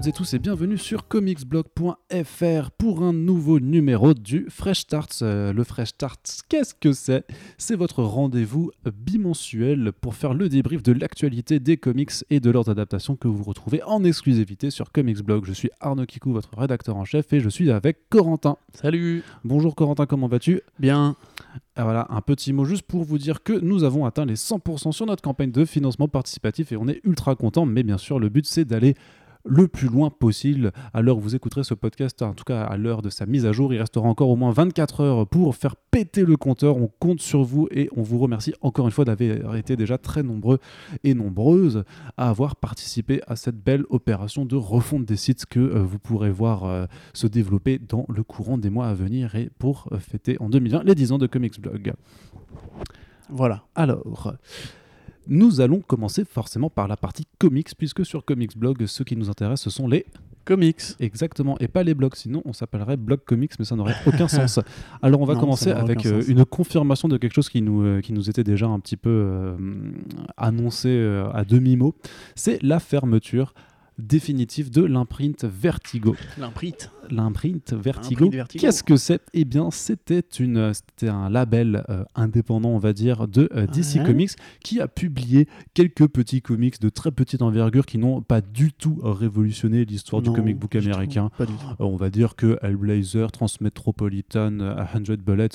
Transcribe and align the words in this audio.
Bonjour 0.00 0.08
à 0.08 0.12
toutes 0.12 0.22
et 0.22 0.24
tous 0.24 0.34
et 0.34 0.38
bienvenue 0.38 0.78
sur 0.78 1.08
comicsblog.fr 1.08 2.70
pour 2.78 3.02
un 3.02 3.12
nouveau 3.12 3.60
numéro 3.60 4.14
du 4.14 4.46
Fresh 4.48 4.80
Start. 4.80 5.18
Euh, 5.20 5.52
le 5.52 5.62
Fresh 5.62 5.88
Start, 5.88 6.42
qu'est-ce 6.48 6.72
que 6.72 6.92
c'est? 6.92 7.26
C'est 7.58 7.74
votre 7.74 8.02
rendez-vous 8.02 8.70
bimensuel 8.94 9.92
pour 9.92 10.14
faire 10.14 10.32
le 10.32 10.48
débrief 10.48 10.82
de 10.82 10.92
l'actualité 10.92 11.60
des 11.60 11.76
comics 11.76 12.12
et 12.30 12.40
de 12.40 12.50
leurs 12.50 12.70
adaptations 12.70 13.14
que 13.14 13.28
vous 13.28 13.42
retrouvez 13.42 13.82
en 13.82 14.02
exclusivité 14.02 14.70
sur 14.70 14.90
Comicsblog. 14.90 15.44
Je 15.44 15.52
suis 15.52 15.68
Arnaud 15.80 16.06
Kikou, 16.06 16.32
votre 16.32 16.56
rédacteur 16.56 16.96
en 16.96 17.04
chef, 17.04 17.30
et 17.34 17.40
je 17.40 17.50
suis 17.50 17.70
avec 17.70 18.08
Corentin. 18.08 18.56
Salut 18.72 19.22
Bonjour 19.44 19.74
Corentin, 19.74 20.06
comment 20.06 20.28
vas-tu? 20.28 20.62
Bien. 20.78 21.14
Ah, 21.76 21.84
voilà, 21.84 22.06
un 22.10 22.20
petit 22.20 22.52
mot 22.52 22.64
juste 22.64 22.82
pour 22.82 23.04
vous 23.04 23.18
dire 23.18 23.42
que 23.42 23.52
nous 23.52 23.84
avons 23.84 24.04
atteint 24.04 24.24
les 24.24 24.34
100% 24.34 24.92
sur 24.92 25.06
notre 25.06 25.22
campagne 25.22 25.50
de 25.50 25.64
financement 25.64 26.08
participatif 26.08 26.72
et 26.72 26.76
on 26.76 26.88
est 26.88 27.00
ultra 27.04 27.36
content. 27.36 27.64
Mais 27.64 27.82
bien 27.82 27.98
sûr, 27.98 28.18
le 28.18 28.28
but 28.28 28.46
c'est 28.46 28.64
d'aller 28.64 28.94
le 29.44 29.68
plus 29.68 29.88
loin 29.88 30.10
possible 30.10 30.72
à 30.92 31.02
l'heure 31.02 31.18
où 31.18 31.20
vous 31.20 31.34
écouterez 31.34 31.64
ce 31.64 31.74
podcast, 31.74 32.22
en 32.22 32.34
tout 32.34 32.44
cas 32.44 32.62
à 32.62 32.76
l'heure 32.76 33.02
de 33.02 33.10
sa 33.10 33.26
mise 33.26 33.46
à 33.46 33.52
jour. 33.52 33.72
Il 33.72 33.78
restera 33.78 34.06
encore 34.06 34.28
au 34.28 34.36
moins 34.36 34.52
24 34.52 35.00
heures 35.00 35.26
pour 35.26 35.54
faire 35.56 35.76
péter 35.76 36.24
le 36.24 36.36
compteur. 36.36 36.76
On 36.76 36.88
compte 36.98 37.20
sur 37.20 37.42
vous 37.42 37.68
et 37.70 37.88
on 37.96 38.02
vous 38.02 38.18
remercie 38.18 38.54
encore 38.60 38.86
une 38.86 38.92
fois 38.92 39.04
d'avoir 39.04 39.56
été 39.56 39.76
déjà 39.76 39.98
très 39.98 40.22
nombreux 40.22 40.58
et 41.04 41.14
nombreuses 41.14 41.84
à 42.16 42.28
avoir 42.28 42.56
participé 42.56 43.20
à 43.26 43.36
cette 43.36 43.56
belle 43.56 43.84
opération 43.90 44.44
de 44.44 44.56
refonte 44.56 45.04
des 45.04 45.16
sites 45.16 45.46
que 45.46 45.60
euh, 45.60 45.82
vous 45.82 45.98
pourrez 45.98 46.30
voir 46.30 46.64
euh, 46.64 46.86
se 47.14 47.26
développer 47.26 47.78
dans 47.78 48.06
le 48.08 48.22
courant 48.22 48.58
des 48.58 48.70
mois 48.70 48.88
à 48.88 48.94
venir 48.94 49.34
et 49.34 49.50
pour 49.58 49.88
euh, 49.92 49.98
fêter 49.98 50.36
en 50.40 50.48
2020 50.48 50.84
les 50.84 50.94
10 50.94 51.12
ans 51.12 51.18
de 51.18 51.26
Comics 51.26 51.60
Blog. 51.60 51.92
Voilà. 53.28 53.64
Alors, 53.74 54.34
nous 55.28 55.60
allons 55.60 55.80
commencer 55.80 56.24
forcément 56.24 56.70
par 56.70 56.88
la 56.88 56.96
partie 56.96 57.26
comics, 57.38 57.70
puisque 57.76 58.04
sur 58.04 58.24
Comics 58.24 58.56
Blog, 58.56 58.86
ce 58.86 59.02
qui 59.02 59.16
nous 59.16 59.30
intéresse, 59.30 59.60
ce 59.60 59.70
sont 59.70 59.86
les 59.86 60.06
Comics. 60.44 60.80
Exactement, 60.98 61.56
et 61.60 61.68
pas 61.68 61.82
les 61.82 61.94
blogs, 61.94 62.14
sinon 62.14 62.42
on 62.44 62.52
s'appellerait 62.52 62.96
blog 62.96 63.20
comics, 63.24 63.52
mais 63.58 63.64
ça 63.64 63.76
n'aurait 63.76 63.94
aucun 64.06 64.26
sens. 64.28 64.58
Alors 65.02 65.20
on 65.20 65.24
va 65.24 65.34
Non, 65.34 65.40
commencer 65.40 65.70
avec 65.70 66.06
euh, 66.06 66.22
une 66.26 66.44
confirmation 66.44 67.08
de 67.08 67.18
quelque 67.18 67.34
chose 67.34 67.48
qui 67.48 67.62
nous, 67.62 67.82
euh, 67.82 68.00
qui 68.00 68.12
nous 68.12 68.30
était 68.30 68.44
déjà 68.44 68.66
un 68.66 68.80
petit 68.80 68.96
peu 68.96 69.10
euh, 69.10 69.54
annoncé 70.36 70.90
à 71.34 71.44
demi-mot. 71.44 71.94
C'est 72.34 72.60
la 72.62 72.80
fermeture 72.80 73.54
définitive 74.00 74.70
de 74.70 74.82
l'imprint 74.82 75.44
Vertigo. 75.44 76.16
L'imprint. 76.38 76.90
L'imprint 77.10 77.72
Vertigo, 77.72 78.30
qu'est-ce 78.50 78.84
que 78.84 78.96
c'est? 78.96 79.20
Eh 79.32 79.44
bien, 79.44 79.70
c'était 79.72 80.20
une, 80.38 80.72
c'était 80.72 81.08
un 81.08 81.28
label 81.28 81.84
euh, 81.88 82.04
indépendant, 82.14 82.70
on 82.70 82.78
va 82.78 82.92
dire, 82.92 83.26
de 83.26 83.48
euh, 83.54 83.66
DC 83.66 83.96
Ouais. 84.00 84.06
Comics 84.06 84.30
qui 84.62 84.80
a 84.80 84.86
publié 84.86 85.48
quelques 85.74 86.06
petits 86.06 86.40
comics 86.40 86.80
de 86.80 86.88
très 86.88 87.10
petite 87.10 87.42
envergure 87.42 87.86
qui 87.86 87.98
n'ont 87.98 88.22
pas 88.22 88.40
du 88.40 88.72
tout 88.72 89.00
révolutionné 89.02 89.84
l'histoire 89.84 90.22
du 90.22 90.30
comic 90.30 90.58
book 90.58 90.76
américain. 90.76 91.30
Pas 91.36 91.46
du 91.46 91.52
tout. 91.52 91.66
On 91.80 91.96
va 91.96 92.10
dire 92.10 92.36
que 92.36 92.58
Hellblazer, 92.62 93.32
Transmetropolitan, 93.32 94.60
euh, 94.60 94.84
100 94.92 95.22
Bullets 95.24 95.48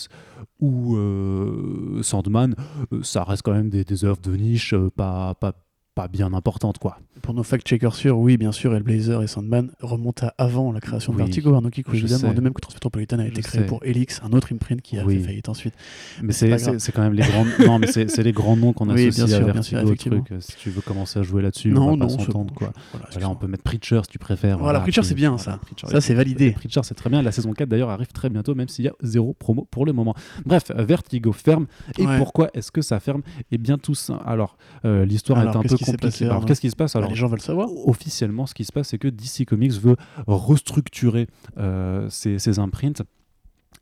ou 0.59 0.95
euh, 0.97 2.01
Sandman, 2.03 2.55
ça 3.01 3.23
reste 3.23 3.43
quand 3.43 3.53
même 3.53 3.69
des, 3.69 3.83
des 3.83 4.03
œuvres 4.05 4.21
de 4.21 4.35
niche 4.35 4.75
pas, 4.95 5.33
pas, 5.35 5.53
pas 5.95 6.07
bien 6.09 6.33
importantes, 6.33 6.77
quoi. 6.77 6.99
Pour 7.21 7.33
nos 7.33 7.41
fact-checkers 7.43 7.95
sûrs, 7.95 8.19
oui, 8.19 8.35
bien 8.37 8.51
sûr, 8.51 8.75
Hellblazer 8.75 9.23
et 9.23 9.27
Sandman 9.27 9.71
remontent 9.81 10.27
à 10.27 10.33
avant 10.37 10.71
la 10.73 10.81
création 10.81 11.13
de 11.13 11.17
Vertigo. 11.17 11.53
Arnaud 11.55 11.69
Kikou, 11.69 11.91
je 11.93 11.99
évidemment. 11.99 12.29
sais. 12.29 12.33
De 12.35 12.41
même 12.41 12.53
que 12.53 12.59
Transmetropolitan 12.61 13.17
a 13.19 13.25
été 13.25 13.41
Je 13.41 13.47
créé 13.47 13.61
sais. 13.61 13.65
pour 13.65 13.83
Helix, 13.83 14.21
un 14.23 14.31
autre 14.33 14.53
imprint 14.53 14.81
qui 14.81 14.99
a 14.99 15.05
Oui. 15.05 15.17
fait 15.17 15.23
faillite 15.27 15.49
ensuite. 15.49 15.73
Mais 16.21 16.33
c'est 16.33 16.55
c'est 16.79 16.91
quand 16.91 17.01
même 17.01 17.13
les 17.13 17.23
grands 17.23 17.45
non 17.65 17.79
mais 17.79 17.87
c'est 17.87 18.21
les 18.23 18.31
grands 18.33 18.57
noms 18.57 18.73
qu'on 18.73 18.89
Oui, 18.89 19.07
associe 19.07 19.25
bien 19.25 19.35
à 19.35 19.37
sûr, 19.37 19.45
bien 19.45 19.53
Vertigo 19.53 19.95
sûr, 19.95 20.23
truc. 20.25 20.41
Si 20.43 20.55
tu 20.57 20.69
veux 20.69 20.81
commencer 20.81 21.17
à 21.19 21.23
jouer 21.23 21.41
là-dessus, 21.41 21.73
on 21.75 21.85
va 21.85 21.91
non, 21.95 21.97
pas 21.97 22.09
s'entendre 22.09 22.53
quoi. 22.53 22.71
Voilà, 22.91 23.07
Voilà, 23.13 23.29
on 23.29 23.35
peut 23.35 23.47
mettre 23.47 23.63
Preacher 23.63 24.01
si 24.03 24.09
tu 24.09 24.19
préfères. 24.19 24.57
Voilà, 24.59 24.81
Preacher, 24.81 25.01
qui- 25.01 25.07
c'est 25.07 25.15
bien, 25.15 25.29
voilà, 25.29 25.43
ça. 25.43 25.57
Preacher, 25.59 25.87
Ça, 25.87 26.01
c'est 26.01 26.13
validé. 26.13 26.51
Preacher, 26.51 26.81
c'est 26.83 26.93
très 26.95 27.09
bien. 27.09 27.21
La 27.21 27.31
saison 27.31 27.53
4 27.53 27.69
d'ailleurs 27.69 27.89
arrive 27.89 28.07
très 28.11 28.29
bientôt, 28.29 28.53
même 28.53 28.67
s'il 28.67 28.85
y 28.85 28.89
a 28.89 28.93
zéro 29.01 29.33
promo 29.33 29.65
pour 29.71 29.85
le 29.85 29.93
moment. 29.93 30.13
Bref, 30.45 30.71
Vertigo 30.75 31.31
ferme. 31.31 31.65
Et 31.97 32.03
pourquoi 32.17 32.49
est-ce 32.53 32.71
que 32.71 32.81
ça 32.81 32.99
ferme? 32.99 33.21
Eh 33.51 33.57
bien, 33.57 33.77
tout 33.77 33.95
ça. 33.95 34.15
Alors, 34.25 34.57
euh, 34.83 35.05
l'histoire 35.05 35.41
est 35.41 35.55
un 35.55 35.61
peu 35.61 35.77
qui 35.85 35.91
s'est 35.91 35.97
compliquée. 35.97 36.11
passé, 36.11 36.25
Alors, 36.25 36.45
qu'est-ce 36.45 36.61
qui 36.61 36.69
se 36.69 36.75
passe 36.75 36.93
Bah, 36.93 36.99
Alors, 36.99 37.09
les 37.09 37.15
gens 37.15 37.27
veulent 37.27 37.41
savoir. 37.41 37.69
officiellement, 37.87 38.45
ce 38.45 38.53
qui 38.53 38.65
se 38.65 38.71
passe, 38.71 38.89
c'est 38.89 38.97
que 38.97 39.07
DC 39.07 39.45
Comics 39.47 39.73
veut 39.73 39.95
restructurer 40.27 41.27
euh, 41.57 42.09
ses, 42.09 42.39
ses 42.39 42.59
imprints 42.59 43.01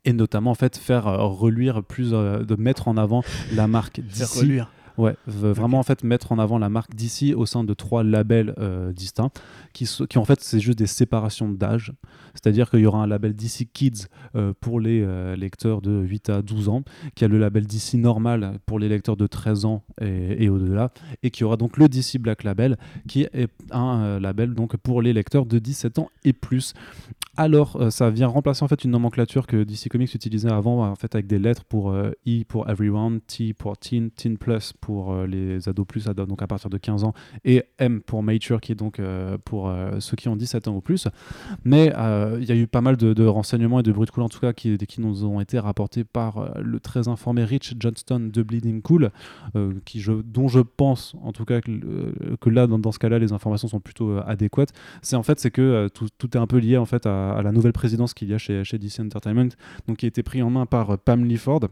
et 0.04 0.12
notamment 0.12 0.50
en 0.50 0.54
fait 0.54 0.76
faire 0.76 1.06
euh, 1.06 1.24
reluire 1.24 1.82
plus, 1.82 2.10
euh, 2.12 2.44
de 2.44 2.56
mettre 2.56 2.88
en 2.88 2.96
avant 2.96 3.22
la 3.52 3.66
marque 3.66 4.00
Faire 4.08 4.28
DC. 4.28 4.38
reluire. 4.40 4.70
Ouais, 4.96 5.16
vraiment 5.26 5.80
en 5.80 5.82
fait 5.82 6.04
mettre 6.04 6.30
en 6.30 6.38
avant 6.38 6.56
la 6.58 6.68
marque 6.68 6.94
DC 6.94 7.34
au 7.36 7.46
sein 7.46 7.64
de 7.64 7.74
trois 7.74 8.04
labels 8.04 8.54
euh, 8.58 8.92
distincts, 8.92 9.30
qui, 9.72 9.86
so- 9.86 10.06
qui 10.06 10.18
en 10.18 10.24
fait 10.24 10.40
c'est 10.40 10.60
juste 10.60 10.78
des 10.78 10.86
séparations 10.86 11.48
d'âge. 11.48 11.92
C'est-à-dire 12.34 12.70
qu'il 12.70 12.80
y 12.80 12.86
aura 12.86 13.02
un 13.02 13.06
label 13.06 13.34
DC 13.34 13.68
Kids 13.72 14.06
euh, 14.36 14.52
pour 14.60 14.78
les 14.78 15.02
euh, 15.02 15.34
lecteurs 15.34 15.82
de 15.82 16.00
8 16.00 16.30
à 16.30 16.42
12 16.42 16.68
ans, 16.68 16.82
qui 17.16 17.24
a 17.24 17.28
le 17.28 17.38
label 17.38 17.66
DC 17.66 17.94
normal 17.94 18.58
pour 18.66 18.78
les 18.78 18.88
lecteurs 18.88 19.16
de 19.16 19.26
13 19.26 19.64
ans 19.64 19.82
et, 20.00 20.44
et 20.44 20.48
au-delà, 20.48 20.92
et 21.24 21.30
qui 21.30 21.42
aura 21.42 21.56
donc 21.56 21.76
le 21.76 21.88
DC 21.88 22.18
Black 22.20 22.44
Label, 22.44 22.76
qui 23.08 23.22
est 23.22 23.48
un 23.72 24.20
label 24.20 24.54
donc 24.54 24.76
pour 24.76 25.02
les 25.02 25.12
lecteurs 25.12 25.46
de 25.46 25.58
17 25.58 25.98
ans 25.98 26.08
et 26.24 26.32
plus. 26.32 26.72
Alors, 27.36 27.76
euh, 27.80 27.90
ça 27.90 28.10
vient 28.10 28.28
remplacer 28.28 28.64
en 28.64 28.68
fait 28.68 28.84
une 28.84 28.92
nomenclature 28.92 29.48
que 29.48 29.64
DC 29.64 29.88
Comics 29.90 30.14
utilisait 30.14 30.52
avant, 30.52 30.86
en 30.88 30.94
fait 30.94 31.16
avec 31.16 31.26
des 31.26 31.40
lettres 31.40 31.64
pour 31.64 31.90
euh, 31.90 32.12
E 32.28 32.44
pour 32.46 32.70
Everyone, 32.70 33.20
T 33.22 33.52
pour 33.54 33.76
Teen, 33.76 34.12
Teen 34.12 34.38
Plus 34.38 34.72
pour 34.84 35.14
euh, 35.14 35.26
les 35.26 35.66
ados 35.66 35.86
plus, 35.86 36.04
donc 36.04 36.42
à 36.42 36.46
partir 36.46 36.68
de 36.68 36.76
15 36.76 37.04
ans, 37.04 37.14
et 37.46 37.64
M 37.78 38.02
pour 38.02 38.22
Mature 38.22 38.60
qui 38.60 38.72
est 38.72 38.74
donc 38.74 39.00
euh, 39.00 39.38
pour 39.42 39.70
euh, 39.70 39.98
ceux 39.98 40.14
qui 40.14 40.28
ont 40.28 40.36
17 40.36 40.68
ans 40.68 40.76
ou 40.76 40.82
plus. 40.82 41.08
Mais 41.64 41.86
il 41.86 42.44
y 42.44 42.52
a 42.52 42.54
eu 42.54 42.66
pas 42.66 42.82
mal 42.82 42.98
de, 42.98 43.24
renseignements 43.24 43.80
et 43.80 43.82
de 43.82 43.92
bruits 43.92 44.04
de 44.04 44.10
couloir 44.10 44.26
en 44.26 44.28
tout 44.28 44.40
cas 44.40 44.52
qui, 44.52 44.76
nous 44.98 45.24
ont 45.24 45.40
été 45.40 45.58
rapportés 45.58 46.04
par 46.04 46.54
le 46.60 46.78
très 46.80 47.08
informé 47.08 47.44
Rich 47.44 47.76
Johnston 47.80 48.30
de 48.30 48.42
Bleeding 48.42 48.82
Cool, 48.82 49.10
dont 49.54 50.48
je 50.48 50.60
pense 50.60 51.16
en 51.22 51.32
tout 51.32 51.46
cas 51.46 51.62
que, 51.62 52.50
là 52.50 52.66
dans, 52.66 52.92
ce 52.92 52.98
cas-là 52.98 53.18
les 53.18 53.32
informations 53.32 53.68
sont 53.68 53.80
plutôt 53.80 54.18
adéquates. 54.26 54.72
C'est 55.00 55.16
en 55.16 55.22
fait 55.22 55.40
c'est 55.40 55.50
que 55.50 55.88
tout, 55.88 56.36
est 56.36 56.40
un 56.40 56.46
peu 56.46 56.58
lié 56.58 56.76
en 56.76 56.84
fait 56.86 57.06
à, 57.06 57.40
la 57.42 57.52
nouvelle 57.52 57.72
présidence 57.72 58.12
qu'il 58.12 58.28
y 58.28 58.34
a 58.34 58.38
chez, 58.38 58.64
chez 58.64 58.78
DC 58.78 59.00
Entertainment, 59.00 59.48
donc 59.88 59.96
qui 59.98 60.04
a 60.04 60.08
été 60.08 60.22
pris 60.22 60.42
en 60.42 60.50
main 60.50 60.66
par 60.66 60.98
Pam 60.98 61.24
Lifford 61.24 61.68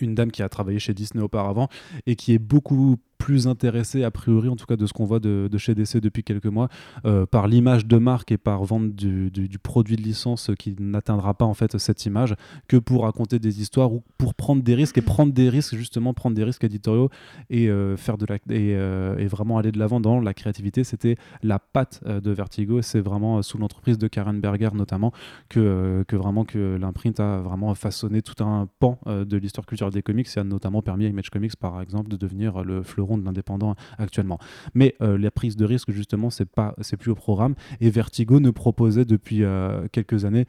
une 0.00 0.14
dame 0.14 0.30
qui 0.30 0.42
a 0.42 0.48
travaillé 0.48 0.78
chez 0.78 0.94
Disney 0.94 1.22
auparavant 1.22 1.68
et 2.06 2.16
qui 2.16 2.34
est 2.34 2.38
beaucoup 2.38 2.98
plus 3.18 3.46
intéressée, 3.48 4.04
a 4.04 4.10
priori 4.10 4.48
en 4.48 4.56
tout 4.56 4.64
cas 4.66 4.76
de 4.76 4.86
ce 4.86 4.92
qu'on 4.92 5.04
voit 5.04 5.18
de, 5.20 5.48
chez 5.58 5.74
DC 5.74 5.98
depuis 5.98 6.22
quelques 6.22 6.46
mois, 6.46 6.68
euh, 7.04 7.26
par 7.26 7.48
l'image 7.48 7.86
de 7.86 7.98
marque 7.98 8.32
et 8.32 8.38
par 8.38 8.64
vente 8.64 8.94
du, 8.94 9.30
du- 9.30 9.48
du 9.48 9.58
produit 9.58 9.96
de 9.96 10.02
licence 10.02 10.50
qui 10.58 10.76
n'atteindra 10.78 11.34
pas 11.34 11.44
en 11.44 11.54
fait 11.54 11.76
cette 11.78 12.06
image, 12.06 12.34
que 12.68 12.76
pour 12.76 13.02
raconter 13.02 13.38
des 13.38 13.60
histoires 13.60 13.92
ou 13.92 14.02
pour 14.16 14.34
prendre 14.34 14.62
des 14.62 14.74
risques 14.74 14.98
et 14.98 15.02
prendre 15.02 15.32
des 15.32 15.48
risques 15.48 15.74
justement 15.74 16.14
prendre 16.14 16.36
des 16.36 16.44
risques 16.44 16.64
éditoriaux 16.64 17.10
et 17.50 17.68
euh, 17.68 17.96
faire 17.96 18.18
de 18.18 18.26
la 18.26 18.36
et, 18.36 18.74
euh, 18.76 19.16
et 19.18 19.26
vraiment 19.26 19.58
aller 19.58 19.72
de 19.72 19.78
l'avant 19.78 20.00
dans 20.00 20.20
la 20.20 20.32
créativité. 20.32 20.84
C'était 20.84 21.16
la 21.42 21.58
patte 21.58 22.02
de 22.06 22.30
Vertigo. 22.30 22.82
C'est 22.82 23.00
vraiment 23.00 23.42
sous 23.42 23.58
l'entreprise 23.58 23.98
de 23.98 24.06
Karen 24.06 24.40
Berger 24.40 24.70
notamment 24.74 25.12
que, 25.48 26.04
que 26.06 26.14
vraiment 26.16 26.44
que 26.44 26.76
l'imprint 26.80 27.18
a 27.20 27.40
vraiment 27.40 27.74
façonné 27.74 28.22
tout 28.22 28.42
un 28.44 28.68
pan 28.78 28.98
de 29.06 29.36
l'histoire 29.36 29.66
culturelle 29.66 29.92
des 29.92 30.02
comics 30.02 30.28
et 30.36 30.40
a 30.40 30.44
notamment 30.44 30.82
permis 30.82 31.06
à 31.06 31.08
Image 31.08 31.30
Comics 31.30 31.56
par 31.56 31.80
exemple 31.82 32.08
de 32.08 32.16
devenir 32.16 32.62
le 32.62 32.82
fleuron 32.82 33.07
de 33.16 33.24
l'indépendant 33.24 33.74
actuellement. 33.96 34.38
Mais 34.74 34.94
euh, 35.00 35.16
la 35.16 35.30
prise 35.30 35.56
de 35.56 35.64
risque 35.64 35.90
justement 35.90 36.30
c'est 36.30 36.44
pas 36.44 36.74
c'est 36.80 36.96
plus 36.96 37.10
au 37.10 37.14
programme 37.14 37.54
et 37.80 37.90
Vertigo 37.90 38.40
ne 38.40 38.50
proposait 38.50 39.04
depuis 39.04 39.44
euh, 39.44 39.86
quelques 39.92 40.24
années 40.24 40.46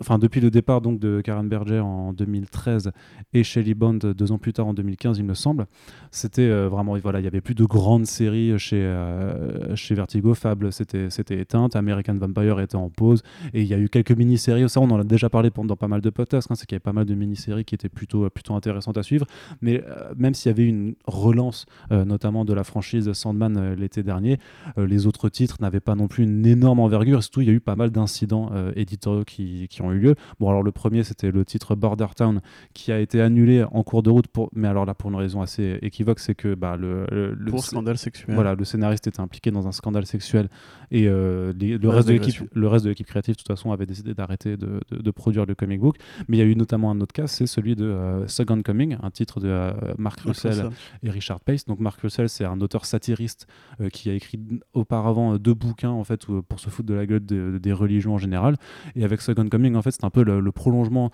Enfin, 0.00 0.18
depuis 0.18 0.40
le 0.40 0.50
départ 0.50 0.80
donc 0.80 0.98
de 1.00 1.20
Karen 1.20 1.48
Berger 1.48 1.80
en 1.80 2.12
2013 2.12 2.92
et 3.32 3.42
Shelley 3.42 3.74
Bond 3.74 3.98
deux 4.16 4.32
ans 4.32 4.38
plus 4.38 4.52
tard 4.52 4.66
en 4.66 4.74
2015, 4.74 5.18
il 5.18 5.24
me 5.24 5.34
semble, 5.34 5.66
c'était 6.10 6.42
euh, 6.42 6.68
vraiment 6.68 6.96
voilà, 6.98 7.20
il 7.20 7.24
y 7.24 7.28
avait 7.28 7.40
plus 7.40 7.54
de 7.54 7.64
grandes 7.64 8.06
séries 8.06 8.58
chez 8.58 8.76
euh, 8.76 9.74
chez 9.74 9.94
Vertigo. 9.94 10.34
Fable, 10.34 10.72
c'était 10.72 11.10
c'était 11.10 11.40
éteinte. 11.40 11.76
American 11.76 12.14
Vampire 12.14 12.60
était 12.60 12.76
en 12.76 12.88
pause. 12.88 13.22
Et 13.54 13.62
il 13.62 13.66
y 13.66 13.74
a 13.74 13.78
eu 13.78 13.88
quelques 13.88 14.12
mini-séries, 14.12 14.68
ça 14.68 14.80
on 14.80 14.90
en 14.90 15.00
a 15.00 15.04
déjà 15.04 15.28
parlé 15.28 15.50
pendant 15.50 15.76
pas 15.76 15.88
mal 15.88 16.00
de 16.00 16.10
podcasts, 16.10 16.50
hein, 16.50 16.54
c'est 16.54 16.66
qu'il 16.66 16.74
y 16.74 16.76
avait 16.76 16.80
pas 16.80 16.92
mal 16.92 17.04
de 17.04 17.14
mini-séries 17.14 17.64
qui 17.64 17.74
étaient 17.74 17.88
plutôt, 17.88 18.28
plutôt 18.30 18.54
intéressantes 18.54 18.98
à 18.98 19.02
suivre. 19.02 19.26
Mais 19.60 19.82
euh, 19.86 20.12
même 20.16 20.34
s'il 20.34 20.50
y 20.50 20.52
avait 20.52 20.66
une 20.66 20.94
relance, 21.06 21.66
euh, 21.92 22.04
notamment 22.04 22.44
de 22.44 22.52
la 22.52 22.64
franchise 22.64 23.12
Sandman 23.12 23.56
euh, 23.56 23.74
l'été 23.74 24.02
dernier, 24.02 24.38
euh, 24.78 24.86
les 24.86 25.06
autres 25.06 25.28
titres 25.28 25.56
n'avaient 25.60 25.80
pas 25.80 25.94
non 25.94 26.08
plus 26.08 26.24
une 26.24 26.46
énorme 26.46 26.80
envergure. 26.80 27.18
Et 27.18 27.22
surtout, 27.22 27.40
il 27.40 27.48
y 27.48 27.50
a 27.50 27.54
eu 27.54 27.60
pas 27.60 27.76
mal 27.76 27.90
d'incidents 27.90 28.50
euh, 28.52 28.72
éditoriaux 28.76 29.24
qui, 29.24 29.68
qui 29.68 29.79
qui 29.80 29.86
ont 29.86 29.92
eu 29.92 29.98
lieu. 29.98 30.14
Bon, 30.38 30.48
alors 30.48 30.62
le 30.62 30.72
premier, 30.72 31.02
c'était 31.02 31.30
le 31.30 31.44
titre 31.44 31.74
Border 31.74 32.06
Town 32.16 32.40
qui 32.74 32.92
a 32.92 33.00
été 33.00 33.20
annulé 33.20 33.64
en 33.64 33.82
cours 33.82 34.02
de 34.02 34.10
route, 34.10 34.28
pour... 34.28 34.50
mais 34.54 34.68
alors 34.68 34.86
là, 34.86 34.94
pour 34.94 35.10
une 35.10 35.16
raison 35.16 35.40
assez 35.40 35.78
équivoque, 35.82 36.20
c'est 36.20 36.34
que 36.34 36.54
bah, 36.54 36.76
le, 36.76 37.06
le, 37.10 37.50
pour 37.50 37.64
scandale 37.64 37.98
sexuel. 37.98 38.34
Voilà, 38.34 38.54
le 38.54 38.64
scénariste 38.64 39.06
était 39.06 39.20
impliqué 39.20 39.50
dans 39.50 39.66
un 39.66 39.72
scandale 39.72 40.06
sexuel 40.06 40.48
et 40.90 41.06
euh, 41.06 41.52
le, 41.52 41.88
reste 41.88 42.08
de 42.08 42.14
l'équipe, 42.14 42.42
le 42.52 42.68
reste 42.68 42.84
de 42.84 42.90
l'équipe 42.90 43.06
créative, 43.06 43.34
de 43.34 43.38
toute 43.38 43.48
façon, 43.48 43.72
avait 43.72 43.86
décidé 43.86 44.14
d'arrêter 44.14 44.56
de, 44.56 44.80
de, 44.90 45.10
produire 45.10 45.46
le 45.46 45.54
comic 45.54 45.80
book. 45.80 45.96
Mais 46.28 46.36
il 46.36 46.40
y 46.40 46.42
a 46.42 46.46
eu 46.46 46.56
notamment 46.56 46.90
un 46.90 47.00
autre 47.00 47.12
cas, 47.12 47.26
c'est 47.26 47.46
celui 47.46 47.76
de 47.76 47.84
euh, 47.84 48.26
Second 48.26 48.60
Coming, 48.62 48.96
un 49.02 49.10
titre 49.10 49.40
de 49.40 49.48
euh, 49.48 49.72
Mark 49.98 50.20
Russell 50.20 50.70
et 51.02 51.10
Richard 51.10 51.40
Pace. 51.40 51.64
Donc 51.64 51.80
Mark 51.80 52.00
Russell, 52.00 52.28
c'est 52.28 52.44
un 52.44 52.60
auteur 52.60 52.84
satiriste 52.84 53.46
qui 53.92 54.10
a 54.10 54.14
écrit 54.14 54.38
auparavant 54.72 55.36
deux 55.36 55.54
bouquins 55.54 55.90
en 55.90 56.04
fait 56.04 56.26
pour 56.26 56.60
se 56.60 56.68
foutre 56.68 56.88
de 56.88 56.94
la 56.94 57.06
gueule 57.06 57.24
des 57.24 57.72
religions 57.72 58.14
en 58.14 58.18
général. 58.18 58.56
Et 58.96 59.04
avec 59.04 59.20
Second 59.20 59.48
Coming, 59.48 59.69
en 59.76 59.82
fait, 59.82 59.90
c'est 59.92 60.04
un 60.04 60.10
peu 60.10 60.24
le, 60.24 60.52
prolongement 60.52 61.10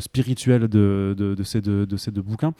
spirituel 0.00 0.68
ces 1.44 1.60
deux, 1.60 1.86
de 1.86 1.96
ces 1.96 2.10
deux 2.10 2.22
bouquins. 2.22 2.52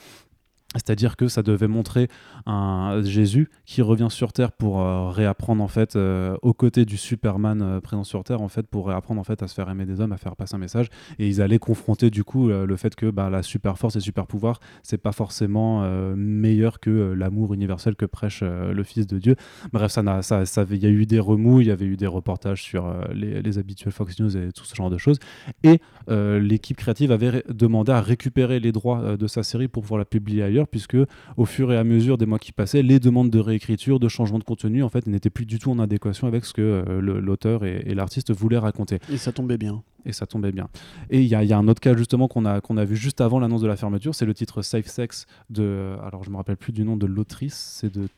C'est-à-dire 0.74 1.16
que 1.16 1.28
ça 1.28 1.42
devait 1.42 1.66
montrer 1.66 2.08
un 2.44 3.00
Jésus 3.02 3.48
qui 3.64 3.80
revient 3.80 4.08
sur 4.10 4.34
Terre 4.34 4.52
pour 4.52 4.82
euh, 4.82 5.08
réapprendre 5.08 5.62
en 5.64 5.68
fait 5.68 5.96
euh, 5.96 6.36
aux 6.42 6.52
côtés 6.52 6.84
du 6.84 6.98
Superman 6.98 7.62
euh, 7.62 7.80
présent 7.80 8.04
sur 8.04 8.22
Terre 8.22 8.42
en 8.42 8.48
fait 8.48 8.66
pour 8.66 8.88
réapprendre 8.88 9.18
en 9.18 9.24
fait 9.24 9.42
à 9.42 9.48
se 9.48 9.54
faire 9.54 9.70
aimer 9.70 9.86
des 9.86 10.02
hommes, 10.02 10.12
à 10.12 10.18
faire 10.18 10.36
passer 10.36 10.56
un 10.56 10.58
message. 10.58 10.88
Et 11.18 11.26
ils 11.26 11.40
allaient 11.40 11.58
confronter 11.58 12.10
du 12.10 12.22
coup 12.22 12.48
le 12.48 12.76
fait 12.76 12.94
que 12.94 13.10
bah, 13.10 13.30
la 13.30 13.42
super 13.42 13.78
force 13.78 13.96
et 13.96 14.00
super 14.00 14.26
pouvoir 14.26 14.60
c'est 14.82 14.98
pas 14.98 15.12
forcément 15.12 15.88
meilleur 16.16 16.80
que 16.80 17.12
l'amour 17.12 17.54
universel 17.54 17.96
que 17.96 18.04
prêche 18.04 18.42
le 18.42 18.82
Fils 18.82 19.06
de 19.06 19.18
Dieu. 19.18 19.36
Bref, 19.72 19.90
ça 19.90 20.02
ça, 20.22 20.44
ça, 20.44 20.66
il 20.70 20.82
y 20.82 20.86
a 20.86 20.90
eu 20.90 21.06
des 21.06 21.18
remous, 21.18 21.60
il 21.60 21.68
y 21.68 21.70
avait 21.70 21.86
eu 21.86 21.96
des 21.96 22.06
reportages 22.06 22.62
sur 22.62 22.94
les, 23.12 23.42
les, 23.42 23.58
habituels 23.58 23.92
Fox 23.92 24.18
News 24.20 24.36
et 24.36 24.52
tout 24.52 24.64
ce 24.64 24.74
genre 24.74 24.90
de 24.90 24.98
choses. 24.98 25.18
Et 25.64 25.80
l'équipe 26.08 26.76
créative 26.76 27.10
avait 27.10 27.42
demandé 27.48 27.92
à 27.92 28.00
récupérer 28.00 28.60
les 28.60 28.72
droits 28.72 29.16
de 29.16 29.26
sa 29.26 29.42
série 29.42 29.68
pour 29.68 29.82
pouvoir 29.82 29.98
la 29.98 30.04
publier 30.04 30.42
ailleurs 30.42 30.57
puisque 30.66 30.96
au 31.36 31.44
fur 31.44 31.72
et 31.72 31.76
à 31.76 31.84
mesure 31.84 32.18
des 32.18 32.26
mois 32.26 32.38
qui 32.38 32.52
passaient, 32.52 32.82
les 32.82 32.98
demandes 32.98 33.30
de 33.30 33.38
réécriture, 33.38 34.00
de 34.00 34.08
changement 34.08 34.38
de 34.38 34.44
contenu, 34.44 34.82
en 34.82 34.88
fait, 34.88 35.06
n'étaient 35.06 35.30
plus 35.30 35.46
du 35.46 35.58
tout 35.58 35.70
en 35.70 35.78
adéquation 35.78 36.26
avec 36.26 36.44
ce 36.44 36.52
que 36.52 36.62
euh, 36.62 37.00
l'auteur 37.00 37.64
et, 37.64 37.94
l'artiste 37.94 38.32
voulaient 38.32 38.58
raconter. 38.58 38.98
Et 39.12 39.16
ça 39.16 39.32
tombait 39.32 39.58
bien. 39.58 39.82
Et 40.04 40.12
ça 40.12 40.26
tombait 40.26 40.52
bien. 40.52 40.68
Et 41.10 41.20
il 41.20 41.26
y, 41.26 41.30
y, 41.30 41.52
a 41.52 41.58
un 41.58 41.68
autre 41.68 41.80
cas 41.80 41.96
justement 41.96 42.28
qu'on 42.28 42.44
a, 42.44 42.60
qu'on 42.60 42.76
a 42.76 42.84
vu 42.84 42.96
juste 42.96 43.20
avant 43.20 43.38
l'annonce 43.40 43.60
de 43.60 43.66
la 43.66 43.76
fermeture, 43.76 44.14
c'est 44.14 44.26
le 44.26 44.34
titre 44.34 44.62
Safe 44.62 44.86
Sex 44.86 45.26
de, 45.50 45.96
alors 46.04 46.24
je 46.24 46.30
me 46.30 46.36
rappelle 46.36 46.56
plus 46.56 46.72
du 46.72 46.84
nom 46.84 46.96
de 46.96 47.06
l'autrice, 47.06 47.78
c'est 47.80 47.92
de 47.92 48.08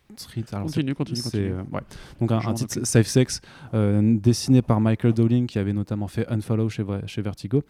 continue, 0.63 0.95
continue, 0.95 1.23
continue. 1.23 1.53
Euh, 1.53 1.63
ouais. 1.73 1.81
Donc 2.21 2.33
un, 2.33 2.55
titre 2.55 2.85
Safe 2.85 3.07
Sex 3.07 3.41
euh, 3.75 4.19
dessiné 4.19 4.63
par 4.63 4.81
Michael 4.81 5.15
Dowling 5.15 5.47
qui 5.47 5.59
avait 5.59 5.73
notamment 5.73 6.09
fait 6.09 6.27
Unfollow 6.29 6.69
chez, 6.69 6.85
chez 7.07 7.23
Vertigo 7.23 7.63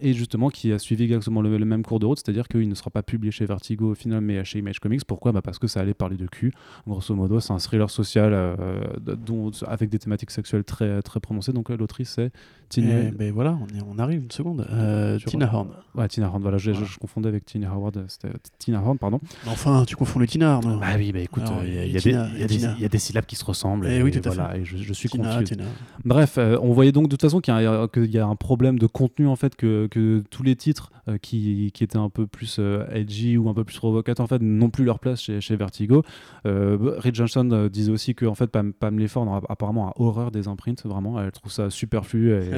et 0.00 0.12
justement 0.12 0.48
qui 0.48 0.72
a 0.72 0.78
suivi 0.80 1.04
exactement 1.04 1.40
le, 1.40 1.56
le 1.56 1.64
même 1.64 1.84
cours 1.84 2.00
de 2.00 2.06
route, 2.06 2.18
c'est-à-dire 2.18 2.48
qu'il 2.48 2.68
ne 2.68 2.74
sera 2.74 2.90
pas 2.90 3.04
publié 3.04 3.30
chez 3.30 3.46
Vertigo 3.46 3.92
au 3.92 3.94
final 3.94 4.20
mais 4.20 4.44
chez 4.44 4.58
Image 4.58 4.80
Comics. 4.80 5.04
Pourquoi? 5.04 5.32
Bah 5.32 5.42
Parce 5.42 5.58
que 5.58 5.66
ça 5.66 5.80
allait 5.80 5.94
parler 5.94 6.16
de 6.16 6.26
cul. 6.26 6.52
Grosso 6.86 7.14
modo, 7.14 7.40
c'est 7.40 7.52
un 7.52 7.58
thriller 7.58 7.90
social 7.90 8.32
euh, 8.32 8.80
dont, 8.98 9.50
avec 9.66 9.90
des 9.90 9.98
thématiques 9.98 10.30
sexuelles 10.30 10.64
très, 10.64 11.02
très 11.02 11.20
prononcées. 11.20 11.52
Donc 11.52 11.68
l'autrice, 11.70 12.10
c'est 12.16 12.32
Tina. 12.68 12.99
Eh 13.08 13.10
ben 13.10 13.32
voilà, 13.32 13.58
on, 13.60 13.94
on, 13.94 13.98
arrive 13.98 14.22
une 14.22 14.30
seconde. 14.30 14.66
Euh, 14.70 15.18
Tina 15.18 15.50
Horn. 15.52 15.68
Ouais, 15.94 16.08
Tina 16.08 16.28
Horn. 16.28 16.42
Voilà, 16.42 16.58
je, 16.58 16.72
confondais 16.98 17.28
avec 17.28 17.44
Tina 17.44 17.70
Howard. 17.70 18.04
C'était 18.08 18.28
Tina 18.58 18.82
Horn, 18.82 18.98
pardon. 18.98 19.20
Enfin, 19.46 19.84
tu 19.86 19.96
confonds 19.96 20.20
les 20.20 20.26
Tina 20.26 20.56
Horn. 20.56 20.78
Bah 20.80 20.86
oui, 20.96 21.12
bah 21.12 21.20
écoute, 21.20 21.44
il 21.64 21.90
y, 21.90 22.84
a 22.84 22.88
des 22.88 22.98
syllabes 22.98 23.26
qui 23.26 23.36
se 23.36 23.44
ressemblent. 23.44 23.86
Eh 23.88 23.96
et, 23.96 24.02
oui, 24.02 24.10
tout 24.10 24.28
à 24.28 24.32
voilà, 24.32 24.50
fait. 24.50 24.60
Et 24.60 24.64
je, 24.64 24.92
suis 24.92 25.08
confus. 25.08 25.56
Bref, 26.04 26.36
euh, 26.38 26.58
on 26.62 26.72
voyait 26.72 26.92
donc 26.92 27.04
de 27.04 27.10
toute 27.10 27.22
façon 27.22 27.40
qu'il 27.40 27.54
y, 27.54 28.10
y, 28.12 28.18
a 28.18 28.26
un 28.26 28.36
problème 28.36 28.78
de 28.78 28.86
contenu 28.86 29.26
en 29.26 29.36
fait 29.36 29.56
que, 29.56 29.86
que 29.88 30.22
tous 30.30 30.42
les 30.42 30.56
titres 30.56 30.92
qui, 31.22 31.70
qui, 31.74 31.84
étaient 31.84 31.98
un 31.98 32.10
peu 32.10 32.26
plus 32.26 32.60
edgy 32.92 33.36
ou 33.36 33.48
un 33.48 33.54
peu 33.54 33.64
plus 33.64 33.76
provocateurs 33.78 34.24
en 34.24 34.28
fait 34.28 34.40
n'ont 34.42 34.70
plus 34.70 34.84
leur 34.84 34.98
place 34.98 35.22
chez, 35.22 35.40
chez 35.40 35.56
Vertigo. 35.56 36.04
Euh, 36.46 36.76
Reed 36.98 37.14
Johnson 37.14 37.48
euh, 37.52 37.68
disait 37.68 37.92
aussi 37.92 38.14
que 38.14 38.26
en 38.26 38.34
fait 38.34 38.46
Pam, 38.48 38.72
Pam 38.72 38.98
Lefford 38.98 39.42
apparemment 39.48 39.88
a 39.88 39.92
horreur 39.96 40.30
des 40.30 40.48
imprints 40.48 40.82
vraiment 40.84 41.20
elle 41.20 41.32
trouve 41.32 41.52
ça 41.52 41.70
superflu 41.70 42.32
et, 42.32 42.50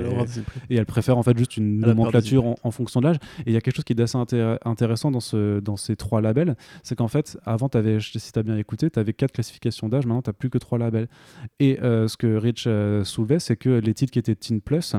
et, 0.71 0.77
elle 0.77 0.87
préfère 0.87 1.19
en 1.19 1.23
fait 1.23 1.37
juste 1.37 1.57
une 1.57 1.81
nomenclature 1.81 2.45
en, 2.63 2.71
fonction 2.71 3.01
de 3.01 3.07
l'âge. 3.07 3.17
Et 3.41 3.51
il 3.51 3.53
y 3.53 3.57
a 3.57 3.61
quelque 3.61 3.77
chose 3.77 3.85
qui 3.85 3.93
est 3.93 4.01
assez 4.01 4.19
intéressant 4.65 5.11
dans, 5.11 5.21
ce, 5.21 5.61
dans 5.61 5.77
ces 5.77 5.97
trois 5.97 6.21
labels 6.21 6.57
c'est 6.83 6.97
qu'en 6.97 7.09
fait 7.09 7.39
avant 7.45 7.69
avais, 7.69 7.99
si 8.01 8.33
tu 8.33 8.39
as 8.39 8.43
bien 8.43 8.57
écouté 8.57 8.91
tu 8.91 8.99
avais 8.99 9.13
quatre 9.13 9.33
classifications 9.33 9.89
d'âge 9.89 10.07
maintenant 10.07 10.23
tu 10.23 10.31
n'as 10.31 10.35
plus 10.35 10.51
que 10.51 10.59
trois 10.59 10.79
labels. 10.79 11.09
Et 11.61 11.81
euh, 11.81 12.09
ce 12.09 12.17
que 12.17 12.37
Rich 12.37 12.65
euh, 12.67 13.05
soulevait 13.05 13.39
c'est 13.39 13.57
que 13.57 13.71
les 13.71 13.95
titres 13.95 14.13
qui 14.13 14.19
étaient 14.19 14.35
Teen 14.35 14.61
Plus 14.61 14.97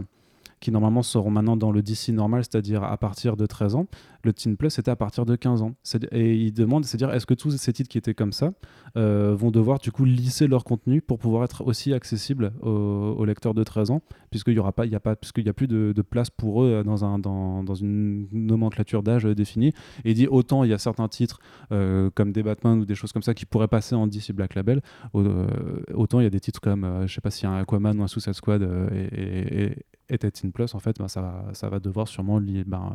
qui 0.64 0.72
normalement 0.72 1.04
seront 1.04 1.30
maintenant 1.30 1.58
dans 1.58 1.74
le 1.74 1.82
DC 1.82 2.10
normal, 2.10 2.42
c'est-à-dire 2.46 2.84
à 2.84 2.96
partir 2.98 3.36
de 3.36 3.46
13 3.46 3.76
ans. 3.76 3.86
Le 4.24 4.32
Teen 4.32 4.56
Plus 4.56 4.80
était 4.80 4.90
à 4.90 4.96
partir 4.96 5.26
de 5.26 5.36
15 5.36 5.62
ans. 5.62 5.76
Et 6.14 6.36
il 6.36 6.54
demande, 6.54 6.86
c'est-à-dire 6.86 7.14
est-ce 7.14 7.26
que 7.26 7.34
tous 7.34 7.52
ces 7.52 7.74
titres 7.74 7.90
qui 7.90 7.98
étaient 7.98 8.14
comme 8.14 8.32
ça 8.32 8.54
euh, 8.96 9.36
vont 9.36 9.52
devoir 9.52 9.80
du 9.80 9.92
coup 9.92 10.06
lisser 10.06 10.48
leur 10.48 10.64
contenu 10.64 11.02
pour 11.02 11.20
pouvoir 11.20 11.44
être 11.44 11.66
aussi 11.66 11.94
accessibles 11.94 12.54
aux, 12.62 13.26
lecteurs 13.26 13.54
de 13.54 13.62
13 13.62 13.92
ans, 13.92 14.02
puisqu'il 14.32 14.54
n'y 14.54 14.60
aura 14.60 14.72
pas, 14.72 14.86
il 14.86 14.94
y 14.94 14.96
a 14.96 15.02
pas, 15.02 15.18
puisqu'il 15.18 15.50
a 15.50 15.54
plus 15.54 15.68
de, 15.68 16.02
place 16.02 16.30
pour 16.30 16.64
eux 16.64 16.82
dans, 16.86 17.04
un, 17.04 17.20
dans, 17.20 17.62
dans 17.66 17.76
une 17.76 18.30
nomenclature 18.32 19.04
d'âge 19.04 19.26
définie. 19.26 19.74
Et 20.06 20.14
dit 20.14 20.28
autant 20.28 20.64
il 20.64 20.70
y 20.70 20.74
a 20.74 20.78
certains 20.78 21.10
titres 21.10 21.40
euh, 21.74 22.10
comme 22.16 22.32
des 22.32 22.44
Batman 22.44 22.80
ou 22.80 22.86
des 22.86 22.96
choses 22.96 23.12
comme 23.12 23.22
ça 23.22 23.34
qui 23.34 23.46
pourraient 23.46 23.68
passer 23.68 23.96
en 23.96 24.08
DC 24.08 24.32
Black 24.32 24.56
Label, 24.56 24.82
euh, 25.16 25.46
autant 25.94 26.22
il 26.22 26.24
y 26.24 26.28
a 26.28 26.30
des 26.30 26.40
titres 26.40 26.62
comme, 26.62 27.04
je 27.06 27.14
sais 27.14 27.20
pas 27.20 27.32
si 27.32 27.46
un 27.46 27.56
Aquaman 27.58 28.00
ou 28.00 28.04
un 28.04 28.08
Suicide 28.08 28.34
Squad 28.34 28.64
et, 28.94 29.76
était 30.14 30.32
Teen 30.32 30.52
Plus, 30.52 30.74
en 30.76 30.80
fait, 30.80 30.98
ben, 31.00 31.08
ça, 31.08 31.22
va, 31.22 31.46
ça 31.54 31.70
va 31.70 31.80
devoir 31.80 32.08
sûrement 32.08 32.40
ben, 32.40 32.94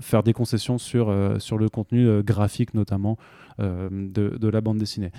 faire 0.00 0.22
des 0.22 0.32
concessions 0.32 0.78
sur, 0.78 1.08
euh, 1.08 1.38
sur 1.38 1.58
le 1.58 1.68
contenu 1.68 2.06
euh, 2.06 2.22
graphique, 2.22 2.74
notamment 2.74 3.18
euh, 3.60 3.88
de, 3.90 4.36
de, 4.38 4.48
la 4.48 4.60
bande 4.60 4.78
dessinée. 4.78 5.12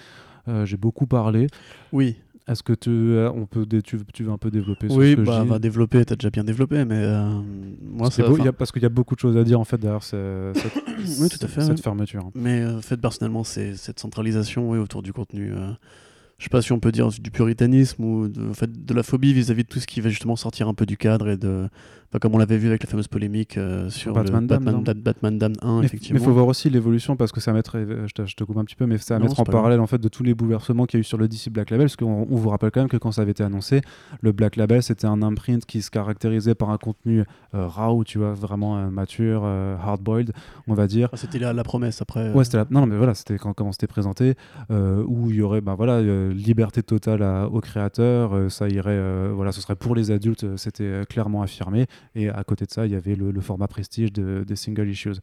J'ai 0.63 0.77
beaucoup 0.77 1.05
parlé. 1.05 1.47
Oui. 1.93 2.17
Est-ce 2.47 2.63
que 2.63 2.73
tu, 2.73 3.15
on 3.33 3.45
peut, 3.45 3.65
tu, 3.83 3.99
tu, 4.11 4.23
veux 4.23 4.31
un 4.31 4.39
peu 4.39 4.49
développer 4.49 4.87
Oui, 4.89 5.13
ce 5.15 5.21
bah, 5.21 5.43
va 5.43 5.59
développer, 5.59 6.03
tu 6.03 6.13
as 6.13 6.15
déjà 6.15 6.31
bien 6.31 6.43
développé, 6.43 6.83
mais 6.83 7.05
moi 7.81 8.09
ça. 8.09 8.27
Beau, 8.27 8.37
y 8.37 8.47
a, 8.47 8.51
parce 8.51 8.71
qu'il 8.71 8.81
y 8.81 8.85
a 8.85 8.89
beaucoup 8.89 9.13
de 9.13 9.19
choses 9.19 9.37
à 9.37 9.43
dire 9.43 9.59
en 9.59 9.63
fait 9.63 9.77
derrière 9.77 10.01
cette, 10.01 10.17
oui, 11.19 11.29
tout 11.29 11.45
à 11.45 11.47
fait, 11.47 11.61
cette 11.61 11.79
fermeture. 11.79 12.31
Mais 12.33 12.65
en 12.65 12.81
fait, 12.81 12.97
personnellement, 12.97 13.43
c'est 13.43 13.75
cette 13.75 13.99
centralisation 13.99 14.71
oui, 14.71 14.79
autour 14.79 15.03
du 15.03 15.13
contenu 15.13 15.53
je 16.41 16.45
sais 16.45 16.49
pas 16.49 16.63
si 16.63 16.71
on 16.71 16.79
peut 16.79 16.91
dire 16.91 17.09
du 17.09 17.29
puritanisme 17.29 18.03
ou 18.03 18.27
de, 18.27 18.93
la 18.95 19.03
phobie 19.03 19.31
vis-à-vis 19.31 19.61
de 19.61 19.67
tout 19.67 19.79
ce 19.79 19.85
qui 19.85 20.01
va 20.01 20.09
justement 20.09 20.35
sortir 20.35 20.67
un 20.67 20.73
peu 20.73 20.87
du 20.87 20.97
cadre 20.97 21.29
et 21.29 21.37
de, 21.37 21.69
comme 22.19 22.35
on 22.35 22.37
l'avait 22.37 22.57
vu 22.57 22.67
avec 22.67 22.83
la 22.83 22.89
fameuse 22.89 23.07
polémique 23.07 23.57
euh, 23.57 23.89
sur 23.89 24.13
Batman, 24.13 24.45
Batman, 24.45 24.83
Batman, 24.83 25.37
Dam 25.37 25.53
1, 25.61 25.81
effectivement. 25.83 26.19
Mais 26.19 26.21
il 26.21 26.25
faut 26.25 26.33
voir 26.33 26.47
aussi 26.47 26.69
l'évolution 26.69 27.15
parce 27.15 27.31
que 27.31 27.39
ça 27.39 27.51
va 27.51 27.57
mettre, 27.57 27.77
euh, 27.77 28.05
je 28.07 28.13
te, 28.13 28.25
je 28.25 28.35
te, 28.35 28.43
coupe 28.43 28.57
un 28.57 28.65
petit 28.65 28.75
peu, 28.75 28.85
mais 28.85 28.97
ça 28.97 29.17
va 29.17 29.23
mettre 29.23 29.39
en 29.39 29.45
parallèle 29.45 29.79
en 29.79 29.87
fait 29.87 29.99
de 29.99 30.09
tous 30.09 30.23
les 30.23 30.33
bouleversements 30.33 30.85
qu'il 30.85 30.97
y 30.97 30.99
a 30.99 31.01
eu 31.01 31.05
sur 31.05 31.17
le 31.17 31.29
DC 31.29 31.49
Black 31.49 31.69
Label. 31.69 31.87
Parce 31.87 31.95
qu'on 31.95 32.27
on 32.29 32.35
vous 32.35 32.49
rappelle 32.49 32.71
quand 32.71 32.81
même 32.81 32.89
que 32.89 32.97
quand 32.97 33.13
ça 33.13 33.21
avait 33.21 33.31
été 33.31 33.43
annoncé, 33.43 33.81
le 34.21 34.33
Black 34.33 34.57
Label 34.57 34.83
c'était 34.83 35.07
un 35.07 35.21
imprint 35.21 35.65
qui 35.65 35.81
se 35.81 35.89
caractérisait 35.89 36.55
par 36.55 36.69
un 36.71 36.77
contenu 36.77 37.23
euh, 37.55 37.67
raw, 37.67 38.03
tu 38.03 38.17
vois, 38.17 38.33
vraiment 38.33 38.77
euh, 38.77 38.89
mature, 38.89 39.45
hard-boiled, 39.45 40.33
on 40.67 40.73
va 40.73 40.87
dire. 40.87 41.09
Ah, 41.13 41.17
c'était 41.17 41.39
la, 41.39 41.53
la, 41.53 41.63
promesse 41.63 42.01
après. 42.01 42.31
Ouais, 42.33 42.43
c'était 42.43 42.57
la... 42.57 42.65
non, 42.69 42.85
mais 42.85 42.97
voilà, 42.97 43.13
c'était 43.13 43.37
quand, 43.37 43.53
comment 43.53 43.71
c'était 43.71 43.87
présenté, 43.87 44.35
où 44.69 45.29
il 45.29 45.35
y 45.35 45.41
aurait 45.41 45.61
ben, 45.61 45.75
voilà, 45.75 46.01
liberté 46.31 46.83
totale 46.83 47.21
aux 47.51 47.61
créateurs, 47.61 48.51
ça 48.51 48.67
irait, 48.67 49.29
voilà, 49.31 49.51
ce 49.51 49.61
serait 49.61 49.75
pour 49.75 49.95
les 49.95 50.11
adultes, 50.11 50.57
c'était 50.57 51.03
clairement 51.07 51.41
affirmé. 51.41 51.87
Et 52.15 52.29
à 52.29 52.43
côté 52.43 52.65
de 52.65 52.71
ça, 52.71 52.85
il 52.85 52.91
y 52.91 52.95
avait 52.95 53.15
le, 53.15 53.41
format 53.41 53.67
prestige 53.67 54.11
des 54.11 54.55
single 54.55 54.89
issues. 54.89 55.19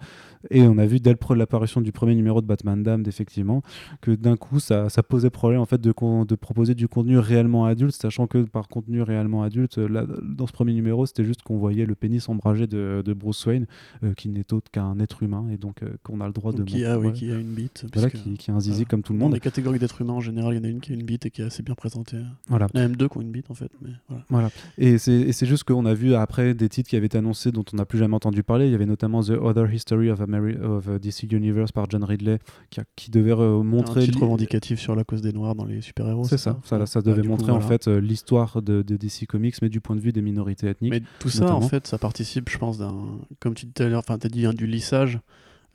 Et 0.50 0.62
on 0.62 0.78
a 0.78 0.86
vu 0.86 1.00
dès 1.00 1.14
l'apparition 1.36 1.80
du 1.80 1.92
premier 1.92 2.14
numéro 2.14 2.40
de 2.40 2.46
Batman 2.46 2.82
Damned, 2.82 3.06
effectivement, 3.06 3.62
que 4.00 4.12
d'un 4.12 4.36
coup, 4.36 4.60
ça, 4.60 4.88
ça, 4.88 5.02
posait 5.02 5.30
problème 5.30 5.60
en 5.60 5.66
fait 5.66 5.80
de, 5.80 5.92
de, 6.24 6.34
proposer 6.34 6.74
du 6.74 6.88
contenu 6.88 7.18
réellement 7.18 7.66
adulte, 7.66 7.94
sachant 7.94 8.26
que 8.26 8.38
par 8.44 8.68
contenu 8.68 9.02
réellement 9.02 9.42
adulte, 9.42 9.78
là, 9.78 10.06
dans 10.22 10.46
ce 10.46 10.52
premier 10.52 10.72
numéro, 10.72 11.06
c'était 11.06 11.24
juste 11.24 11.42
qu'on 11.42 11.58
voyait 11.58 11.86
le 11.86 11.94
pénis 11.94 12.28
ombragé 12.28 12.66
de, 12.66 13.02
de 13.04 13.12
Bruce 13.12 13.44
Wayne, 13.46 13.66
euh, 14.02 14.14
qui 14.14 14.28
n'est 14.28 14.52
autre 14.52 14.70
qu'un 14.70 14.98
être 14.98 15.22
humain, 15.22 15.46
et 15.52 15.56
donc 15.56 15.82
euh, 15.82 15.90
qu'on 16.02 16.20
a 16.20 16.26
le 16.26 16.32
droit 16.32 16.52
de. 16.52 16.62
Qui 16.62 16.84
a, 16.84 16.98
oui, 16.98 17.12
qui 17.12 17.30
a 17.30 17.36
une 17.36 17.54
bite. 17.54 17.86
Voilà, 17.92 18.10
qui, 18.10 18.34
qui, 18.34 18.50
a 18.50 18.54
un 18.54 18.60
zizi 18.60 18.84
comme 18.84 19.02
tout 19.02 19.12
le 19.12 19.18
monde. 19.18 19.30
Dans 19.30 19.34
les 19.34 19.40
catégories 19.40 19.78
d'êtres 19.78 20.00
humains, 20.00 20.14
en 20.14 20.20
général, 20.20 20.54
il 20.54 20.58
y 20.58 20.60
en 20.60 20.64
a 20.64 20.68
une 20.68 20.80
qui 20.80 20.92
a 20.92 20.94
une 20.94 21.04
bite 21.04 21.26
et 21.26 21.30
qui 21.30 21.42
est 21.42 21.46
assez 21.46 21.62
bien 21.62 21.74
présentée. 21.74 22.18
Voilà. 22.48 22.66
Il 22.72 22.78
y 22.78 22.82
en 22.82 22.84
a 22.84 22.88
même 22.88 22.96
deux 22.96 23.08
qui 23.08 23.18
ont 23.18 23.22
une 23.22 23.30
bite, 23.30 23.50
en 23.50 23.54
fait. 23.54 23.70
Mais 23.82 23.90
voilà. 24.08 24.24
voilà. 24.28 24.50
Et 24.78 24.98
c'est 24.98 25.46
juste 25.46 25.64
qu'on 25.64 25.86
a 25.86 25.94
vu 25.94 26.14
après 26.14 26.54
des 26.54 26.67
titres 26.68 26.88
qui 26.88 26.96
avaient 26.96 27.06
été 27.06 27.18
annoncé 27.18 27.52
dont 27.52 27.64
on 27.72 27.76
n'a 27.76 27.86
plus 27.86 27.98
jamais 27.98 28.14
entendu 28.14 28.42
parler. 28.42 28.66
Il 28.66 28.72
y 28.72 28.74
avait 28.74 28.86
notamment 28.86 29.22
The 29.22 29.30
Other 29.30 29.72
History 29.72 30.10
of, 30.10 30.20
of 30.20 31.00
DC 31.00 31.24
Universe 31.30 31.72
par 31.72 31.88
John 31.90 32.04
Ridley 32.04 32.38
qui, 32.70 32.80
qui 32.96 33.10
devait 33.10 33.34
montrer. 33.34 34.02
Un 34.02 34.04
titre 34.04 34.20
revendicatif 34.20 34.80
sur 34.80 34.94
la 34.94 35.04
cause 35.04 35.22
des 35.22 35.32
Noirs 35.32 35.54
dans 35.54 35.64
les 35.64 35.80
super-héros. 35.80 36.24
C'est 36.24 36.38
ça, 36.38 36.58
ça, 36.64 36.84
ça, 36.86 37.02
devait 37.02 37.22
montrer 37.22 37.52
en 37.52 37.60
fait 37.60 37.88
euh, 37.88 38.00
l'histoire 38.00 38.62
de, 38.62 38.82
DC 38.82 39.26
Comics, 39.26 39.56
mais 39.62 39.68
du 39.68 39.80
point 39.80 39.96
de 39.96 40.00
vue 40.00 40.12
des 40.12 40.22
minorités 40.22 40.68
ethniques. 40.68 40.90
Mais 40.90 41.02
tout 41.18 41.30
ça, 41.30 41.54
en 41.54 41.60
fait, 41.60 41.86
ça 41.86 41.98
participe, 41.98 42.50
je 42.50 42.58
pense, 42.58 42.78
d'un. 42.78 43.20
Comme 43.40 43.54
tu 43.54 43.66
disais, 43.66 43.94
enfin, 43.94 44.18
as 44.22 44.28
dit, 44.28 44.46
hein, 44.46 44.52
du 44.52 44.66
lissage 44.66 45.20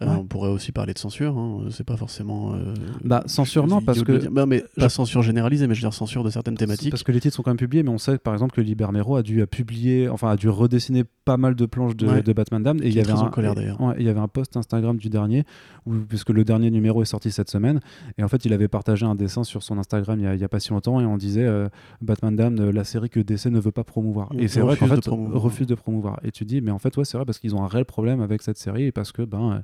Euh. 0.02 0.08
On 0.08 0.26
pourrait 0.26 0.50
aussi 0.50 0.72
parler 0.72 0.94
de 0.94 0.98
censure, 1.00 1.38
hein. 1.38 1.66
c'est 1.70 1.86
pas 1.86 1.96
forcément. 1.96 2.56
euh, 2.56 2.74
Bah, 3.04 3.24
censure, 3.28 3.68
non, 3.68 3.82
parce 3.82 4.02
que. 4.04 4.28
Bah, 4.28 4.46
mais 4.46 4.64
pas 4.76 4.90
censure 4.90 5.22
généralisée, 5.22 5.68
mais 5.68 5.76
je 5.76 5.80
veux 5.82 5.86
dire 5.90 5.94
censure 5.94 6.24
de 6.24 6.30
certaines 6.30 6.56
thématiques. 6.58 6.90
Parce 6.90 7.04
que 7.04 7.12
les 7.12 7.20
titres 7.22 7.36
sont 7.36 7.44
quand 7.44 7.52
même 7.52 7.58
publiés, 7.58 7.84
mais 7.84 7.90
on 7.92 7.98
sait 8.00 8.18
par 8.18 8.34
exemple 8.34 8.54
que 8.56 8.62
Libermero 8.62 9.16
a 9.16 9.24
dû 9.24 9.42
euh, 9.42 9.46
publier, 9.46 10.10
enfin 10.10 10.30
a 10.32 10.36
dû 10.36 10.50
redessiner 10.50 11.04
pas 11.26 11.38
mal 11.38 11.56
de 11.56 11.66
planches 11.66 11.96
de, 11.96 12.08
Ouais. 12.08 12.22
de 12.24 12.34
Batman 12.34 12.64
Dam. 12.64 12.80
Et 12.84 12.88
il 12.88 12.96
y 12.96 13.00
avait 13.00 13.12
un, 13.12 13.18
en 13.18 13.30
colère, 13.30 13.56
d'ailleurs. 13.56 13.80
ouais, 13.80 13.96
il 14.00 14.06
y 14.06 14.10
avait 14.10 14.20
un 14.20 14.28
post 14.28 14.58
Instagram 14.58 14.98
du 14.98 15.10
dernier, 15.10 15.44
où, 15.86 15.94
puisque 15.94 16.32
le 16.32 16.44
dernier 16.44 16.70
numéro 16.72 17.02
est 17.02 17.06
sorti 17.06 17.32
cette 17.32 17.50
semaine. 17.50 17.80
Et 18.18 18.24
en 18.24 18.28
fait, 18.28 18.44
il 18.46 18.52
avait 18.54 18.68
partagé 18.68 19.06
un 19.06 19.16
dessin 19.16 19.44
sur 19.44 19.64
son 19.64 19.78
Instagram 19.78 20.20
il 20.20 20.24
y 20.24 20.28
a, 20.28 20.34
il 20.36 20.42
y 20.42 20.44
a 20.44 20.50
pas 20.50 20.60
si 20.60 20.72
longtemps, 20.72 21.00
et 21.00 21.06
on 21.06 21.18
disait 21.18 21.46
euh, 21.46 21.70
Batman 22.02 22.36
Dam, 22.36 22.60
euh, 22.60 22.72
la 22.72 22.84
série 22.84 23.10
que 23.10 23.20
DC 23.20 23.46
ne 23.46 23.60
veut 23.60 23.72
pas 23.72 23.84
promouvoir. 23.84 24.30
Et 24.38 24.48
c'est 24.48 24.60
vrai 24.60 24.76
qu'en 24.76 24.88
de 24.88 24.96
fait, 24.96 25.08
refuse 25.08 25.68
de 25.68 25.76
promouvoir. 25.76 26.20
Et 26.24 26.32
tu 26.32 26.44
dis, 26.46 26.62
mais 26.62 26.72
en 26.72 26.80
fait, 26.80 26.98
ouais, 26.98 27.06
c'est 27.06 27.16
vrai 27.18 27.26
parce 27.26 27.40
qu'ils 27.40 27.56
ont 27.56 27.64
un 27.64 27.68
réel 27.68 27.86
problème 27.86 28.22
avec 28.22 28.42
cette 28.42 28.58
série, 28.58 28.86
et 28.86 28.92
parce 28.92 29.12
que 29.12 29.22
ben 29.22 29.52
euh, 29.52 29.60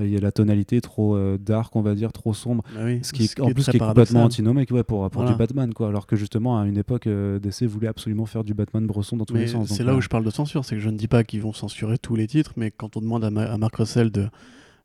il 0.00 0.10
y 0.10 0.16
a 0.16 0.20
la 0.20 0.30
tonalité 0.30 0.80
trop 0.80 1.16
euh, 1.16 1.38
dark, 1.38 1.74
on 1.74 1.80
va 1.82 1.96
dire, 1.96 2.12
trop 2.12 2.32
sombre. 2.32 2.62
Bah 2.72 2.82
oui, 2.84 3.00
Ce 3.02 3.12
qui 3.12 3.24
est, 3.24 3.40
en 3.40 3.50
plus 3.50 3.64
qui 3.68 3.76
est 3.76 3.80
complètement 3.80 4.22
antinomique 4.24 4.70
ouais, 4.70 4.84
pour, 4.84 5.10
pour 5.10 5.22
Voilà. 5.22 5.32
du 5.32 5.38
Batman 5.38 5.74
quoi 5.74 5.88
alors 5.88 6.06
que 6.06 6.14
justement 6.14 6.60
à 6.60 6.66
une 6.66 6.78
époque 6.78 7.08
euh, 7.08 7.40
DC 7.40 7.64
voulait 7.64 7.88
absolument 7.88 8.24
faire 8.24 8.44
du 8.44 8.54
Batman 8.54 8.86
brosson 8.86 9.16
dans 9.16 9.24
tous 9.24 9.34
Mais 9.34 9.40
les 9.40 9.46
sens 9.48 9.68
c'est 9.72 9.82
là 9.82 9.92
euh, 9.94 9.96
où 9.96 10.00
je 10.00 10.08
parle 10.08 10.24
de 10.24 10.30
censure, 10.30 10.64
c'est 10.64 10.76
que 10.76 10.80
je 10.80 10.88
ne 10.90 10.96
dis 10.96 11.08
pas 11.08 11.24
qu'ils 11.24 11.42
vont 11.42 11.52
censurer 11.52 11.98
tous 11.98 12.14
les 12.14 12.28
titres, 12.28 12.52
mais 12.56 12.70
quand 12.70 12.96
on 12.96 13.00
demande 13.00 13.24
à, 13.24 13.30
Ma- 13.30 13.50
à 13.52 13.58
Marc 13.58 13.74
Russell 13.74 14.12
de 14.12 14.28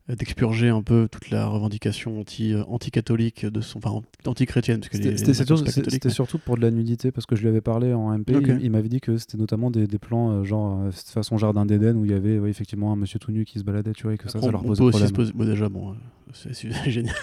d'expurger 0.08 0.68
un 0.68 0.82
peu 0.82 1.08
toute 1.10 1.30
la 1.30 1.46
revendication 1.46 2.20
anti 2.20 2.52
euh, 2.52 2.62
anti-catholique 2.68 3.46
de 3.46 3.60
son 3.62 3.78
enfin 3.78 4.02
anti-chrétienne 4.26 4.80
parce 4.80 4.90
que 4.90 4.96
c'était 4.98 5.10
les- 5.12 5.16
c'était 5.16 5.30
les 5.30 5.34
surtout, 5.34 5.56
c'était 5.56 6.08
mais- 6.10 6.38
pour 6.44 6.56
de 6.56 6.62
la 6.62 6.70
nudité 6.70 7.10
parce 7.10 7.24
que 7.24 7.36
je 7.36 7.40
lui 7.40 7.48
avais 7.48 7.62
parlé 7.62 7.94
en 7.94 8.12
MP 8.12 8.32
il, 8.32 8.58
il 8.64 8.70
m'avait 8.70 8.90
dit 8.90 9.00
que 9.00 9.16
c'était 9.16 9.38
notamment 9.38 9.70
des, 9.70 9.86
des 9.86 9.98
plans 9.98 10.30
euh, 10.30 10.44
genre 10.44 10.78
euh, 10.82 10.90
façon 10.92 11.38
jardin 11.38 11.64
d'Éden 11.64 11.96
où 11.96 12.04
il 12.04 12.10
y 12.10 12.14
avait 12.14 12.38
ouais, 12.38 12.50
effectivement 12.50 12.92
un 12.92 12.96
monsieur 12.96 13.18
tout 13.18 13.32
nu 13.32 13.46
qui 13.46 13.58
se 13.58 13.64
baladait 13.64 13.92
tu 13.94 14.02
vois 14.02 14.12
et 14.12 14.18
que 14.18 14.28
ça, 14.28 14.38
Après, 14.38 14.48
ça 14.48 14.52
leur 14.52 14.60
on 14.62 14.66
posait 14.68 14.78
peut 14.80 14.84
aussi 14.84 14.90
problème. 14.90 15.08
se 15.08 15.14
poser 15.14 15.32
bon, 15.32 15.44
déjà 15.46 15.68
bon 15.70 15.90
euh, 15.92 15.94
c'est 16.34 16.70
génial 16.90 17.14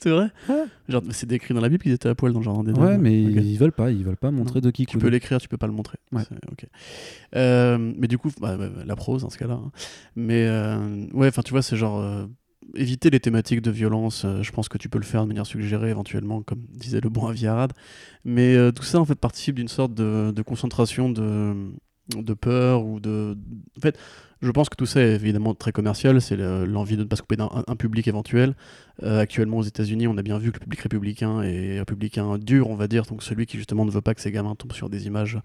c'est 0.00 0.10
vrai 0.10 0.28
Genre, 0.88 1.02
c'est 1.10 1.26
décrit 1.26 1.54
dans 1.54 1.60
la 1.60 1.68
Bible 1.68 1.82
qu'ils 1.82 1.92
étaient 1.92 2.08
à 2.08 2.14
poil 2.14 2.32
dans 2.32 2.38
le 2.38 2.44
jardin 2.44 2.62
d'Éden 2.62 2.80
ouais 2.82 2.98
mais 2.98 3.20
ils 3.20 3.58
veulent 3.58 3.72
pas 3.72 3.90
ils 3.90 4.04
veulent 4.04 4.16
pas 4.16 4.30
montrer 4.30 4.60
de 4.60 4.70
qui 4.70 4.86
Tu 4.86 4.96
peux 4.98 5.08
l'écrire, 5.08 5.40
tu 5.40 5.48
peux 5.48 5.56
pas 5.56 5.66
le 5.66 5.72
montrer. 5.72 5.98
Ouais. 6.12 6.22
Euh, 7.36 7.78
mais 7.96 8.06
du 8.08 8.16
coup, 8.18 8.30
bah, 8.40 8.56
bah, 8.56 8.68
la 8.84 8.96
prose 8.96 9.22
dans 9.22 9.30
ce 9.30 9.38
cas-là. 9.38 9.54
hein. 9.54 9.70
Mais 10.16 10.46
euh, 10.46 11.06
ouais, 11.12 11.28
enfin, 11.28 11.42
tu 11.42 11.50
vois, 11.52 11.62
c'est 11.62 11.76
genre 11.76 12.00
euh, 12.00 12.26
éviter 12.74 13.10
les 13.10 13.20
thématiques 13.20 13.60
de 13.60 13.70
violence. 13.70 14.24
je 14.40 14.50
pense 14.52 14.68
que 14.68 14.78
tu 14.78 14.88
peux 14.88 14.98
le 14.98 15.04
faire 15.04 15.22
de 15.22 15.26
manière 15.28 15.46
suggérée 15.46 15.90
éventuellement, 15.90 16.42
comme 16.42 16.60
disait 16.70 17.00
le 17.00 17.08
bon 17.10 17.26
Aviarad. 17.26 17.72
Mais 18.24 18.56
tout 18.72 18.84
ça, 18.84 19.00
en 19.00 19.04
fait, 19.04 19.16
participe 19.16 19.56
d'une 19.56 19.68
sorte 19.68 19.94
de, 19.94 20.30
de 20.34 20.42
concentration 20.42 21.10
de, 21.10 21.54
de 22.16 22.34
peur 22.34 22.84
ou 22.84 23.00
de. 23.00 23.36
En 23.76 23.80
fait. 23.80 23.98
Je 24.40 24.50
pense 24.52 24.68
que 24.68 24.76
tout 24.76 24.86
ça 24.86 25.00
est 25.00 25.14
évidemment 25.14 25.54
très 25.54 25.72
commercial, 25.72 26.20
c'est 26.20 26.36
le- 26.36 26.64
l'envie 26.64 26.96
de 26.96 27.02
ne 27.02 27.08
pas 27.08 27.16
se 27.16 27.22
couper 27.22 27.36
d'un 27.36 27.46
un- 27.52 27.64
un 27.66 27.76
public 27.76 28.06
éventuel. 28.06 28.54
Euh, 29.02 29.20
actuellement 29.20 29.58
aux 29.58 29.62
États-Unis, 29.62 30.08
on 30.08 30.16
a 30.18 30.22
bien 30.22 30.38
vu 30.38 30.50
que 30.50 30.56
le 30.58 30.60
public 30.64 30.80
républicain 30.80 31.42
est 31.42 31.78
un 31.78 31.84
publicain 31.84 32.36
dur, 32.38 32.68
on 32.68 32.74
va 32.74 32.88
dire, 32.88 33.04
donc 33.04 33.22
celui 33.22 33.46
qui 33.46 33.56
justement 33.56 33.84
ne 33.84 33.90
veut 33.92 34.00
pas 34.00 34.12
que 34.14 34.20
ses 34.20 34.32
gamins 34.32 34.54
tombent 34.56 34.72
sur 34.72 34.88
des 34.90 35.06
images 35.06 35.38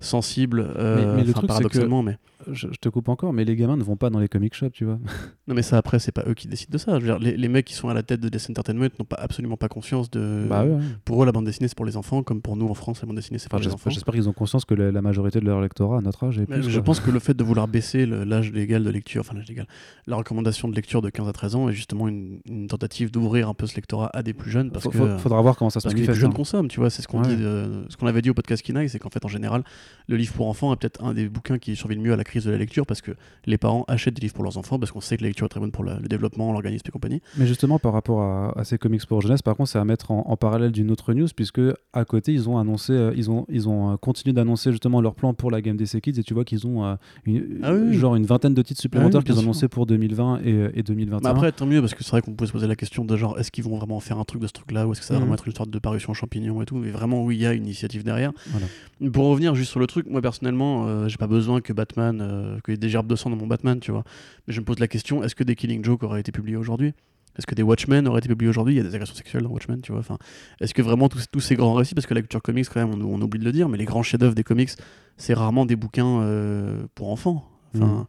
sensibles, 0.00 0.60
euh, 0.76 0.96
Mais- 0.96 1.16
mais 1.16 1.24
le 1.24 1.30
enfin, 1.30 1.32
truc, 1.32 1.42
c'est 1.42 1.46
paradoxalement, 1.48 2.02
mais 2.02 2.18
je, 2.52 2.68
je 2.70 2.78
te 2.78 2.88
coupe 2.88 3.08
encore 3.08 3.32
mais 3.32 3.44
les 3.44 3.56
gamins 3.56 3.76
ne 3.76 3.82
vont 3.82 3.96
pas 3.96 4.10
dans 4.10 4.20
les 4.20 4.28
comic 4.28 4.54
shops 4.54 4.70
tu 4.72 4.84
vois 4.84 4.98
non, 5.48 5.54
mais 5.54 5.62
ça 5.62 5.76
après, 5.78 5.98
c'est 5.98 6.12
pas 6.12 6.24
eux 6.28 6.34
qui 6.34 6.46
décident 6.48 6.72
de 6.72 6.78
ça. 6.78 6.92
Je 7.00 7.06
veux 7.06 7.10
dire, 7.12 7.18
les, 7.18 7.36
les 7.36 7.48
mecs 7.48 7.64
qui 7.64 7.74
sont 7.74 7.88
à 7.88 7.94
la 7.94 8.02
tête 8.02 8.20
de 8.20 8.28
DC 8.28 8.50
Entertainment 8.50 8.88
n'ont 8.98 9.04
pas 9.04 9.16
absolument 9.16 9.56
pas 9.56 9.68
conscience 9.68 10.10
de. 10.10 10.46
bah 10.48 10.64
ouais, 10.64 10.70
ouais. 10.72 10.80
Pour 11.04 11.22
eux, 11.22 11.26
la 11.26 11.32
bande 11.32 11.46
dessinée 11.46 11.68
c'est 11.68 11.76
pour 11.76 11.86
les 11.86 11.96
enfants, 11.96 12.22
comme 12.22 12.40
pour 12.42 12.56
nous 12.56 12.68
en 12.68 12.74
France, 12.74 13.00
la 13.02 13.06
bande 13.06 13.16
dessinée 13.16 13.38
c'est 13.38 13.48
pour 13.48 13.58
Enfin, 13.58 13.66
les 13.68 13.74
enfants. 13.74 13.90
j'espère 13.90 14.14
qu'ils 14.14 14.28
ont 14.28 14.32
conscience 14.32 14.64
que 14.64 14.74
la, 14.74 14.92
la 14.92 15.02
majorité 15.02 15.40
de 15.40 15.46
leur 15.46 15.60
lectorat 15.60 15.98
à 15.98 16.00
notre 16.02 16.24
âge 16.24 16.38
est 16.38 16.46
plus 16.46 16.62
je 16.68 16.76
quoi. 16.78 16.84
pense 16.84 17.00
que 17.00 17.10
le 17.10 17.18
fait 17.20 17.34
de 17.34 17.42
vouloir 17.44 17.66
baisser 17.68 18.04
le- 18.06 18.24
l'âge 18.38 18.52
légal 18.52 18.82
de 18.84 18.90
lecture, 18.90 19.20
enfin 19.20 19.34
l'âge 19.36 19.48
légal, 19.48 19.66
la 20.06 20.16
recommandation 20.16 20.68
de 20.68 20.74
lecture 20.74 21.02
de 21.02 21.10
15 21.10 21.28
à 21.28 21.32
13 21.32 21.54
ans 21.54 21.68
est 21.68 21.72
justement 21.72 22.08
une, 22.08 22.40
une 22.46 22.66
tentative 22.68 23.10
d'ouvrir 23.10 23.48
un 23.48 23.54
peu 23.54 23.66
ce 23.66 23.76
lectorat 23.76 24.10
à 24.14 24.22
des 24.22 24.32
plus 24.32 24.50
jeunes 24.50 24.70
parce 24.70 24.86
que. 24.88 25.18
faudra 25.18 25.40
voir 25.42 25.56
comment 25.56 25.70
ça 25.70 25.80
se 25.80 25.84
Parce 25.84 25.94
que 25.94 26.00
les 26.00 26.06
plus 26.06 26.14
jeunes 26.14 26.30
hein. 26.30 26.34
consomment, 26.34 26.68
tu 26.68 26.80
vois, 26.80 26.90
c'est 26.90 27.02
ce 27.02 27.08
qu'on 27.08 27.22
Ouais. 27.22 27.28
dit, 27.28 27.36
de- 27.42 27.84
ce 27.88 27.96
qu'on 27.96 28.06
avait 28.06 28.22
dit 28.22 28.30
au 28.30 28.34
podcast 28.34 28.62
Kinaï, 28.62 28.88
c'est 28.88 28.98
qu'en 28.98 29.10
fait, 29.10 29.24
en 29.24 29.28
général, 29.28 29.64
le 30.06 30.16
livre 30.16 30.32
pour 30.34 30.48
enfants 30.48 30.72
est 30.72 30.76
peut-être 30.76 31.02
un 31.04 31.14
des 31.14 31.28
bouquins 31.28 31.58
qui 31.58 31.74
survit 31.76 31.94
le 31.96 32.00
mieux 32.02 32.12
à 32.12 32.16
la 32.16 32.24
crise 32.24 32.44
de 32.44 32.50
la 32.50 32.56
lecture 32.58 32.86
parce 32.86 33.00
que 33.00 33.12
les 33.46 33.58
parents 33.58 33.84
achètent 33.88 34.14
des 34.14 34.20
livres 34.22 34.34
pour 34.34 34.44
leurs 34.44 34.56
enfants 34.58 34.78
parce 34.78 34.92
qu'on 34.92 35.00
sait 35.00 35.16
que 35.16 35.22
la 35.22 35.28
lecture 35.28 35.46
est 35.46 35.48
très 35.48 35.60
bonne 35.60 35.72
pour 35.72 35.84
la- 35.84 35.98
le 35.98 36.08
développement, 36.08 36.52
l'organisme 36.52 36.84
et 36.86 36.90
compagnie. 36.90 37.20
Mais 37.36 37.46
justement, 37.46 37.78
par 37.78 37.92
rapport 37.92 38.22
à, 38.22 38.58
à 38.58 38.64
ces 38.64 38.78
comics 38.78 39.04
pour 39.06 39.20
jeunesse, 39.20 39.42
par 39.42 39.56
contre, 39.56 39.70
c'est 39.70 39.78
à 39.78 39.84
mettre 39.84 40.10
en, 40.10 40.24
en 40.26 40.36
parallèle 40.36 40.72
d'une 40.72 40.90
autre 40.90 41.12
news, 41.14 41.28
puisque 41.34 41.60
à 41.92 42.04
côté, 42.04 42.32
ils 42.32 42.48
ont 42.48 42.58
annoncé, 42.58 42.92
euh, 42.92 43.12
ils 43.16 43.30
ont, 43.30 43.46
ils 43.48 43.68
ont 43.68 43.92
euh, 43.92 43.96
continué 43.96 44.32
d'annoncer 44.32 44.70
justement 44.70 45.00
leur 45.00 45.14
plan 45.14 45.34
pour 45.34 45.50
la 45.50 45.60
gamme 45.60 45.76
DC 45.76 46.00
Kids, 46.00 46.18
et 46.20 46.22
tu 46.22 46.34
vois 46.34 46.44
qu'ils 46.44 46.66
ont 46.66 46.84
euh, 46.84 46.94
une, 47.24 47.60
Ah 47.62 47.72
oui. 47.74 47.94
genre 47.94 48.14
une 48.16 48.24
vingtaine 48.28 48.54
de 48.54 48.62
titres 48.62 48.80
supplémentaires 48.80 49.20
Ah 49.20 49.24
oui, 49.26 49.32
qu'ils 49.32 49.38
ont 49.40 49.42
annoncés 49.42 49.66
pour 49.68 49.86
2020 49.86 50.40
et, 50.44 50.70
et 50.74 50.82
2021. 50.82 51.20
Mais 51.22 51.28
après, 51.28 51.50
tant 51.52 51.66
mieux 51.66 51.80
parce 51.80 51.94
que 51.94 52.04
c'est 52.04 52.10
vrai 52.10 52.22
qu'on 52.22 52.34
peut 52.34 52.46
se 52.46 52.52
poser 52.52 52.66
la 52.68 52.76
question 52.76 53.04
de 53.04 53.16
genre, 53.16 53.38
est-ce 53.38 53.50
qu'ils 53.50 53.64
vont 53.64 53.76
vraiment 53.76 53.98
faire 54.00 54.18
un 54.18 54.24
truc 54.24 54.40
de 54.42 54.46
ce 54.46 54.52
truc-là 54.52 54.86
ou 54.86 54.92
est-ce 54.92 55.00
que 55.00 55.06
ça 55.06 55.14
va 55.14 55.18
Mhm. 55.18 55.22
vraiment 55.24 55.34
être 55.34 55.48
une 55.48 55.54
sorte 55.54 55.70
de 55.70 55.78
parution 55.78 56.14
champignon 56.14 56.62
et 56.62 56.66
tout 56.66 56.76
Mais 56.76 56.90
vraiment, 56.90 57.24
oui, 57.24 57.36
il 57.36 57.40
y 57.42 57.46
a 57.46 57.52
une 57.54 57.64
initiative 57.64 58.04
derrière. 58.04 58.32
Voilà. 58.50 58.66
Pour 59.12 59.26
revenir 59.26 59.54
juste 59.54 59.70
sur 59.70 59.80
le 59.80 59.86
truc, 59.86 60.06
moi 60.08 60.20
personnellement, 60.22 60.86
euh, 60.86 61.08
j'ai 61.08 61.16
pas 61.16 61.26
besoin 61.26 61.60
que 61.60 61.72
Batman, 61.72 62.20
euh, 62.22 62.58
qu'il 62.64 62.72
y 62.72 62.76
ait 62.76 62.78
des 62.78 62.88
gerbes 62.90 63.06
de 63.08 63.16
sang 63.16 63.30
dans 63.30 63.36
mon 63.36 63.46
Batman, 63.46 63.80
tu 63.80 63.90
vois. 63.90 64.04
Mais 64.46 64.54
je 64.54 64.60
me 64.60 64.64
pose 64.64 64.78
la 64.78 64.88
question, 64.88 65.24
est-ce 65.24 65.34
que 65.34 65.44
des 65.44 65.56
Killing 65.56 65.84
Joke 65.84 66.02
auraient 66.02 66.20
été 66.20 66.30
publiés 66.32 66.56
aujourd'hui? 66.56 66.92
Est-ce 67.38 67.46
que 67.46 67.54
des 67.54 67.62
Watchmen 67.62 68.08
auraient 68.08 68.18
été 68.18 68.28
publiés 68.28 68.48
aujourd'hui? 68.50 68.74
Il 68.74 68.78
y 68.78 68.80
a 68.80 68.82
des 68.82 68.94
agressions 68.96 69.14
sexuelles 69.14 69.44
dans 69.44 69.50
Watchmen, 69.50 69.80
tu 69.80 69.92
vois. 69.92 70.00
Enfin, 70.00 70.18
est-ce 70.60 70.74
que 70.74 70.82
vraiment 70.82 71.08
tous, 71.08 71.26
tous 71.30 71.38
ces 71.38 71.54
grands 71.54 71.74
récits, 71.74 71.94
parce 71.94 72.06
que 72.06 72.14
la 72.14 72.20
culture 72.20 72.42
comics, 72.42 72.66
quand 72.68 72.84
même, 72.84 73.00
on, 73.00 73.14
on 73.14 73.22
oublie 73.22 73.38
de 73.38 73.44
le 73.44 73.52
dire, 73.52 73.68
mais 73.68 73.78
les 73.78 73.84
grands 73.84 74.02
chefs-d'œuvre 74.02 74.34
des 74.34 74.42
comics, 74.42 74.70
c'est 75.16 75.34
rarement 75.34 75.64
des 75.64 75.76
bouquins 75.76 76.20
euh, 76.22 76.86
pour 76.96 77.10
enfants. 77.12 77.48
Enfin, 77.74 77.86
Mhm. 77.86 78.04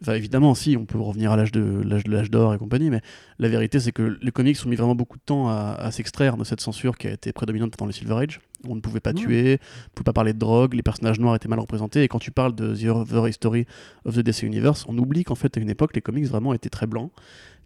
Enfin, 0.00 0.14
évidemment, 0.14 0.54
si, 0.54 0.76
on 0.76 0.84
peut 0.86 0.96
revenir 1.00 1.32
à 1.32 1.36
l'âge 1.36 1.50
de 1.50 1.82
l'âge 1.84 2.30
d'or 2.30 2.54
et 2.54 2.58
compagnie, 2.58 2.88
mais 2.88 3.00
la 3.40 3.48
vérité, 3.48 3.80
c'est 3.80 3.90
que 3.90 4.16
les 4.22 4.30
comics 4.30 4.56
ont 4.64 4.68
mis 4.68 4.76
vraiment 4.76 4.94
beaucoup 4.94 5.16
de 5.16 5.22
temps 5.26 5.48
à, 5.48 5.72
à 5.76 5.90
s'extraire 5.90 6.36
de 6.36 6.44
cette 6.44 6.60
censure 6.60 6.96
qui 6.96 7.08
a 7.08 7.10
été 7.10 7.32
prédominante 7.32 7.76
pendant 7.76 7.88
le 7.88 7.92
Silver 7.92 8.14
Age. 8.14 8.40
On 8.68 8.76
ne 8.76 8.80
pouvait 8.80 9.00
pas 9.00 9.10
Ouais. 9.10 9.16
tuer, 9.16 9.42
on 9.48 9.50
ne 9.54 9.90
pouvait 9.96 10.04
pas 10.04 10.12
parler 10.12 10.34
de 10.34 10.38
drogue, 10.38 10.74
les 10.74 10.84
personnages 10.84 11.18
noirs 11.18 11.34
étaient 11.34 11.48
mal 11.48 11.58
représentés, 11.58 12.04
et 12.04 12.08
quand 12.08 12.20
tu 12.20 12.30
parles 12.30 12.54
de 12.54 12.76
The 12.76 12.84
Other 12.94 13.26
History 13.28 13.66
of 14.04 14.14
the 14.14 14.20
DC 14.20 14.44
Universe, 14.46 14.84
on 14.86 14.96
oublie 14.98 15.24
qu'en 15.24 15.34
fait, 15.34 15.56
à 15.56 15.60
une 15.60 15.68
époque, 15.70 15.96
les 15.96 16.00
comics 16.00 16.26
vraiment 16.26 16.54
étaient 16.54 16.68
très 16.70 16.86
blancs, 16.86 17.10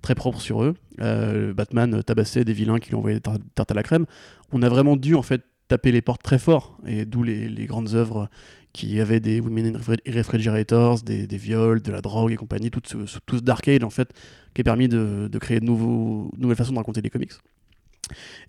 très 0.00 0.14
propres 0.14 0.40
sur 0.40 0.62
eux. 0.64 0.72
Euh, 1.02 1.52
Batman 1.52 2.02
tabassait 2.02 2.46
des 2.46 2.54
vilains 2.54 2.78
qui 2.78 2.88
lui 2.88 2.96
envoyaient 2.96 3.16
des 3.16 3.20
tar- 3.20 3.36
tartes 3.54 3.72
à 3.72 3.74
la 3.74 3.82
crème. 3.82 4.06
On 4.52 4.62
a 4.62 4.70
vraiment 4.70 4.96
dû, 4.96 5.14
en 5.16 5.22
fait, 5.22 5.42
taper 5.72 5.90
les 5.90 6.02
portes 6.02 6.22
très 6.22 6.38
fort, 6.38 6.76
et 6.86 7.06
d'où 7.06 7.22
les, 7.22 7.48
les 7.48 7.64
grandes 7.64 7.94
œuvres 7.94 8.28
qui 8.74 9.00
avaient 9.00 9.20
des 9.20 9.40
Women 9.40 9.74
in 9.74 9.78
Refri- 9.78 10.16
Refrigerators, 10.18 11.00
des, 11.00 11.26
viols, 11.38 11.80
de 11.80 11.90
la 11.90 12.02
drogue 12.02 12.30
et 12.30 12.36
compagnie, 12.36 12.70
tout 12.70 12.82
ce, 12.84 13.18
tout 13.24 13.38
ce 13.38 13.42
Dark 13.42 13.66
Age 13.68 13.82
en 13.82 13.88
fait, 13.88 14.12
qui 14.52 14.60
a 14.60 14.64
permis 14.64 14.88
de, 14.88 15.30
créer 15.40 15.60
de, 15.60 15.64
nouveaux, 15.64 16.30
nouvelles 16.36 16.58
façons 16.58 16.72
de 16.72 16.76
raconter 16.76 17.00
des 17.00 17.08
comics. 17.08 17.32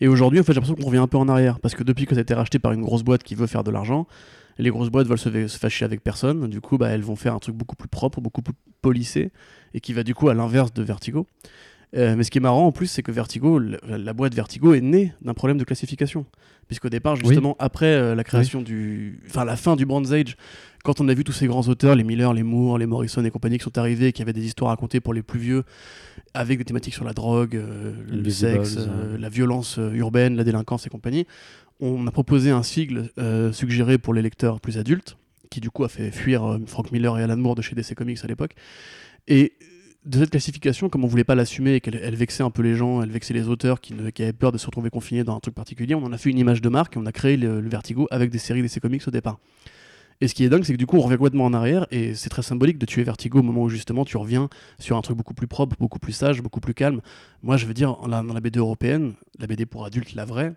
Et 0.02 0.10
aujourd'hui, 0.10 0.38
en 0.42 0.44
fait, 0.44 0.52
j'ai 0.52 0.60
l'impression 0.60 0.76
qu'on 0.76 0.88
revient 0.88 0.98
un 0.98 1.08
peu 1.08 1.18
en 1.18 1.30
arrière, 1.30 1.62
parce 1.62 1.76
que 1.76 1.84
depuis 1.84 2.06
que 2.06 2.14
ça 2.14 2.20
a 2.20 2.24
été 2.24 2.34
racheté 2.34 2.60
par 2.60 2.74
une 2.74 2.82
grosse 2.82 3.04
boîte 3.04 3.24
qui 3.24 3.36
veut 3.36 3.48
faire 3.48 3.64
de 3.64 3.72
l'argent, 3.72 4.06
les 4.58 4.70
grosses 4.70 4.90
boîtes 4.90 5.08
veulent 5.08 5.18
se, 5.18 5.48
se 5.48 5.58
fâcher 5.58 5.86
avec 5.86 6.04
personne, 6.04 6.50
du 6.50 6.60
coup, 6.60 6.78
bah, 6.78 6.90
elles 6.90 7.04
vont 7.04 7.16
faire 7.16 7.34
un 7.34 7.40
truc 7.40 7.56
beaucoup 7.56 7.78
plus 7.78 7.88
propre, 7.88 8.20
beaucoup 8.20 8.42
plus 8.42 8.54
polissé, 8.82 9.32
et 9.74 9.80
qui 9.80 9.94
va 9.94 10.04
du 10.04 10.14
coup 10.14 10.28
à 10.28 10.34
l'inverse 10.34 10.74
de 10.74 10.84
Vertigo. 10.84 11.26
Euh, 11.96 12.16
mais 12.16 12.24
ce 12.24 12.32
qui 12.32 12.40
est 12.40 12.42
marrant 12.42 12.66
en 12.66 12.72
plus, 12.72 12.88
c'est 12.88 13.04
que 13.04 13.12
Vertigo, 13.12 13.60
la, 13.60 13.98
la 13.98 14.14
boîte 14.14 14.34
Vertigo 14.34 14.74
est 14.74 14.82
née 14.82 15.14
d'un 15.22 15.34
problème 15.34 15.58
de 15.58 15.64
classification. 15.64 16.26
Puisqu'au 16.68 16.90
départ, 16.90 17.18
justement, 17.18 17.56
après 17.60 17.94
euh, 17.94 18.16
la 18.16 18.24
création 18.24 18.62
du. 18.62 19.20
Enfin, 19.28 19.44
la 19.44 19.58
fin 19.58 19.76
du 19.76 19.86
Bronze 19.86 20.14
Age, 20.14 20.38
quand 20.84 21.02
on 21.02 21.10
a 21.10 21.14
vu 21.14 21.24
tous 21.24 21.34
ces 21.34 21.46
grands 21.46 21.68
auteurs, 21.68 21.96
les 21.96 22.06
Miller, 22.06 22.34
les 22.34 22.42
Moore, 22.42 22.78
les 22.78 22.86
Morrison 22.86 23.24
et 23.24 23.32
compagnie 23.32 23.58
qui 23.58 23.66
sont 23.66 23.78
arrivés, 23.78 24.14
qui 24.14 24.22
avaient 24.22 24.34
des 24.34 24.46
histoires 24.46 24.72
à 24.72 24.74
raconter 24.74 25.02
pour 25.02 25.14
les 25.14 25.22
plus 25.22 25.40
vieux, 25.40 25.64
avec 26.34 26.58
des 26.58 26.64
thématiques 26.64 26.94
sur 26.94 27.04
la 27.04 27.14
drogue, 27.14 27.58
euh, 27.58 27.94
le 28.10 28.30
sexe, 28.30 28.78
la 29.20 29.30
violence 29.30 29.78
urbaine, 29.94 30.36
la 30.36 30.44
délinquance 30.44 30.88
et 30.88 30.90
compagnie, 30.90 31.28
on 31.80 32.08
a 32.08 32.12
proposé 32.12 32.50
un 32.50 32.64
sigle 32.64 33.10
suggéré 33.52 33.98
pour 33.98 34.14
les 34.14 34.22
lecteurs 34.22 34.62
plus 34.62 34.78
adultes, 34.78 35.18
qui 35.50 35.60
du 35.60 35.70
coup 35.70 35.84
a 35.84 35.90
fait 35.90 36.12
fuir 36.12 36.60
Frank 36.66 36.92
Miller 36.92 37.20
et 37.20 37.24
Alan 37.24 37.38
Moore 37.38 37.56
de 37.56 37.62
chez 37.62 37.76
DC 37.76 37.94
Comics 37.94 38.20
à 38.24 38.28
l'époque. 38.28 38.56
Et 39.28 39.54
de 40.06 40.18
cette 40.20 40.32
classification, 40.32 40.90
comme 40.90 41.04
on 41.04 41.08
voulait 41.08 41.24
pas 41.24 41.36
l'assumer 41.36 41.76
et 41.76 41.82
qu'elle 41.82 41.96
elle 41.96 42.16
vexait 42.16 42.44
un 42.44 42.50
peu 42.50 42.62
les 42.62 42.76
gens, 42.76 43.02
elle 43.02 43.12
vexait 43.12 43.34
les 43.34 43.48
auteurs 43.48 43.80
qui, 43.82 43.94
ne- 43.94 44.10
qui 44.10 44.24
avaient 44.24 44.34
peur 44.34 44.52
de 44.52 44.58
se 44.58 44.66
retrouver 44.66 44.90
confinés 44.90 45.24
dans 45.24 45.36
un 45.36 45.40
truc 45.40 45.56
particulier, 45.56 45.96
on 45.96 46.04
en 46.04 46.12
a 46.12 46.18
fait 46.18 46.30
une 46.30 46.38
image 46.38 46.62
de 46.62 46.70
marque 46.70 46.96
et 46.96 47.00
on 47.00 47.06
a 47.06 47.12
créé 47.12 47.38
le, 47.38 47.62
le 47.62 47.70
Vertigo 47.70 48.08
avec 48.12 48.30
des 48.30 48.38
séries 48.38 48.62
DC 48.62 48.80
Comics 48.82 49.08
au 49.08 49.12
départ. 49.12 49.40
Et 50.22 50.28
ce 50.28 50.36
qui 50.36 50.44
est 50.44 50.50
dingue, 50.50 50.64
c'est 50.64 50.74
que 50.74 50.78
du 50.78 50.86
coup, 50.86 50.98
on 50.98 51.02
revient 51.02 51.18
complètement 51.18 51.46
en 51.46 51.54
arrière 51.54 51.88
et 51.92 52.16
c'est 52.16 52.30
très 52.30 52.44
symbolique 52.44 52.78
de 52.78 52.86
tuer 52.86 53.04
Vertigo 53.04 53.40
au 53.40 53.44
moment 53.44 53.64
où 53.64 53.70
justement 53.70 54.06
tu 54.06 54.16
reviens 54.18 54.48
sur 54.80 54.96
un 54.96 55.02
truc 55.02 55.18
beaucoup 55.18 55.34
plus 55.34 55.48
propre, 55.48 55.76
beaucoup 55.80 56.00
plus 56.00 56.14
sage, 56.14 56.42
beaucoup 56.42 56.60
plus 56.62 56.74
calme. 56.74 57.02
Moi, 57.42 57.58
je 57.58 57.66
veux 57.66 57.74
dire, 57.74 57.98
dans 58.08 58.24
la 58.34 58.40
BD 58.42 58.60
européenne, 58.60 59.14
la 59.40 59.48
BD 59.48 59.66
pour 59.66 59.86
adultes, 59.86 60.14
la 60.16 60.26
vraie, 60.26 60.54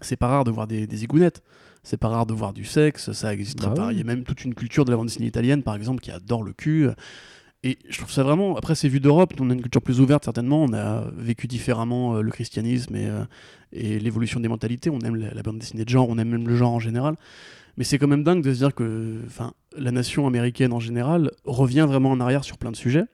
c'est 0.00 0.16
pas 0.16 0.28
rare 0.28 0.44
de 0.44 0.50
voir 0.50 0.66
des, 0.66 0.86
des 0.86 0.96
zigounettes. 0.98 1.42
C'est 1.82 1.96
pas 1.98 2.08
rare 2.08 2.24
de 2.26 2.32
voir 2.32 2.52
du 2.52 2.64
sexe, 2.64 3.12
ça 3.12 3.32
existera 3.34 3.70
Bah 3.74 3.82
pas. 3.86 3.92
Il 3.92 3.98
y 3.98 4.00
a 4.00 4.04
même 4.04 4.24
toute 4.24 4.44
une 4.44 4.54
culture 4.54 4.84
de 4.84 4.90
la 4.90 4.96
bande 4.96 5.06
dessinée 5.06 5.26
italienne, 5.26 5.62
par 5.62 5.74
exemple, 5.74 6.00
qui 6.00 6.10
adore 6.10 6.42
le 6.42 6.52
cul. 6.52 6.88
Et 7.66 7.78
je 7.88 7.96
trouve 7.96 8.12
ça 8.12 8.22
vraiment. 8.22 8.56
Après, 8.56 8.74
c'est 8.74 8.88
vu 8.88 9.00
d'Europe, 9.00 9.32
on 9.40 9.48
a 9.48 9.54
une 9.54 9.62
culture 9.62 9.80
plus 9.80 9.98
ouverte, 9.98 10.24
certainement. 10.24 10.62
On 10.62 10.74
a 10.74 11.04
vécu 11.16 11.46
différemment 11.46 12.16
euh, 12.16 12.20
le 12.20 12.30
christianisme 12.30 12.94
et, 12.94 13.08
euh, 13.08 13.24
et 13.72 13.98
l'évolution 13.98 14.38
des 14.38 14.48
mentalités. 14.48 14.90
On 14.90 15.00
aime 15.00 15.16
la, 15.16 15.32
la 15.32 15.42
bande 15.42 15.58
dessinée 15.58 15.86
de 15.86 15.88
genre, 15.88 16.06
on 16.10 16.18
aime 16.18 16.28
même 16.28 16.46
le 16.46 16.56
genre 16.56 16.72
en 16.72 16.78
général. 16.78 17.16
Mais 17.78 17.84
c'est 17.84 17.98
quand 17.98 18.06
même 18.06 18.22
dingue 18.22 18.42
de 18.42 18.52
se 18.52 18.58
dire 18.58 18.74
que 18.74 19.22
la 19.76 19.90
nation 19.90 20.26
américaine 20.26 20.74
en 20.74 20.78
général 20.78 21.30
revient 21.44 21.86
vraiment 21.88 22.10
en 22.10 22.20
arrière 22.20 22.44
sur 22.44 22.58
plein 22.58 22.70
de 22.70 22.76
sujets. 22.76 23.06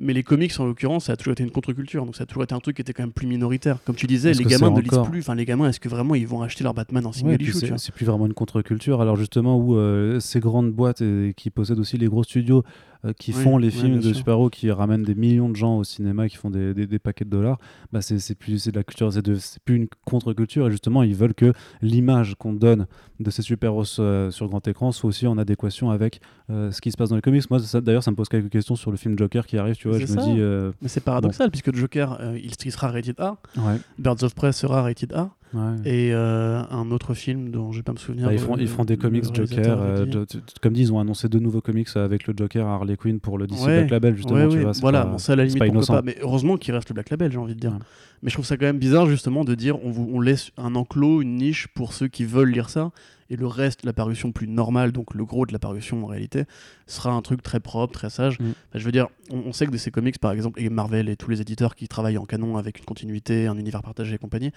Mais 0.00 0.12
les 0.12 0.22
comics, 0.22 0.52
en 0.60 0.64
l'occurrence, 0.64 1.06
ça 1.06 1.14
a 1.14 1.16
toujours 1.16 1.32
été 1.32 1.42
une 1.42 1.50
contre-culture. 1.50 2.04
Donc 2.06 2.14
ça 2.14 2.22
a 2.22 2.26
toujours 2.26 2.44
été 2.44 2.54
un 2.54 2.60
truc 2.60 2.76
qui 2.76 2.82
était 2.82 2.92
quand 2.92 3.02
même 3.02 3.12
plus 3.12 3.26
minoritaire. 3.26 3.82
Comme 3.84 3.96
tu 3.96 4.06
disais, 4.06 4.32
les 4.32 4.44
gamins 4.44 4.70
ne 4.70 4.80
lisent 4.80 5.00
plus. 5.10 5.20
Enfin, 5.20 5.34
les 5.34 5.44
gamins, 5.44 5.68
est-ce 5.68 5.80
que 5.80 5.88
vraiment 5.88 6.14
ils 6.14 6.26
vont 6.26 6.42
acheter 6.42 6.62
leur 6.62 6.72
Batman 6.72 7.04
en 7.04 7.12
single 7.12 7.42
issue 7.42 7.72
c'est 7.76 7.94
plus 7.94 8.06
vraiment 8.06 8.26
une 8.26 8.34
contre-culture. 8.34 9.00
Alors 9.00 9.16
justement, 9.16 9.56
où 9.56 9.76
euh, 9.76 10.20
ces 10.20 10.38
grandes 10.38 10.70
boîtes 10.70 11.00
et, 11.00 11.34
qui 11.36 11.50
possèdent 11.50 11.80
aussi 11.80 11.98
les 11.98 12.06
gros 12.06 12.22
studios 12.22 12.62
euh, 13.04 13.12
qui 13.12 13.32
Oui, 13.32 13.42
font 13.42 13.58
les 13.58 13.70
films 13.70 14.00
de 14.00 14.12
super-héros, 14.12 14.50
qui 14.50 14.70
ramènent 14.70 15.02
des 15.02 15.14
millions 15.14 15.48
de 15.48 15.56
gens 15.56 15.76
au 15.78 15.84
cinéma, 15.84 16.28
qui 16.28 16.36
font 16.36 16.50
des, 16.50 16.74
des- 16.74 16.86
des 16.86 16.98
paquets 16.98 17.24
de 17.24 17.30
dollars, 17.30 17.58
bah 17.92 18.00
c'est 18.02 18.34
plus 18.34 18.66
de 18.66 18.72
la 18.72 18.82
culture, 18.84 19.12
c'est 19.12 19.62
plus 19.64 19.76
une 19.76 19.86
contre-culture. 20.04 20.66
Et 20.66 20.70
justement, 20.70 21.02
ils 21.02 21.14
veulent 21.14 21.34
que 21.34 21.52
l'image 21.82 22.34
qu'on 22.38 22.52
donne 22.52 22.86
de 23.20 23.30
ces 23.30 23.42
super-héros 23.42 23.84
euh, 24.00 24.30
sur 24.30 24.48
grand 24.48 24.66
écran 24.68 24.92
soit 24.92 25.08
aussi 25.08 25.26
en 25.26 25.38
adéquation 25.38 25.90
avec 25.90 26.20
euh, 26.50 26.70
ce 26.72 26.80
qui 26.80 26.90
se 26.90 26.96
passe 26.96 27.08
dans 27.10 27.16
les 27.16 27.22
comics. 27.22 27.48
Moi, 27.50 27.60
d'ailleurs, 27.82 28.02
ça 28.02 28.10
me 28.10 28.16
pose 28.16 28.28
quelques 28.28 28.50
questions 28.50 28.76
sur 28.76 28.90
le 28.90 28.96
film 28.96 29.18
Joker 29.18 29.46
qui 29.46 29.58
arrive. 29.58 29.76
Tu 29.76 29.88
vois, 29.88 29.98
je 29.98 30.06
me 30.12 30.72
dis, 30.72 30.74
Mais 30.82 30.88
c'est 30.88 31.00
paradoxal, 31.00 31.50
puisque 31.50 31.74
Joker, 31.74 32.18
il, 32.36 32.50
il 32.64 32.72
sera 32.72 32.88
rated 32.90 33.18
A, 33.20 33.36
ouais, 33.56 33.80
Birds 33.98 34.22
of 34.22 34.34
Prey 34.34 34.52
sera 34.52 34.82
rated 34.82 35.12
A, 35.12 35.30
ouais. 35.54 35.60
et 35.84 36.12
euh, 36.12 36.62
un 36.70 36.90
autre 36.90 37.14
film 37.14 37.50
dont 37.50 37.72
je 37.72 37.78
vais 37.78 37.82
pas 37.82 37.92
me 37.92 37.98
souvenir. 37.98 38.26
Bah, 38.26 38.32
ils, 38.32 38.36
le- 38.36 38.40
feront, 38.42 38.56
ils 38.56 38.68
feront 38.68 38.82
le- 38.82 38.86
des 38.88 38.96
comics 38.96 39.24
Joker. 39.34 39.78
euh. 39.80 40.06
Jo- 40.10 40.24
comme 40.62 40.72
dit, 40.72 40.82
ils 40.82 40.92
ont 40.92 41.00
annoncé 41.00 41.28
deux 41.28 41.38
nouveaux 41.38 41.60
comics 41.60 41.88
avec 41.96 42.26
le 42.26 42.34
Joker 42.36 42.66
à 42.66 42.74
Harley 42.74 42.96
Quinn 42.96 43.20
pour 43.20 43.38
le 43.38 43.46
DC 43.46 43.60
Ouais, 43.60 43.78
Black 43.80 43.90
Label, 43.90 44.16
justement. 44.16 44.38
Ouais, 44.40 44.48
tu 44.48 44.56
ouais, 44.56 44.62
vois, 44.62 44.74
c'est 44.74 44.80
voilà, 44.80 45.02
pas- 45.02 45.10
bon, 45.12 45.18
ça 45.18 45.32
à 45.32 45.36
la 45.36 45.44
limite, 45.44 45.58
pas 45.58 45.64
pourquoi 45.66 45.76
innocent. 45.78 45.92
pas. 45.94 46.02
Mais 46.02 46.16
heureusement 46.22 46.56
qu'il 46.56 46.74
reste 46.74 46.88
le 46.90 46.94
Black 46.94 47.10
Label, 47.10 47.30
j'ai 47.32 47.38
envie 47.38 47.54
de 47.54 47.60
dire. 47.60 47.78
Mais 48.22 48.30
je 48.30 48.34
trouve 48.34 48.46
ça 48.46 48.56
quand 48.56 48.66
même 48.66 48.78
bizarre, 48.78 49.06
justement, 49.06 49.44
de 49.44 49.54
dire 49.54 49.82
on, 49.84 49.90
vous, 49.90 50.10
on 50.12 50.20
laisse 50.20 50.50
un 50.56 50.74
enclos, 50.74 51.22
une 51.22 51.36
niche 51.36 51.68
pour 51.68 51.92
ceux 51.92 52.08
qui 52.08 52.24
veulent 52.24 52.50
lire 52.50 52.68
ça, 52.68 52.90
et 53.30 53.36
le 53.36 53.46
reste, 53.46 53.84
la 53.84 53.92
parution 53.92 54.32
plus 54.32 54.48
normale, 54.48 54.90
donc 54.90 55.14
le 55.14 55.24
gros 55.24 55.44
de 55.46 55.52
la 55.52 55.58
parution 55.58 56.02
en 56.02 56.06
réalité, 56.06 56.44
sera 56.86 57.12
un 57.12 57.20
truc 57.22 57.42
très 57.42 57.60
propre, 57.60 57.92
très 57.92 58.10
sage. 58.10 58.40
Mm. 58.40 58.44
Enfin, 58.44 58.78
je 58.78 58.84
veux 58.84 58.90
dire, 58.90 59.06
on, 59.30 59.38
on 59.46 59.52
sait 59.52 59.66
que 59.66 59.70
de 59.70 59.76
ces 59.76 59.90
comics, 59.92 60.18
par 60.18 60.32
exemple, 60.32 60.60
et 60.60 60.68
Marvel 60.70 61.08
et 61.08 61.14
tous 61.16 61.30
les 61.30 61.40
éditeurs 61.40 61.74
qui 61.76 61.86
travaillent 61.86 62.18
en 62.18 62.24
canon 62.24 62.56
avec 62.56 62.78
une 62.78 62.86
continuité, 62.86 63.46
un 63.46 63.56
univers 63.58 63.82
partagé 63.82 64.14
et 64.16 64.18
compagnie, 64.18 64.50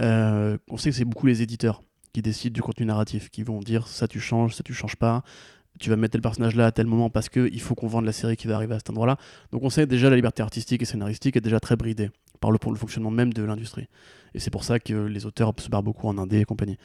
euh, 0.00 0.58
on 0.68 0.76
sait 0.76 0.90
que 0.90 0.96
c'est 0.96 1.04
beaucoup 1.04 1.26
les 1.26 1.42
éditeurs 1.42 1.82
qui 2.12 2.22
décident 2.22 2.54
du 2.54 2.62
contenu 2.62 2.86
narratif, 2.86 3.30
qui 3.30 3.42
vont 3.42 3.60
dire 3.60 3.86
ça 3.88 4.08
tu 4.08 4.20
changes, 4.20 4.54
ça 4.54 4.62
tu 4.62 4.72
changes 4.72 4.96
pas, 4.96 5.22
tu 5.78 5.90
vas 5.90 5.96
mettre 5.96 6.12
tel 6.12 6.22
personnage 6.22 6.54
là 6.54 6.66
à 6.66 6.72
tel 6.72 6.86
moment 6.86 7.10
parce 7.10 7.28
qu'il 7.28 7.60
faut 7.60 7.74
qu'on 7.74 7.86
vende 7.86 8.04
la 8.04 8.12
série 8.12 8.36
qui 8.36 8.46
va 8.46 8.56
arriver 8.56 8.74
à 8.74 8.78
cet 8.78 8.90
endroit-là. 8.90 9.18
Donc 9.52 9.62
on 9.62 9.70
sait 9.70 9.82
que 9.82 9.90
déjà 9.90 10.08
la 10.10 10.16
liberté 10.16 10.42
artistique 10.42 10.82
et 10.82 10.84
scénaristique 10.84 11.36
est 11.36 11.40
déjà 11.40 11.60
très 11.60 11.76
bridée 11.76 12.10
par 12.40 12.50
le, 12.50 12.58
le 12.66 12.76
fonctionnement 12.76 13.10
même 13.10 13.32
de 13.32 13.42
l'industrie. 13.42 13.88
Et 14.34 14.38
c'est 14.38 14.50
pour 14.50 14.64
ça 14.64 14.78
que 14.78 14.94
les 14.94 15.26
auteurs 15.26 15.52
se 15.58 15.68
barrent 15.68 15.82
beaucoup 15.82 16.08
en 16.08 16.18
indé 16.18 16.40
et 16.40 16.44
compagnie. 16.44 16.78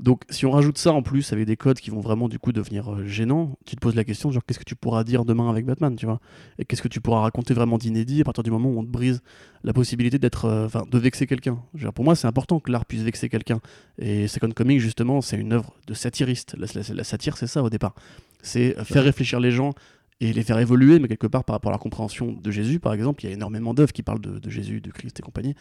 Donc 0.00 0.22
si 0.30 0.46
on 0.46 0.50
rajoute 0.50 0.78
ça 0.78 0.92
en 0.92 1.02
plus 1.02 1.30
avec 1.34 1.44
des 1.44 1.58
codes 1.58 1.78
qui 1.78 1.90
vont 1.90 2.00
vraiment 2.00 2.30
du 2.30 2.38
coup 2.38 2.52
devenir 2.52 2.90
euh, 2.90 3.04
gênants, 3.04 3.58
tu 3.66 3.76
te 3.76 3.80
poses 3.80 3.94
la 3.94 4.04
question 4.04 4.30
genre 4.30 4.42
qu'est-ce 4.46 4.58
que 4.58 4.64
tu 4.64 4.74
pourras 4.74 5.04
dire 5.04 5.26
demain 5.26 5.50
avec 5.50 5.66
Batman, 5.66 5.94
tu 5.94 6.06
vois? 6.06 6.20
Et 6.58 6.64
qu'est-ce 6.64 6.80
que 6.80 6.88
tu 6.88 7.02
pourras 7.02 7.20
raconter 7.20 7.52
vraiment 7.52 7.76
d'inédit 7.76 8.22
à 8.22 8.24
partir 8.24 8.42
du 8.42 8.50
moment 8.50 8.70
où 8.70 8.78
on 8.78 8.82
te 8.82 8.88
brise 8.88 9.20
la 9.62 9.74
possibilité 9.74 10.18
d'être, 10.18 10.46
euh, 10.46 10.64
enfin, 10.64 10.86
de 10.90 10.98
vexer 10.98 11.26
quelqu'un? 11.26 11.58
Pour 11.94 12.06
moi, 12.06 12.16
c'est 12.16 12.26
important 12.26 12.60
que 12.60 12.72
l'art 12.72 12.86
puisse 12.86 13.02
vexer 13.02 13.28
quelqu'un. 13.28 13.60
Et 13.98 14.26
Second 14.26 14.50
Comic, 14.52 14.80
justement, 14.80 15.20
c'est 15.20 15.36
une 15.36 15.52
œuvre 15.52 15.74
de 15.86 15.92
satiriste. 15.92 16.56
La, 16.56 17.04
satire, 17.04 17.36
c'est 17.36 17.46
ça 17.46 17.62
au 17.62 17.68
départ. 17.68 17.94
C'est 18.40 18.78
euh, 18.78 18.84
faire 18.84 19.04
réfléchir 19.04 19.38
les 19.38 19.50
gens 19.50 19.74
et 20.22 20.32
les 20.32 20.42
faire 20.42 20.58
évoluer, 20.58 20.98
mais 20.98 21.08
quelque 21.08 21.26
part 21.26 21.44
par 21.44 21.56
rapport 21.56 21.72
à 21.72 21.74
la 21.74 21.78
compréhension 21.78 22.32
de 22.32 22.50
Jésus, 22.50 22.80
par 22.80 22.94
exemple. 22.94 23.22
Il 23.22 23.28
y 23.28 23.30
a 23.30 23.34
énormément 23.34 23.74
d'œuvres 23.74 23.92
qui 23.92 24.02
parlent 24.02 24.20
de, 24.22 24.38
de 24.38 24.50
Jésus, 24.50 24.80
de 24.80 24.90
Christ 24.90 25.20
et 25.20 25.22
compagnie, 25.22 25.54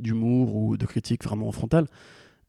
d'humour 0.00 0.54
ou 0.54 0.76
de 0.76 0.84
critique 0.84 1.24
vraiment 1.24 1.50
frontale. 1.50 1.86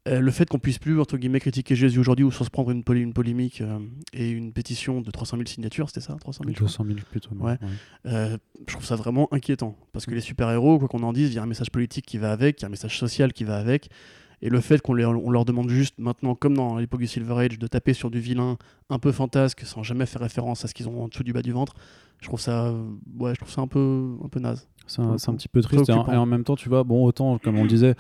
Euh, 0.08 0.20
le 0.22 0.32
fait 0.32 0.48
qu'on 0.48 0.60
puisse 0.60 0.80
plus, 0.80 1.00
entre 1.00 1.18
guillemets, 1.18 1.40
critiquer 1.40 1.76
Jésus 1.76 2.00
aujourd'hui 2.00 2.24
ou 2.24 2.32
sans 2.32 2.44
se 2.46 2.50
prendre 2.50 2.72
une, 2.72 2.84
poly- 2.84 3.02
une 3.02 3.14
polémique 3.14 3.62
euh, 3.62 3.80
et 4.14 4.30
une 4.30 4.54
pétition 4.54 5.02
de 5.02 5.12
300 5.12 5.38
000 5.38 5.48
signatures, 5.48 5.90
c'était 5.90 6.02
ça 6.02 6.16
300 6.20 6.44
000 6.46 6.52
je 6.52 6.56
crois 6.56 6.68
200 6.68 6.86
000 6.86 6.98
plutôt. 7.12 7.30
mais 7.36 7.44
Ouais. 7.44 7.58
euh, 8.06 8.38
je 8.68 8.74
trouve 8.74 8.86
ça 8.86 8.96
vraiment 8.96 9.28
inquiétant. 9.34 9.76
Parce 9.92 10.06
que 10.06 10.12
les 10.16 10.22
super-héros, 10.22 10.80
quoi 10.80 10.88
qu'on 10.88 11.04
en 11.04 11.14
dise, 11.14 11.30
il 11.32 11.36
y 11.36 11.40
a 11.40 11.44
un 11.44 11.48
message 11.48 11.70
politique 11.72 12.06
qui 12.06 12.18
va 12.18 12.32
avec, 12.32 12.60
il 12.60 12.64
y 12.64 12.66
a 12.66 12.68
un 12.68 12.72
message 12.72 12.98
social 12.98 13.34
qui 13.34 13.44
va 13.44 13.58
avec. 13.58 13.90
Et 14.42 14.50
le 14.50 14.62
fait 14.62 14.82
qu'on 14.82 14.94
leur 14.94 15.46
demande 15.46 15.70
juste 15.70 15.96
maintenant, 15.98 16.36
comme 16.36 16.54
dans 16.56 16.78
l'époque 16.78 17.00
du 17.00 17.08
Silver 17.08 17.34
Age, 17.46 17.58
de 17.58 17.66
taper 17.68 17.94
sur 17.94 18.12
du 18.12 18.20
vilain 18.20 18.58
un 18.92 19.00
peu 19.00 19.12
fantasque 19.12 19.62
sans 19.66 19.82
jamais 19.82 20.06
faire 20.06 20.22
référence 20.22 20.64
à 20.64 20.68
ce 20.68 20.76
qu'ils 20.76 20.88
ont 20.88 21.04
en 21.04 21.08
dessous 21.08 21.24
du 21.24 21.34
bas 21.34 21.42
du 21.42 21.52
ventre, 21.52 21.74
je 22.22 22.28
trouve 22.28 22.40
ça, 22.40 22.72
ouais, 23.20 23.34
je 23.34 23.40
trouve 23.40 23.52
ça 23.52 23.62
un 23.62 23.68
peu, 23.68 24.16
un 24.24 24.30
peu 24.30 24.40
naze. 24.40 24.68
C'est 24.86 25.02
un, 25.02 25.16
petit 25.16 25.50
peu 25.50 25.62
triste. 25.62 25.90
Et 25.90 25.92
en, 25.92 25.96
Préoccupant. 25.96 26.14
et 26.14 26.18
en 26.18 26.26
même 26.28 26.44
temps, 26.44 26.56
tu 26.56 26.70
vois, 26.70 26.84
bon, 26.84 27.04
autant, 27.04 27.40
comme 27.40 27.58
on 27.58 27.64
le 27.64 27.68
disait, 27.68 27.96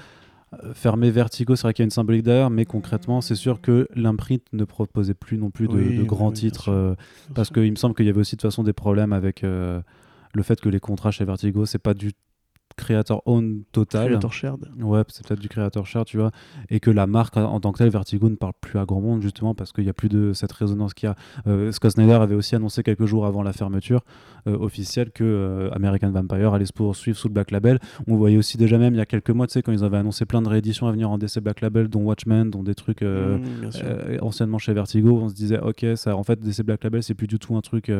fermer 0.73 1.09
Vertigo, 1.11 1.55
c'est 1.55 1.63
vrai 1.63 1.73
qu'il 1.73 1.83
y 1.83 1.85
a 1.85 1.87
une 1.87 1.91
symbolique 1.91 2.23
derrière, 2.23 2.49
mais 2.49 2.65
concrètement, 2.65 3.21
c'est 3.21 3.35
sûr 3.35 3.61
que 3.61 3.87
l'imprint 3.95 4.41
ne 4.53 4.63
proposait 4.65 5.13
plus 5.13 5.37
non 5.37 5.49
plus 5.51 5.67
de, 5.67 5.73
Oui, 5.73 5.95
de 5.95 6.01
oui, 6.01 6.07
grands 6.07 6.29
oui, 6.29 6.33
titres. 6.35 6.69
euh, 6.69 6.95
parce 7.35 7.49
qu'il 7.49 7.69
me 7.71 7.75
semble 7.75 7.95
qu'il 7.95 8.05
y 8.05 8.09
avait 8.09 8.19
aussi 8.19 8.35
de 8.35 8.41
toute 8.41 8.49
façon 8.49 8.63
des 8.63 8.73
problèmes 8.73 9.13
avec 9.13 9.43
euh, 9.43 9.81
le 10.33 10.43
fait 10.43 10.59
que 10.59 10.69
les 10.69 10.79
contrats 10.79 11.11
chez 11.11 11.25
Vertigo, 11.25 11.65
c'est 11.65 11.79
pas 11.79 11.93
du 11.93 12.11
créateur 12.77 13.21
own 13.25 13.63
total. 13.71 14.07
Creator 14.07 14.33
Shared. 14.33 14.69
Ouais, 14.79 15.03
c'est 15.09 15.27
peut-être 15.27 15.39
du 15.39 15.49
créateur 15.49 15.85
cher, 15.85 16.05
tu 16.05 16.17
vois, 16.17 16.31
et 16.69 16.79
que 16.79 16.89
la 16.91 17.07
marque 17.07 17.35
en 17.35 17.59
tant 17.59 17.71
que 17.71 17.79
telle, 17.79 17.89
Vertigo, 17.89 18.29
ne 18.29 18.35
parle 18.35 18.53
plus 18.61 18.79
à 18.79 18.85
grand 18.85 19.01
monde, 19.01 19.21
justement, 19.21 19.53
parce 19.53 19.73
qu'il 19.73 19.83
n'y 19.83 19.89
a 19.89 19.93
plus 19.93 20.09
de 20.09 20.33
cette 20.33 20.51
résonance 20.51 20.93
qu'il 20.93 21.09
y 21.09 21.11
a. 21.11 21.15
Euh, 21.47 21.71
Scott 21.71 21.91
Snyder 21.91 22.13
avait 22.13 22.35
aussi 22.35 22.55
annoncé 22.55 22.83
quelques 22.83 23.05
jours 23.05 23.25
avant 23.25 23.43
la 23.43 23.53
fermeture 23.53 24.01
euh, 24.47 24.57
officielle 24.57 25.11
que 25.11 25.23
euh, 25.23 25.69
American 25.73 26.11
Vampire 26.11 26.53
allait 26.53 26.65
se 26.65 26.73
poursuivre 26.73 27.17
sous 27.17 27.27
le 27.27 27.33
Black 27.33 27.51
Label. 27.51 27.79
On 28.07 28.15
voyait 28.15 28.37
aussi 28.37 28.57
déjà 28.57 28.77
même 28.77 28.93
il 28.93 28.97
y 28.97 29.01
a 29.01 29.05
quelques 29.05 29.31
mois, 29.31 29.47
tu 29.47 29.53
sais, 29.53 29.61
quand 29.61 29.71
ils 29.71 29.83
avaient 29.83 29.97
annoncé 29.97 30.25
plein 30.25 30.41
de 30.41 30.47
rééditions 30.47 30.87
à 30.87 30.91
venir 30.91 31.09
en 31.09 31.17
DC 31.17 31.39
Black 31.39 31.61
Label, 31.61 31.89
dont 31.89 32.01
Watchmen, 32.01 32.49
dont 32.49 32.63
des 32.63 32.75
trucs 32.75 33.01
euh, 33.01 33.37
Mmh, 33.37 34.19
anciennement 34.21 34.57
chez 34.57 34.73
Vertigo, 34.73 35.19
on 35.21 35.29
se 35.29 35.33
disait, 35.33 35.59
ok, 35.59 35.85
ça, 35.95 36.15
en 36.15 36.23
fait, 36.23 36.39
DC 36.39 36.63
Black 36.63 36.83
Label, 36.83 37.03
c'est 37.03 37.13
plus 37.13 37.27
du 37.27 37.39
tout 37.39 37.55
un 37.55 37.61
truc 37.61 37.91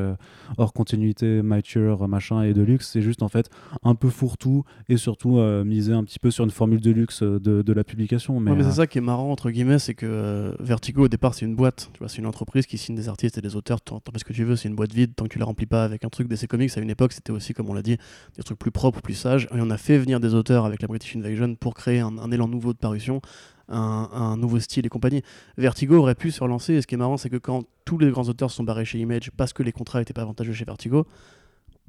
hors 0.58 0.74
continuité, 0.74 1.42
mature, 1.42 2.08
machin 2.08 2.44
et 2.44 2.54
de 2.54 2.62
luxe, 2.62 2.90
c'est 2.92 3.02
juste 3.02 3.24
en 3.24 3.28
fait 3.28 3.50
un 3.84 3.96
peu 3.96 4.10
fourre-tout 4.10 4.64
et 4.90 4.98
surtout 4.98 5.38
euh, 5.38 5.64
miser 5.64 5.94
un 5.94 6.04
petit 6.04 6.20
peu 6.20 6.32
sur 6.32 6.44
une 6.44 6.52
formule 6.52 6.82
de 6.82 6.92
luxe 6.92 7.22
euh, 7.24 7.40
de, 7.40 7.62
de 7.62 7.74
la 7.74 7.84
publication. 7.84 8.40
Mais, 8.40 8.52
Ouais, 8.52 8.58
mais 8.58 8.64
euh, 8.64 8.70
c'est 8.70 8.78
ça 8.78 8.88
qui 8.88 8.98
est 8.98 9.02
marrant 9.02 9.32
entre 9.32 9.50
guillemets, 9.50 9.80
c'est 9.80 9.94
que 9.94 10.56
Vertigo 10.60 11.06
au 11.06 11.08
départ 11.08 11.34
c'est 11.34 11.46
une 11.46 11.56
boîte, 11.56 11.90
tu 11.94 12.00
vois, 12.00 12.10
c'est 12.10 12.20
une 12.20 12.26
entreprise 12.26 12.66
qui 12.66 12.78
signe 12.78 12.96
des 12.96 13.10
artistes 13.10 13.38
et 13.38 13.42
des 13.42 13.56
auteurs, 13.56 13.80
fais 13.88 14.20
ce 14.20 14.24
que 14.24 14.34
tu 14.34 14.44
veux, 14.44 14.56
c'est 14.56 14.70
une 14.70 14.76
boîte 14.76 14.94
vide 14.94 15.14
tant 15.16 15.26
que 15.26 15.30
tu 15.30 15.40
la 15.40 15.46
remplis 15.46 15.66
pas 15.66 15.84
avec 15.84 16.04
un 16.06 16.10
truc 16.10 16.28
DC 16.28 16.48
Comics 16.48 16.72
à 16.78 16.82
une 16.82 16.90
époque 16.90 17.14
c'était 17.14 17.32
aussi 17.32 17.54
comme 17.54 17.70
on 17.70 17.74
l'a 17.74 17.82
dit 17.82 17.98
des 18.36 18.44
trucs 18.44 18.60
plus 18.60 18.72
propres, 18.72 19.02
plus 19.02 19.14
sages, 19.14 19.48
et 19.54 19.60
on 19.60 19.70
a 19.70 19.78
fait 19.78 19.98
venir 19.98 20.20
des 20.20 20.34
auteurs 20.34 20.66
avec 20.66 20.82
la 20.82 20.88
British 20.88 21.16
Invasion 21.16 21.56
pour 21.56 21.74
créer 21.74 22.00
un, 22.00 22.18
un 22.18 22.32
élan 22.32 22.48
nouveau 22.48 22.74
de 22.74 22.78
parution, 22.78 23.22
un, 23.70 24.10
un 24.12 24.38
nouveau 24.38 24.60
style 24.60 24.86
et 24.86 24.90
compagnie. 24.90 25.22
Vertigo 25.58 25.98
aurait 25.98 26.16
pu 26.16 26.32
se 26.32 26.42
relancer, 26.42 26.74
et 26.74 26.82
ce 26.82 26.88
qui 26.88 26.96
est 26.96 26.98
marrant 26.98 27.18
c'est 27.18 27.30
que 27.30 27.38
quand 27.38 27.64
tous 27.86 27.98
les 27.98 28.10
grands 28.10 28.28
auteurs 28.28 28.52
se 28.52 28.58
sont 28.58 28.64
barrés 28.64 28.86
chez 28.86 29.00
Image 29.00 29.32
parce 29.36 29.54
que 29.54 29.64
les 29.64 29.72
contrats 29.72 30.02
étaient 30.02 30.14
pas 30.14 30.22
avantageux 30.22 30.54
chez 30.54 30.66
Vertigo, 30.66 31.06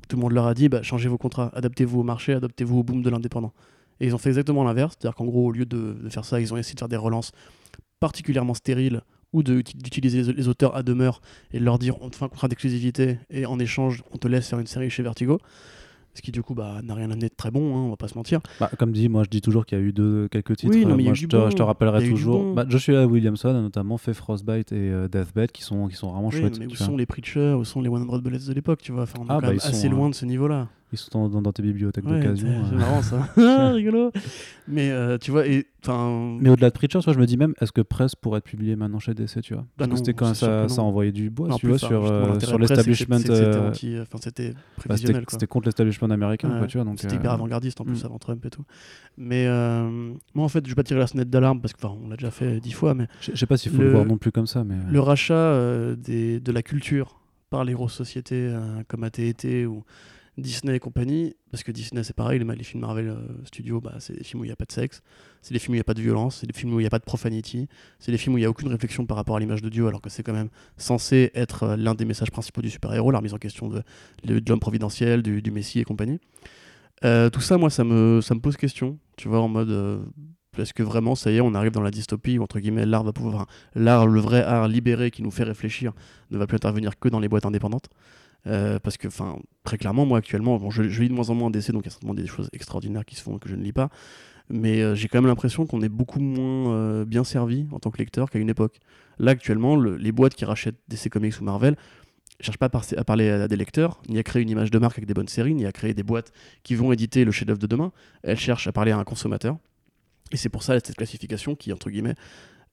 tout 0.08 0.16
le 0.16 0.22
monde 0.22 0.32
leur 0.32 0.46
a 0.46 0.54
dit 0.54 0.68
bah, 0.68 0.82
changez 0.82 1.08
vos 1.08 1.18
contrats, 1.18 1.50
adaptez-vous 1.54 2.00
au 2.00 2.02
marché, 2.02 2.32
adaptez-vous 2.34 2.78
au 2.78 2.82
boom 2.82 3.02
de 3.02 3.10
l'indépendant. 3.10 3.52
Et 4.00 4.06
ils 4.06 4.14
ont 4.14 4.18
fait 4.18 4.28
exactement 4.28 4.62
l'inverse, 4.64 4.96
c'est-à-dire 4.98 5.16
qu'en 5.16 5.24
gros, 5.24 5.46
au 5.46 5.52
lieu 5.52 5.66
de, 5.66 5.96
faire 6.08 6.24
ça, 6.24 6.40
ils 6.40 6.54
ont 6.54 6.56
essayé 6.56 6.74
de 6.74 6.78
faire 6.78 6.88
des 6.88 6.96
relances 6.96 7.32
particulièrement 8.00 8.54
stériles 8.54 9.02
ou 9.32 9.42
d'utiliser 9.42 10.22
les- 10.22 10.32
les 10.32 10.48
auteurs 10.48 10.74
à 10.76 10.82
demeure 10.82 11.20
et 11.52 11.58
de 11.58 11.64
leur 11.64 11.78
dire 11.78 12.00
on 12.00 12.08
te 12.08 12.16
fait 12.16 12.24
un 12.24 12.28
contrat 12.28 12.48
d'exclusivité 12.48 13.18
et 13.28 13.44
en 13.44 13.58
échange 13.58 14.02
on 14.12 14.16
te 14.16 14.26
laisse 14.28 14.48
faire 14.48 14.58
une 14.58 14.66
série 14.66 14.88
chez 14.88 15.02
Vertigo. 15.02 15.38
Ce 16.18 16.22
qui 16.22 16.32
du 16.32 16.42
coup 16.42 16.52
bah, 16.54 16.80
n'a 16.82 16.94
rien 16.94 17.04
amené 17.12 17.28
de 17.28 17.34
très 17.36 17.52
bon, 17.52 17.76
hein, 17.76 17.80
on 17.86 17.90
va 17.90 17.96
pas 17.96 18.08
se 18.08 18.16
mentir. 18.16 18.40
bah, 18.58 18.68
comme 18.76 18.90
dit, 18.90 19.08
moi 19.08 19.22
je 19.22 19.28
dis 19.30 19.40
toujours 19.40 19.64
qu'il 19.64 19.78
y 19.78 19.80
a 19.80 19.84
eu 19.84 19.92
deux, 19.92 20.26
quelques 20.28 20.56
titres. 20.56 20.74
Oui, 20.74 20.84
non, 20.84 20.96
mais 20.96 21.04
moi 21.04 21.14
je 21.14 21.26
te, 21.26 21.36
bon. 21.36 21.48
je 21.48 21.54
te 21.54 21.62
rappellerai 21.62 22.08
toujours. 22.08 22.42
bon. 22.42 22.54
Bah, 22.54 22.64
Joshua 22.68 23.06
Williamson 23.06 23.50
a 23.50 23.60
notamment 23.60 23.98
fait 23.98 24.14
Frostbite 24.14 24.72
et 24.72 24.90
euh, 24.90 25.06
Deathbed 25.06 25.52
qui 25.52 25.62
sont, 25.62 25.86
qui 25.86 25.94
sont 25.94 26.10
vraiment 26.10 26.28
Oui, 26.28 26.38
chouettes. 26.40 26.58
mais 26.58 26.66
où 26.66 26.70
vois. 26.70 26.86
sont 26.86 26.96
les 26.96 27.06
Preachers, 27.06 27.52
où 27.56 27.64
sont 27.64 27.80
les 27.80 27.88
100 27.88 28.18
Bullets 28.18 28.38
de 28.48 28.52
l'époque, 28.52 28.80
tu 28.82 28.90
vois? 28.90 29.02
Enfin, 29.04 29.18
On 29.20 29.22
est 29.22 29.26
Ah, 29.28 29.34
quand 29.36 29.40
bah, 29.42 29.48
même 29.50 29.58
assez 29.62 29.86
euh, 29.86 29.90
loin 29.90 30.10
de 30.10 30.14
ce 30.16 30.24
niveau-là. 30.24 30.68
Ils 30.92 30.98
sont 30.98 31.10
dans, 31.12 31.28
dans- 31.28 31.42
dans 31.42 31.52
tes 31.52 31.62
bibliothèques 31.62 32.04
Ouais, 32.06 32.18
d'occasion. 32.20 32.48
c'est 32.64 32.68
c'est 32.70 32.74
euh. 32.74 32.78
marrant 32.78 33.02
ça. 33.02 33.28
Ah, 33.38 33.72
rigolo. 33.72 34.10
Mais 34.66 34.90
euh, 34.90 35.18
tu 35.18 35.30
vois, 35.30 35.46
et. 35.46 35.66
Mais 35.86 36.50
au-delà 36.50 36.68
de 36.68 36.74
Preacher, 36.74 36.98
je 37.00 37.18
me 37.18 37.24
dis 37.24 37.36
même, 37.38 37.54
est-ce 37.60 37.72
que 37.72 37.80
Press 37.80 38.14
pourrait 38.14 38.38
être 38.38 38.44
publié 38.44 38.76
maintenant 38.76 38.98
chez 38.98 39.14
DC, 39.14 39.40
tu 39.42 39.54
vois? 39.54 39.62
Bah 39.62 39.68
Parce 39.86 39.90
que 39.92 39.96
c'était 39.98 40.12
quand 40.12 40.34
ça, 40.34 40.68
ça 40.68 40.82
envoyait 40.82 41.12
du 41.12 41.30
bois, 41.30 41.48
tu 41.58 41.66
vois, 41.66 41.78
sur, 41.78 42.04
euh, 42.04 42.38
sur 42.40 42.58
presse, 42.58 42.70
l'establishment. 42.70 43.18
c'était- 43.18 43.32
euh, 43.32 43.70
enfin, 44.02 44.18
c'était 44.20 44.50
bah, 44.50 44.54
c'était 44.54 44.54
prévisionnel. 44.76 45.24
quoi. 45.24 45.30
c'était 45.32 45.46
contre 45.46 45.66
l'establishment 45.66 46.10
américain, 46.10 46.50
Ouais, 46.50 46.58
quoi, 46.58 46.66
tu 46.66 46.78
vois. 46.78 46.92
C'était 46.96 47.14
euh, 47.14 47.16
hyper 47.16 47.30
avant-gardiste 47.32 47.80
en 47.80 47.84
plus 47.84 48.02
mm. 48.02 48.06
avant 48.06 48.18
Trump 48.18 48.44
et 48.44 48.50
tout. 48.50 48.64
Mais 49.16 49.46
euh, 49.46 50.12
moi 50.34 50.44
en 50.44 50.48
fait, 50.48 50.64
je 50.64 50.70
vais 50.70 50.74
pas 50.74 50.82
tirer 50.82 51.00
la 51.00 51.06
sonnette 51.06 51.30
d'alarme 51.30 51.60
parce 51.62 51.72
que 51.72 51.78
enfin, 51.86 51.96
on 52.04 52.08
l'a 52.08 52.16
déjà 52.16 52.30
fait 52.30 52.60
dix 52.60 52.72
fois, 52.72 52.94
mais 52.94 53.06
Je 53.20 53.34
sais 53.34 53.46
pas 53.46 53.56
s'il 53.56 53.72
faut 53.72 53.80
le... 53.82 53.92
Voir 53.92 54.04
non 54.04 54.18
plus 54.18 54.32
comme 54.32 54.46
ça, 54.46 54.64
mais. 54.64 54.74
euh, 54.74 54.90
le 54.90 55.00
rachat 55.00 55.34
euh, 55.34 55.96
de 55.96 56.52
la 56.52 56.62
culture 56.62 57.20
par 57.50 57.64
les 57.64 57.72
grosses 57.72 57.94
sociétés 57.94 58.48
euh, 58.50 58.82
comme 58.88 59.04
AT&T 59.04 59.64
ou 59.64 59.84
Disney 60.38 60.76
et 60.76 60.78
compagnie, 60.78 61.34
parce 61.50 61.62
que 61.62 61.72
Disney 61.72 62.02
c'est 62.04 62.14
pareil, 62.14 62.38
les, 62.38 62.64
films 62.64 62.80
Marvel 62.80 63.08
euh, 63.08 63.16
Studios, 63.44 63.80
bah, 63.80 63.96
c'est 63.98 64.16
des 64.16 64.24
films 64.24 64.40
où 64.40 64.44
il 64.44 64.48
n'y 64.48 64.52
a 64.52 64.56
pas 64.56 64.64
de 64.64 64.72
sexe, 64.72 65.02
c'est 65.42 65.52
des 65.52 65.58
films 65.58 65.72
où 65.72 65.74
il 65.74 65.78
n'y 65.78 65.82
a 65.82 65.84
pas 65.84 65.94
de 65.94 66.00
violence, 66.00 66.38
c'est 66.40 66.46
des 66.46 66.52
films 66.52 66.74
où 66.74 66.80
il 66.80 66.84
n'y 66.84 66.86
a 66.86 66.90
pas 66.90 66.98
de 66.98 67.04
profanity, 67.04 67.68
c'est 67.98 68.12
des 68.12 68.18
films 68.18 68.34
où 68.34 68.38
il 68.38 68.42
n'y 68.42 68.46
a 68.46 68.50
aucune 68.50 68.68
réflexion 68.68 69.04
par 69.06 69.16
rapport 69.16 69.36
à 69.36 69.40
l'image 69.40 69.62
de 69.62 69.68
Dieu, 69.68 69.86
alors 69.86 70.00
que 70.00 70.10
c'est 70.10 70.22
quand 70.22 70.32
même 70.32 70.48
censé 70.76 71.30
être 71.34 71.64
euh, 71.64 71.76
l'un 71.76 71.94
des 71.94 72.04
messages 72.04 72.30
principaux 72.30 72.62
du 72.62 72.70
super-héros, 72.70 73.10
la 73.10 73.18
remise 73.18 73.34
en 73.34 73.38
question 73.38 73.68
de, 73.68 73.82
de, 74.24 74.42
l'homme 74.48 74.60
providentiel, 74.60 75.22
du, 75.22 75.42
du 75.42 75.50
Messie 75.50 75.80
et 75.80 75.84
compagnie. 75.84 76.20
Euh, 77.04 77.30
tout 77.30 77.40
ça, 77.40 77.58
moi, 77.58 77.70
ça 77.70 77.84
me, 77.84 78.20
pose 78.40 78.56
question, 78.56 78.98
tu 79.16 79.28
vois, 79.28 79.40
en 79.40 79.48
mode... 79.48 79.70
euh, 79.70 79.98
est-ce 80.56 80.74
que 80.74 80.82
vraiment, 80.82 81.14
ça 81.14 81.30
y 81.30 81.36
est, 81.36 81.40
on 81.40 81.54
arrive 81.54 81.70
dans 81.70 81.82
la 81.82 81.92
dystopie 81.92 82.38
où, 82.38 82.42
entre 82.42 82.58
guillemets, 82.58 82.84
l'art 82.84 83.04
va 83.04 83.12
pouvoir. 83.12 83.46
l'art, 83.76 84.08
le 84.08 84.18
vrai 84.18 84.42
art 84.42 84.66
libéré 84.66 85.12
qui 85.12 85.22
nous 85.22 85.30
fait 85.30 85.44
réfléchir, 85.44 85.92
ne 86.30 86.38
va 86.38 86.48
plus 86.48 86.56
intervenir 86.56 86.98
que 86.98 87.08
dans 87.08 87.20
les 87.20 87.28
boîtes 87.28 87.46
indépendantes? 87.46 87.88
Euh, 88.46 88.78
parce 88.78 88.96
que, 88.96 89.08
enfin, 89.08 89.38
très 89.64 89.78
clairement, 89.78 90.06
moi 90.06 90.18
actuellement, 90.18 90.58
bon, 90.58 90.70
je, 90.70 90.82
lis 90.82 91.08
de 91.08 91.14
moins 91.14 91.30
en 91.30 91.34
moins 91.34 91.50
DC, 91.50 91.72
donc 91.72 91.82
il 91.82 91.86
y 91.86 91.88
a 91.88 91.90
certainement 91.90 92.14
des 92.14 92.26
choses 92.26 92.48
extraordinaires 92.52 93.04
qui 93.04 93.16
se 93.16 93.22
font 93.22 93.38
que 93.38 93.48
je 93.48 93.56
ne 93.56 93.62
lis 93.62 93.72
pas. 93.72 93.90
Mais 94.50 94.80
euh, 94.80 94.94
j'ai 94.94 95.08
quand 95.08 95.18
même 95.18 95.26
l'impression 95.26 95.66
qu'on 95.66 95.82
est 95.82 95.90
beaucoup 95.90 96.20
moins 96.20 96.72
euh, 96.72 97.04
bien 97.04 97.24
servi 97.24 97.66
en 97.72 97.78
tant 97.78 97.90
que 97.90 97.98
lecteur 97.98 98.30
qu'à 98.30 98.38
une 98.38 98.48
époque. 98.48 98.80
Là, 99.18 99.32
actuellement, 99.32 99.76
le, 99.76 99.96
les 99.96 100.12
boîtes 100.12 100.34
qui 100.34 100.44
rachètent 100.44 100.78
DC 100.88 101.10
Comics 101.10 101.38
ou 101.40 101.44
Marvel 101.44 101.76
ne 102.40 102.44
cherchent 102.44 102.56
pas 102.56 102.66
à, 102.66 102.70
par 102.70 102.84
à, 102.96 103.04
parler 103.04 103.28
à 103.28 103.48
des 103.48 103.56
lecteurs, 103.56 104.00
ni 104.08 104.18
à 104.18 104.22
créer 104.22 104.42
une 104.42 104.50
image 104.50 104.70
de 104.70 104.78
marque 104.78 104.96
avec 104.96 105.06
des 105.06 105.14
bonnes 105.14 105.28
séries, 105.28 105.54
ni 105.54 105.66
à 105.66 105.72
créer 105.72 105.92
des 105.92 106.02
boîtes 106.02 106.32
qui 106.62 106.76
vont 106.76 106.92
éditer 106.92 107.24
le 107.24 107.32
chef-d'œuvre 107.32 107.58
de 107.58 107.66
demain. 107.66 107.92
Elles 108.22 108.38
cherchent 108.38 108.68
à 108.68 108.72
parler 108.72 108.92
à 108.92 108.98
un 108.98 109.04
consommateur. 109.04 109.58
Et 110.32 110.36
c'est 110.36 110.48
pour 110.48 110.62
ça 110.62 110.74
cette 110.74 110.96
classification 110.96 111.54
qui, 111.54 111.72
entre 111.72 111.90
guillemets, 111.90 112.14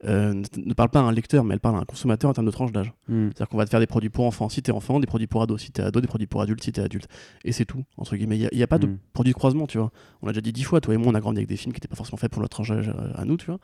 euh, 0.08 0.42
ne 0.58 0.74
parle 0.74 0.90
pas 0.90 1.00
à 1.00 1.04
un 1.04 1.12
lecteur, 1.12 1.44
mais 1.44 1.54
elle 1.54 1.60
parle 1.60 1.76
à 1.76 1.80
un 1.80 1.86
consommateur 1.86 2.30
en 2.30 2.34
termes 2.34 2.46
de 2.46 2.52
tranche 2.52 2.72
d'âge. 2.72 2.94
Mm. 3.08 3.28
C'est-à-dire 3.28 3.50
qu'on 3.50 3.58
va 3.58 3.66
te 3.66 3.70
faire 3.70 3.80
des 3.80 3.88
produits 3.88 4.10
pour 4.10 4.26
enfants 4.26 4.50
si 4.50 4.62
t'es 4.62 4.72
enfant, 4.72 5.00
des 5.00 5.08
produits 5.08 5.28
pour 5.28 5.42
ados 5.42 5.62
si 5.62 5.72
t'es 5.72 5.82
ado, 5.82 6.02
des 6.02 6.08
produits 6.08 6.28
pour 6.28 6.42
adultes 6.42 6.64
si 6.64 6.72
t'es 6.72 6.82
adulte. 6.82 7.08
Et 7.44 7.52
c'est 7.52 7.66
tout, 7.66 7.84
entre 7.98 8.16
guillemets. 8.16 8.38
Il 8.38 8.50
n'y 8.54 8.62
a, 8.62 8.66
a, 8.66 8.68
pas 8.68 8.78
de 8.78 8.88
mm. 8.88 8.98
produit 9.14 9.34
de 9.34 9.38
croisement, 9.38 9.68
tu 9.68 9.78
vois. 9.78 9.92
On 10.22 10.28
l'a 10.28 10.34
déjà 10.34 10.42
dit 10.42 10.54
dix 10.54 10.64
fois, 10.64 10.82
toi 10.82 10.94
et 10.94 10.98
moi, 10.98 11.12
on 11.12 11.16
a 11.16 11.20
grandi 11.20 11.40
avec 11.40 11.50
des 11.50 11.58
films 11.58 11.74
qui 11.74 11.78
n'étaient 11.78 11.88
pas 11.88 11.96
forcément 11.96 12.18
faits 12.18 12.32
pour 12.32 12.42
notre 12.42 12.56
tranche 12.56 12.70
d'âge 12.70 12.90
euh, 12.90 13.12
à 13.16 13.26
nous, 13.26 13.38
tu 13.38 13.48
vois. 13.48 13.60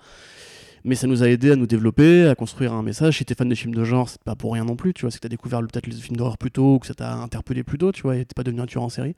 Mais 0.84 0.96
ça 0.96 1.06
nous 1.06 1.22
a 1.22 1.30
aidé 1.30 1.52
à 1.52 1.56
nous 1.56 1.68
développer, 1.68 2.28
à 2.28 2.34
construire 2.34 2.74
un 2.74 2.82
message. 2.82 3.20
Si 3.20 3.26
t'es 3.26 3.36
fan 3.36 3.48
de 3.48 3.54
films 3.54 3.76
de 3.76 3.84
genre, 3.84 4.10
c'est 4.10 4.24
pas 4.24 4.36
pour 4.36 4.54
rien 4.54 4.66
non 4.66 4.76
plus, 4.76 4.94
tu 4.94 5.02
vois. 5.02 5.12
C'est 5.12 5.18
que 5.18 5.24
t'as 5.24 5.30
découvert 5.30 5.60
peut-être 5.60 5.86
les 5.86 5.94
films 5.94 6.18
d'horreur 6.18 6.40
plus 6.40 6.50
tôt, 6.50 6.76
ou 6.76 6.80
que 6.80 6.88
ça 6.88 6.96
t'a 6.96 7.14
interpellé 7.14 7.64
plus 7.64 7.78
tôt, 7.78 7.92
tu 7.92 8.02
vois, 8.02 8.18
et 8.18 8.26
t'es 8.26 8.34
pas 8.36 8.44
devenu 8.44 8.62
un 8.62 8.66
tueur 8.66 8.84
en 8.84 8.90
série. 8.90 9.16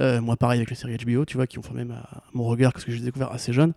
Euh, 0.00 0.20
moi, 0.20 0.36
pareil 0.36 0.58
avec 0.58 0.70
les 0.70 0.76
séries 0.76 0.96
HBO, 0.96 1.24
tu 1.24 1.36
vois, 1.36 1.46
qui 1.46 1.58
ont 1.58 1.62
formé 1.62 1.84
ma, 1.84 2.08
mon 2.32 2.44
regard, 2.44 2.72
parce 2.72 2.84
que 2.84 2.92
j'ai 2.92 3.00
découvert 3.00 3.30
assez 3.32 3.52
jeune. 3.52 3.74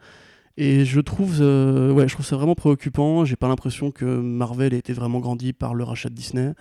Et 0.57 0.85
je 0.85 0.99
trouve, 0.99 1.37
euh, 1.39 1.91
ouais, 1.91 2.07
je 2.07 2.13
trouve 2.13 2.25
ça 2.25 2.35
vraiment 2.35 2.55
préoccupant. 2.55 3.25
J'ai 3.25 3.35
pas 3.35 3.47
l'impression 3.47 3.91
que 3.91 4.05
Marvel 4.05 4.73
ait 4.73 4.79
été 4.79 4.91
vraiment 4.91 5.19
grandi 5.19 5.53
par 5.53 5.75
le 5.75 5.83
rachat 5.83 6.09
de 6.09 6.15
Disney. 6.15 6.53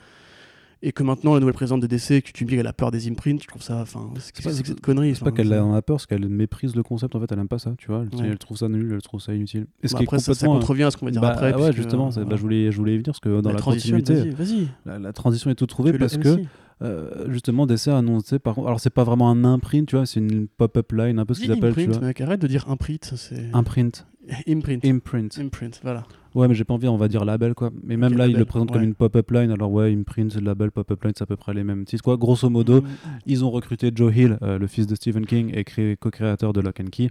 Et 0.83 0.93
que 0.93 1.03
maintenant, 1.03 1.33
la 1.33 1.41
nouvelle 1.41 1.55
présidente 1.55 1.81
de 1.81 1.87
DC, 1.87 2.23
que 2.23 2.31
tu 2.33 2.45
me 2.45 2.51
dis 2.51 2.57
qu'elle 2.57 2.67
a 2.67 2.75
peur 2.75 2.91
des 2.91 3.09
imprints, 3.09 3.41
je 3.41 3.47
trouve 3.47 3.63
ça. 3.63 3.81
Enfin, 3.81 4.11
c'est 4.19 4.45
pas 4.45 4.53
cette 4.53 4.83
connerie. 4.83 5.15
C'est 5.15 5.25
pas 5.25 5.33
qu'elle 5.33 5.53
en 5.55 5.73
a 5.73 5.81
peur, 5.81 5.99
c'est 5.99 6.07
qu'elle 6.07 6.29
méprise 6.29 6.77
le 6.77 6.83
concept. 6.83 7.17
En 7.17 7.21
fait, 7.21 7.33
elle 7.33 7.39
aime 7.39 7.49
pas 7.49 7.59
ça, 7.59 7.73
tu 7.79 7.87
vois. 7.87 8.05
Elle, 8.13 8.27
elle 8.27 8.39
trouve 8.39 8.59
ça 8.59 8.69
nul, 8.69 8.93
elle 8.93 9.01
trouve 9.01 9.21
ça 9.21 9.35
inutile. 9.35 9.67
Et 9.83 9.89
ce 9.89 9.95
bah 9.95 10.01
qui 10.01 10.05
après, 10.05 10.19
est 10.19 10.21
complètement, 10.21 10.35
ça, 10.35 10.59
contrevient 10.59 10.83
à 10.83 10.91
ce 10.91 10.99
qu'on 10.99 11.07
va 11.07 11.13
dire 11.13 11.23
bah, 11.23 11.31
après. 11.31 11.55
Ouais, 11.55 11.73
justement, 11.73 12.11
bah, 12.11 12.37
je, 12.37 12.43
voulais, 12.43 12.71
je 12.71 12.77
voulais 12.77 12.93
y 12.93 12.99
venir 12.99 13.07
parce 13.07 13.21
que 13.21 13.41
dans 13.41 13.49
la, 13.49 13.57
la 13.57 13.63
continuité, 13.63 14.29
vas 14.31 14.45
la, 14.85 14.99
la, 14.99 15.13
transition 15.15 15.49
est 15.49 15.55
toute 15.55 15.71
trouvée 15.71 15.95
parce 15.95 16.19
que 16.19 16.41
euh, 16.83 17.31
justement 17.31 17.67
DC 17.67 17.89
a 17.89 17.97
annoncé 17.97 18.39
par 18.39 18.55
contre 18.55 18.67
alors 18.67 18.81
c'est 18.81 18.91
pas 18.91 19.05
vraiment 19.05 19.31
un 19.31 19.45
imprint 19.45 19.89
tu 19.89 19.97
vois 19.97 20.05
c'est 20.05 20.21
une 20.21 20.47
pop-up 20.47 20.93
line 20.93 21.19
un 21.19 21.25
peu 21.25 21.33
ce 21.33 21.41
qu'ils 21.41 21.53
appellent 21.53 21.75
tu 21.75 21.87
vois. 21.87 22.01
mec, 22.01 22.21
arrête 22.21 22.41
de 22.41 22.47
dire 22.47 22.69
imprint 22.69 23.15
c'est 23.17 23.51
imprint. 23.55 24.07
Imprint. 24.49 24.85
Imprint. 24.85 25.39
Imprint 25.39 25.81
voilà. 25.83 26.03
Ouais 26.35 26.49
mais 26.49 26.55
j'ai 26.55 26.65
pas 26.65 26.75
envie 26.75 26.89
on 26.89 26.97
va 26.97 27.09
dire 27.09 27.25
label 27.25 27.55
quoi. 27.55 27.71
Mais 27.83 27.97
même 27.97 28.17
là 28.17 28.27
ils 28.27 28.37
le 28.37 28.45
présentent 28.45 28.73
comme 28.73 28.83
une 28.83 28.95
pop-up 28.95 29.31
line 29.31 29.51
alors 29.51 29.73
ouais 29.73 29.91
imprint 29.95 30.35
label 30.35 30.71
pop-up 30.71 31.03
line 31.03 31.13
c'est 31.17 31.23
à 31.23 31.27
peu 31.27 31.37
près 31.37 31.55
les 31.55 31.65
mêmes 31.65 31.85
titres 31.87 32.03
quoi 32.03 32.19
grosso 32.19 32.51
modo 32.51 32.83
mm. 32.83 32.87
ils 33.25 33.45
ont 33.45 33.51
recruté 33.51 33.91
Joe 33.95 34.15
Hill 34.15 34.39
euh, 34.43 34.59
le 34.59 34.67
fils 34.67 34.87
de 34.87 34.95
Stephen 34.95 35.25
King 35.25 35.53
et 35.55 35.97
co-créateur 35.97 36.53
de 36.53 36.61
Lock 36.61 36.81
and 36.81 36.91
Key 36.91 37.09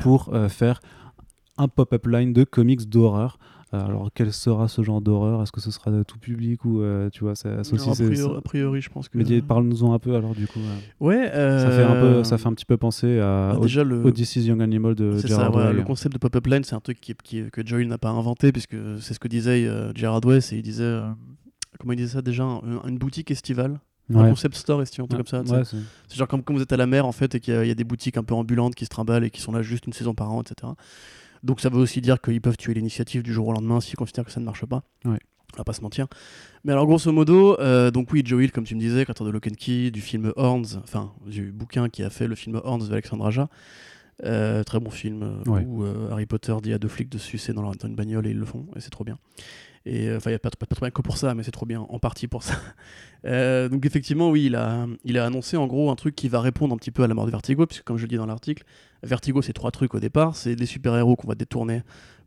pour 0.00 0.34
euh, 0.34 0.48
faire 0.48 0.80
un 1.56 1.68
pop-up 1.68 2.06
line 2.06 2.32
de 2.32 2.42
comics 2.42 2.88
d'horreur 2.88 3.38
alors, 3.80 4.10
quel 4.14 4.32
sera 4.32 4.68
ce 4.68 4.82
genre 4.82 5.00
d'horreur? 5.00 5.42
Est-ce 5.42 5.52
que 5.52 5.60
ce 5.60 5.70
sera 5.70 5.90
tout 6.04 6.18
public 6.18 6.64
ou 6.64 6.80
euh, 6.80 7.10
tu 7.10 7.24
vois, 7.24 7.34
ça 7.34 7.60
aussi, 7.60 7.88
a, 7.88 7.94
priori, 7.94 8.36
a 8.36 8.40
priori, 8.40 8.80
je 8.80 8.90
pense 8.90 9.08
que. 9.08 9.18
Mais 9.18 9.42
parle-nous-en 9.42 9.92
un 9.92 9.98
peu 9.98 10.14
alors 10.14 10.34
du 10.34 10.46
coup. 10.46 10.60
Ouais. 11.00 11.26
Ça 11.26 11.70
fait 11.70 11.82
un 11.82 12.00
peu, 12.00 12.06
euh, 12.06 12.24
ça 12.24 12.38
fait 12.38 12.48
un 12.48 12.54
petit 12.54 12.64
peu 12.64 12.76
penser 12.76 13.18
à 13.18 13.52
bah, 13.54 13.60
déjà 13.60 13.84
le... 13.84 14.02
Young 14.36 14.62
Animal 14.62 14.94
de 14.94 15.16
Gerard 15.18 15.54
Way. 15.54 15.72
Le 15.72 15.82
concept 15.82 16.14
de 16.14 16.18
pop-up 16.18 16.46
line, 16.46 16.64
c'est 16.64 16.74
un 16.74 16.80
truc 16.80 17.00
qui, 17.00 17.14
qui, 17.22 17.50
que 17.50 17.66
Joel 17.66 17.88
n'a 17.88 17.98
pas 17.98 18.10
inventé 18.10 18.52
puisque 18.52 18.76
c'est 19.00 19.14
ce 19.14 19.18
que 19.18 19.28
disait 19.28 19.66
euh, 19.66 19.92
Gerard 19.94 20.24
Way, 20.24 20.38
et 20.38 20.56
il 20.56 20.62
disait 20.62 21.00
comment 21.78 21.92
il 21.92 21.96
disait 21.96 22.14
ça 22.14 22.22
déjà, 22.22 22.44
une 22.44 22.98
boutique 22.98 23.30
estivale. 23.30 23.78
Un 24.14 24.28
concept 24.28 24.56
store 24.56 24.82
estivale, 24.82 25.06
un 25.06 25.16
truc 25.16 25.28
comme 25.28 25.46
ça. 25.46 25.64
c'est 25.64 26.16
genre 26.16 26.28
comme 26.28 26.42
quand 26.42 26.52
vous 26.52 26.60
êtes 26.60 26.72
à 26.72 26.76
la 26.76 26.86
mer 26.86 27.06
en 27.06 27.12
fait 27.12 27.34
et 27.34 27.40
qu'il 27.40 27.54
y, 27.54 27.68
y, 27.68 27.70
a 27.70 27.74
des 27.74 27.84
boutiques 27.84 28.18
un 28.18 28.22
peu 28.22 28.34
ambulantes 28.34 28.74
qui 28.74 28.84
se 28.84 28.90
trimballent 28.90 29.24
et 29.24 29.30
qui 29.30 29.40
sont 29.40 29.52
là 29.52 29.62
juste 29.62 29.86
une 29.86 29.94
saison 29.94 30.14
par 30.14 30.30
an, 30.30 30.42
etc. 30.42 30.72
Donc 31.44 31.60
ça 31.60 31.68
veut 31.68 31.78
aussi 31.78 32.00
dire 32.00 32.20
qu'ils 32.20 32.40
peuvent 32.40 32.56
tuer 32.56 32.74
l'initiative 32.74 33.22
du 33.22 33.32
jour 33.32 33.46
au 33.48 33.52
lendemain 33.52 33.80
s'ils 33.80 33.96
considèrent 33.96 34.24
que 34.24 34.32
ça 34.32 34.40
ne 34.40 34.46
marche 34.46 34.64
pas. 34.64 34.82
Ouais. 35.04 35.18
On 35.54 35.58
va 35.58 35.64
pas 35.64 35.74
se 35.74 35.82
mentir. 35.82 36.08
Mais 36.64 36.72
alors 36.72 36.86
grosso 36.86 37.12
modo, 37.12 37.60
euh, 37.60 37.92
donc 37.92 38.12
oui, 38.12 38.22
Joe 38.24 38.42
Hill, 38.42 38.50
comme 38.50 38.64
tu 38.64 38.74
me 38.74 38.80
disais, 38.80 39.04
créateur 39.04 39.26
de 39.26 39.30
Lock 39.30 39.46
and 39.46 39.54
Key, 39.56 39.90
du 39.92 40.00
film 40.00 40.32
Horns, 40.36 40.80
enfin 40.82 41.12
du 41.26 41.52
bouquin 41.52 41.88
qui 41.88 42.02
a 42.02 42.10
fait 42.10 42.26
le 42.26 42.34
film 42.34 42.60
Horns 42.64 42.88
d'Alexandre 42.88 43.26
Aja. 43.26 43.48
Euh, 44.24 44.62
très 44.62 44.78
bon 44.78 44.90
film 44.90 45.22
euh, 45.22 45.60
où 45.60 45.84
Harry 46.10 46.26
Potter 46.26 46.54
dit 46.62 46.72
à 46.72 46.78
deux 46.78 46.88
flics 46.88 47.08
de 47.08 47.18
se 47.18 47.26
sucer 47.26 47.52
dans, 47.52 47.62
leur, 47.62 47.72
dans 47.74 47.88
une 47.88 47.96
bagnole 47.96 48.26
et 48.26 48.30
ils 48.30 48.38
le 48.38 48.46
font 48.46 48.66
et 48.74 48.80
c'est 48.80 48.90
trop 48.90 49.04
bien. 49.04 49.18
Et 49.86 50.14
enfin, 50.14 50.30
il 50.30 50.32
n'y 50.32 50.36
a 50.36 50.38
pas, 50.38 50.50
pas, 50.50 50.66
pas, 50.66 50.90
que 50.90 51.02
pour 51.02 51.18
ça, 51.18 51.34
mais 51.34 51.42
c'est 51.42 51.50
trop 51.50 51.66
bien, 51.66 51.80
en 51.80 51.98
partie 51.98 52.28
pour 52.28 52.42
ça. 52.42 52.54
Euh, 53.26 53.70
donc 53.70 53.86
effectivement, 53.86 54.28
oui, 54.28 54.44
il 54.44 54.54
a, 54.54 54.86
il 55.02 55.16
a 55.16 55.24
annoncé 55.24 55.56
en 55.56 55.66
gros 55.66 55.90
un 55.90 55.96
truc 55.96 56.14
qui 56.14 56.28
va 56.28 56.42
répondre 56.42 56.74
un 56.74 56.76
petit 56.76 56.90
peu 56.90 57.04
à 57.04 57.06
la 57.06 57.14
mort 57.14 57.24
de 57.24 57.30
Vertigo, 57.30 57.64
puisque 57.64 57.82
comme 57.82 57.96
je 57.96 58.02
le 58.02 58.08
dis 58.08 58.16
dans 58.16 58.26
l'article, 58.26 58.64
Vertigo, 59.02 59.40
c'est 59.40 59.54
trois 59.54 59.70
trucs 59.70 59.94
au 59.94 59.98
départ. 59.98 60.36
C'est 60.36 60.54
des 60.54 60.66
super-héros 60.66 61.16
qu'on 61.16 61.28
va 61.28 61.34
détourner 61.34 61.80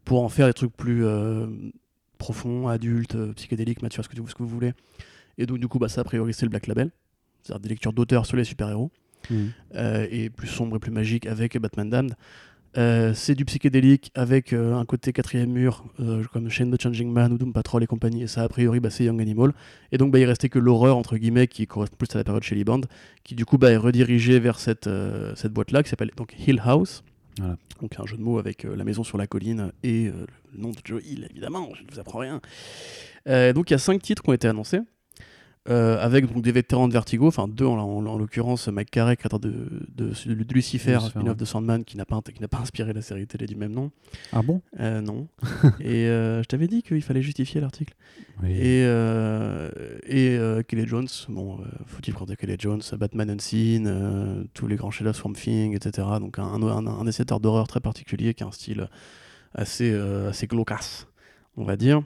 pour 0.05 0.23
en 0.23 0.29
faire 0.29 0.47
des 0.47 0.55
trucs 0.55 0.75
plus 0.75 1.05
euh, 1.05 1.45
profonds, 2.17 2.67
adultes, 2.67 3.13
euh, 3.13 3.31
psychédéliques, 3.33 3.83
matures, 3.83 4.03
ce 4.03 4.09
que, 4.09 4.15
ce 4.15 4.33
que 4.33 4.41
vous 4.41 4.49
voulez. 4.49 4.73
Et 5.37 5.45
donc 5.45 5.59
du 5.59 5.67
coup, 5.67 5.77
bah, 5.77 5.87
ça, 5.87 6.01
a 6.01 6.03
priori, 6.03 6.33
c'est 6.33 6.47
le 6.47 6.49
Black 6.49 6.65
Label. 6.65 6.89
C'est-à-dire 7.43 7.59
des 7.59 7.69
lectures 7.69 7.93
d'auteurs 7.93 8.25
sur 8.25 8.35
les 8.35 8.43
super-héros. 8.43 8.89
Mmh. 9.29 9.47
et 10.09 10.29
plus 10.29 10.47
sombre 10.47 10.77
et 10.77 10.79
plus 10.79 10.91
magique 10.91 11.27
avec 11.27 11.59
Batman 11.59 11.89
Damned. 11.89 12.15
Euh, 12.77 13.13
c'est 13.15 13.33
du 13.33 13.43
psychédélique 13.45 14.11
avec 14.13 14.53
euh, 14.53 14.75
un 14.75 14.85
côté 14.85 15.11
quatrième 15.11 15.49
mur, 15.49 15.83
euh, 15.99 16.23
comme 16.31 16.47
Shane 16.49 16.75
the 16.75 16.79
Changing 16.79 17.11
Man 17.11 17.33
ou 17.33 17.37
Doom 17.37 17.51
Patrol 17.51 17.81
et 17.81 17.87
compagnie, 17.87 18.23
et 18.23 18.27
ça 18.27 18.43
a 18.43 18.49
priori 18.49 18.79
bah, 18.79 18.91
c'est 18.91 19.05
Young 19.05 19.19
Animal. 19.19 19.53
Et 19.91 19.97
donc 19.97 20.11
bah, 20.11 20.19
il 20.19 20.25
restait 20.25 20.49
que 20.49 20.59
l'horreur, 20.59 20.95
entre 20.95 21.17
guillemets, 21.17 21.47
qui 21.47 21.65
correspond 21.65 21.95
plus 21.97 22.13
à 22.13 22.19
la 22.19 22.23
période 22.23 22.43
Shelly 22.43 22.63
Band, 22.63 22.81
qui 23.23 23.33
du 23.33 23.45
coup 23.45 23.57
bah, 23.57 23.71
est 23.71 23.77
redirigée 23.77 24.39
vers 24.39 24.59
cette, 24.59 24.89
cette 25.35 25.53
boîte-là 25.53 25.81
qui 25.81 25.89
s'appelle 25.89 26.11
donc 26.15 26.35
Hill 26.45 26.61
House. 26.63 27.03
Donc 27.81 27.99
un 27.99 28.05
jeu 28.07 28.17
de 28.17 28.23
mots 28.23 28.39
avec 28.39 28.63
la 28.63 28.83
maison 28.83 29.03
sur 29.03 29.17
la 29.19 29.27
colline 29.27 29.71
et 29.83 30.05
le 30.05 30.59
nom 30.59 30.71
de 30.71 30.77
Joe 30.83 31.03
Hill, 31.05 31.27
évidemment, 31.29 31.69
je 31.75 31.83
ne 31.83 31.87
vous 31.91 31.99
apprends 31.99 32.19
rien. 32.19 32.41
donc 33.53 33.69
il 33.69 33.73
y 33.73 33.75
a 33.75 33.79
cinq 33.79 34.01
titres 34.01 34.23
qui 34.23 34.29
ont 34.29 34.33
été 34.33 34.47
annoncés. 34.47 34.79
Euh, 35.69 35.99
avec 35.99 36.31
donc, 36.31 36.43
des 36.43 36.51
vétérans 36.51 36.87
de 36.87 36.93
Vertigo, 36.93 37.27
enfin 37.27 37.47
deux 37.47 37.65
en, 37.65 37.77
en, 37.77 38.17
l'occurrence 38.17 38.67
Mike 38.69 38.89
Carey, 38.89 39.17
créateur 39.17 39.39
de, 39.39 39.51
de, 39.95 40.11
de, 40.25 40.53
Lucifer, 40.53 40.99
spin-off 41.01 41.35
de 41.35 41.45
Sandman, 41.45 41.83
qui 41.83 41.97
n'a 41.97 42.05
pas, 42.05 42.21
pas 42.21 42.57
inspiré 42.59 42.93
la 42.93 43.01
série 43.01 43.27
télé 43.27 43.47
du 43.47 43.55
même 43.55 43.73
nom. 43.73 43.91
Ah 44.31 44.41
bon? 44.41 44.61
Euh, 44.79 45.01
Non. 45.01 45.27
et 45.81 46.07
euh, 46.07 46.41
je 46.41 46.47
t'avais 46.47 46.67
dit 46.67 46.83
qu'il 46.83 47.01
fallait 47.01 47.21
justifier 47.21 47.59
l'article. 47.59 47.95
Et, 48.47 48.83
et 48.83 50.39
Kelly 50.67 50.87
Jones, 50.87 51.07
bon, 51.29 51.57
faut-il 51.87 52.13
prendre 52.13 52.33
Kelly 52.35 52.55
Jones, 52.57 52.81
Batman 52.97 53.31
Unseen, 53.31 54.47
tous 54.53 54.67
les 54.67 54.75
grands 54.75 54.91
chefs-d'œuvre 54.91 55.17
Swamp 55.17 55.33
Thing, 55.33 55.75
etc. 55.75 56.07
Donc 56.19 56.39
un, 56.39 56.43
un, 56.43 56.87
un, 56.87 57.07
un 57.07 57.39
d'horreur 57.39 57.67
très 57.67 57.79
particulier 57.79 58.33
qui 58.35 58.43
a 58.43 58.47
un 58.47 58.51
style 58.51 58.89
assez, 59.55 59.91
assez 59.93 60.47
glaucasse, 60.47 61.07
on 61.57 61.63
va 61.63 61.75
dire. 61.75 62.03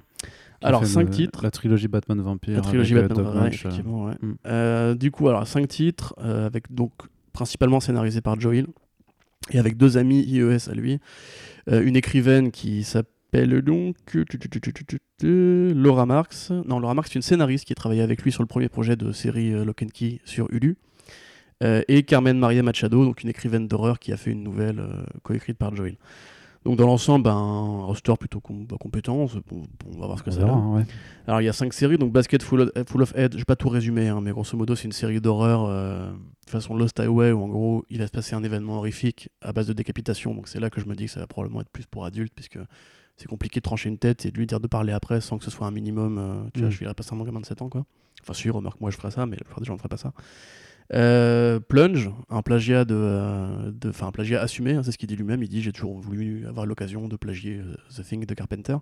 Alors, 0.61 0.85
5 0.85 1.09
titres. 1.09 1.43
La 1.43 1.51
trilogie 1.51 1.87
Batman 1.87 2.21
Vampire. 2.21 2.55
La 2.55 2.61
trilogie 2.61 2.93
Batman 2.93 3.25
Vampire, 3.25 3.45
effectivement, 3.47 4.05
ouais. 4.05 4.13
Mm. 4.21 4.33
Euh, 4.47 4.95
du 4.95 5.11
coup, 5.11 5.27
alors, 5.27 5.45
5 5.47 5.67
titres, 5.67 6.13
euh, 6.23 6.45
avec 6.45 6.73
donc 6.73 6.91
principalement 7.33 7.79
scénarisé 7.79 8.21
par 8.21 8.39
Joel, 8.39 8.67
et 9.51 9.59
avec 9.59 9.77
deux 9.77 9.97
amis 9.97 10.21
IES 10.21 10.69
à 10.69 10.73
lui. 10.73 10.99
Euh, 11.69 11.83
une 11.83 11.95
écrivaine 11.95 12.51
qui 12.51 12.83
s'appelle 12.83 13.61
donc 13.61 13.95
Laura 15.23 16.05
Marx. 16.05 16.51
Non, 16.65 16.79
Laura 16.79 16.93
Marx, 16.93 17.11
c'est 17.11 17.15
une 17.15 17.21
scénariste 17.21 17.65
qui 17.65 17.73
a 17.73 17.75
travaillé 17.75 18.01
avec 18.01 18.21
lui 18.23 18.31
sur 18.31 18.43
le 18.43 18.47
premier 18.47 18.69
projet 18.69 18.95
de 18.95 19.11
série 19.11 19.51
Lock 19.63 19.83
and 19.83 19.89
Key 19.93 20.19
sur 20.25 20.47
Hulu. 20.51 20.77
et 21.63 22.03
Carmen 22.03 22.37
Maria 22.37 22.61
Machado, 22.61 23.05
donc 23.05 23.23
une 23.23 23.29
écrivaine 23.29 23.67
d'horreur 23.67 23.99
qui 23.99 24.11
a 24.11 24.17
fait 24.17 24.31
une 24.31 24.43
nouvelle 24.43 24.83
coécrite 25.23 25.57
par 25.57 25.73
Joel. 25.73 25.95
Donc 26.63 26.77
dans 26.77 26.85
l'ensemble, 26.85 27.23
ben, 27.23 27.31
un 27.31 27.85
roster 27.85 28.13
plutôt 28.19 28.41
bah, 28.49 28.77
compétent. 28.79 29.25
on 29.25 29.99
va 29.99 30.05
voir 30.05 30.19
ce 30.19 30.23
que 30.23 30.31
ça 30.31 30.41
donne. 30.41 30.85
Alors 31.27 31.41
il 31.41 31.45
y 31.45 31.49
a 31.49 31.53
cinq 31.53 31.73
séries, 31.73 31.97
donc 31.97 32.11
Basket 32.11 32.43
Full 32.43 32.61
of, 32.61 32.69
Full 32.87 33.01
of 33.01 33.13
Head, 33.15 33.33
je 33.33 33.39
vais 33.39 33.45
pas 33.45 33.55
tout 33.55 33.69
résumer, 33.69 34.09
hein, 34.09 34.21
mais 34.21 34.31
grosso 34.31 34.55
modo 34.55 34.75
c'est 34.75 34.85
une 34.85 34.91
série 34.91 35.19
d'horreur 35.19 35.65
euh, 35.65 36.11
façon 36.47 36.75
Lost 36.75 36.99
Highway 36.99 37.31
où 37.31 37.41
en 37.41 37.47
gros 37.47 37.85
il 37.89 37.97
va 37.99 38.07
se 38.07 38.11
passer 38.11 38.35
un 38.35 38.43
événement 38.43 38.77
horrifique 38.77 39.29
à 39.41 39.53
base 39.53 39.67
de 39.67 39.73
décapitation. 39.73 40.35
Donc 40.35 40.47
c'est 40.47 40.59
là 40.59 40.69
que 40.69 40.79
je 40.79 40.85
me 40.85 40.95
dis 40.95 41.05
que 41.05 41.11
ça 41.11 41.19
va 41.19 41.27
probablement 41.27 41.61
être 41.61 41.69
plus 41.69 41.87
pour 41.87 42.05
adultes 42.05 42.33
puisque 42.35 42.59
c'est 43.17 43.27
compliqué 43.27 43.59
de 43.59 43.63
trancher 43.63 43.89
une 43.89 43.97
tête 43.97 44.25
et 44.25 44.31
de 44.31 44.37
lui 44.37 44.45
dire 44.45 44.59
de 44.59 44.67
parler 44.67 44.93
après 44.93 45.19
sans 45.19 45.39
que 45.39 45.43
ce 45.43 45.51
soit 45.51 45.65
un 45.65 45.71
minimum. 45.71 46.17
Euh, 46.19 46.43
tu 46.53 46.59
vois, 46.59 46.69
mm. 46.69 46.71
je 46.71 46.75
suis 46.77 46.85
pas 46.85 46.93
un 47.11 47.23
gamin 47.23 47.39
de 47.39 47.45
7 47.45 47.61
ans 47.63 47.69
quoi. 47.69 47.85
Enfin 48.21 48.33
sûr, 48.33 48.55
remarque 48.55 48.79
moi 48.79 48.91
je 48.91 48.97
ferais 48.97 49.11
ça, 49.11 49.25
mais 49.25 49.35
la 49.35 49.43
plupart 49.43 49.61
des 49.61 49.65
gens 49.65 49.73
ne 49.73 49.79
feraient 49.79 49.89
pas 49.89 49.97
ça. 49.97 50.13
Euh, 50.93 51.59
Plunge, 51.59 52.09
un 52.29 52.41
plagiat 52.41 52.83
de, 52.83 52.95
euh, 52.95 53.71
enfin 53.87 54.07
un 54.07 54.11
plagiat 54.11 54.41
assumé, 54.41 54.73
hein, 54.73 54.83
c'est 54.83 54.91
ce 54.91 54.97
qu'il 54.97 55.07
dit 55.07 55.15
lui-même. 55.15 55.41
Il 55.41 55.49
dit 55.49 55.61
j'ai 55.61 55.71
toujours 55.71 55.97
voulu 55.99 56.45
avoir 56.47 56.65
l'occasion 56.65 57.07
de 57.07 57.15
plagier 57.15 57.57
euh, 57.59 57.75
The 57.95 58.03
Thing 58.05 58.25
de 58.25 58.33
Carpenter. 58.33 58.77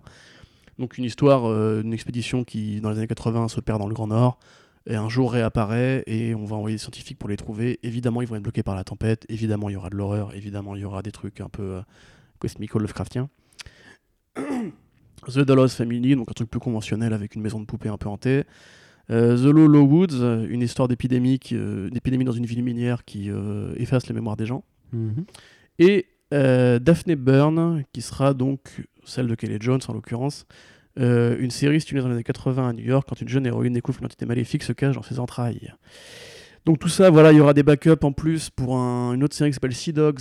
Donc 0.78 0.98
une 0.98 1.04
histoire, 1.04 1.44
une 1.44 1.92
expédition 1.92 2.42
qui 2.42 2.80
dans 2.80 2.90
les 2.90 2.96
années 2.96 3.06
80 3.06 3.48
se 3.48 3.60
perd 3.60 3.78
dans 3.80 3.86
le 3.86 3.92
Grand 3.92 4.06
Nord 4.06 4.38
et 4.86 4.96
un 4.96 5.10
jour 5.10 5.30
réapparaît 5.30 6.02
et 6.06 6.34
on 6.34 6.46
va 6.46 6.56
envoyer 6.56 6.76
des 6.76 6.80
scientifiques 6.80 7.18
pour 7.18 7.28
les 7.28 7.36
trouver. 7.36 7.78
Évidemment 7.82 8.22
ils 8.22 8.28
vont 8.28 8.36
être 8.36 8.42
bloqués 8.42 8.62
par 8.62 8.74
la 8.74 8.82
tempête. 8.82 9.26
Évidemment 9.28 9.68
il 9.68 9.74
y 9.74 9.76
aura 9.76 9.90
de 9.90 9.96
l'horreur. 9.96 10.34
Évidemment 10.34 10.74
il 10.74 10.80
y 10.80 10.84
aura 10.86 11.02
des 11.02 11.12
trucs 11.12 11.42
un 11.42 11.50
peu 11.50 11.82
cosmico-lovecraftiens. 12.38 13.28
The 15.28 15.40
Dallas 15.40 15.74
Family, 15.76 16.16
donc 16.16 16.30
un 16.30 16.32
truc 16.32 16.50
plus 16.50 16.60
conventionnel 16.60 17.12
avec 17.12 17.34
une 17.34 17.42
maison 17.42 17.60
de 17.60 17.66
poupée 17.66 17.90
un 17.90 17.98
peu 17.98 18.08
hantée. 18.08 18.44
Euh, 19.10 19.36
The 19.36 19.52
Low 19.52 19.66
Low 19.66 19.82
Woods, 19.82 20.46
une 20.48 20.62
histoire 20.62 20.86
d'épidémie, 20.88 21.38
qui, 21.38 21.56
euh, 21.56 21.90
d'épidémie 21.90 22.24
dans 22.24 22.32
une 22.32 22.46
ville 22.46 22.62
minière 22.62 23.04
qui 23.04 23.30
euh, 23.30 23.72
efface 23.76 24.06
la 24.08 24.14
mémoire 24.14 24.36
des 24.36 24.46
gens. 24.46 24.64
Mhm. 24.92 25.24
Et 25.78 26.06
Daphne 26.32 27.16
Byrne, 27.16 27.82
qui 27.92 28.02
sera 28.02 28.34
donc 28.34 28.86
celle 29.04 29.26
de 29.26 29.34
Kelly 29.34 29.56
Jones 29.60 29.80
en 29.88 29.94
l'occurrence. 29.94 30.46
Une 30.96 31.50
série 31.50 31.80
située 31.80 32.00
dans 32.00 32.06
les 32.08 32.14
années 32.14 32.22
80 32.22 32.68
à 32.68 32.72
New 32.72 32.84
York 32.84 33.06
quand 33.08 33.20
une 33.20 33.28
jeune 33.28 33.46
héroïne 33.46 33.72
découvre 33.72 33.98
qu'une 33.98 34.06
entité 34.06 34.26
maléfique 34.26 34.62
se 34.62 34.72
cache 34.72 34.94
dans 34.94 35.02
ses 35.02 35.18
entrailles. 35.18 35.72
Donc 36.66 36.78
tout 36.78 36.88
ça, 36.88 37.10
voilà, 37.10 37.32
il 37.32 37.38
y 37.38 37.40
aura 37.40 37.54
des 37.54 37.62
backups 37.64 38.04
en 38.04 38.12
plus 38.12 38.48
pour 38.50 38.76
un- 38.76 39.14
une 39.14 39.24
autre 39.24 39.34
série 39.34 39.50
qui 39.50 39.54
s'appelle 39.54 39.74
Sea 39.74 39.92
Dogs, 39.92 40.20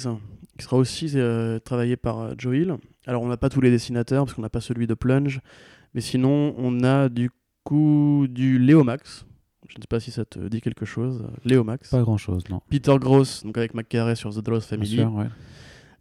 qui 0.58 0.64
sera 0.66 0.78
aussi 0.78 1.16
travaillée 1.64 1.98
par 1.98 2.34
Joe 2.40 2.56
Hill. 2.58 2.76
Alors 3.06 3.22
on 3.22 3.28
n'a 3.28 3.38
pas 3.38 3.50
tous 3.50 3.62
les 3.62 3.70
dessinateurs 3.70 4.26
parce 4.26 4.34
qu'on 4.34 4.42
n'a 4.42 4.50
pas 4.50 4.62
celui 4.62 4.88
de 4.88 4.94
Plunge, 4.96 5.42
mais 5.94 6.02
sinon 6.02 6.56
on 6.58 6.84
a 6.84 7.10
du 7.10 7.30
coup 7.70 8.26
du 8.28 8.58
Léo 8.58 8.84
Max. 8.84 9.26
Je 9.70 9.76
ne 9.78 9.82
sais 9.82 9.88
pas 9.88 10.00
si 10.00 10.10
ça 10.10 10.26
te 10.26 10.40
dit 10.48 10.62
quelque 10.62 10.86
chose. 10.86 11.24
Léo 11.46 11.64
Max. 11.64 11.92
Pas 11.92 12.02
grand 12.02 12.18
chose, 12.18 12.44
non. 12.50 12.62
Peter 12.70 12.96
Gross, 13.00 13.44
donc 13.44 13.56
avec 13.58 13.76
McCarey 13.76 14.16
sur 14.16 14.34
The 14.34 14.44
Bien 14.44 14.60
Family. 14.60 14.96
sûr, 14.96 15.14
ouais. 15.14 15.28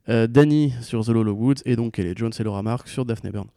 Euh, 0.09 0.27
Danny 0.27 0.73
sur 0.81 1.05
The 1.05 1.09
Lolo 1.11 1.33
Woods 1.33 1.61
et 1.67 1.77
donc 1.77 1.93
Kelly 1.95 2.15
Jones 2.17 2.33
et 2.39 2.43
Laura 2.43 2.63
Mark 2.63 2.89
sur 2.89 3.05
Daphne 3.05 3.31
Byrne. 3.31 3.49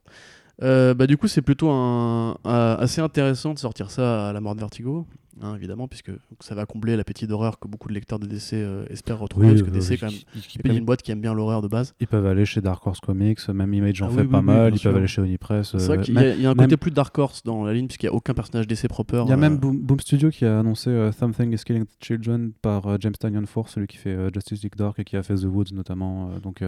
Euh, 0.63 0.93
bah, 0.93 1.07
du 1.07 1.17
coup, 1.17 1.27
c'est 1.27 1.41
plutôt 1.41 1.69
un, 1.71 2.37
un- 2.43 2.75
assez 2.79 3.01
intéressant 3.01 3.53
de 3.53 3.59
sortir 3.59 3.89
ça 3.91 4.29
à 4.29 4.33
la 4.33 4.41
mort 4.41 4.53
de 4.53 4.59
Vertigo, 4.59 5.07
hein, 5.41 5.55
évidemment, 5.55 5.87
puisque 5.87 6.11
ça 6.39 6.53
va 6.53 6.65
combler 6.67 6.95
l'appétit 6.95 7.25
d'horreur 7.25 7.57
que 7.59 7.67
beaucoup 7.67 7.87
de 7.89 7.93
lecteurs 7.95 8.19
de 8.19 8.27
DC 8.27 8.53
euh, 8.53 8.85
espèrent 8.91 9.17
retrouver, 9.17 9.47
parce 9.49 9.63
que 9.63 9.71
DC, 9.71 9.99
quand 9.99 10.07
même, 10.11 10.15
c'est 10.35 10.61
quand 10.61 10.67
même 10.69 10.77
une 10.77 10.85
boîte 10.85 11.01
qui 11.01 11.11
aime 11.11 11.21
bien 11.21 11.33
l'horreur 11.33 11.63
de 11.63 11.67
base. 11.67 11.95
Ils 11.99 12.05
peuvent 12.07 12.27
aller 12.27 12.45
chez 12.45 12.61
Dark 12.61 12.85
Horse 12.85 12.99
Comics, 12.99 13.39
même 13.49 13.73
Image 13.73 14.01
en 14.03 14.07
Ah 14.07 14.09
fait 14.09 14.15
oui, 14.17 14.21
oui, 14.25 14.31
pas 14.31 14.39
oui, 14.39 14.45
mal, 14.45 14.73
ils 14.73 14.77
sûr. 14.77 14.91
peuvent 14.91 14.97
aller 14.99 15.07
chez 15.07 15.21
Onipress. 15.21 15.71
C'est 15.77 15.87
vrai 15.87 15.97
euh, 15.97 16.01
qu'il 16.01 16.13
y, 16.13 16.17
a- 16.17 16.21
même- 16.21 16.35
il 16.37 16.43
y 16.43 16.45
a 16.45 16.49
un 16.51 16.53
même- 16.53 16.65
côté 16.67 16.77
plus 16.77 16.91
Dark 16.91 17.17
Horse 17.17 17.41
dans 17.43 17.63
la 17.65 17.73
ligne, 17.73 17.87
puisqu'il 17.87 18.05
n'y 18.05 18.11
a 18.11 18.15
aucun 18.15 18.33
personnage 18.35 18.67
DC 18.67 18.87
proper. 18.87 19.23
Il 19.25 19.29
y 19.29 19.31
a 19.31 19.35
euh, 19.35 19.37
même 19.39 19.57
Boom, 19.57 19.79
Boom 19.79 19.99
Studio 19.99 20.29
qui 20.29 20.45
a 20.45 20.59
annoncé 20.59 21.09
Something 21.17 21.53
is 21.53 21.63
Killing 21.65 21.85
the 21.85 22.03
Children 22.05 22.51
par 22.61 22.99
James 22.99 23.13
Tynion 23.19 23.45
Force, 23.47 23.73
celui 23.73 23.87
qui 23.87 23.97
fait 23.97 24.15
Justice 24.31 24.61
League 24.61 24.75
Dark 24.77 24.99
et 24.99 25.03
qui 25.05 25.17
a 25.17 25.23
fait 25.23 25.35
The 25.35 25.45
Woods 25.45 25.73
notamment. 25.73 26.29
donc, 26.43 26.61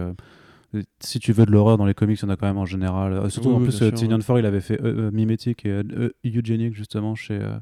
si 1.00 1.18
tu 1.20 1.32
veux 1.32 1.46
de 1.46 1.50
l'horreur 1.50 1.76
dans 1.78 1.86
les 1.86 1.94
comics, 1.94 2.18
il 2.20 2.22
y 2.24 2.26
en 2.26 2.30
a 2.30 2.36
quand 2.36 2.46
même 2.46 2.58
en 2.58 2.66
général. 2.66 3.12
Euh, 3.12 3.28
surtout 3.28 3.50
Oui, 3.50 3.54
en 3.54 3.58
oui, 3.58 3.64
plus, 3.64 3.78
bien 3.78 3.88
euh. 4.18 4.20
Force, 4.20 4.40
il 4.40 4.46
avait 4.46 4.60
fait 4.60 4.80
euh, 4.82 5.06
euh, 5.06 5.10
Mimetic 5.10 5.64
et 5.66 5.70
euh, 5.70 5.82
euh, 5.96 6.10
Eugenic 6.24 6.74
justement 6.74 7.14
chez. 7.14 7.34
euh, 7.40 7.54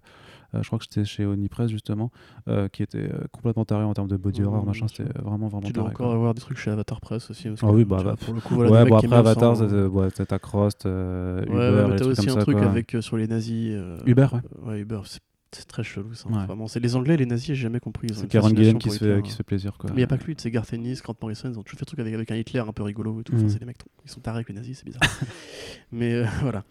euh, 0.55 0.59
je 0.63 0.67
crois 0.67 0.79
que 0.79 0.85
c'était 0.85 1.07
chez 1.07 1.25
Onipress 1.25 1.71
justement, 1.71 2.11
euh, 2.49 2.69
qui 2.69 2.83
était 2.83 2.99
euh, 3.11 3.21
complètement 3.33 3.65
taré 3.65 3.85
en 3.85 3.95
termes 3.95 4.09
de 4.09 4.19
body 4.19 4.43
horror, 4.43 4.67
machin. 4.67 4.87
C'était 4.87 5.09
vraiment 5.19 5.49
vraiment 5.49 5.67
Tu 5.67 5.73
dois 5.73 5.85
taré. 5.85 5.95
encore 5.95 6.07
quoi. 6.09 6.15
avoir 6.15 6.35
des 6.35 6.43
trucs 6.43 6.59
chez 6.59 6.71
Avatar 6.71 7.01
Press 7.01 7.31
aussi. 7.31 7.49
parce 7.49 7.63
Ah 7.63 7.71
oui, 7.73 7.85
bah, 7.87 8.03
bah, 8.05 8.17
pour 8.23 8.35
le 8.35 8.41
coup, 8.43 8.55
voilà, 8.57 8.71
ouais, 8.71 8.85
bon 8.91 8.97
après 8.97 9.17
Avatar, 9.17 9.57
c'est- 9.57 9.63
hein. 9.65 9.87
ouais, 9.87 10.11
t'as 10.11 10.27
t'as 10.27 10.39
Crost, 10.39 10.85
euh, 10.85 11.41
Ouais, 11.47 11.47
Uber, 11.47 11.87
mais 11.91 11.97
t'as 11.97 12.05
aussi 12.05 12.29
un 12.31 12.37
truc 12.37 12.59
avec 12.59 12.95
euh, 12.95 13.01
sur 13.01 13.17
les 13.17 13.27
nazis. 13.29 13.73
euh, 13.75 13.97
Uber, 14.05 14.27
ouais. 14.33 14.41
euh, 14.67 14.69
ouais, 14.71 14.81
Uber, 14.81 15.01
c'est- 15.05 15.21
c'est 15.53 15.67
très 15.67 15.85
chelou 15.85 16.15
ça. 16.15 16.29
Ouais. 16.29 16.47
Vraiment, 16.47 16.67
c'est 16.67 16.81
les 16.81 16.97
Anglais, 16.97 17.17
les 17.17 17.27
nazis, 17.27 17.49
j'ai 17.49 17.55
jamais 17.55 17.81
compris. 17.81 18.09
C'est 18.15 18.27
Karen 18.29 18.57
Gillan 18.57 18.79
qui 18.79 18.91
se, 18.91 18.99
fait, 18.99 19.23
qui 19.23 19.31
se 19.31 19.37
fait 19.37 19.43
plaisir. 19.43 19.77
Quoi. 19.79 19.91
Mais 19.91 19.97
il 19.97 19.99
n'y 19.99 20.05
a 20.05 20.07
pas 20.09 20.19
que 20.19 20.25
lui, 20.25 20.35
c'est 20.39 20.51
Garth 20.51 20.73
Ennis, 20.73 21.01
Grant 21.03 21.15
Morrison, 21.21 21.51
ils 21.53 21.59
ont 21.59 21.63
toujours 21.63 21.79
fait 21.79 21.85
des 21.85 21.87
trucs 21.87 22.01
avec, 22.01 22.15
avec 22.15 22.31
un 22.31 22.37
Hitler 22.37 22.61
un 22.61 22.73
peu 22.73 22.83
rigolo 22.83 23.21
et 23.21 23.25
tout. 23.25 23.35
Enfin, 23.35 23.43
Mhm. 23.45 23.49
c'est 23.51 23.59
des 23.59 23.67
mecs, 23.67 23.79
ils 24.05 24.11
sont 24.11 24.21
tarés 24.21 24.37
avec 24.39 24.49
les 24.49 24.55
nazis, 24.55 24.79
c'est 24.79 24.85
bizarre. 24.87 25.03
mais 25.93 26.15
euh, 26.15 26.27
voilà. 26.43 26.65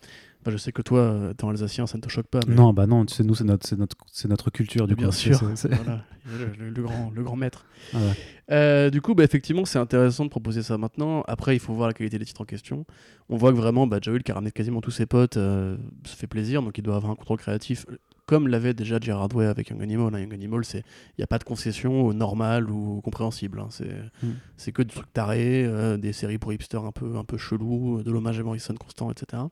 Enfin, 0.44 0.50
je 0.52 0.58
sais 0.58 0.72
que 0.72 0.82
toi, 0.82 1.00
euh, 1.02 1.32
étant 1.34 1.50
alsacien, 1.50 1.86
ça 1.86 1.98
ne 2.00 2.02
te 2.02 2.10
choque 2.10 2.26
pas. 2.26 2.40
mais- 2.48 2.56
Non, 2.56 2.74
bah 2.74 2.88
non, 2.88 3.06
tu 3.06 3.14
sais, 3.14 3.24
nous, 3.24 3.36
c'est 3.36 3.44
notre, 3.44 3.76
notre, 3.76 3.96
notre 4.28 4.50
culture, 4.50 4.88
du 4.88 4.96
bien 4.96 5.08
coup. 5.10 5.14
sûr. 5.14 5.38
Voilà, 5.40 6.04
le, 6.26 6.46
le- 6.66 6.70
le 6.72 6.82
grand, 6.82 7.12
le 7.14 7.22
grand 7.24 7.36
maître. 7.36 7.66
Ah 7.94 7.98
ouais. 7.98 8.14
Euh, 8.52 8.90
du 8.90 9.02
coup, 9.02 9.14
bah, 9.14 9.24
effectivement, 9.24 9.66
c'est 9.66 9.78
intéressant 9.78 10.26
de 10.26 10.32
proposer 10.32 10.64
ça 10.64 10.80
maintenant. 10.80 11.22
Après, 11.28 11.56
il 11.56 11.60
faut 11.60 11.74
voir 11.76 11.88
la 11.90 11.94
qualité 11.94 12.18
des 12.18 12.26
titres 12.26 12.42
en 12.42 12.46
question. 12.46 12.86
On 13.30 13.38
voit 13.38 13.52
que 13.52 13.58
vraiment, 13.58 13.86
bah, 13.86 14.00
Joel, 14.02 14.24
qui 14.24 14.32
a 14.32 14.34
ramené 14.34 14.50
quasiment 14.52 14.82
tous 14.82 14.90
ses 14.90 15.06
potes, 15.06 15.38
euh, 15.38 15.78
se 16.06 16.16
fait 16.16 16.26
plaisir, 16.28 16.64
donc 16.64 16.76
il 16.76 16.82
doit 16.82 16.96
avoir 16.96 17.12
un 17.12 17.16
contrôle 17.16 17.38
créatif, 17.38 17.86
comme 18.32 18.48
l'avait 18.48 18.74
déjà 18.74 18.98
Gerard 18.98 19.28
Way 19.36 19.46
avec 19.48 19.70
Young 19.72 19.82
Animal. 19.84 20.16
hein. 20.16 20.20
Young 20.20 20.34
Animal, 20.34 20.62
il 20.74 20.84
n'y 21.18 21.24
a 21.24 21.28
pas 21.28 21.38
de 21.38 21.44
concession 21.44 22.06
au 22.06 22.14
normal 22.14 22.72
ou 22.72 23.00
au 23.00 23.02
compréhensible. 23.02 23.60
hein. 23.60 23.68
C'est 23.72 23.92
Mm. 24.24 24.30
c'est 24.56 24.72
que 24.72 24.82
des 24.84 24.94
trucs 24.94 25.12
tarés, 25.12 25.66
euh, 25.66 25.98
des 25.98 26.14
séries 26.14 26.38
pour 26.38 26.54
hipsters 26.54 26.86
un 26.86 26.94
peu, 26.94 27.18
un 27.18 27.26
peu 27.26 27.38
chelous, 27.38 28.02
de 28.04 28.10
l'hommage 28.10 28.40
à 28.40 28.44
Morrison 28.44 28.74
constant, 28.76 29.12
etc. 29.12 29.44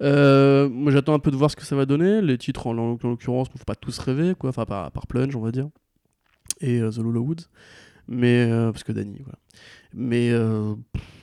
Euh, 0.00 0.68
moi 0.68 0.90
j'attends 0.92 1.14
un 1.14 1.18
peu 1.18 1.30
de 1.32 1.36
voir 1.36 1.50
ce 1.50 1.56
que 1.56 1.64
ça 1.64 1.74
va 1.74 1.84
donner. 1.86 2.22
Les 2.22 2.38
titres 2.38 2.68
en, 2.68 2.78
en 2.78 2.98
l'occurrence 3.02 3.52
ne 3.52 3.58
font 3.58 3.64
pas 3.66 3.74
tous 3.74 3.98
rêver, 3.98 4.34
quoi. 4.38 4.50
Enfin, 4.50 4.64
par, 4.64 4.92
par 4.92 5.08
Plunge, 5.08 5.34
on 5.34 5.40
va 5.40 5.50
dire. 5.50 5.68
Et 6.60 6.80
euh, 6.80 6.90
The 6.90 6.98
Lolo 6.98 7.20
Woods. 7.22 7.46
Mais, 8.08 8.48
euh, 8.50 8.70
parce 8.72 8.84
que 8.84 8.92
Danny, 8.92 9.18
voilà. 9.24 9.38
Mais 9.94 10.30
euh, 10.30 10.74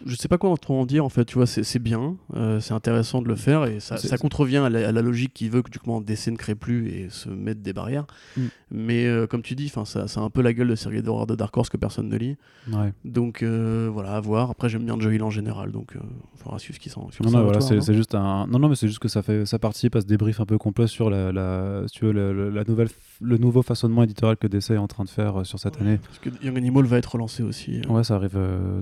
je 0.06 0.16
sais 0.16 0.28
pas 0.28 0.38
quoi 0.38 0.54
en 0.68 0.86
dire 0.86 1.04
en 1.04 1.10
fait, 1.10 1.26
tu 1.26 1.36
vois, 1.36 1.46
c'est 1.46 1.80
bien, 1.80 2.16
euh, 2.36 2.60
c'est 2.60 2.74
intéressant 2.74 3.22
de 3.22 3.28
le 3.28 3.36
faire 3.36 3.66
et 3.66 3.80
ça, 3.80 3.98
ça 3.98 4.18
contrevient 4.18 4.58
à 4.58 4.70
la, 4.70 4.90
à 4.90 4.92
la 4.92 5.02
logique 5.02 5.34
qui 5.34 5.50
veut 5.50 5.62
que 5.62 5.70
du 5.70 5.80
coup 5.80 6.02
DC 6.02 6.28
ne 6.28 6.38
crée 6.38 6.56
plus 6.56 6.88
et 6.90 7.10
se 7.10 7.30
mette 7.30 7.62
des 7.62 7.74
barrières. 7.74 8.06
Mm. 8.38 8.42
Mais 8.72 9.06
euh, 9.08 9.28
comme 9.28 9.42
tu 9.42 9.56
dis, 9.56 9.70
ça, 9.70 9.86
ça 9.86 10.20
a 10.20 10.24
un 10.24 10.30
peu 10.30 10.42
la 10.42 10.54
gueule 10.54 10.68
de 10.68 10.76
série 10.76 11.02
d'horreur 11.02 11.28
de 11.28 11.36
Dark 11.36 11.56
Horse 11.56 11.70
que 11.70 11.78
personne 11.78 12.08
ne 12.08 12.18
lit. 12.18 12.38
Ouais. 12.72 12.94
Donc 13.04 13.42
euh, 13.42 13.90
voilà, 13.92 14.16
à 14.16 14.22
voir. 14.22 14.52
Après, 14.52 14.70
j'aime 14.70 14.86
bien 14.86 15.00
Joe 15.00 15.14
Hill 15.14 15.24
en 15.24 15.32
général, 15.32 15.72
donc 15.72 15.94
il 15.96 16.42
faudra 16.42 16.60
suivre 16.60 16.76
ce 16.76 16.80
qui 16.80 16.90
s'en 16.90 17.02
Non, 17.24 17.32
non, 17.32 17.44
voilà, 17.44 17.60
toi, 17.60 17.82
c'est 17.82 17.94
juste 17.94 18.16
un. 18.16 18.48
Non, 18.48 18.60
non, 18.60 18.70
mais 18.70 18.76
c'est 18.76 18.88
juste 18.88 19.00
que 19.00 19.08
ça 19.08 19.22
fait, 19.22 19.46
ça 19.46 19.60
participe 19.60 19.96
à 19.96 20.02
ce 20.02 20.06
débrief 20.06 20.40
un 20.40 20.46
peu 20.46 20.58
complet 20.58 20.88
sur 20.88 21.10
la, 21.10 21.32
la, 21.32 21.84
si 21.88 22.00
tu 22.00 22.06
veux, 22.06 22.50
la 22.50 22.64
nouvelle, 22.64 22.90
le 23.22 23.38
nouveau 23.38 23.64
façonnement 23.64 24.04
éditorial 24.04 24.38
que 24.38 24.48
DC 24.48 24.72
est 24.72 24.78
en 24.78 24.88
train 24.88 25.04
de 25.04 25.10
faire 25.10 25.46
sur 25.46 25.60
cette 25.60 25.76
Ouais, 25.78 25.82
année. 25.82 26.00
Parce 26.06 26.20
que 26.20 26.30
Young 26.44 26.58
Animal 26.58 26.86
va 26.86 26.98
être 26.98 27.14
relancé 27.14 27.44
aussi. 27.44 27.82
Ouais, 27.90 28.04
ça 28.04 28.16
arrive 28.16 28.38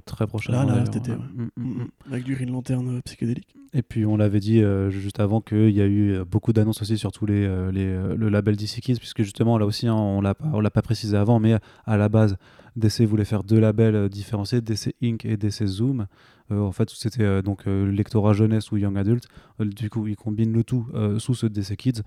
très 0.06 0.28
prochainement. 0.28 0.62
Là, 0.62 0.66
là, 0.66 0.72
d'ailleurs. 0.74 0.86
cet 0.94 0.96
été, 0.98 1.12
ouais. 1.12 1.18
Mm, 1.36 1.50
mm, 1.58 1.82
mm. 1.84 1.88
Avec 2.12 2.24
du 2.24 2.36
Green 2.36 2.52
Lantern 2.52 2.98
euh, 2.98 3.02
psychédélique. 3.02 3.56
Et 3.74 3.82
puis 3.82 4.06
on 4.06 4.18
l'avait 4.18 4.40
dit 4.40 4.64
euh, 4.64 4.90
juste 4.90 5.20
avant 5.20 5.42
qu'il 5.42 5.72
y 5.72 5.82
a 5.82 5.86
eu 5.86 6.14
euh, 6.14 6.26
beaucoup 6.26 6.54
d'annonces 6.54 6.82
aussi 6.82 6.98
sur 6.98 7.12
tous 7.12 7.26
les, 7.26 7.46
euh, 7.46 7.72
les, 7.72 7.86
euh, 7.86 8.16
le 8.16 8.30
label 8.30 8.56
DC 8.56 8.80
Kids, 8.82 8.98
puisque 8.98 9.24
justement 9.24 9.58
là 9.58 9.66
aussi 9.66 9.88
hein, 9.88 9.94
on 9.94 10.24
on 10.54 10.60
l'a 10.62 10.72
pas 10.72 10.82
précisé 10.82 11.18
avant, 11.18 11.40
mais 11.40 11.58
à 11.86 11.98
la 11.98 12.10
base 12.10 12.38
DC 12.78 13.02
voulait 13.02 13.26
faire 13.26 13.44
deux 13.44 13.60
labels 13.60 13.96
euh, 13.96 14.10
différenciés, 14.10 14.62
DC 14.62 14.96
Inc 15.04 15.26
et 15.26 15.36
DC 15.36 15.66
Zoom. 15.66 16.08
Euh, 16.52 16.62
en 16.62 16.72
fait 16.72 16.90
c'était 16.90 17.24
euh, 17.24 17.42
donc 17.42 17.68
euh, 17.68 17.86
le 17.86 17.92
lectorat 17.92 18.34
jeunesse 18.34 18.72
ou 18.72 18.78
young 18.78 18.98
adult. 18.98 19.28
Euh, 19.60 19.66
du 19.66 19.90
coup 19.90 20.08
ils 20.08 20.16
combinent 20.16 20.54
le 20.54 20.64
tout 20.64 20.88
euh, 20.94 21.20
sous 21.20 21.34
ce 21.34 21.46
DC 21.48 21.76
Kids. 21.76 22.02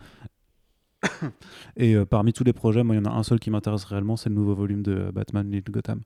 et 1.76 1.94
euh, 1.94 2.04
parmi 2.04 2.32
tous 2.32 2.44
les 2.44 2.52
projets, 2.52 2.82
moi 2.82 2.94
il 2.94 2.98
y 2.98 3.06
en 3.06 3.10
a 3.10 3.14
un 3.14 3.22
seul 3.22 3.38
qui 3.40 3.50
m'intéresse 3.50 3.84
réellement, 3.84 4.16
c'est 4.16 4.28
le 4.28 4.34
nouveau 4.34 4.54
volume 4.54 4.82
de 4.82 4.92
euh, 4.92 5.12
Batman 5.12 5.50
Little 5.50 5.72
Gotham. 5.72 6.00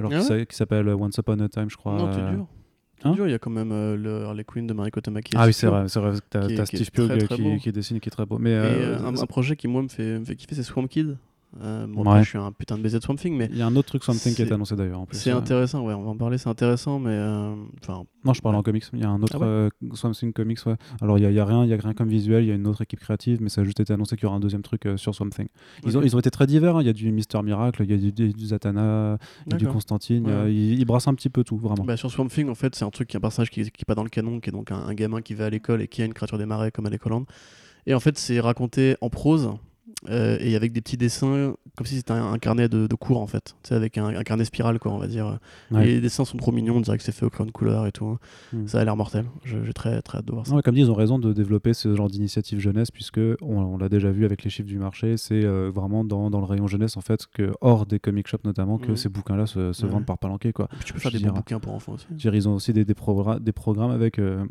Alors 0.00 0.10
Ah 0.12 0.16
qui 0.16 0.32
ouais 0.32 0.38
s'a- 0.40 0.44
qui 0.46 0.56
s'appelle 0.56 0.88
euh, 0.88 0.96
Once 0.96 1.16
Upon 1.18 1.38
a 1.40 1.48
Time, 1.48 1.70
je 1.70 1.76
crois. 1.76 1.96
non, 1.96 2.10
t'es 2.10 2.18
euh, 2.20 2.30
dur. 2.32 2.46
Hein 3.04 3.12
dur, 3.12 3.26
il 3.26 3.30
y 3.30 3.34
a 3.34 3.38
quand 3.38 3.50
même 3.50 3.72
euh, 3.72 3.96
le 3.96 4.24
Harley 4.24 4.44
Quinn 4.44 4.66
de 4.66 4.74
Mariko 4.74 5.00
Tamaki. 5.00 5.32
Ah 5.36 5.46
oui, 5.46 5.52
c'est 5.54 5.66
vrai, 5.68 5.88
c'est 5.88 6.00
vrai. 6.00 6.12
T'as 6.28 6.66
Steve 6.66 6.90
Pugh 6.90 7.58
qui, 7.60 7.72
dessine 7.72 7.98
qui 8.00 8.08
est 8.08 8.12
très 8.12 8.26
beau. 8.26 8.36
Mais 8.38 8.50
Et 8.50 8.54
euh, 8.56 8.98
un, 8.98 9.16
un 9.16 9.26
projet 9.26 9.56
qui, 9.56 9.68
moi, 9.68 9.82
me 9.82 9.88
fait, 9.88 10.18
me 10.18 10.24
fait 10.24 10.36
kiffer, 10.36 10.54
c'est 10.54 10.62
Swamp 10.62 10.86
Kid. 10.86 11.16
Euh, 11.60 11.86
bon, 11.88 12.02
Ouais. 12.02 12.08
après, 12.10 12.22
je 12.22 12.28
suis 12.28 12.38
un 12.38 12.52
putain 12.52 12.78
de 12.78 12.82
baiser 12.82 12.98
de 12.98 13.02
Swamp 13.02 13.16
Thing, 13.16 13.36
mais 13.36 13.48
il 13.50 13.58
y 13.58 13.62
a 13.62 13.66
un 13.66 13.74
autre 13.74 13.88
truc 13.88 14.04
Something 14.04 14.34
qui 14.34 14.42
a 14.42 14.44
été 14.44 14.50
c'est- 14.50 14.54
annoncé 14.54 14.76
d'ailleurs 14.76 15.00
en 15.00 15.06
plus. 15.06 15.16
c'est 15.18 15.32
intéressant, 15.32 15.84
ouais, 15.84 15.94
on 15.94 16.02
va 16.04 16.10
en 16.10 16.16
parler, 16.16 16.38
c'est 16.38 16.48
intéressant, 16.48 17.00
mais. 17.00 17.10
euh, 17.10 17.54
Enfin, 17.82 18.04
Non, 18.24 18.32
je 18.34 18.40
parle 18.40 18.54
Ouais. 18.54 18.60
en 18.60 18.62
comics. 18.62 18.84
Il 18.92 19.00
y 19.00 19.04
a 19.04 19.08
un 19.10 19.20
autre 19.22 19.38
Ah 19.40 19.44
euh, 19.44 19.68
Swamp 19.94 20.12
Thing 20.12 20.32
comics, 20.32 20.58
ouais. 20.66 20.76
Alors 21.00 21.18
il 21.18 21.22
y, 21.22 21.26
a- 21.26 21.30
y 21.32 21.40
a 21.40 21.44
rien, 21.44 21.64
il 21.64 21.70
y 21.70 21.74
a 21.74 21.76
rien 21.76 21.92
comme 21.94 22.08
visuel. 22.08 22.44
Il 22.44 22.48
y 22.48 22.52
a 22.52 22.54
une 22.54 22.66
autre 22.68 22.82
équipe 22.82 23.00
créative, 23.00 23.38
mais 23.42 23.48
ça 23.48 23.62
a 23.62 23.64
juste 23.64 23.80
été 23.80 23.92
annoncé 23.92 24.14
qu'il 24.16 24.24
y 24.24 24.26
aura 24.26 24.36
un 24.36 24.40
deuxième 24.40 24.62
truc 24.62 24.86
euh, 24.86 24.96
sur 24.96 25.14
Swamp 25.14 25.30
Thing. 25.30 25.48
Ils, 25.84 25.98
ont, 25.98 26.02
ils 26.02 26.14
ont 26.14 26.18
été 26.20 26.30
très 26.30 26.46
divers. 26.46 26.76
hein. 26.76 26.82
Il 26.82 26.86
y 26.86 26.90
a 26.90 26.92
du 26.92 27.10
Mister 27.10 27.42
Miracle, 27.42 27.82
il 27.84 27.90
y 27.90 27.94
a 27.94 27.96
du, 27.96 28.12
du, 28.12 28.32
du 28.32 28.46
Zatanna, 28.46 29.18
il 29.46 29.52
y 29.52 29.54
a 29.54 29.58
du. 29.58 29.66
Constantine. 29.66 30.28
ils, 30.48 30.84
brassent 30.84 31.08
un 31.08 31.14
petit 31.14 31.30
peu 31.30 31.42
tout, 31.44 31.56
vraiment. 31.56 31.84
Bah, 31.84 31.96
sur 31.96 32.10
Swamp 32.10 32.28
Thing, 32.28 32.48
en 32.48 32.54
fait, 32.54 32.74
c'est 32.76 32.84
un 32.84 32.90
truc 32.90 33.08
qui 33.08 33.16
est 33.16 33.18
un 33.18 33.20
personnage 33.20 33.50
qui, 33.50 33.62
qui 33.62 33.68
est 33.82 33.84
pas 33.86 33.94
dans 33.94 34.04
le 34.04 34.08
canon, 34.10 34.38
qui 34.40 34.50
est 34.50 34.52
donc 34.52 34.70
un, 34.70 34.76
un 34.86 34.94
gamin 34.94 35.20
qui 35.22 35.34
va 35.34 35.46
à 35.46 35.50
l'école 35.50 35.82
et 35.82 35.88
qui 35.88 36.02
a 36.02 36.04
une 36.04 36.14
créature 36.14 36.38
des 36.38 36.46
marais 36.46 36.70
comme 36.70 36.86
à 36.86 36.90
l'école. 36.90 37.10
Et 37.86 37.94
en 37.94 38.00
fait, 38.00 38.18
c'est 38.18 38.38
raconté 38.40 38.96
en 39.00 39.08
prose 39.08 39.50
euh, 40.08 40.36
et 40.40 40.56
avec 40.56 40.72
des 40.72 40.80
petits 40.80 40.96
dessins, 40.96 41.54
comme 41.76 41.86
si 41.86 41.96
c'était 41.96 42.12
un, 42.12 42.32
un 42.32 42.38
carnet 42.38 42.68
de, 42.68 42.86
de 42.86 42.94
cours 42.94 43.20
en 43.20 43.26
fait. 43.26 43.54
Sais, 43.62 43.74
avec 43.74 43.98
un, 43.98 44.06
un 44.06 44.22
carnet 44.22 44.44
spiral, 44.44 44.78
quoi, 44.78 44.92
on 44.92 44.98
va 44.98 45.06
dire. 45.06 45.38
Ouais. 45.70 45.84
Et 45.84 45.94
les 45.94 46.00
dessins 46.00 46.24
sont 46.24 46.36
trop 46.38 46.52
mignons, 46.52 46.76
on 46.76 46.80
dirait 46.80 46.96
que 46.98 47.02
c'est 47.04 47.12
fait 47.12 47.26
au 47.26 47.30
crayon 47.30 47.46
de 47.46 47.52
couleur 47.52 47.86
et 47.86 47.92
tout. 47.92 48.18
Mm. 48.52 48.66
Ça 48.66 48.80
a 48.80 48.84
l'air 48.84 48.96
mortel. 48.96 49.26
J'ai 49.44 49.72
très, 49.72 50.00
très 50.02 50.18
hâte 50.18 50.24
de 50.26 50.32
voir 50.32 50.46
ça. 50.46 50.60
Comme 50.62 50.74
dit, 50.74 50.80
ils 50.82 50.90
ont 50.90 50.94
raison 50.94 51.18
de 51.18 51.32
développer 51.32 51.74
ce 51.74 51.94
genre 51.94 52.08
d'initiative 52.08 52.58
jeunesse, 52.60 52.90
puisque 52.90 53.18
on, 53.18 53.56
on 53.58 53.78
l'a 53.78 53.88
déjà 53.88 54.10
vu 54.10 54.24
avec 54.24 54.44
les 54.44 54.50
chiffres 54.50 54.68
du 54.68 54.78
marché, 54.78 55.16
c'est 55.16 55.44
euh, 55.44 55.70
vraiment 55.74 56.04
dans, 56.04 56.30
dans 56.30 56.40
le 56.40 56.46
rayon 56.46 56.66
jeunesse, 56.66 56.96
en 56.96 57.00
fait, 57.02 57.26
que 57.32 57.52
hors 57.60 57.86
des 57.86 57.98
comic 57.98 58.26
shops 58.28 58.44
notamment, 58.44 58.78
que 58.78 58.90
Mhm. 58.90 58.96
ces 58.96 59.08
bouquins-là 59.08 59.46
se, 59.46 59.86
vendent 59.86 60.06
par 60.06 60.18
palanquet, 60.18 60.52
quoi. 60.52 60.68
Tu 60.84 60.92
peux 60.92 60.98
Je 60.98 61.02
faire 61.02 61.12
des 61.12 61.18
bons 61.18 61.24
dire, 61.24 61.32
bouquins 61.34 61.60
pour 61.60 61.74
enfants 61.74 61.92
aussi. 61.92 62.06
Veux 62.10 62.16
dire, 62.16 62.34
ils 62.34 62.48
ont 62.48 62.54
aussi 62.54 62.72
des, 62.72 62.84
des 62.84 62.94
programmes 62.94 63.90
avec 63.90 64.18
euh, 64.18 64.44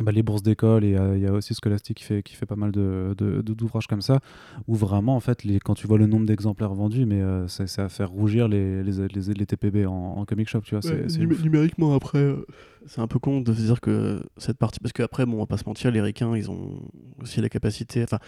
bah, 0.00 0.10
les 0.10 0.22
bourses 0.22 0.42
d'école 0.42 0.84
et 0.84 0.96
euh, 0.96 1.18
il 1.18 1.22
y 1.22 1.26
a 1.26 1.32
aussi 1.32 1.54
Scholastic 1.54 1.98
qui 1.98 2.04
fait, 2.04 2.22
qui 2.22 2.34
fait 2.34 2.46
pas 2.46 2.56
mal 2.56 2.72
de, 2.72 3.14
de- 3.18 3.42
de- 3.42 3.52
d'ouvrages 3.52 3.86
comme 3.86 4.00
ça 4.00 4.20
où 4.66 4.74
vraiment 4.74 5.14
en 5.16 5.20
fait 5.20 5.44
les, 5.44 5.60
quand 5.60 5.74
tu 5.74 5.86
vois 5.86 5.98
le 5.98 6.06
nombre 6.06 6.24
d'exemplaires 6.24 6.72
vendus 6.72 7.04
mais 7.04 7.20
euh, 7.20 7.46
c'est, 7.46 7.78
à 7.78 7.90
faire 7.90 8.08
rougir 8.10 8.48
les, 8.48 8.82
les, 8.82 8.92
les, 9.08 9.34
les 9.34 9.46
TPB 9.46 9.84
en, 9.86 9.92
en 9.92 10.24
comic 10.24 10.48
shop 10.48 10.62
tu 10.62 10.74
vois 10.74 10.90
Ouais, 10.90 11.04
c'est 11.08 11.18
numé- 11.18 11.34
ouf. 11.34 11.42
numériquement 11.42 11.94
après 11.94 12.20
euh, 12.20 12.46
c'est 12.86 13.02
un 13.02 13.06
peu 13.06 13.18
con 13.18 13.42
de 13.42 13.52
se 13.52 13.60
dire 13.60 13.82
que 13.82 14.22
cette 14.38 14.56
partie 14.56 14.80
parce 14.80 14.94
qu'après 14.94 15.26
bon 15.26 15.34
on 15.34 15.40
va 15.40 15.46
pas 15.46 15.58
se 15.58 15.64
mentir 15.66 15.90
les 15.90 16.00
ricains 16.00 16.34
ils 16.38 16.50
ont 16.50 16.80
aussi 17.20 17.42
la 17.42 17.50
capacité 17.50 18.02
enfin 18.02 18.18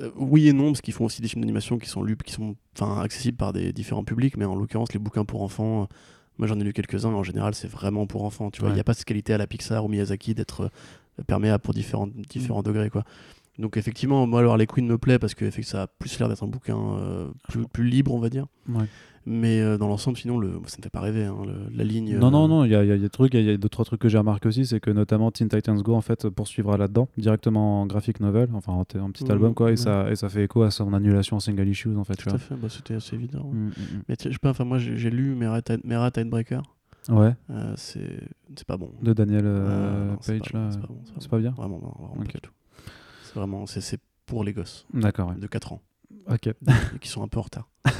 euh, 0.00 0.10
oui 0.16 0.46
et 0.46 0.52
non 0.52 0.66
parce 0.66 0.80
qu'ils 0.80 0.94
font 0.94 1.06
aussi 1.06 1.22
des 1.22 1.26
films 1.28 1.40
d'animation 1.42 1.76
qui 1.78 1.88
sont 1.88 2.04
lus 2.04 2.16
qui 2.24 2.32
sont 2.32 2.54
accessibles 2.80 3.36
par 3.36 3.52
des 3.52 3.72
différents 3.72 4.04
publics 4.04 4.36
mais 4.36 4.44
en 4.44 4.54
l'occurrence 4.54 4.92
les 4.92 5.00
bouquins 5.00 5.24
pour 5.24 5.42
enfants 5.42 5.88
moi 6.38 6.46
j'en 6.48 6.58
ai 6.60 6.64
lu 6.64 6.72
quelques-uns 6.72 7.10
mais 7.10 7.16
en 7.16 7.22
général 7.22 7.54
c'est 7.54 7.68
vraiment 7.68 8.06
pour 8.06 8.24
enfants 8.24 8.50
tu 8.50 8.60
vois 8.60 8.68
il 8.68 8.72
Ouais. 8.72 8.74
n'y 8.76 8.80
a 8.80 8.84
pas 8.84 8.94
cette 8.94 9.04
qualité 9.06 9.32
à 9.34 9.38
la 9.38 9.46
Pixar 9.46 9.84
ou 9.84 9.88
Miyazaki 9.88 10.34
d'être 10.34 10.62
euh, 10.62 11.22
perméable 11.26 11.62
pour 11.62 11.74
différents 11.74 12.08
différents 12.28 12.62
degrés 12.62 12.90
quoi 12.90 13.04
Donc 13.58 13.76
effectivement, 13.76 14.26
moi, 14.26 14.40
alors 14.40 14.52
Harley 14.54 14.66
Quinn 14.66 14.86
me 14.88 14.98
plaît 14.98 15.20
parce 15.20 15.34
que 15.34 15.48
ça 15.62 15.82
a 15.82 15.86
plus 15.86 16.18
l'air 16.18 16.28
d'être 16.28 16.42
un 16.42 16.48
bouquin 16.48 16.76
euh, 16.98 17.30
plus, 17.48 17.64
plus 17.68 17.84
libre, 17.88 18.12
on 18.12 18.18
va 18.18 18.28
dire. 18.28 18.46
Ouais. 18.68 18.86
Mais 19.26 19.60
euh, 19.60 19.78
dans 19.78 19.88
l'ensemble, 19.88 20.18
sinon, 20.18 20.38
le... 20.38 20.52
ça 20.66 20.76
ne 20.78 20.82
fait 20.82 20.90
pas 20.90 21.00
rêver. 21.00 21.24
hein, 21.24 21.36
le- 21.46 21.74
la 21.74 21.82
ligne. 21.84 22.18
Non, 22.18 22.30
non, 22.30 22.44
euh, 22.44 22.48
non, 22.48 22.64
il 22.64 22.70
y 22.72 22.74
a, 22.74 22.82
il 22.84 22.88
y 22.88 22.92
a 22.92 22.98
des 22.98 23.08
trucs, 23.08 23.32
il 23.34 23.42
y 23.42 23.50
a 23.50 23.56
deux, 23.56 23.68
trois 23.70 23.84
trucs 23.86 24.00
que 24.00 24.08
j'ai 24.10 24.18
remarqué 24.18 24.48
aussi, 24.48 24.66
c'est 24.66 24.80
que 24.80 24.90
notamment 24.90 25.30
Teen 25.30 25.48
Titans 25.48 25.80
Go, 25.80 25.94
en 25.94 26.02
fait, 26.02 26.28
poursuivra 26.28 26.76
là-dedans, 26.76 27.08
directement 27.16 27.80
en 27.82 27.86
graphic 27.86 28.20
novel, 28.20 28.50
enfin 28.52 28.72
en, 28.72 28.84
petit 28.84 29.30
album, 29.32 29.54
quoi, 29.54 29.68
et, 29.68 29.70
ouais. 29.72 29.76
ça, 29.76 30.10
et 30.10 30.16
ça 30.16 30.28
fait 30.28 30.44
écho 30.44 30.62
à 30.62 30.70
son 30.70 30.92
annulation 30.92 31.36
en 31.36 31.40
single 31.40 31.68
issues, 31.68 31.96
en 31.96 32.04
fait. 32.04 32.16
Tout 32.16 32.28
à 32.30 32.38
fait, 32.38 32.54
bah, 32.54 32.68
c'était 32.68 32.94
assez 32.94 33.14
évident. 33.16 33.44
Mm, 33.52 33.68
mm, 33.68 33.72
Mais 34.08 34.16
tu 34.16 34.24
sais, 34.24 34.28
je 34.28 34.34
sais 34.34 34.38
pas, 34.38 34.50
enfin, 34.50 34.64
moi, 34.64 34.78
j'ai 34.78 35.10
lu 35.10 35.34
Mera, 35.34 35.62
Tide- 35.62 35.80
Mera 35.84 36.10
Tidebreaker. 36.10 36.62
mm. 37.08 37.16
Ouais, 37.16 37.34
Euh, 37.50 37.72
c'est 37.76 38.20
c'est 38.56 38.66
pas 38.66 38.76
bon. 38.76 38.90
de 39.02 39.12
Daniel 39.14 39.44
Euh, 39.46 40.10
non, 40.10 40.16
Page, 40.18 40.52
là. 40.52 40.68
c'est 40.70 40.80
pas 41.30 41.36
bon, 41.36 41.42
bien. 41.42 41.50
Vraiment, 41.52 41.78
non, 41.80 41.92
vraiment 41.98 42.14
Ok. 42.20 42.26
pas 42.26 42.32
du 42.34 42.40
tout. 42.42 42.52
C'est 43.22 43.34
vraiment, 43.34 43.66
c'est 43.66 44.00
pour 44.26 44.44
les 44.44 44.52
gosses 44.52 44.86
D'accord, 44.94 45.28
ouais. 45.30 45.34
de 45.40 45.46
4 45.46 45.72
ans 45.72 45.80
Ok. 46.30 46.50
qui 47.00 47.08
sont 47.08 47.22
un 47.22 47.28
peu 47.28 47.38
en 47.38 47.42
retard. 47.42 47.68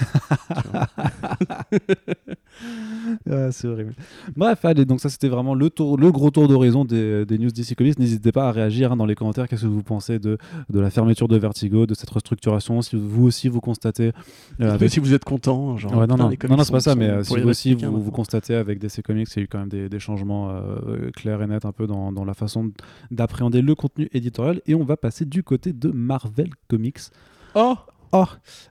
Ah, 3.31 3.51
c'est 3.53 3.67
horrible. 3.69 3.95
Bref, 4.37 4.65
allez, 4.65 4.85
donc 4.85 5.01
ça 5.01 5.09
c'était 5.09 5.29
vraiment 5.29 5.55
le, 5.55 5.69
tour, 5.71 5.99
le 5.99 6.11
gros 6.11 6.31
tour 6.31 6.49
d'horizon 6.49 6.85
des, 6.85 7.27
des 7.27 7.39
news 7.39 7.51
DC 7.51 7.75
Comics. 7.77 7.99
N'hésitez 7.99 8.33
pas 8.33 8.49
à 8.49 8.53
réagir 8.53 8.93
hein, 8.93 8.97
dans 8.97 9.07
les 9.07 9.15
commentaires. 9.15 9.49
Qu'est-ce 9.49 9.63
que 9.63 9.67
vous 9.67 9.83
pensez 9.83 10.19
de, 10.19 10.39
de 10.71 10.81
la 10.81 10.91
fermeture 10.91 11.29
de 11.29 11.37
Vertigo, 11.37 11.85
de 11.87 11.95
cette 11.95 12.11
restructuration? 12.11 12.81
Si 12.83 12.97
vous 12.97 13.27
aussi 13.27 13.49
vous 13.49 13.61
constatez. 13.61 14.13
euh, 14.61 14.73
avec- 14.73 14.91
si 14.91 15.01
vous 15.01 15.13
êtes 15.15 15.25
content, 15.25 15.77
genre. 15.77 15.93
Ouais, 15.97 16.07
non, 16.07 16.15
putain, 16.31 16.49
non, 16.49 16.55
non, 16.55 16.57
non, 16.59 16.65
c'est 16.65 16.73
pas 16.73 16.81
ça, 16.81 16.95
mais 16.95 17.09
euh, 17.09 17.23
si 17.23 17.39
vous 17.39 17.49
aussi 17.49 17.75
vous, 17.75 18.11
constatez 18.11 18.55
avec 18.55 18.79
DC 18.79 19.03
Comics, 19.03 19.29
il 19.35 19.37
y 19.39 19.41
a 19.41 19.45
eu 19.45 19.49
quand 19.49 19.59
même 19.59 19.69
des, 19.69 19.89
des 19.89 19.99
changements 19.99 20.51
euh, 20.51 21.11
clairs 21.15 21.43
et 21.43 21.47
nets 21.47 21.65
un 21.65 21.73
peu 21.73 21.87
dans, 21.87 22.13
dans 22.13 22.25
la 22.25 22.35
façon 22.35 22.71
d'appréhender 23.11 23.63
le 23.63 23.75
contenu 23.75 24.09
éditorial. 24.13 24.61
Et 24.67 24.75
on 24.75 24.85
va 24.85 24.97
passer 24.97 25.25
du 25.25 25.43
côté 25.43 25.73
de 25.73 25.91
Marvel 25.91 26.51
Comics. 26.69 27.01
Oh 27.55 27.77
Oh, 28.17 28.27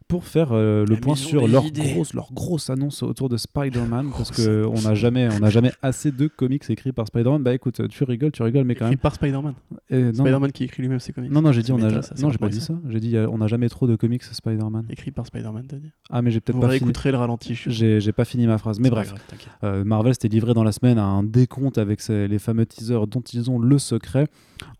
pour 0.08 0.26
faire 0.26 0.50
euh, 0.54 0.86
le 0.88 0.96
La 0.96 1.02
point 1.02 1.16
sur 1.16 1.48
leur 1.48 1.66
idées. 1.66 1.92
grosse, 1.94 2.14
leur 2.14 2.32
grosse 2.32 2.70
annonce 2.70 3.04
autour 3.04 3.28
de 3.30 3.36
Spider-Man, 3.38 4.12
parce 4.16 4.32
que 4.32 4.66
on 4.66 4.82
n'a 4.82 4.94
jamais, 4.96 5.28
on 5.36 5.40
n'a 5.40 5.50
jamais 5.50 5.72
assez 5.82 6.12
de 6.12 6.28
comics 6.28 6.64
écrits 6.70 6.92
par 6.94 7.08
Spider-Man. 7.08 7.44
Bah 7.44 7.54
écoute, 7.54 7.88
tu 7.90 8.04
rigoles, 8.06 8.32
tu 8.32 8.42
rigoles, 8.44 8.64
mais 8.64 8.76
quand 8.76 8.86
Écrit 8.86 8.92
même. 8.96 9.00
par 9.00 9.16
Spider-Man. 9.16 9.54
Spider-Man 9.90 10.52
qui 10.52 10.64
écrit 10.64 10.82
lui-même 10.84 11.00
ses 11.00 11.12
comics. 11.14 11.32
non, 11.32 11.42
non, 11.42 11.52
j'ai 11.52 11.62
dit 11.62 11.72
on 11.74 11.82
a, 11.82 12.02
ça, 12.02 12.16
non, 12.22 12.30
j'ai 12.30 12.38
pas 12.38 12.48
dit 12.50 12.62
ça. 12.62 12.74
J'ai 12.90 13.00
dit 13.00 13.18
euh, 13.18 13.28
on 13.30 13.40
n'a 13.40 13.48
jamais 13.48 13.68
trop 13.70 13.88
de 13.88 13.96
comics 13.96 14.24
Spider-Man. 14.24 14.86
Écrit 14.90 15.12
par 15.12 15.26
Spider-Man, 15.26 15.66
t'as 15.68 15.78
dit. 15.78 15.92
Ah 16.10 16.22
mais 16.22 16.32
j'ai 16.32 16.40
peut-être 16.40 16.56
Vous 16.56 16.62
pas 16.62 16.68
fini. 16.70 16.80
réécouterez 16.80 17.12
le 17.12 17.18
ralenti. 17.18 17.54
J'ai 17.68 18.00
j'ai 18.00 18.12
pas 18.14 18.26
fini 18.26 18.48
ma 18.48 18.58
phrase. 18.58 18.80
Mais 18.80 18.90
bref, 18.90 19.10
grave. 19.14 19.40
Euh, 19.64 19.84
Marvel 19.84 20.14
s'était 20.14 20.28
livré 20.30 20.54
dans 20.54 20.64
la 20.64 20.72
semaine 20.72 20.98
à 21.00 21.06
un 21.06 21.24
décompte 21.24 21.78
avec 21.78 22.08
les 22.08 22.40
fameux 22.40 22.66
teasers 22.66 23.08
dont 23.08 23.22
ils 23.34 23.50
ont 23.52 23.60
le 23.60 23.78
secret, 23.78 24.28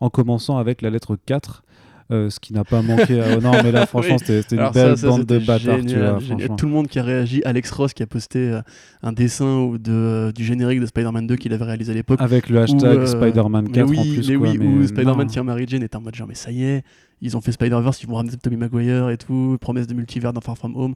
en 0.00 0.08
commençant 0.10 0.56
avec 0.58 0.80
la 0.80 0.90
lettre 0.90 1.16
4. 1.26 1.63
Euh, 2.10 2.28
ce 2.30 2.38
qui 2.38 2.52
n'a 2.52 2.64
pas 2.64 2.82
manqué 2.82 3.20
à... 3.20 3.36
non 3.40 3.52
mais 3.62 3.72
là 3.72 3.86
franchement 3.86 4.16
Oui. 4.20 4.24
c'était 4.26 4.54
une 4.54 4.60
Alors 4.60 4.72
belle 4.72 4.96
ça, 4.96 5.02
ça, 5.02 5.08
bande 5.08 5.24
de 5.24 5.38
bâtards 5.38 5.78
tu 5.80 5.88
génial, 5.88 6.10
vois 6.10 6.18
génial. 6.20 6.38
franchement. 6.38 6.56
Tout 6.56 6.66
le 6.66 6.72
monde 6.72 6.88
qui 6.88 6.98
a 6.98 7.02
réagi, 7.02 7.42
Alex 7.44 7.70
Ross 7.70 7.94
qui 7.94 8.02
a 8.02 8.06
posté 8.06 8.38
euh, 8.50 8.60
un 9.02 9.12
dessin 9.12 9.72
de, 9.78 9.90
euh, 9.90 10.32
du 10.32 10.44
générique 10.44 10.80
de 10.80 10.86
Spider-Man 10.86 11.26
2 11.26 11.36
qu'il 11.36 11.52
avait 11.54 11.64
réalisé 11.64 11.92
à 11.92 11.94
l'époque. 11.94 12.20
avec 12.20 12.48
le 12.50 12.60
hashtag 12.60 13.06
Spider-Man 13.06 13.64
mais 13.68 13.72
4 13.72 13.88
oui, 13.88 13.98
en 13.98 14.02
plus 14.02 14.28
mais 14.30 14.36
quoi, 14.36 14.48
oui, 14.50 14.58
mais 14.58 14.66
où 14.66 14.86
Spider-Man 14.86 15.26
tient 15.28 15.42
Mary 15.44 15.64
Jane 15.66 15.82
était 15.82 15.96
en 15.96 16.00
mode 16.02 16.14
genre 16.14 16.28
mais 16.28 16.34
ça 16.34 16.50
y 16.50 16.64
est, 16.64 16.82
ils 17.22 17.36
ont 17.36 17.40
fait 17.40 17.52
Spider-Verse, 17.52 18.02
ils 18.02 18.08
vont 18.08 18.16
ramener 18.16 18.36
Tobey 18.36 18.56
Maguire 18.56 19.08
et 19.10 19.16
tout, 19.16 19.56
promesse 19.60 19.86
de 19.86 19.94
multivers 19.94 20.32
dans 20.34 20.40
Far 20.42 20.58
From 20.58 20.76
Home. 20.76 20.94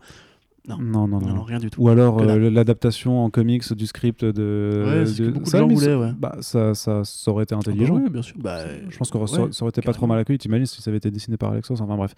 Non. 0.68 0.76
non 0.78 1.08
non 1.08 1.18
Non, 1.20 1.26
non, 1.28 1.34
non, 1.36 1.42
rien 1.42 1.58
du 1.58 1.70
tout. 1.70 1.82
ou 1.82 1.88
alors 1.88 2.20
euh, 2.20 2.50
l'adaptation 2.50 3.24
en 3.24 3.30
comics 3.30 3.72
du 3.72 3.86
script 3.86 4.24
de, 4.24 4.84
Ouais, 4.86 5.06
c'est 5.06 5.12
ce 5.14 5.18
que 5.18 5.22
de- 5.24 5.30
beaucoup 5.32 5.44
de 5.44 5.48
ça, 5.50 5.58
gens 5.58 5.66
mais 5.68 5.74
voulaient, 5.74 5.86
ça- 5.86 5.98
ouais. 5.98 6.12
bah, 6.18 6.36
ça, 6.40 6.74
ça, 6.74 7.02
ça 7.04 7.30
aurait 7.30 7.44
été 7.44 7.54
Ah 7.54 7.58
bah 7.64 7.70
intelligent 7.70 7.94
oui, 7.96 8.10
bien 8.10 8.22
sûr. 8.22 8.36
Bah, 8.38 8.58
je 8.88 8.96
pense 8.98 9.10
que 9.10 9.26
ça, 9.26 9.42
ouais, 9.42 9.48
ça 9.52 9.64
aurait 9.64 9.70
été 9.70 9.80
pas 9.82 9.92
trop 9.92 10.06
mal 10.06 10.18
accueilli 10.18 10.38
t'imagines 10.38 10.66
si 10.66 10.80
ça 10.82 10.90
avait 10.90 10.98
été 10.98 11.10
dessiné 11.10 11.36
par 11.36 11.52
Alexos 11.52 11.80
enfin 11.80 11.96
bref 11.96 12.14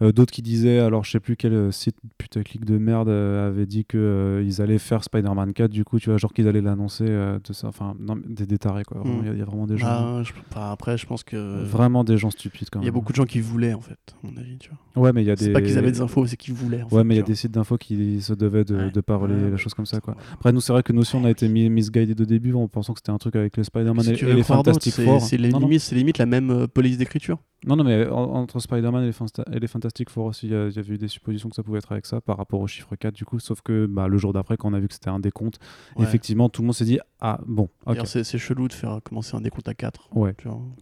Euh, 0.00 0.12
d'autres 0.12 0.30
qui 0.32 0.42
disaient 0.42 0.78
alors 0.78 1.02
je 1.04 1.10
sais 1.10 1.18
plus 1.18 1.34
quel 1.36 1.52
euh, 1.52 1.70
site 1.72 1.96
putaclic 2.18 2.64
de 2.64 2.78
merde 2.78 3.08
euh, 3.08 3.48
avait 3.48 3.66
dit 3.66 3.84
que 3.84 3.98
euh, 3.98 4.44
ils 4.46 4.62
allaient 4.62 4.78
faire 4.78 5.02
Spider-Man 5.02 5.52
4 5.52 5.72
du 5.72 5.84
coup 5.84 5.98
tu 5.98 6.08
vois 6.10 6.18
genre 6.18 6.32
qu'ils 6.32 6.46
allaient 6.46 6.60
l'annoncer 6.60 7.06
tout 7.42 7.52
ça 7.52 7.66
enfin 7.66 7.96
non, 7.98 8.14
des, 8.28 8.46
des 8.46 8.58
tarés 8.58 8.84
quoi 8.84 8.98
Vraiment, 9.00 9.16
Mm. 9.18 9.22
il 9.22 9.26
y 9.26 9.30
a- 9.30 9.32
il 9.32 9.38
y, 9.40 9.42
a 9.42 9.44
vraiment 9.44 9.66
des 9.66 9.76
gens 9.76 10.22
je- 10.22 10.32
enfin, 10.50 10.70
après, 10.70 10.96
je 10.98 11.04
pense 11.06 11.24
que 11.24 11.64
vraiment 11.64 12.04
des 12.04 12.16
gens 12.16 12.30
stupides 12.30 12.68
quand 12.70 12.78
il 12.78 12.82
même 12.82 12.86
y 12.86 12.88
a 12.90 12.92
beaucoup 12.92 13.10
de 13.12 13.16
gens 13.16 13.24
qui 13.24 13.40
voulaient 13.40 13.74
en 13.74 13.80
fait, 13.80 13.98
à 14.22 14.26
mon 14.26 14.36
avis. 14.36 14.58
Tu 14.58 14.70
vois. 14.94 15.02
ouais 15.02 15.12
mais 15.12 15.22
il 15.22 15.26
y 15.26 15.30
a 15.30 15.34
des 15.36 15.46
C'est 15.46 15.52
pas 15.52 15.60
qu'ils 15.62 15.76
avaient 15.78 15.90
des 15.90 16.00
infos, 16.00 16.26
c'est 16.26 16.36
qu'ils 16.36 16.54
voulaient. 16.54 16.82
en 16.82 16.86
ouais 16.86 16.98
fait, 16.98 17.04
mais 17.04 17.14
il 17.14 17.18
y 17.18 17.20
a 17.20 17.24
des 17.24 17.34
sites 17.34 17.50
d'infos 17.52 17.76
qui 17.76 18.20
se 18.20 18.34
devaient 18.34 18.64
de, 18.64 18.76
Ouais. 18.76 18.90
de 18.92 19.00
pas 19.00 19.16
relayer 19.16 19.50
Ouais, 19.50 19.56
choses 19.56 19.74
comme 19.74 19.86
ça 19.86 20.00
quoi 20.00 20.14
après 20.32 20.52
nous 20.52 20.60
c'est 20.60 20.72
vrai 20.72 20.82
que 20.84 20.92
nous 20.92 21.00
aussi 21.00 21.16
on 21.16 21.24
a 21.24 21.30
été 21.30 21.48
mis, 21.48 21.68
misguided 21.70 22.20
au 22.20 22.24
début 22.24 22.52
en 22.54 22.68
pensant 22.68 22.92
que 22.92 23.00
c'était 23.00 23.10
un 23.10 23.18
truc 23.18 23.34
avec 23.34 23.56
les 23.56 23.64
Spider-Man 23.64 24.02
Si 24.04 24.10
et, 24.24 24.32
les 24.34 24.42
Fantastic 24.44 24.94
Four 24.94 25.20
c'est- 25.22 25.36
limite, 25.38 25.90
limite 25.90 26.18
la 26.18 26.26
même 26.26 26.68
police 26.68 26.98
d'écriture. 26.98 27.38
Non, 27.66 27.74
non, 27.74 27.82
mais 27.82 28.06
en- 28.06 28.34
entre 28.34 28.60
Spider-Man 28.60 29.02
et, 29.02 29.06
les 29.06 29.12
Fanta- 29.12 29.42
et 29.52 29.58
les 29.58 29.66
Fantastic 29.88 30.10
Four 30.10 30.26
aussi, 30.26 30.46
il 30.48 30.52
y, 30.52 30.54
avait 30.54 30.94
eu 30.94 30.98
des 30.98 31.08
suppositions 31.08 31.48
que 31.48 31.54
ça 31.54 31.62
pouvait 31.62 31.78
être 31.78 31.90
avec 31.92 32.04
ça 32.04 32.20
par 32.20 32.36
rapport 32.36 32.60
au 32.60 32.66
chiffre 32.66 32.94
4, 32.94 33.14
du 33.14 33.24
coup. 33.24 33.38
Sauf 33.38 33.62
que 33.62 33.86
bah, 33.86 34.06
le 34.06 34.18
jour 34.18 34.32
d'après, 34.34 34.56
quand 34.58 34.68
on 34.70 34.74
a 34.74 34.80
vu 34.80 34.86
que 34.88 34.92
c'était 34.94 35.08
un 35.08 35.18
décompte, 35.18 35.58
Ouais. 35.96 36.04
effectivement, 36.04 36.48
tout 36.50 36.60
le 36.62 36.66
monde 36.66 36.74
s'est 36.74 36.84
dit 36.84 36.98
Ah, 37.20 37.40
bon, 37.46 37.68
C'est 38.04 38.38
chelou 38.38 38.68
de 38.68 38.72
faire 38.74 39.00
commencer 39.02 39.34
un 39.36 39.40
décompte 39.40 39.66
à 39.68 39.74
4. 39.74 40.10
Ouais, 40.14 40.34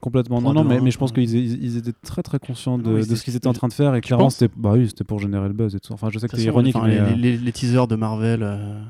complètement. 0.03 0.41
Non, 0.41 0.53
non, 0.53 0.65
mais, 0.65 0.91
je 0.91 0.99
pense 0.99 1.13
qu'ils 1.13 1.33
ils- 1.35 1.63
ils 1.65 1.77
étaient 1.77 1.93
très 2.03 2.23
très 2.23 2.39
conscients 2.39 2.79
de, 2.79 2.97
de 3.05 3.15
ce 3.15 3.23
qu'ils 3.23 3.37
étaient 3.37 3.47
en 3.47 3.53
train 3.53 3.69
de 3.69 3.73
faire. 3.73 3.95
Et 3.95 4.01
clairement, 4.01 4.29
c'était 4.31 4.53
bah, 4.57 4.73
oui, 4.75 4.93
pour 5.07 5.21
générer 5.21 5.47
le 5.49 5.55
buzz 5.55 5.75
et 5.77 5.81
tout. 5.81 5.93
Enfin, 5.93 6.09
je 6.11 6.19
sais 6.19 6.27
De 6.27 6.33
que 6.33 6.37
c'est 6.39 6.45
ironique, 6.45 6.75
enfin, 6.77 6.87
mais, 6.89 6.95
les, 6.95 7.01
euh, 7.01 7.15
les- 7.17 7.37
les 7.37 7.53
teasers 7.53 7.87
de 7.87 7.95
Marvel. 7.97 8.43
euh, 8.43 8.81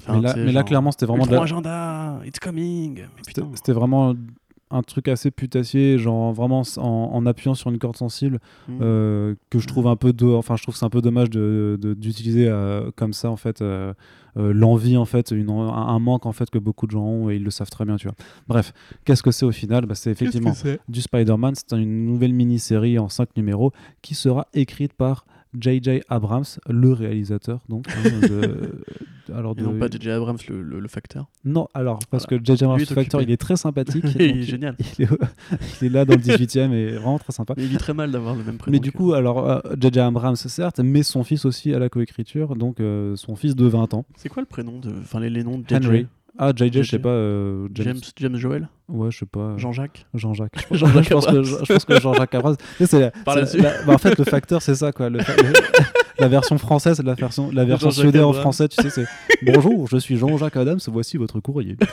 enfin, 0.00 0.14
mais 0.16 0.20
là, 0.22 0.34
mais 0.36 0.64
clairement, 0.64 0.90
c'était 0.90 1.06
vraiment 1.06 1.24
de 1.26 1.30
Ultron 1.30 1.36
la- 1.36 1.42
agenda, 1.42 2.20
it's 2.24 2.38
coming. 2.40 3.02
C'était 3.54 3.72
vraiment 3.72 4.14
un 4.70 4.82
truc 4.82 5.06
assez 5.08 5.30
putassier, 5.30 5.96
genre 5.98 6.32
vraiment 6.32 6.62
en, 6.78 6.80
en 7.12 7.26
appuyant 7.26 7.54
sur 7.54 7.70
une 7.70 7.78
corde 7.78 7.96
sensible. 7.96 8.40
Mm. 8.68 8.78
euh, 8.80 9.34
que 9.50 9.58
je 9.60 9.66
trouve 9.68 9.86
un 9.86 9.96
peu 9.96 10.12
enfin 10.34 10.56
je 10.56 10.62
trouve 10.64 10.74
c'est 10.76 10.84
un 10.84 10.90
peu 10.90 11.00
dommage 11.02 11.30
de 11.30 11.78
de- 11.80 11.94
d'utiliser 11.94 12.48
euh, 12.48 12.90
comme 12.96 13.12
ça 13.12 13.30
en 13.30 13.36
fait 13.36 13.62
euh, 13.62 13.92
l'envie 14.36 14.96
en 14.96 15.04
fait 15.04 15.30
une, 15.30 15.50
un, 15.50 15.68
un 15.70 15.98
manque 15.98 16.26
en 16.26 16.32
fait 16.32 16.50
que 16.50 16.58
beaucoup 16.58 16.86
de 16.86 16.90
gens 16.90 17.04
ont 17.04 17.30
et 17.30 17.36
ils 17.36 17.44
le 17.44 17.50
savent 17.50 17.70
très 17.70 17.84
bien 17.84 17.96
tu 17.96 18.06
vois 18.08 18.16
bref 18.48 18.72
qu'est-ce 19.04 19.22
que 19.22 19.30
c'est 19.30 19.46
au 19.46 19.52
final? 19.52 19.86
Bah, 19.86 19.94
c'est 19.94 20.10
effectivement 20.10 20.52
du 20.88 21.00
Spider-Man 21.00 21.54
c'est 21.54 21.76
une 21.76 22.04
nouvelle 22.04 22.32
mini-série 22.34 22.98
en 22.98 23.08
5 23.08 23.28
numéros 23.36 23.72
qui 24.02 24.14
sera 24.14 24.46
écrite 24.52 24.92
par 24.92 25.24
J.J. 25.60 26.02
Abrams 26.08 26.44
le 26.68 26.92
réalisateur 26.92 27.60
donc 27.68 27.86
hein, 27.88 28.26
de- 28.28 28.82
alors 29.34 29.54
Et 29.56 29.60
de- 29.60 29.66
non 29.66 29.78
pas 29.78 29.88
J.J. 29.88 30.10
Abrams, 30.10 30.38
le, 30.48 30.62
le, 30.62 30.80
le 30.80 30.88
facteur. 30.88 31.26
non 31.44 31.68
alors 31.74 31.98
parce 32.10 32.26
que 32.26 32.36
J.J. 32.36 32.64
Abrams 32.64 32.80
est 32.80 32.84
Factor 32.86 33.18
occupé. 33.20 33.30
il 33.30 33.34
est 33.34 33.36
très 33.36 33.56
sympathique 33.56 34.04
il 34.04 34.12
donc 34.12 34.20
est 34.20 34.42
génial. 34.42 34.76
il 34.98 35.04
est, 35.04 35.08
il 35.82 35.86
est 35.86 35.90
là 35.90 36.04
dans 36.04 36.14
le 36.14 36.20
18e 36.20 36.72
et 36.72 36.92
vraiment 36.92 37.18
très 37.18 37.32
sympa 37.32 37.54
Mais 37.56 37.64
il 37.64 37.68
vit 37.68 37.76
très 37.78 37.94
mal 37.94 38.10
d'avoir 38.10 38.34
le 38.36 38.44
même 38.44 38.56
prénom. 38.58 38.72
mais 38.72 38.80
du 38.80 38.92
que- 38.92 38.96
coup, 38.98 39.12
alors, 39.14 39.48
euh, 39.48 39.60
J.J. 39.80 40.00
Abrams, 40.00 40.36
certes, 40.36 40.80
mais 40.80 41.02
son 41.02 41.24
fils 41.24 41.44
aussi 41.44 41.72
à 41.74 41.78
la 41.78 41.88
coécriture, 41.88 42.56
donc 42.56 42.80
euh, 42.80 43.16
son 43.16 43.36
fils 43.36 43.54
de 43.56 43.66
20 43.66 43.94
ans, 43.94 44.04
C'est 44.16 44.28
quoi 44.28 44.42
le 44.42 44.46
prénom 44.46 44.78
de. 44.78 44.90
Enfin, 45.00 45.20
les, 45.20 45.30
les 45.30 45.42
noms 45.44 45.58
de 45.58 45.64
JJ 45.68 45.86
Henry. 45.86 46.06
Ah, 46.38 46.52
JJ, 46.54 46.72
je 46.72 46.82
sais 46.82 46.96
JJ. 46.96 47.02
pas. 47.02 47.08
euh, 47.08 47.68
James. 47.74 47.86
James, 47.94 48.00
James 48.16 48.36
Joel 48.36 48.68
Ouais, 48.88 49.10
je 49.10 49.18
sais 49.18 49.26
pas. 49.26 49.54
Jean-Jacques 49.56 50.06
Jean-Jacques. 50.14 50.52
Je 50.56 50.66
pense- 50.68 50.78
Jean-Jacques 50.78 51.04
je, 51.04 51.10
pense 51.14 51.26
que, 51.26 51.30
Abrams. 51.30 51.44
je, 51.44 51.64
je 51.64 51.72
pense 51.72 51.84
que 51.84 52.00
Jean-Jacques 52.00 52.34
Abrams. 52.34 52.56
tu 52.78 52.86
sais, 52.86 53.00
la- 53.00 53.10
Par 53.10 53.36
là-dessus. 53.36 53.58
la- 53.58 53.82
bah, 53.84 53.94
en 53.94 53.98
fait, 53.98 54.18
le 54.18 54.24
facteur, 54.24 54.60
c'est 54.62 54.74
ça, 54.74 54.92
quoi. 54.92 55.08
Le 55.10 55.20
fa- 55.20 55.34
le- 55.36 55.52
la 56.18 56.28
version 56.28 56.58
française, 56.58 57.02
la 57.04 57.14
version, 57.14 57.50
la 57.52 57.64
version 57.64 57.90
suédoise 57.90 58.24
en 58.24 58.32
français, 58.32 58.68
tu 58.68 58.82
sais, 58.82 58.90
c'est 58.90 59.06
Bonjour, 59.42 59.86
je 59.88 59.96
suis 59.98 60.16
Jean-Jacques 60.16 60.56
Adams, 60.56 60.78
voici 60.88 61.16
votre 61.16 61.40
courrier. 61.40 61.76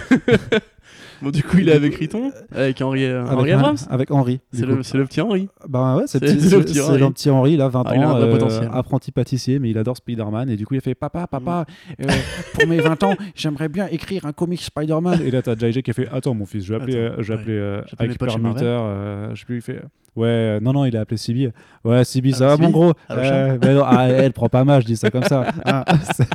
Bon, 1.21 1.29
du 1.29 1.41
coup, 1.41 1.57
il 1.59 1.69
est 1.69 1.73
avec 1.73 1.95
Riton 1.95 2.31
Avec 2.53 2.81
Henri, 2.81 3.05
euh, 3.05 3.21
Avec, 3.25 3.37
Henri 3.37 3.51
Abrams 3.53 3.77
avec 3.89 4.11
Henri. 4.11 4.41
C'est 4.51 4.65
le, 4.65 4.83
c'est 4.83 4.97
le 4.97 5.05
petit 5.05 5.21
Henri. 5.21 5.47
Bah 5.67 5.95
ouais, 5.95 6.03
c'est 6.05 6.21
le 6.21 6.27
le 6.33 7.09
petit 7.11 7.29
Henri, 7.29 7.55
là, 7.55 7.69
20 7.69 7.83
Ah, 7.85 7.93
ans, 7.97 8.17
euh, 8.17 8.29
potentiel. 8.31 8.69
apprenti 8.73 9.11
pâtissier, 9.13 9.57
mais 9.59 9.69
il 9.69 9.77
adore 9.77 9.95
Spider-Man. 9.95 10.49
Et 10.49 10.57
du 10.57 10.65
coup, 10.65 10.73
il 10.73 10.79
a 10.79 10.81
fait 10.81 10.95
Papa, 10.95 11.27
papa, 11.27 11.65
Mm. 11.97 12.03
euh, 12.09 12.13
pour 12.53 12.67
mes 12.67 12.79
20 12.81 13.03
ans, 13.03 13.15
j'aimerais 13.35 13.69
bien 13.69 13.87
écrire 13.89 14.25
un 14.25 14.33
comic 14.33 14.61
Spider-Man. 14.61 15.21
Et 15.25 15.31
là, 15.31 15.41
t'as 15.41 15.55
JJ 15.55 15.81
qui 15.81 15.91
a 15.91 15.93
fait 15.93 16.09
Attends, 16.11 16.33
mon 16.33 16.45
fils, 16.45 16.65
je 16.65 16.73
vais 16.73 16.81
appeler, 16.81 17.05
Attends, 17.05 17.21
je 17.21 17.33
vais 17.33 17.39
appeler 17.39 17.81
Ike 17.99 18.11
je 19.33 19.39
sais 19.39 19.45
plus, 19.45 19.55
il 19.57 19.61
fait 19.61 19.81
Ouais, 20.15 20.27
euh, 20.27 20.59
non, 20.59 20.73
non, 20.73 20.85
il 20.85 20.95
a 20.95 21.01
appelé 21.01 21.17
Sibi. 21.17 21.49
Ouais, 21.83 22.03
Sibi, 22.03 22.31
Ah, 22.35 22.37
ça 22.37 22.47
va, 22.47 22.57
mon 22.57 22.69
gros? 22.69 22.93
Ah, 24.13 24.17
ah, 24.19 24.23
Elle 24.23 24.33
prend 24.33 24.49
pas 24.49 24.63
mal, 24.63 24.81
je 24.81 24.87
dis 24.87 24.97
ça 24.97 25.09
comme 25.11 25.23
ça. 25.23 25.45
Ah, 25.65 25.85
c'est- 26.15 26.27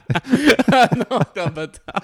ah 0.73 0.89
non, 0.97 1.19
t'es 1.35 1.41
un 1.41 1.49
bâtard. 1.51 2.03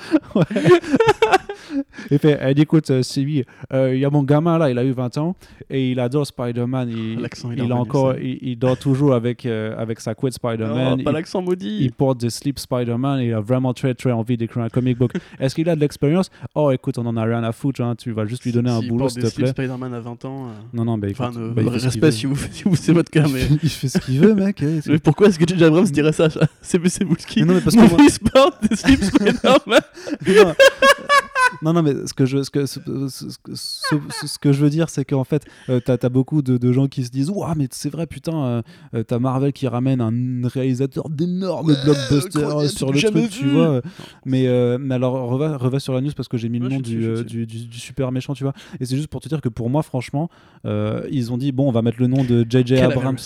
il 2.10 2.18
fait 2.18 2.38
Eh, 2.42 2.60
Écoute, 2.60 2.90
euh, 2.90 3.02
Sibi, 3.02 3.44
euh, 3.72 3.94
il 3.94 4.00
y 4.00 4.04
a 4.04 4.10
mon 4.10 4.22
gamin 4.22 4.56
là, 4.58 4.70
il 4.70 4.78
a 4.78 4.84
eu 4.84 4.92
20 4.92 5.18
ans 5.18 5.36
et 5.68 5.90
il 5.90 6.00
adore 6.00 6.26
Spider-Man. 6.26 6.88
Il, 6.90 7.20
L'accent, 7.20 7.50
il 7.52 7.62
il, 7.62 7.72
a 7.72 7.76
encore, 7.76 8.14
il, 8.16 8.38
il 8.42 8.56
dort 8.58 8.78
toujours 8.78 9.12
avec, 9.14 9.44
euh, 9.44 9.74
avec 9.78 10.00
sa 10.00 10.14
couette 10.14 10.32
Spider-Man. 10.34 10.96
Oh, 11.00 11.02
pas 11.02 11.12
l'accent 11.12 11.42
maudit. 11.42 11.78
il 11.80 11.92
porte 11.92 12.18
des 12.20 12.30
slips 12.30 12.58
Spider-Man 12.58 13.20
et 13.20 13.26
il 13.26 13.32
a 13.34 13.40
vraiment 13.40 13.74
très 13.74 13.92
très 13.94 14.12
envie 14.12 14.36
d'écrire 14.36 14.62
un 14.64 14.68
comic 14.70 14.96
book. 14.98 15.12
Est-ce 15.38 15.54
qu'il 15.54 15.68
a 15.68 15.74
de 15.76 15.80
l'expérience? 15.80 16.30
Oh, 16.54 16.70
écoute, 16.70 16.96
on 16.98 17.06
en 17.06 17.16
a 17.16 17.24
rien 17.24 17.42
à 17.44 17.52
foutre, 17.52 17.82
hein, 17.82 17.94
tu 17.96 18.12
vas 18.12 18.24
juste 18.26 18.44
lui 18.44 18.52
donner 18.52 18.70
un 18.70 18.80
S'il 18.80 18.88
boulot, 18.88 19.08
s'il 19.08 19.22
te 19.22 19.34
plaît. 19.34 19.46
Spider-Man 19.48 19.92
à 19.94 20.00
20 20.00 20.24
ans. 20.24 20.46
euh, 20.46 20.52
Non, 20.72 20.84
non, 20.84 20.98
bah, 20.98 21.08
Enfin, 21.10 21.30
écoute, 21.32 21.54
bah, 21.54 21.62
il 21.62 21.68
respect 21.68 22.10
si 22.12 22.26
vous, 22.26 22.36
si 22.50 22.64
vous 22.64 22.76
c'est 22.76 22.92
votre 22.92 23.10
cas, 23.10 23.26
mais. 23.32 23.42
il 23.62 23.68
fait 23.68 23.88
ce 23.88 23.98
qu'il 23.98 24.20
veut, 24.20 24.34
mec. 24.34 24.56
c'est- 24.60 24.86
Mais 24.88 24.98
pourquoi 24.98 25.28
est-ce 25.28 25.38
que 25.38 25.46
J.J. 25.46 25.63
Abrams 25.64 25.86
dirait 25.86 26.12
ça 26.12 26.30
ça 26.30 26.40
C'est 26.62 26.78
Boulski. 26.78 27.40
Mais 27.40 27.46
non, 27.46 27.54
mais 27.54 27.60
parce 27.60 27.74
que 27.76 27.80
Mon 27.80 27.88
moi- 27.96 27.98
fils 27.98 28.18
porte 28.18 28.68
des 28.68 28.76
slips 28.76 29.04
Spider-Man. 29.04 29.80
Non, 30.26 30.54
non, 31.62 31.72
non, 31.72 31.82
mais 31.82 31.92
ce 32.06 32.14
que 32.14 32.26
je, 32.26 32.42
ce 32.42 32.50
que, 32.50 32.66
ce, 32.66 32.80
ce- 33.08 33.26
ce- 33.54 34.26
ce 34.26 34.38
que 34.38 34.52
je 34.52 34.60
veux 34.60 34.70
dire, 34.70 34.88
c'est 34.88 35.04
qu'en 35.04 35.24
fait, 35.24 35.44
euh, 35.68 35.80
t'as 35.84 35.96
as 36.02 36.08
beaucoup 36.08 36.42
de, 36.42 36.56
de 36.58 36.72
gens 36.72 36.86
qui 36.88 37.04
se 37.04 37.10
disent 37.10 37.30
Ouah, 37.30 37.54
mais 37.56 37.68
c'est 37.70 37.90
vrai, 37.90 38.06
putain, 38.06 38.44
euh, 38.44 38.62
euh, 38.94 39.02
t'as 39.02 39.18
Marvel 39.18 39.52
qui 39.52 39.66
ramène 39.68 40.00
un 40.00 40.48
réalisateur 40.48 41.08
d'énormes 41.08 41.74
blockbusters 41.84 42.46
incroyable, 42.46 42.76
sur 42.76 42.92
le 42.92 43.00
truc, 43.00 43.30
tu 43.30 43.48
vois. 43.48 43.68
euh, 43.68 43.80
Mais, 44.24 44.46
euh, 44.46 44.78
mais 44.80 44.94
alors, 44.96 45.14
reva, 45.28 45.56
reva 45.56 45.78
sur 45.80 45.92
la 45.94 46.00
news 46.00 46.10
parce 46.16 46.28
que 46.28 46.36
j'ai 46.36 46.48
mis 46.48 46.58
le 46.58 46.68
nom 46.68 46.80
du, 46.80 47.04
euh, 47.04 47.24
du, 47.24 47.46
du- 47.46 47.66
du 47.66 47.78
super 47.78 48.12
méchant, 48.12 48.34
tu 48.34 48.44
vois. 48.44 48.52
Et 48.80 48.86
c'est 48.86 48.96
juste 48.96 49.08
pour 49.08 49.20
te 49.20 49.28
dire 49.28 49.40
que 49.40 49.48
pour 49.48 49.70
moi, 49.70 49.82
franchement, 49.82 50.28
euh, 50.66 51.02
ils 51.10 51.32
ont 51.32 51.38
dit 51.38 51.52
Bon, 51.52 51.68
on 51.68 51.72
va 51.72 51.82
mettre 51.82 51.98
le 52.00 52.06
nom 52.06 52.24
de 52.24 52.44
J.J. 52.48 52.76
Abrams. 52.78 53.16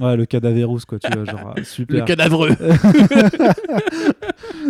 Ouais, 0.00 0.16
le 0.16 0.26
cadaverous, 0.26 0.80
quoi, 0.86 0.98
tu 0.98 1.10
vois, 1.12 1.24
genre, 1.24 1.40
ah, 1.56 1.58
Le 1.58 1.64
super. 1.64 2.04
cadavreux. 2.04 2.50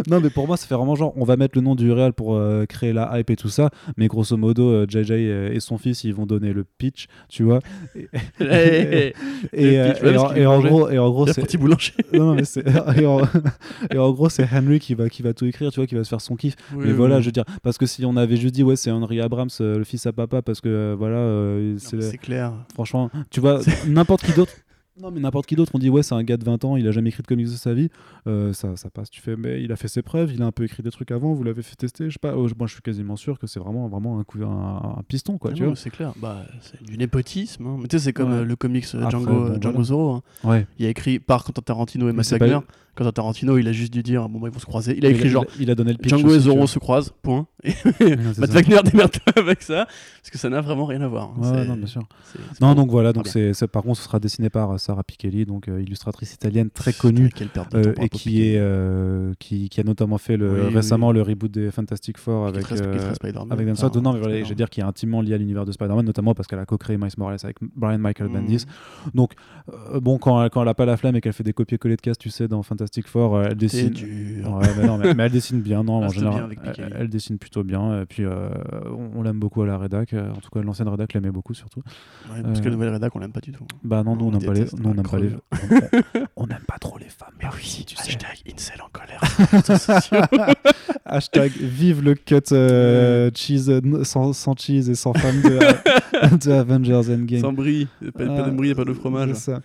non, 0.09 0.21
mais 0.21 0.31
pour 0.31 0.47
moi, 0.47 0.57
ça 0.57 0.67
fait 0.67 0.75
vraiment 0.75 0.95
genre, 0.95 1.13
on 1.17 1.25
va 1.25 1.37
mettre 1.37 1.57
le 1.57 1.63
nom 1.63 1.75
du 1.75 1.91
réal 1.93 2.13
pour 2.13 2.35
euh, 2.37 2.65
créer 2.67 2.93
la 2.93 3.06
hype 3.13 3.31
et 3.31 3.37
tout 3.37 3.49
ça. 3.49 3.71
Mais 3.97 4.07
grosso 4.07 4.37
modo, 4.37 4.71
euh, 4.71 4.87
JJ 4.89 5.11
et, 5.11 5.61
son 5.61 5.79
fils, 5.79 6.05
ils 6.05 6.15
vont 6.15 6.27
donner 6.27 6.53
le 6.53 6.65
pitch, 6.65 7.07
tu 7.29 7.43
vois. 7.43 7.61
Et, 7.95 8.09
euh, 8.43 9.13
et 9.53 10.47
en, 10.47 10.63
et 10.63 10.69
gros, 10.69 10.89
et 10.91 10.99
en 10.99 11.11
gros, 11.11 11.27
c'est. 11.27 11.43
petit 11.43 11.57
boulanger. 11.57 11.93
Non, 12.13 12.27
non, 12.27 12.35
mais 12.35 12.45
c'est- 12.45 12.65
et, 12.97 13.07
en... 13.99 14.13
gros, 14.13 14.29
c'est 14.29 14.49
Henry 14.51 14.79
qui 14.79 14.95
va, 14.95 15.09
qui 15.09 15.23
va 15.23 15.35
tout 15.35 15.45
écrire, 15.45 15.71
tu 15.71 15.81
vois, 15.81 15.87
qui 15.87 15.95
va 15.95 16.05
se 16.05 16.09
faire 16.09 16.21
son 16.21 16.37
kiff. 16.37 16.55
mais 16.75 16.93
voilà, 16.93 17.21
je 17.21 17.27
veux 17.27 17.33
dire, 17.33 17.45
parce 17.63 17.79
que 17.79 17.87
si 17.87 18.05
on 18.05 18.17
avait 18.17 18.37
juste 18.37 18.55
dit, 18.55 18.63
ouais, 18.63 18.77
c'est 18.77 18.91
Henry 18.91 19.21
Abrams, 19.21 19.49
euh, 19.61 19.79
le 19.79 19.85
fils 19.85 20.07
à 20.07 20.13
papa, 20.13 20.43
parce 20.43 20.61
que 20.61 20.69
euh, 20.69 20.97
voilà, 20.97 21.19
euh. 21.19 21.77
C'est 21.79 22.19
clair. 22.19 22.53
Franchement, 22.75 23.11
tu 23.31 23.41
vois, 23.41 23.61
n'importe 23.87 24.25
qui 24.25 24.33
d'autre. 24.33 24.53
Non, 25.01 25.11
mais 25.11 25.21
n'importe 25.21 25.45
qui 25.47 25.57
d'autre, 25.57 25.73
on 25.75 25.79
dit 25.79 25.91
ouais, 25.91 26.03
c'est 26.03 26.15
un 26.15 26.23
gars 26.23 26.39
de 26.39 26.45
20 26.45 26.65
ans, 26.65 26.77
il 26.77 26.89
a 26.89 26.91
jamais 26.91 27.11
écrit 27.11 27.23
de 27.23 27.27
comics 27.27 27.47
de 27.47 27.51
sa 27.53 27.75
vie, 27.75 27.91
euh, 28.27 28.55
ça, 28.55 28.77
ça 28.77 28.89
passe. 28.89 29.11
Tu 29.11 29.21
fais, 29.21 29.37
mais 29.37 29.63
il 29.63 29.71
a 29.71 29.77
fait 29.77 29.89
ses 29.89 30.01
preuves, 30.01 30.33
il 30.33 30.41
a 30.43 30.47
un 30.47 30.53
peu 30.53 30.65
écrit 30.65 30.83
des 30.83 30.91
trucs 30.91 31.11
avant, 31.11 31.35
vous 31.35 31.45
l'avez 31.45 31.63
fait 31.63 31.77
tester, 31.77 32.07
je 32.07 32.15
sais 32.15 32.19
pas. 32.19 32.35
Oh, 32.35 32.49
moi, 32.59 32.67
je 32.67 32.73
suis 32.73 32.83
quasiment 32.83 33.17
sûr 33.17 33.39
que 33.39 33.47
c'est 33.47 33.61
vraiment, 33.61 33.89
vraiment 33.89 34.19
un, 34.19 34.25
coup, 34.25 34.39
un, 34.43 34.97
un 34.99 35.03
piston, 35.07 35.37
quoi, 35.37 35.51
Ah 35.53 35.55
tu 35.55 35.63
non, 35.63 35.69
vois. 35.69 35.77
C'est 35.77 35.91
clair. 35.91 36.15
Bah, 36.17 36.39
c'est 36.63 36.83
du 36.83 36.97
népotisme. 36.97 37.67
hein. 37.67 37.77
Mais 37.79 37.89
tu 37.89 37.99
sais, 37.99 38.05
c'est 38.05 38.13
comme 38.15 38.31
Ouais. 38.33 38.39
euh, 38.39 38.45
le 38.45 38.57
comics 38.57 38.87
Après, 38.95 39.11
Django, 39.11 39.27
bon, 39.27 39.45
euh, 39.45 39.49
Django 39.61 39.71
voilà. 39.73 39.85
Zorro. 39.85 40.11
hein. 40.15 40.23
Ouais. 40.45 40.67
Il 40.79 40.87
a 40.87 40.89
écrit 40.89 41.19
par 41.19 41.45
Quentin 41.45 41.61
Tarantino 41.63 42.09
et 42.09 42.13
Matt 42.13 42.25
c'est 42.25 42.39
Wagner. 42.39 42.55
pas- 42.55 42.65
Quentin 42.97 43.13
Tarantino, 43.13 43.59
il 43.59 43.69
a 43.69 43.73
juste 43.73 43.93
dû 43.93 44.03
dire 44.03 44.27
bon, 44.31 44.41
bah, 44.41 44.49
ils 44.49 44.55
vont 44.55 44.59
se 44.59 44.65
croiser. 44.65 44.97
Il 44.97 45.05
a 45.05 45.11
Il 45.11 45.17
écrit 45.17 45.29
genre 45.29 45.45
il, 45.61 45.71
a 45.71 45.75
donné 45.75 45.93
le 45.93 45.99
pitch. 45.99 46.09
Django 46.15 46.35
et 46.35 46.39
Zorro 46.39 46.67
se 46.67 46.79
croisent, 46.79 47.13
point. 47.21 47.47
Et 47.65 48.17
Matt. 48.17 48.49
Wagner 48.49 48.79
démerde-toi 48.83 49.33
avec 49.37 49.61
ça. 49.63 49.85
Parce 49.85 50.31
que 50.33 50.39
ça 50.39 50.49
n'a 50.49 50.63
vraiment 50.63 50.87
rien 50.87 51.03
à 51.03 51.07
voir. 51.09 51.31
hein. 51.39 51.53
Ouais, 51.53 51.67
non, 51.67 51.77
bien 51.77 51.87
sûr. 51.87 52.03
c'est- 52.25 52.39
c'est 52.55 52.61
Non, 52.63 52.75
donc 52.75 52.91
voilà, 52.91 53.13
donc 53.13 53.29
c'est- 53.29 53.67
par 53.67 53.83
contre, 53.83 53.99
ce 53.99 54.05
sera 54.05 54.19
dessiné 54.19 54.49
par 54.49 54.81
Sarah 54.87 55.03
Pichelli, 55.05 55.45
donc 55.47 55.69
euh, 55.69 55.81
illustratrice 55.83 56.33
italienne 56.35 56.71
très 56.71 56.93
connue. 56.93 57.31
euh, 57.75 57.93
et 58.01 58.09
qui 58.09 58.43
est 58.43 58.59
euh, 58.59 59.33
qui, 59.39 59.69
qui 59.69 59.81
a 59.81 59.85
notamment 59.85 60.19
fait 60.19 60.37
le, 60.37 60.67
Oui, 60.69 60.75
récemment 60.75 61.13
le 61.13 61.23
reboot 61.23 61.51
des 61.51 61.71
Fantastic 61.71 62.19
Four 62.19 62.47
avec 62.47 62.63
très- 62.63 62.81
avec 63.51 63.67
Dan 63.67 63.77
Slott. 63.77 63.97
Non, 63.97 64.13
mais 64.13 64.21
voilà, 64.21 64.43
je 64.43 64.49
veux 64.49 64.55
dire 64.55 64.71
qui 64.71 64.81
est 64.81 64.85
intimement 64.85 65.21
lié 65.21 65.35
à 65.35 65.39
l'univers 65.39 65.65
de 65.65 65.73
Spider-Man, 65.73 66.05
notamment 66.05 66.35
parce 66.35 66.47
qu'elle 66.47 66.59
a 66.59 66.67
co-créé 66.67 66.97
Miles 66.97 67.11
Morales 67.19 67.39
avec 67.43 67.57
Brian 67.75 67.99
Michael 67.99 68.29
Mhm. 68.29 68.35
Bendis. 68.35 68.67
Donc, 69.15 69.33
bon, 70.01 70.19
quand, 70.19 70.43
elle- 70.43 70.51
quand 70.51 70.63
elle 70.63 70.69
a 70.69 70.75
pas 70.75 70.87
la 70.87 70.97
flamme 70.97 71.17
et 71.17 71.21
qu'elle 71.21 71.33
fait 71.33 71.45
des 71.45 71.53
copier-coller 71.53 71.97
de 71.97 72.01
cases, 72.01 72.19
tu 72.19 72.31
sais, 72.31 72.49
dans 72.49 72.63
Fantastic 72.63 73.07
Four, 73.09 73.43
elle 73.43 73.55
dessine. 73.57 73.91
dur. 73.91 74.53
Ouais, 74.57 74.67
mais, 74.79 74.87
non, 74.87 74.99
mais, 74.99 75.15
mais 75.15 75.25
elle 75.25 75.33
dessine 75.33 75.61
bien, 75.61 75.83
non, 75.83 75.95
en 76.05 76.09
général. 76.09 76.49
bien 76.63 76.73
elle, 76.99 77.09
dessine 77.09 77.39
plutôt 77.39 77.63
bien. 77.65 78.03
Et 78.03 78.07
puis, 78.07 78.25
euh, 78.25 78.49
on, 78.87 79.19
on 79.21 79.23
l'aime 79.23 79.39
beaucoup 79.39 79.63
à 79.63 79.67
la 79.67 79.79
rédac. 79.79 80.15
En 80.15 80.41
tout 80.41 80.51
cas, 80.51 80.63
l'ancienne 80.63 80.89
rédac 80.89 81.13
l'aimait 81.15 81.31
beaucoup, 81.31 81.55
surtout. 81.55 81.81
Ouais, 82.33 82.43
parce 82.43 82.61
que 82.61 82.65
la 82.67 82.71
nouvelle 82.73 82.91
rédac, 82.91 83.15
on 83.15 83.19
l'aime 83.19 83.33
pas 83.33 83.41
du 83.41 83.53
tout. 83.53 83.67
Bah 83.85 84.03
non, 84.05 84.17
nous, 84.17 84.27
On 84.27 84.31
n'aime 84.31 84.45
pas 84.45 84.53
les, 84.53 84.67
nous, 84.79 84.91
on 84.91 84.95
n'aime 84.95 85.07
pas 85.09 85.19
les, 85.19 85.29
creve. 85.29 85.41
on- 86.15 86.21
on- 86.21 86.45
on 86.45 86.47
n'aime 86.47 86.65
pas 86.67 86.79
trop 86.79 86.99
les 86.99 87.09
femmes. 87.09 87.35
par 87.41 87.59
ici, 87.61 87.85
tu 87.85 87.97
sais. 87.97 88.11
Hashtag 88.11 88.39
incel 88.53 88.81
en 88.83 88.89
colère. 88.93 89.21
Hashtag 91.05 91.53
vive 91.53 92.03
le 92.03 92.15
cut 92.15 92.41
euh, 92.53 93.31
cheese 93.35 93.69
euh, 93.71 93.79
n- 93.85 94.05
sans, 94.05 94.33
sans 94.33 94.55
cheese 94.57 94.91
et 94.91 94.95
sans 94.95 95.13
femme 95.15 95.41
de, 95.43 95.59
de 96.45 96.51
Avengers 96.53 97.13
Endgame. 97.15 97.41
Sans 97.41 97.53
brie. 97.53 97.87
Pas, 98.01 98.11
pas 98.13 98.25
de 98.25 98.31
Ah, 98.47 98.51
brie 98.51 98.75
pas 98.75 98.85
de 98.85 98.93
fromage. 98.93 99.31
c'est 99.35 99.53
ça. 99.53 99.61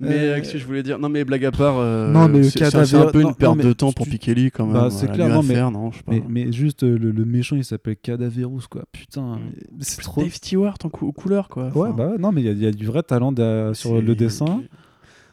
Mais 0.00 0.08
Euh, 0.18 0.36
euh, 0.36 0.40
que 0.40 0.58
je 0.58 0.64
voulais 0.66 0.82
dire? 0.82 0.98
Non, 0.98 1.08
mais 1.08 1.24
blague 1.24 1.44
à 1.44 1.52
part, 1.52 1.76
euh, 1.78 2.10
Non, 2.10 2.28
mais 2.28 2.38
le 2.38 2.44
c'est 2.44 2.58
c'est- 2.58 2.64
c'est 2.64 2.70
cadavre- 2.72 3.08
un 3.08 3.12
peu 3.12 3.22
non, 3.22 3.28
une 3.30 3.34
perte 3.34 3.56
non, 3.56 3.64
de 3.64 3.72
temps 3.72 3.88
tu- 3.90 3.94
pour 3.94 4.06
Pikeli 4.06 4.50
quand 4.50 4.64
même. 4.66 4.74
Bah, 4.74 4.88
c'est 4.90 5.04
Elle 5.06 5.10
a 5.12 5.14
clair, 5.14 5.28
non, 5.28 5.42
mais- 5.42 5.54
faire, 5.54 5.70
non, 5.70 5.90
je 5.92 5.98
sais 5.98 6.02
pas. 6.02 6.12
mais, 6.12 6.22
mais 6.28 6.52
juste 6.52 6.82
euh, 6.82 6.98
le, 6.98 7.10
le 7.12 7.24
méchant 7.24 7.56
il 7.56 7.64
s'appelle 7.64 7.96
Cadaverous 7.96 8.62
quoi. 8.70 8.84
Putain, 8.92 9.36
Mm. 9.36 9.40
c'est 9.80 10.00
trop. 10.02 10.22
Dave 10.22 10.34
Stewart 10.34 10.74
en 10.84 10.88
cou- 10.88 11.06
aux 11.06 11.12
couleurs, 11.12 11.48
quoi. 11.48 11.68
Ouais, 11.76 11.90
bah 11.96 12.12
non, 12.18 12.32
mais 12.32 12.40
il 12.42 12.46
y, 12.46 12.48
a- 12.48 12.52
il 12.52 12.62
y 12.62 12.66
a 12.66 12.72
du 12.72 12.86
vrai 12.86 13.02
talent 13.02 13.32
sur 13.74 13.74
c'est- 13.74 14.00
le 14.00 14.14
dessin. 14.14 14.62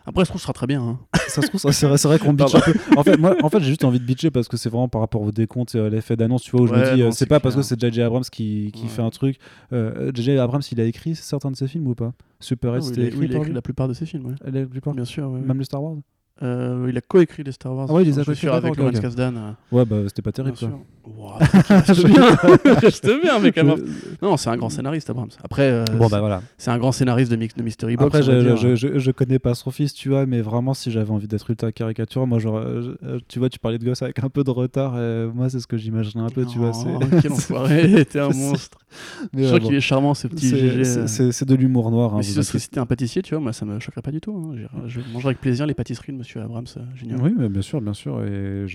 Après, 0.06 0.24
je 0.26 0.30
trouve 0.30 0.38
que 0.38 0.42
ce 0.42 0.44
sera 0.46 0.54
très 0.54 0.66
bien. 0.68 0.82
hein. 0.82 1.00
ça 1.28 1.42
se 1.42 1.48
trouve, 1.48 1.60
ça- 1.62 1.72
c'est 1.72 2.08
vrai, 2.08 2.18
qu'on 2.20 2.34
bitch 2.34 2.56
un 2.56 2.60
peu. 2.62 2.74
En 2.98 3.04
fait, 3.04 3.18
moi, 3.18 3.36
en 3.44 3.50
fait, 3.50 3.60
j'ai 3.60 3.68
juste 3.68 3.84
envie 3.84 4.00
de 4.00 4.06
bitcher 4.06 4.32
parce 4.32 4.48
que 4.48 4.58
c'est 4.58 4.70
vraiment 4.70 4.88
par 4.88 5.02
rapport 5.02 5.22
au 5.22 5.32
décompte 5.32 5.76
et 5.76 5.80
à 5.80 5.90
l'effet 5.90 6.16
d'annonce, 6.16 6.42
tu 6.44 6.52
vois, 6.52 6.62
où 6.62 6.68
je 6.68 6.74
me 6.74 6.96
dis, 6.96 7.02
euh, 7.04 7.12
c'est 7.12 7.26
pas 7.28 7.40
parce 7.40 7.56
que 7.56 7.62
c'est 7.62 7.80
J.J. 7.80 8.02
Abrams 8.02 8.24
qui, 8.24 8.72
qui 8.74 8.84
Ouais. 8.84 8.90
fait 8.90 9.02
un 9.02 9.10
truc. 9.12 9.38
Euh, 9.74 10.12
J.J. 10.16 10.38
Abrams, 10.40 10.62
il 10.72 10.80
a 10.82 10.86
écrit 10.86 11.16
certains 11.16 11.52
de 11.52 11.56
ses 11.56 11.68
films 11.68 11.88
ou 11.88 11.96
pas? 11.96 12.14
Super 12.40 12.76
Ed, 12.76 12.84
il, 12.84 12.88
c'était 12.88 13.02
a, 13.04 13.06
écrit 13.08 13.20
oui, 13.20 13.26
il 13.26 13.32
a 13.32 13.34
par 13.34 13.42
écrit 13.42 13.50
lui? 13.50 13.56
la 13.56 13.62
plupart 13.62 13.88
de 13.88 13.94
ses 13.94 14.06
films, 14.06 14.26
ouais. 14.28 14.36
La 14.52 14.66
plupart? 14.66 14.94
Bien 14.94 15.06
sûr. 15.06 15.30
Même 15.30 15.58
le 15.58 15.64
Star 15.64 15.84
Wars? 15.84 15.98
Euh, 16.42 16.86
il 16.90 16.98
a 16.98 17.02
coécrit 17.02 17.44
les 17.44 17.52
Star 17.52 17.74
Wars. 17.76 17.88
Ah 17.90 17.94
ouais, 17.94 18.04
il 18.04 18.08
les 18.08 18.20
a 18.20 18.24
coécrits, 18.24 18.48
avec 18.48 18.78
Lawrence 18.78 18.96
ok. 18.96 19.02
Kasdan. 19.02 19.36
euh, 19.36 19.52
Ouais, 19.76 19.84
bah 19.86 19.98
c'était 20.08 20.22
pas 20.22 20.32
bien 20.32 20.44
terrible 20.46 20.58
sûr. 20.58 20.80
Ouah, 21.06 21.38
reste 21.70 22.06
bien, 22.06 22.36
reste 22.76 23.10
bien, 23.22 23.40
mais 23.40 23.52
quand 23.52 23.64
même. 23.66 23.84
Non, 24.22 24.38
c'est 24.38 24.50
un 24.50 24.56
grand 24.58 24.70
scénariste, 24.70 25.10
Abrams. 25.10 25.30
Après, 25.44 25.70
euh, 25.70 25.84
Bon 25.98 26.08
bah 26.08 26.20
voilà. 26.20 26.42
c'est 26.58 26.72
un 26.72 26.78
grand 26.78 26.92
scénariste 26.94 27.32
de, 27.32 27.36
mix, 27.36 27.56
de 27.56 27.64
Mystery 27.64 27.98
Box. 27.98 28.16
Après, 28.16 28.24
je, 28.24 28.56
je, 28.56 28.76
je, 28.76 29.00
je 29.00 29.12
connais 29.12 29.40
pas 29.40 29.54
son 29.54 29.72
fils, 29.72 29.94
tu 29.94 30.10
vois, 30.10 30.26
mais 30.26 30.42
vraiment, 30.42 30.74
si 30.74 30.92
j'avais 30.92 31.12
envie 31.12 31.28
d'être 31.28 31.50
ultra 31.50 31.72
caricature, 31.74 32.26
moi, 32.28 32.40
euh, 32.46 32.96
tu 33.28 33.40
vois, 33.40 33.50
tu 33.50 33.60
parlais 33.60 33.78
de 33.80 33.86
gosse 33.86 34.02
avec 34.02 34.24
un 34.24 34.30
peu 34.30 34.44
de 34.44 34.52
retard, 34.52 34.94
euh, 34.96 35.30
moi, 35.34 35.50
c'est 35.50 35.60
ce 35.60 35.68
que 35.68 35.78
j'imaginais 35.78 36.24
un 36.24 36.30
peu, 36.30 36.46
tu 36.46 36.58
vois. 36.60 36.72
Oh, 36.74 37.00
Quel 37.22 37.34
enfoiré, 37.34 38.06
t'es 38.06 38.20
un 38.20 38.30
monstre. 38.30 38.78
Mais, 39.34 39.44
Je 39.44 39.46
euh, 39.46 39.48
crois 39.48 39.60
bon, 39.60 39.68
qu'il 39.68 39.76
est 39.76 39.82
charmant, 39.82 40.14
ce 40.14 40.28
petit 40.28 40.50
c'est- 40.50 40.58
GG. 40.58 40.84
c'est- 40.84 41.22
euh. 41.22 41.32
C'est 41.32 41.46
de 41.48 41.56
l'humour 41.56 41.92
noir. 41.92 42.14
hein, 42.14 42.18
Mais 42.18 42.24
si 42.24 42.34
ce 42.34 42.42
serait 42.42 42.60
c'était 42.60 42.80
un 42.80 42.86
pâtissier, 42.86 43.22
tu 43.22 43.34
vois, 43.36 43.42
moi 43.44 43.54
ça 43.54 43.66
me 43.66 43.80
choquerait 43.80 44.02
pas 44.02 44.12
du 44.12 44.20
tout. 44.22 44.36
hein. 44.36 44.56
Je, 44.88 45.00
je 45.00 45.00
mangerais 45.14 45.30
avec 45.30 45.42
plaisir 45.42 45.66
les 45.66 45.74
pâtisseries 45.74 46.12
de 46.14 46.18
Monsieur 46.18 46.42
Abrams 46.42 46.66
euh, 46.78 46.82
Junior. 46.96 47.20
Oui, 47.22 47.34
mais 47.38 47.50
bien 47.50 47.62
sûr, 47.62 47.82
bien 47.82 47.94
sûr. 47.94 48.24
Et 48.24 48.66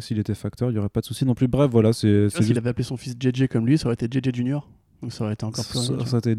s'il 0.00 0.18
était 0.18 0.34
facteur, 0.34 0.70
il 0.70 0.74
y 0.74 0.78
aurait 0.78 0.88
pas 0.88 1.00
de 1.00 1.06
souci 1.06 1.24
non 1.24 1.34
plus. 1.34 1.48
Bref, 1.48 1.70
voilà, 1.70 1.92
c'est. 1.92 2.28
S'il 2.28 2.42
juste- 2.44 2.56
avait 2.58 2.70
appelé 2.70 2.84
son 2.84 2.96
fils 2.96 3.14
JJ 3.18 3.46
comme 3.48 3.66
lui, 3.66 3.78
ça 3.78 3.86
aurait 3.86 3.94
été 3.94 4.06
JJ 4.10 4.34
Junior. 4.34 4.68
Donc 5.02 5.12
ça 5.12 5.24
aurait 5.24 5.34
été 5.34 5.44
encore 5.44 5.64
plus. 5.66 5.78
Ça, 5.80 5.92
rien, 5.94 6.02
tu 6.04 6.08
ça, 6.10 6.20
c'était 6.22 6.36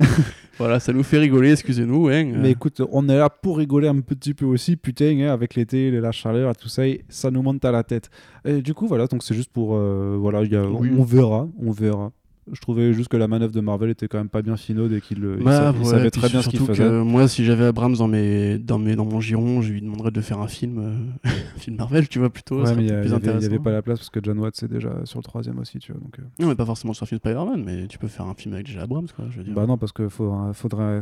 Voilà, 0.60 0.78
ça 0.78 0.92
nous 0.92 1.02
fait 1.02 1.16
rigoler, 1.16 1.52
excusez-nous. 1.52 2.08
Hein. 2.08 2.32
Mais 2.36 2.50
écoute, 2.50 2.82
on 2.92 3.08
est 3.08 3.16
là 3.16 3.30
pour 3.30 3.56
rigoler 3.56 3.88
un 3.88 4.00
petit 4.00 4.34
peu 4.34 4.44
aussi, 4.44 4.76
putain, 4.76 5.18
hein, 5.20 5.32
avec 5.32 5.54
l'été, 5.54 5.90
la 5.90 6.12
chaleur 6.12 6.50
et 6.50 6.54
tout 6.54 6.68
ça, 6.68 6.86
et 6.86 7.02
ça 7.08 7.30
nous 7.30 7.40
monte 7.42 7.64
à 7.64 7.72
la 7.72 7.82
tête. 7.82 8.10
Et 8.44 8.60
du 8.60 8.74
coup, 8.74 8.86
voilà, 8.86 9.06
donc 9.06 9.22
c'est 9.22 9.34
juste 9.34 9.50
pour. 9.50 9.74
euh, 9.74 10.16
voilà, 10.20 10.42
il 10.42 10.52
y 10.52 10.56
a, 10.56 10.64
Oui. 10.68 10.90
on 10.98 11.02
verra, 11.02 11.48
on 11.58 11.70
verra. 11.72 12.12
Je 12.52 12.60
trouvais 12.60 12.92
juste 12.92 13.08
que 13.08 13.16
la 13.16 13.28
manœuvre 13.28 13.52
de 13.52 13.60
Marvel 13.60 13.90
était 13.90 14.08
quand 14.08 14.18
même 14.18 14.28
pas 14.28 14.42
bien 14.42 14.56
finaude 14.56 14.92
et 14.92 15.00
qu'il 15.00 15.24
euh, 15.24 15.38
Bah, 15.44 15.72
ouais, 15.72 15.84
savait 15.84 16.10
très 16.10 16.28
bien 16.28 16.42
ce 16.42 16.48
qu'il 16.48 16.58
faisait. 16.60 16.82
que 16.82 17.02
moi, 17.02 17.28
si 17.28 17.44
j'avais 17.44 17.64
Abrams 17.66 17.94
dans, 17.96 18.08
mes, 18.08 18.58
dans, 18.58 18.78
mes, 18.78 18.96
dans 18.96 19.04
mon 19.04 19.20
giron, 19.20 19.62
je 19.62 19.72
lui 19.72 19.80
demanderais 19.82 20.10
de 20.10 20.20
faire 20.20 20.40
un 20.40 20.48
film, 20.48 20.78
euh, 20.78 21.28
un 21.56 21.58
film 21.60 21.76
Marvel, 21.76 22.08
tu 22.08 22.18
vois, 22.18 22.30
plutôt. 22.30 22.62
Ouais, 22.62 22.74
mais 22.74 22.82
il 22.84 22.88
y, 22.88 22.92
a- 22.92 23.00
plus 23.02 23.10
il 23.10 23.42
y 23.42 23.44
avait- 23.46 23.58
pas 23.60 23.70
la 23.70 23.82
place 23.82 23.98
parce 23.98 24.10
que 24.10 24.20
John 24.22 24.38
Watts 24.40 24.62
est 24.62 24.68
déjà 24.68 24.90
sur 25.04 25.18
le 25.20 25.22
troisième 25.22 25.58
aussi, 25.60 25.78
tu 25.78 25.92
vois. 25.92 26.00
Donc, 26.00 26.18
euh, 26.18 26.22
Non, 26.40 26.48
mais 26.48 26.54
pas 26.56 26.66
forcément 26.66 26.92
sur 26.92 27.04
un 27.04 27.06
film 27.06 27.18
Spider-Man, 27.20 27.62
mais 27.64 27.86
tu 27.86 27.98
peux 27.98 28.08
faire 28.08 28.26
un 28.26 28.34
film 28.34 28.54
avec 28.54 28.66
JJ 28.66 28.78
Abrams, 28.78 29.06
quoi, 29.14 29.26
je 29.30 29.36
veux 29.38 29.44
dire. 29.44 29.54
Bah 29.54 29.66
non, 29.66 29.76
parce 29.78 29.92
que 29.92 30.08
faudra, 30.08 30.52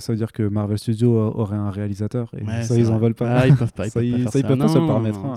ça 0.00 0.12
veut 0.12 0.16
dire 0.18 0.32
que 0.32 0.42
Marvel 0.42 0.76
Studios 0.78 1.14
aurait 1.16 1.56
un 1.56 1.70
réalisateur 1.70 2.30
et 2.38 2.44
Ouais, 2.44 2.62
ça, 2.62 2.76
ils 2.76 2.86
en 2.88 2.92
vrai. 2.92 2.98
veulent 3.00 3.14
pas. 3.14 3.30
Ah, 3.30 3.46
ils 3.46 3.54
peuvent 3.54 3.72
pas. 3.72 3.86
Ils 3.86 3.90
Ça, 3.90 4.00
peuvent 4.00 4.02
pas 4.10 4.18
ils- 4.18 4.28
ça, 4.30 4.38
ils 4.40 4.44
peuvent 4.44 4.58
pas 4.58 4.68
se 4.68 4.78
le 4.78 4.86
permettre, 4.86 5.24
hein. 5.24 5.34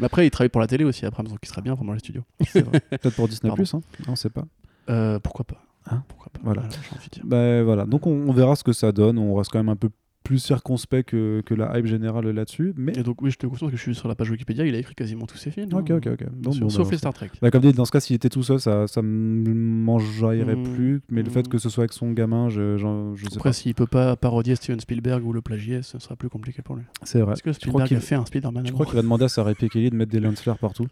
Mais 0.00 0.06
après, 0.06 0.26
il 0.26 0.30
travaille 0.30 0.48
pour 0.48 0.60
la 0.60 0.66
télé 0.66 0.84
aussi, 0.84 1.04
Abrams, 1.06 1.26
donc 1.28 1.38
il 1.42 1.48
serait 1.48 1.62
bien 1.62 1.76
pour 1.76 1.84
moi 1.84 1.94
les 1.94 2.00
studios. 2.00 2.22
Peut-être 2.54 3.10
pour 3.14 3.28
Disney 3.28 3.52
hein. 3.52 3.80
on 4.08 4.16
sait 4.16 4.30
pas. 4.30 4.44
Euh, 4.92 5.18
pourquoi 5.18 5.44
pas 5.44 5.62
Hein 5.90 6.04
Pourquoi 6.08 6.30
pas 6.32 6.40
Voilà. 6.44 6.62
j'ai 6.70 6.96
envie 6.96 7.06
de 7.08 7.10
dire. 7.10 7.22
Bah, 7.26 7.62
voilà, 7.64 7.86
donc 7.86 8.06
on, 8.06 8.12
on 8.28 8.32
verra 8.32 8.54
ce 8.56 8.62
que 8.64 8.72
ça 8.72 8.92
donne. 8.92 9.18
On 9.18 9.34
reste 9.34 9.50
quand 9.50 9.58
même 9.58 9.68
un 9.68 9.76
peu 9.76 9.88
plus 10.22 10.38
circonspect 10.38 11.08
que, 11.10 11.42
que 11.44 11.52
la 11.52 11.76
hype 11.76 11.86
générale 11.86 12.28
là-dessus. 12.28 12.72
Mais 12.76 12.92
Et 12.96 13.02
donc, 13.02 13.20
oui, 13.22 13.32
je 13.32 13.38
te 13.38 13.46
confirme 13.48 13.72
que 13.72 13.76
je 13.76 13.82
suis 13.82 13.92
sur 13.96 14.06
la 14.06 14.14
page 14.14 14.30
Wikipédia, 14.30 14.64
il 14.64 14.72
a 14.76 14.78
écrit 14.78 14.94
quasiment 14.94 15.26
tous 15.26 15.36
ses 15.36 15.50
films. 15.50 15.68
ok, 15.74 15.90
hein. 15.90 15.96
ok, 15.96 16.06
ok. 16.12 16.26
Donc, 16.40 16.54
Sur- 16.54 16.62
bon, 16.62 16.70
Sauf 16.70 16.84
bah, 16.86 16.90
les 16.92 16.98
Star 16.98 17.12
Trek. 17.12 17.30
bah, 17.42 17.50
comme 17.50 17.62
dit, 17.62 17.72
dans 17.72 17.84
ce 17.84 17.90
cas, 17.90 17.98
s'il 17.98 18.14
était 18.14 18.28
tout 18.28 18.44
seul, 18.44 18.60
ça, 18.60 18.86
ça 18.86 19.02
me 19.02 19.52
m'enjaillerait 19.52 20.54
Mm. 20.54 20.74
plus. 20.74 21.02
Mais 21.10 21.24
le 21.24 21.30
fait 21.30 21.40
Mm. 21.44 21.48
que 21.48 21.58
ce 21.58 21.68
soit 21.68 21.82
avec 21.82 21.92
son 21.92 22.12
gamin, 22.12 22.48
je, 22.50 22.78
sais 23.16 23.26
Après, 23.36 23.48
pas. 23.50 23.52
s'il 23.52 23.74
peut 23.74 23.88
pas 23.88 24.14
parodier 24.14 24.54
Steven 24.54 24.78
Spielberg 24.78 25.26
ou 25.26 25.32
le 25.32 25.40
plagier, 25.42 25.82
ce 25.82 25.98
sera 25.98 26.14
plus 26.14 26.28
compliqué 26.28 26.62
pour 26.62 26.76
lui. 26.76 26.84
C'est 27.02 27.20
vrai. 27.20 27.32
Est-ce 27.32 27.42
que 27.42 27.50
crois 27.50 27.54
Spielberg 27.54 27.88
qu'il- 27.88 27.96
a 27.96 28.00
fait 28.00 28.14
un 28.14 28.24
Spider-Man 28.24 28.64
Je 28.64 28.72
crois 28.72 28.86
qu'il 28.86 28.94
va 28.94 29.02
demander 29.02 29.24
à 29.24 29.28
Sarah 29.28 29.54
Kelly 29.54 29.90
de 29.90 29.96
mettre 29.96 30.12
des 30.12 30.20
lance-flares 30.20 30.58
partout. 30.58 30.86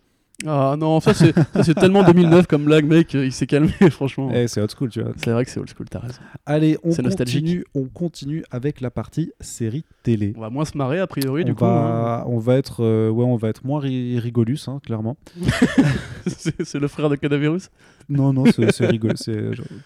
Ah 0.46 0.74
non, 0.78 1.00
ça 1.00 1.12
c'est 1.12 1.34
ça, 1.34 1.62
c'est 1.62 1.74
tellement 1.74 2.02
2009 2.02 2.46
comme 2.46 2.64
blague, 2.64 2.86
mec, 2.86 3.12
il 3.14 3.32
s'est 3.32 3.46
calmé, 3.46 3.72
franchement. 3.90 4.30
Eh, 4.34 4.48
c'est 4.48 4.60
old 4.60 4.70
school, 4.74 4.88
tu 4.88 5.02
vois. 5.02 5.12
C'est 5.16 5.30
vrai 5.32 5.44
que 5.44 5.50
c'est 5.50 5.60
old 5.60 5.68
school, 5.68 5.86
t'as 5.90 5.98
raison. 5.98 6.18
Allez, 6.46 6.78
on 6.82 6.92
C'est 6.92 7.02
nostalgique. 7.02 7.42
continue, 7.44 7.64
on 7.74 7.84
continue 7.88 8.44
avec 8.50 8.80
la 8.80 8.90
partie 8.90 9.32
série 9.40 9.84
télé. 10.02 10.32
On 10.36 10.40
va 10.40 10.48
moins 10.50 10.64
se 10.64 10.78
marrer, 10.78 10.98
a 11.00 11.06
priori, 11.06 11.42
on, 11.42 11.46
du 11.46 11.54
coup. 11.54 11.64
hein. 11.66 12.24
on 12.26 12.38
va 12.38 12.56
être, 12.56 12.82
euh, 12.82 13.10
ouais, 13.10 13.24
on 13.24 13.36
va 13.36 13.48
être 13.48 13.64
moins 13.66 13.80
ri- 13.80 14.18
rigolus, 14.18 14.60
hein, 14.68 14.80
clairement. 14.84 15.16
c'est 16.26 16.64
c'est 16.64 16.78
le 16.78 16.88
frère 16.88 17.08
de 17.08 17.16
Cadaverus? 17.16 17.68
Non, 18.10 18.32
non, 18.32 18.44
c'est 18.46 18.86
rigolo. 18.86 19.14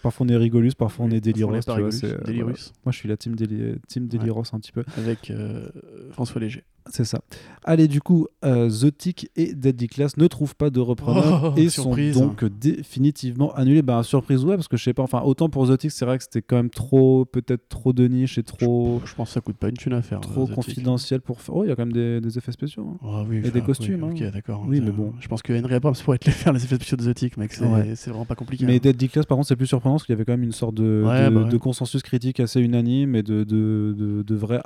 Parfois 0.03 0.25
on 0.25 0.29
est 0.29 0.35
rigolus, 0.37 0.73
parfois 0.77 1.05
on 1.05 1.11
est 1.11 1.21
Parfois, 1.21 1.47
on 1.47 1.49
déliros. 1.49 1.55
est 1.55 1.59
tu 1.61 2.11
vois, 2.11 2.43
voilà. 2.43 2.57
Moi 2.85 2.91
je 2.91 2.97
suis 2.97 3.07
la 3.09 3.17
team, 3.17 3.35
déli... 3.35 3.75
team 3.87 4.07
déliros 4.07 4.43
un 4.51 4.59
petit 4.59 4.71
peu. 4.71 4.83
Avec 4.97 5.31
euh, 5.31 5.69
François 6.11 6.41
Léger. 6.41 6.63
C'est 6.91 7.03
ça. 7.03 7.19
Allez, 7.63 7.87
du 7.87 7.99
coup, 7.99 8.27
euh, 8.43 8.69
The 8.69 8.95
Tick 8.95 9.31
et 9.35 9.55
Deadly 9.55 9.87
Class 9.87 10.17
ne 10.17 10.27
trouvent 10.27 10.55
pas 10.55 10.69
de 10.69 10.79
repreneur 10.79 11.53
Oh, 11.55 11.59
et 11.59 11.69
surprise. 11.69 12.13
sont 12.13 12.27
donc 12.27 12.45
définitivement 12.45 13.51
annulés. 13.55 13.81
Bah, 13.81 14.03
surprise, 14.03 14.45
ouais, 14.45 14.55
parce 14.55 14.67
que 14.67 14.77
je 14.77 14.83
sais 14.83 14.93
pas, 14.93 15.01
enfin, 15.01 15.21
autant 15.21 15.49
pour 15.49 15.67
The 15.67 15.77
Tick, 15.79 15.89
c'est 15.91 16.05
vrai 16.05 16.19
que 16.19 16.23
c'était 16.23 16.43
quand 16.43 16.57
même 16.57 16.69
trop, 16.69 17.25
peut-être 17.25 17.67
trop 17.69 17.91
de 17.91 18.07
niche 18.07 18.37
et 18.37 18.43
trop, 18.43 19.01
Je 19.03 19.15
pense 19.15 19.29
que 19.29 19.33
ça 19.33 19.41
coûte 19.41 19.57
pas 19.57 19.69
une 19.69 19.77
thune 19.77 19.93
à 19.93 20.03
faire. 20.03 20.21
trop 20.21 20.43
euh, 20.43 20.45
Tick. 20.45 20.53
confidentiel 20.55 21.21
pour 21.21 21.41
faire. 21.41 21.55
Oh, 21.55 21.63
il 21.63 21.69
y 21.69 21.71
a 21.71 21.75
quand 21.75 21.85
même 21.87 21.93
des, 21.93 22.21
des 22.21 22.37
effets 22.37 22.51
spéciaux. 22.51 22.87
hein. 22.87 22.97
Ah 23.03 23.23
oui, 23.27 23.41
Et 23.43 23.49
des 23.49 23.61
costumes, 23.61 24.03
oui, 24.03 24.21
hein. 24.21 24.27
Ok, 24.27 24.33
d'accord. 24.33 24.63
Oui, 24.67 24.79
mais 24.79 24.91
bon. 24.91 25.11
Je 25.19 25.27
pense 25.27 25.41
que 25.41 25.53
Henry 25.59 25.73
Abrams 25.73 25.95
pourrait 26.03 26.19
te 26.19 26.25
les 26.27 26.31
faire 26.33 26.53
les 26.53 26.63
effets 26.63 26.75
spéciaux 26.75 26.97
de 26.97 27.11
The 27.11 27.15
Tick, 27.15 27.37
mec. 27.37 27.51
C'est 27.53 27.65
Ouais. 27.65 27.95
Vraiment 28.15 28.25
pas 28.25 28.35
compliqué. 28.35 28.65
Mais 28.65 28.75
hein. 28.75 28.79
Deadly 28.81 29.09
Class, 29.09 29.25
par 29.25 29.37
contre, 29.37 29.47
c'est 29.47 29.55
plus 29.55 29.67
surprenant 29.67 29.95
parce 29.95 30.05
qu'il 30.05 30.13
y 30.13 30.17
avait 30.17 30.25
quand 30.25 30.33
même 30.33 30.43
une 30.43 30.51
sorte 30.51 30.75
de, 30.75 31.03
Ouais, 31.05 31.29
de, 31.29 31.35
bah 31.35 31.41
ouais. 31.43 31.49
de 31.49 31.57
consensus 31.57 32.01
critique 32.01 32.39
assez 32.39 32.59
unanime 32.61 33.15
et 33.15 33.23
de, 33.23 33.43
de, 33.43 33.93
de, 33.97 34.23
de 34.23 34.35
vrai 34.35 34.61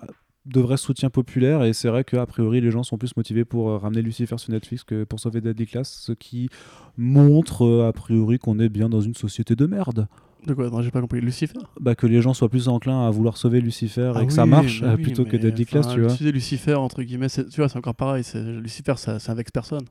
de 0.46 0.62
vrai 0.62 0.78
soutien 0.78 1.10
populaire 1.10 1.64
et 1.64 1.74
c'est 1.74 1.90
vrai 1.90 2.04
qu'a 2.04 2.26
priori 2.26 2.62
les 2.62 2.72
gens 2.72 2.82
sont 2.82 2.98
plus 2.98 3.16
motivés 3.18 3.44
pour 3.46 3.70
euh, 3.70 3.78
ramener 3.78 4.02
Lucifer 4.02 4.38
sur 4.38 4.52
Netflix 4.52 4.84
que 4.84 5.04
pour 5.04 5.20
sauver 5.20 5.42
Deadly 5.42 5.68
Class 5.68 5.90
ce 6.08 6.14
qui 6.14 6.50
montre 6.98 7.66
euh, 7.66 7.88
a 7.88 7.94
priori 7.94 8.40
qu'on 8.40 8.58
est 8.60 8.70
bien 8.70 8.90
dans 8.90 9.02
une 9.02 9.14
société 9.16 9.56
de 9.56 9.66
merde 9.66 10.08
De 10.48 10.54
quoi? 10.54 10.70
Non, 10.70 10.82
j'ai 10.82 10.92
pas 10.92 11.02
compris. 11.02 11.22
Lucifer? 11.22 11.60
Bah, 11.80 11.94
que 11.94 12.08
les 12.08 12.22
gens 12.22 12.34
soient 12.34 12.50
plus 12.50 12.68
enclins 12.68 13.06
à 13.06 13.12
vouloir 13.12 13.38
sauver 13.38 13.62
Lucifer 13.62 14.12
et 14.16 14.20
Ah 14.20 14.26
que 14.26 14.34
ça 14.34 14.46
marche 14.46 14.82
bah 14.82 14.94
oui, 14.96 15.04
plutôt 15.04 15.26
que 15.26 15.36
Deadly 15.38 15.66
Class 15.66 15.88
tu 15.94 16.02
vois 16.02 16.16
Lucifer, 16.32 16.74
entre 16.76 17.04
guillemets, 17.04 17.30
c'est- 17.30 17.50
tu 17.50 17.58
vois, 17.62 17.70
c'est 17.70 17.78
encore 17.78 17.96
pareil. 17.96 18.24
Lucifer, 18.34 18.94
ça, 18.96 19.20
ça 19.20 19.34
vexe 19.34 19.52
personne. 19.52 19.84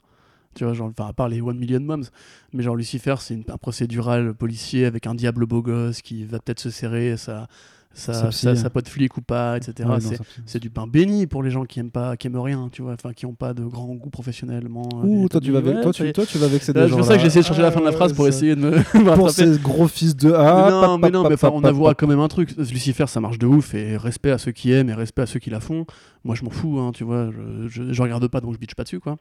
Tu 0.54 0.64
vois, 0.64 0.74
genre, 0.74 0.92
à 0.98 1.12
part 1.12 1.28
les 1.28 1.40
One 1.40 1.58
Million 1.58 1.80
Moms. 1.80 2.04
Mais 2.52 2.62
genre, 2.62 2.76
Lucifer, 2.76 3.16
c'est 3.20 3.48
un 3.50 3.58
procédural 3.58 4.34
policier 4.34 4.86
avec 4.86 5.06
un 5.06 5.14
diable 5.14 5.46
beau 5.46 5.62
gosse 5.62 6.02
qui 6.02 6.24
va 6.24 6.38
peut-être 6.40 6.60
se 6.60 6.70
serrer 6.70 7.16
sa, 7.16 7.48
Psy, 7.94 8.04
sa, 8.30 8.50
hein. 8.50 8.54
sa 8.54 8.70
pote 8.70 8.88
flic 8.88 9.16
ou 9.16 9.22
pas, 9.22 9.56
etc. 9.56 9.88
Ouais, 9.88 9.98
c'est 10.00 10.18
ça- 10.46 10.58
du 10.58 10.70
pain 10.70 10.86
béni 10.86 11.26
pour 11.26 11.42
les 11.42 11.50
gens 11.50 11.64
qui 11.64 11.80
aiment 11.80 11.90
pas, 11.90 12.16
qui 12.16 12.28
aiment 12.28 12.38
rien, 12.38 12.68
tu 12.70 12.82
vois, 12.82 12.92
enfin 12.92 13.12
qui 13.12 13.26
ont 13.26 13.34
pas 13.34 13.54
de 13.54 13.64
grand 13.64 13.92
goût 13.94 14.10
professionnellement. 14.10 14.88
euh, 15.02 15.06
Ouh, 15.06 15.28
toi 15.28 15.40
tu 15.40 15.50
vas 15.50 15.60
Ouais, 15.60 15.68
avec 15.70 15.82
toi 15.82 15.92
ça 15.92 16.04
tu, 16.04 16.12
toi 16.12 16.24
tu 16.26 16.38
vas 16.38 16.46
vexer 16.46 16.72
des 16.72 16.80
gens 16.82 16.88
C'est 16.88 16.96
pour 16.96 17.04
ça 17.04 17.14
que 17.14 17.20
j'ai 17.20 17.26
essayé 17.26 17.42
de 17.42 17.46
changer 17.46 17.62
la 17.62 17.72
fin 17.72 17.80
de 17.80 17.84
la 17.86 17.92
phrase 17.92 18.12
pour 18.12 18.24
ça- 18.24 18.28
essayer 18.28 18.54
de 18.54 18.60
me, 18.60 19.14
pour 19.16 19.30
ces 19.30 19.58
gros 19.58 19.88
fils 19.88 20.14
de 20.14 20.32
ah, 20.32 20.68
non, 20.70 20.80
pap, 20.98 21.00
mais 21.02 21.10
non, 21.10 21.22
pap, 21.22 21.30
mais 21.30 21.36
pap, 21.36 21.52
on 21.54 21.60
pap. 21.60 21.96
quand 21.98 22.06
même 22.06 22.20
un 22.20 22.28
truc. 22.28 22.50
Lucifer, 22.56 23.06
ça 23.08 23.20
marche 23.20 23.38
de 23.38 23.46
ouf 23.46 23.74
et 23.74 23.96
respect 23.96 24.30
à 24.30 24.38
ceux 24.38 24.52
qui 24.52 24.70
aiment 24.72 24.90
et 24.90 24.94
respect 24.94 25.22
à 25.22 25.26
ceux 25.26 25.40
qui 25.40 25.50
la 25.50 25.60
font. 25.60 25.84
Moi, 26.24 26.34
je 26.36 26.44
m'en 26.44 26.50
fous, 26.50 26.78
hein, 26.78 26.92
tu 26.94 27.04
vois. 27.04 27.30
Je, 27.32 27.68
je, 27.68 27.92
je 27.92 28.02
regarde 28.02 28.26
pas 28.28 28.40
donc 28.40 28.52
je 28.54 28.58
bitch 28.58 28.74
pas 28.74 28.84
dessus, 28.84 29.00
quoi. 29.00 29.16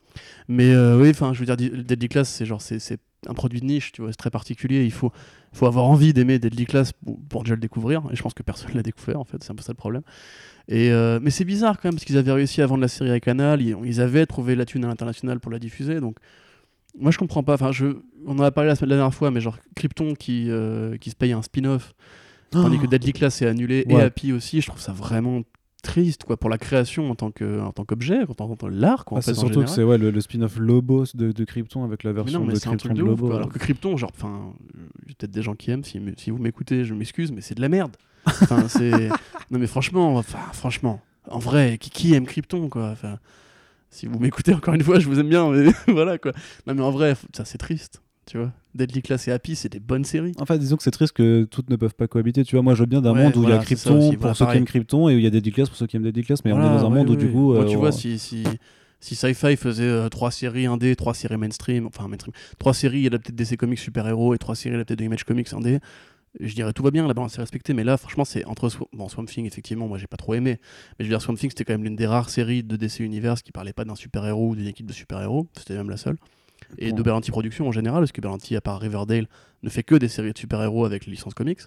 Mais 0.47 0.74
euh, 0.74 0.99
oui, 1.01 1.09
enfin, 1.09 1.34
je 1.34 1.39
veux 1.39 1.45
dire, 1.45 1.57
Di- 1.57 1.72
Deadly 1.84 2.09
Class, 2.09 2.30
c'est 2.30 2.45
genre, 2.45 2.61
c'est 2.61 2.99
un 3.28 3.34
produit 3.34 3.59
de 3.59 3.65
niche, 3.65 3.91
tu 3.91 4.01
vois, 4.01 4.11
c'est 4.11 4.18
très 4.18 4.30
particulier. 4.30 4.84
Il 4.84 4.91
faut, 4.91 5.11
faut 5.53 5.65
avoir 5.65 5.86
envie 5.86 6.13
d'aimer 6.13 6.39
Deadly 6.39 6.65
Class 6.65 6.93
pour, 6.93 7.20
pour 7.30 7.43
déjà 7.43 7.55
le 7.55 7.61
découvrir. 7.61 8.03
Et 8.11 8.15
je 8.15 8.22
pense 8.22 8.34
que 8.34 8.43
personne 8.43 8.72
l'a 8.76 8.84
découvert, 8.84 9.20
en 9.20 9.26
fait, 9.26 9.43
c'est 9.43 9.51
un 9.51 9.55
peu 9.55 9.63
ça 9.63 9.72
le 9.72 9.78
problème. 9.78 10.03
Et 10.68 10.91
euh, 10.91 11.20
mais 11.22 11.30
c'est 11.30 11.45
bizarre 11.45 11.78
quand 11.78 11.86
même, 11.86 11.95
parce 11.95 12.05
qu'ils 12.05 12.18
avaient 12.18 12.32
réussi 12.32 12.61
à 12.61 12.68
vendre 12.68 12.82
la 12.82 12.88
série 12.88 13.11
à 13.11 13.20
Canal, 13.20 13.61
ils, 13.61 13.76
ils 13.86 14.01
avaient 14.01 14.26
trouvé 14.26 14.55
la 14.55 14.65
thune 14.65 14.84
à 14.86 14.88
l'international 14.88 15.39
pour 15.39 15.51
la 15.51 15.59
diffuser, 15.59 15.99
donc. 15.99 16.18
Moi, 16.99 17.11
je 17.11 17.20
comprends 17.20 17.43
pas. 17.43 17.53
Enfin, 17.53 17.72
je, 17.72 17.97
on 18.26 18.39
en 18.39 18.41
a 18.41 18.49
parlé 18.49 18.70
la, 18.70 18.76
semaine, 18.76 18.89
la 18.89 18.95
dernière 18.95 19.13
fois, 19.13 19.30
mais 19.30 19.39
genre 19.39 19.59
Krypton 19.76 20.15
qui, 20.15 20.49
euh, 20.49 20.97
qui 20.97 21.11
se 21.11 21.15
paye 21.15 21.32
un 21.32 21.43
spin-off 21.43 21.93
Tandis 22.49 22.80
que 22.80 22.88
Deadly 22.88 23.13
Class 23.13 23.41
est 23.41 23.47
annulé 23.47 23.86
et. 23.88 23.95
Happy 23.95 24.32
aussi, 24.32 24.61
je 24.61 24.68
trouve 24.68 24.80
ça 24.80 24.93
vraiment 24.93 25.41
triste 25.84 26.23
quoi 26.23 26.38
pour 26.38 26.49
la 26.49 26.57
création 26.57 27.09
en 27.11 27.15
tant 27.15 27.32
que 27.32 27.61
en 27.61 27.71
tant 27.71 27.86
qu'objet, 27.86 28.23
en 28.28 28.34
tant 28.34 28.55
que 28.55 28.65
l'art 28.65 29.05
quoi. 29.05 29.19
Ah, 29.19 29.21
c'est 29.21 29.34
surtout 29.34 29.61
que 29.63 29.69
c'est 29.69 29.84
ouais, 29.84 29.97
le, 29.97 30.11
le 30.11 30.21
spin-off 30.21 30.57
Lobos 30.57 31.05
de, 31.13 31.32
de 31.32 31.43
Krypton 31.45 31.84
avec 31.84 32.03
la 32.03 32.13
version 32.13 32.39
non, 32.39 32.45
de 32.47 32.57
Krypton 32.59 32.78
truc 32.78 32.93
de 32.93 32.97
de 32.97 33.03
ouf. 33.03 33.09
Lobo. 33.09 33.28
quoi. 33.28 33.36
Alors 33.38 33.49
que 33.49 33.59
Krypton, 33.59 33.95
genre, 33.97 34.11
enfin, 34.15 34.53
il 35.03 35.09
y 35.09 35.11
a 35.11 35.15
peut-être 35.15 35.32
des 35.32 35.41
gens 35.41 35.55
qui 35.55 35.71
aiment. 35.71 35.84
Si, 35.84 35.99
si 36.17 36.32
vous 36.32 36.38
m'écoutez, 36.38 36.84
je 36.84 36.93
m'excuse, 36.93 37.32
mais 37.32 37.41
c'est 37.41 37.55
de 37.55 37.61
la 37.61 37.69
merde. 37.69 37.95
Enfin, 38.25 38.67
c'est. 38.67 39.09
Non, 39.51 39.59
mais 39.59 39.67
franchement, 39.67 40.15
enfin, 40.17 40.39
franchement, 40.53 41.01
en 41.30 41.39
vrai, 41.39 41.78
qui, 41.78 41.89
qui 41.89 42.13
aime 42.13 42.25
Krypton, 42.25 42.69
quoi. 42.69 42.89
Enfin, 42.89 43.19
si 43.89 44.07
vous 44.07 44.19
m'écoutez 44.19 44.53
encore 44.53 44.73
une 44.73 44.84
fois, 44.84 44.99
je 44.99 45.07
vous 45.07 45.19
aime 45.19 45.30
bien, 45.30 45.49
mais 45.49 45.71
voilà, 45.93 46.17
quoi. 46.17 46.32
Non, 46.65 46.73
mais 46.75 46.82
en 46.82 46.91
vrai, 46.91 47.15
ça 47.36 47.45
c'est 47.45 47.57
triste, 47.57 48.01
tu 48.28 48.38
vois. 48.38 48.51
Deadly 48.75 49.01
Class 49.01 49.28
et 49.28 49.32
Happy, 49.32 49.55
c'est 49.55 49.69
des 49.69 49.80
bonnes 49.80 50.03
séries. 50.03 50.34
Enfin, 50.39 50.57
disons 50.57 50.78
que 50.78 50.84
c'est 50.84 50.91
triste 50.91 51.13
que 51.13 51.45
toutes 51.45 51.69
ne 51.71 51.75
peuvent 51.75 51.95
pas 51.95 52.07
cohabiter. 52.07 52.43
Tu 52.43 52.55
vois, 52.55 52.61
moi, 52.61 52.75
je 52.75 52.82
veux 52.82 52.86
bien 52.86 53.01
d'un 53.01 53.13
Ouais, 53.13 53.23
monde 53.23 53.36
où 53.38 53.43
il 53.43 53.49
y 53.49 53.51
a 53.51 53.57
Krypton 53.57 53.97
aussi, 53.97 54.11
pour 54.11 54.19
voilà, 54.19 54.34
ceux 54.36 54.45
pareil. 54.45 54.57
qui 54.57 54.57
aiment 54.59 54.67
Krypton 54.67 55.09
et 55.09 55.15
où 55.15 55.17
il 55.17 55.23
y 55.23 55.28
a 55.28 55.32
Deadly 55.32 55.51
Class 55.51 55.69
pour 55.69 55.78
ceux 55.78 55.88
qui 55.88 55.95
aiment 55.97 56.03
Deadly 56.03 56.23
Class. 56.23 56.45
Mais 56.45 56.51
on 56.51 56.59
est 56.59 56.61
dans 56.61 56.86
un 56.86 56.89
ouais, 56.91 56.97
monde 56.99 57.09
où, 57.09 57.15
du 57.15 57.32
coup. 57.32 57.53
Moi, 57.53 57.63
euh, 57.63 57.67
tu 57.67 57.78
vois, 57.78 57.91
si, 57.91 58.19
si, 58.19 58.43
si 58.99 59.15
Sci-Fi 59.15 59.55
faisait 59.55 59.84
euh, 59.84 60.09
trois 60.09 60.30
séries 60.30 60.67
indé, 60.67 60.95
trois 60.95 61.15
séries 61.15 61.38
mainstream, 61.38 61.88
enfin 61.88 62.07
mainstream, 62.07 62.34
trois 62.59 62.73
séries 62.75 63.07
adaptées 63.07 63.32
de 63.32 63.38
DC 63.38 63.57
Comics 63.57 63.80
super-héros 63.80 64.36
et 64.36 64.38
trois 64.38 64.55
séries 64.55 64.75
adaptées 64.75 64.95
de 64.95 65.03
Image 65.03 65.23
Comics 65.23 65.51
indé, 65.53 65.80
je 66.39 66.53
dirais 66.53 66.71
tout 66.73 66.84
va 66.84 66.91
bien, 66.91 67.07
la 67.07 67.15
balance 67.15 67.36
est 67.38 67.41
respectée, 67.41 67.73
mais 67.73 67.84
là, 67.84 67.97
franchement, 67.97 68.25
c'est 68.25 68.45
entre 68.45 68.67
Sw- 68.69 68.86
bon, 68.93 69.07
Swamp 69.09 69.25
Thing, 69.25 69.45
effectivement, 69.47 69.88
moi 69.88 69.97
j'ai 69.97 70.05
pas 70.05 70.17
trop 70.17 70.36
aimé, 70.36 70.57
mais 70.99 71.05
je 71.05 71.05
veux 71.05 71.09
dire, 71.09 71.21
Swamp 71.21 71.34
Thing, 71.36 71.49
c'était 71.49 71.63
quand 71.63 71.73
même 71.73 71.84
l'une 71.84 71.95
des 71.95 72.05
rares 72.05 72.30
séries 72.30 72.61
de 72.63 72.75
DC 72.75 72.99
Universe 72.99 73.41
qui 73.41 73.51
parlait 73.51 73.73
pas 73.73 73.86
d'un 73.86 73.95
super-héros 73.95 74.49
ou 74.49 74.55
d'une 74.55 74.67
équipe 74.67 74.86
de 74.86 74.93
super-héros, 74.93 75.47
c'était 75.57 75.75
même 75.75 75.89
la 75.89 75.97
seule. 75.97 76.17
Et 76.78 76.91
de 76.91 77.01
Berlanti 77.01 77.32
Productions 77.32 77.68
en 77.68 77.72
général, 77.72 78.01
parce 78.01 78.11
que 78.11 78.22
Berlanti, 78.22 78.55
à 78.55 78.61
part 78.61 78.80
Riverdale, 78.80 79.28
ne 79.63 79.70
fait 79.70 79.84
que 79.84 79.95
des 79.95 80.07
séries 80.07 80.34
de 80.34 80.38
super-héros 80.38 80.86
avec 80.86 81.05
les 81.05 81.11
licences 81.11 81.34
comics. 81.34 81.61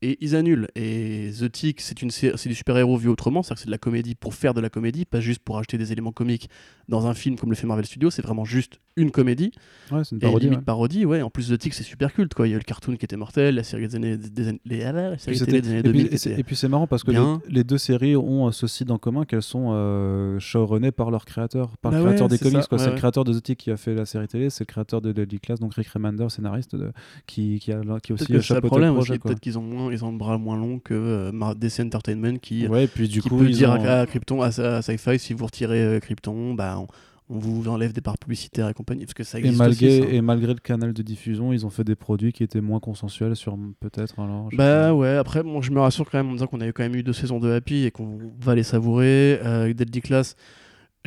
Et 0.00 0.16
ils 0.20 0.36
annulent. 0.36 0.68
Et 0.76 1.30
The 1.40 1.50
Tick, 1.50 1.80
c'est 1.80 2.02
une 2.02 2.10
sé- 2.10 2.32
c'est 2.36 2.48
du 2.48 2.54
super-héros 2.54 2.96
vu 2.96 3.08
autrement, 3.08 3.42
c'est-à-dire 3.42 3.56
que 3.56 3.60
c'est 3.62 3.66
de 3.66 3.72
la 3.72 3.78
comédie 3.78 4.14
pour 4.14 4.32
faire 4.34 4.54
de 4.54 4.60
la 4.60 4.70
comédie, 4.70 5.04
pas 5.04 5.20
juste 5.20 5.40
pour 5.40 5.58
ajouter 5.58 5.76
des 5.76 5.90
éléments 5.90 6.12
comiques 6.12 6.48
dans 6.88 7.06
un 7.08 7.14
film 7.14 7.36
comme 7.36 7.50
le 7.50 7.56
fait 7.56 7.66
Marvel 7.66 7.84
Studios, 7.84 8.10
c'est 8.10 8.22
vraiment 8.22 8.44
juste 8.44 8.78
une 8.96 9.10
comédie. 9.10 9.50
Ouais, 9.90 10.04
c'est 10.04 10.12
une 10.12 10.18
et 10.18 10.20
parodie. 10.20 10.44
limite 10.46 10.60
ouais. 10.60 10.64
parodie, 10.64 11.04
ouais. 11.04 11.20
En 11.22 11.30
plus, 11.30 11.48
The 11.50 11.58
Tick, 11.58 11.74
c'est 11.74 11.82
super 11.82 12.12
culte, 12.12 12.34
quoi. 12.34 12.46
Il 12.46 12.50
y 12.50 12.52
a 12.52 12.56
eu 12.56 12.58
le 12.60 12.64
cartoon 12.64 12.96
qui 12.96 13.04
était 13.04 13.16
mortel, 13.16 13.56
la 13.56 13.62
série 13.64 13.88
des 13.88 13.96
années, 13.96 14.16
des 14.16 14.48
années, 14.48 14.60
les, 14.64 14.82
ah, 14.84 14.92
la 14.92 15.10
Puis 15.10 15.20
série 15.20 15.36
c'était- 15.38 15.50
télé 15.50 15.62
des 15.62 15.68
années 15.70 15.78
et, 15.80 15.82
puis, 15.82 15.92
2000 16.04 16.34
et 16.36 16.40
et 16.40 16.44
puis 16.44 16.54
c'est 16.56 16.68
marrant 16.68 16.86
parce 16.86 17.02
que 17.02 17.10
les, 17.48 17.64
deux 17.64 17.78
séries 17.78 18.14
ont 18.16 18.46
euh, 18.48 18.52
ce 18.52 18.66
site 18.68 18.90
en 18.92 18.98
commun 18.98 19.24
qu'elles 19.24 19.42
sont 19.42 19.70
euh, 19.72 20.38
showrunnées 20.38 20.92
par 20.92 21.10
leur 21.10 21.24
créateur, 21.24 21.76
par 21.78 21.90
Bah 21.92 21.98
le 21.98 22.04
créateur 22.04 22.28
ouais, 22.30 22.38
des 22.38 22.38
comics. 22.38 22.66
quoi. 22.68 22.78
c'est 22.78 22.90
le 22.90 22.96
créateur 22.96 23.24
de 23.24 23.32
The 23.38 23.42
Tick 23.42 23.58
qui 23.58 23.70
a 23.72 23.76
fait 23.76 23.94
la 23.94 24.06
série 24.06 24.28
télé, 24.28 24.48
c'est 24.50 24.62
le 24.62 24.66
créateur 24.72 25.00
de 25.00 25.10
Deadly 25.12 25.40
Class, 25.40 25.58
donc 25.60 25.74
Rick 25.74 25.88
Remender, 25.88 26.28
scénariste, 26.30 26.76
de- 26.76 26.92
qui, 27.26 27.58
qui, 27.58 27.72
a, 27.72 27.80
qui 28.02 28.12
a 28.12 28.14
aussi 28.14 28.32
le 28.32 28.40
chapeauté 28.40 28.68
problème 28.68 28.94
projet. 28.94 29.18
Peut-être 29.18 29.40
qu'ils 29.40 29.58
ont, 29.58 29.62
moins, 29.62 29.87
ils 29.90 30.04
ont 30.04 30.10
le 30.12 30.18
bras 30.18 30.38
moins 30.38 30.56
long 30.56 30.78
que 30.78 30.94
euh, 30.94 31.54
DC 31.54 31.80
Entertainment 31.80 32.38
qui, 32.38 32.66
Ouais, 32.66 32.84
et 32.84 32.88
puis 32.88 33.08
du 33.08 33.20
qui 33.22 33.28
coup, 33.28 33.38
peut 33.38 33.48
ils 33.48 33.56
dire 33.56 33.70
ont- 33.70 33.84
à, 33.84 34.00
à 34.00 34.06
Krypton, 34.06 34.42
à, 34.42 34.46
à 34.46 34.82
Sci-Fi, 34.82 35.18
si 35.18 35.32
vous 35.34 35.46
retirez 35.46 35.82
euh, 35.82 36.00
Krypton, 36.00 36.54
bah, 36.54 36.78
on, 36.78 36.86
on 37.30 37.38
vous 37.38 37.68
enlève 37.68 37.92
des 37.92 38.00
parts 38.00 38.16
publicitaires 38.16 38.68
et 38.70 38.74
compagnie. 38.74 39.04
Parce 39.04 39.12
que 39.14 39.22
ça 39.24 39.38
Et 39.38 39.40
existe 39.42 39.58
malgré, 39.58 40.00
aussi, 40.00 40.08
ça. 40.08 40.14
et 40.14 40.20
malgré 40.22 40.54
le 40.54 40.60
canal 40.60 40.92
de 40.94 41.02
diffusion, 41.02 41.52
ils 41.52 41.66
ont 41.66 41.70
fait 41.70 41.84
des 41.84 41.94
produits 41.94 42.32
qui 42.32 42.42
étaient 42.42 42.60
moins 42.62 42.80
consensuels 42.80 43.36
sur 43.36 43.58
peut-être 43.80 44.18
alors. 44.18 44.46
je 44.50 44.56
sais 44.56 44.62
Bah 44.62 44.94
ouais, 44.94 45.16
après, 45.16 45.42
bon, 45.42 45.60
je 45.60 45.70
me 45.70 45.80
rassure 45.80 46.08
quand 46.10 46.16
même 46.18 46.30
en 46.30 46.32
disant 46.32 46.46
qu'on 46.46 46.60
avait 46.62 46.72
quand 46.72 46.82
même 46.84 46.94
eu 46.96 47.02
deux 47.02 47.12
saisons 47.12 47.38
de 47.38 47.50
Happy 47.50 47.84
et 47.84 47.90
qu'on 47.90 48.18
va 48.40 48.54
les 48.54 48.62
savourer. 48.62 49.40
Euh, 49.44 49.72
Deadly 49.74 50.00
Class, 50.00 50.36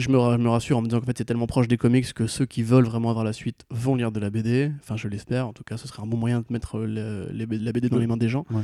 je 0.02 0.10
me, 0.10 0.18
ra- 0.18 0.38
je 0.38 0.42
me 0.44 0.50
rassure 0.50 0.78
en 0.78 0.82
me 0.82 0.88
disant 0.88 1.00
qu'en 1.00 1.06
fait 1.06 1.18
c'est 1.18 1.26
tellement 1.26 1.48
proche 1.48 1.68
des 1.68 1.78
comics 1.78 2.12
que 2.14 2.28
ceux 2.28 2.46
qui 2.46 2.64
veulent 2.64 2.86
vraiment 2.86 3.10
avoir 3.10 3.24
la 3.26 3.34
suite 3.34 3.66
vont 3.70 3.96
lire 3.96 4.12
de 4.12 4.20
la 4.20 4.30
BD. 4.30 4.72
Enfin, 4.82 4.98
je 4.98 5.08
l'espère. 5.08 5.48
En 5.48 5.54
tout 5.54 5.64
cas, 5.64 5.78
ce 5.78 5.88
serait 5.88 6.02
un 6.04 6.08
bon 6.08 6.18
moyen 6.18 6.40
de 6.40 6.46
mettre 6.50 6.80
le- 6.80 7.30
les 7.32 7.46
B- 7.46 7.62
la 7.64 7.72
BD 7.72 7.88
dans 7.90 7.96
Ouais. 7.96 8.02
les 8.02 8.08
mains 8.08 8.18
des 8.18 8.30
gens. 8.30 8.46
Ouais. 8.52 8.64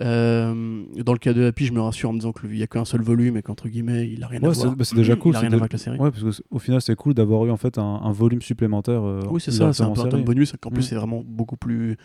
Euh, 0.00 0.82
dans 1.04 1.12
le 1.12 1.18
cas 1.18 1.32
de 1.32 1.44
Happy, 1.44 1.64
je 1.66 1.72
me 1.72 1.80
rassure 1.80 2.10
en 2.10 2.12
me 2.12 2.18
disant 2.18 2.32
qu'il 2.32 2.50
n'y 2.50 2.62
a 2.62 2.66
qu'un 2.66 2.84
seul 2.84 3.00
volume 3.02 3.36
et 3.38 3.42
qu'entre 3.42 3.68
guillemets, 3.68 4.08
il 4.08 4.22
a 4.22 4.26
rien 4.26 4.42
à 4.42 4.48
Ouais, 4.48 4.54
voir. 4.54 4.76
bah, 4.76 4.84
c'est 4.84 4.94
déjà 4.94 5.16
cool. 5.16 5.32
Il 5.32 5.36
a 5.36 5.40
rien 5.40 5.48
à 5.48 5.52
voir 5.52 5.62
avec 5.62 5.72
la 5.72 5.78
série. 5.78 5.98
Ouais, 5.98 6.10
parce 6.10 6.22
final, 6.58 6.80
c'est 6.82 6.94
cool 6.96 7.14
d'avoir 7.14 7.46
eu 7.46 7.50
en 7.50 7.56
fait 7.56 7.78
un, 7.78 7.82
un 8.02 8.12
volume 8.12 8.42
supplémentaire. 8.42 9.02
euh, 9.02 9.22
Oui, 9.30 9.40
c'est 9.40 9.50
ça, 9.52 9.72
c'est 9.72 9.82
un 9.82 9.86
peu 9.92 10.00
un 10.00 10.04
en 10.04 10.24
bonus, 10.24 10.52
qu'en 10.60 10.70
plus 10.70 10.80
Mm. 10.80 10.82
c'est 10.88 10.94
vraiment 10.96 11.22
beaucoup 11.24 11.56
plus, 11.56 11.96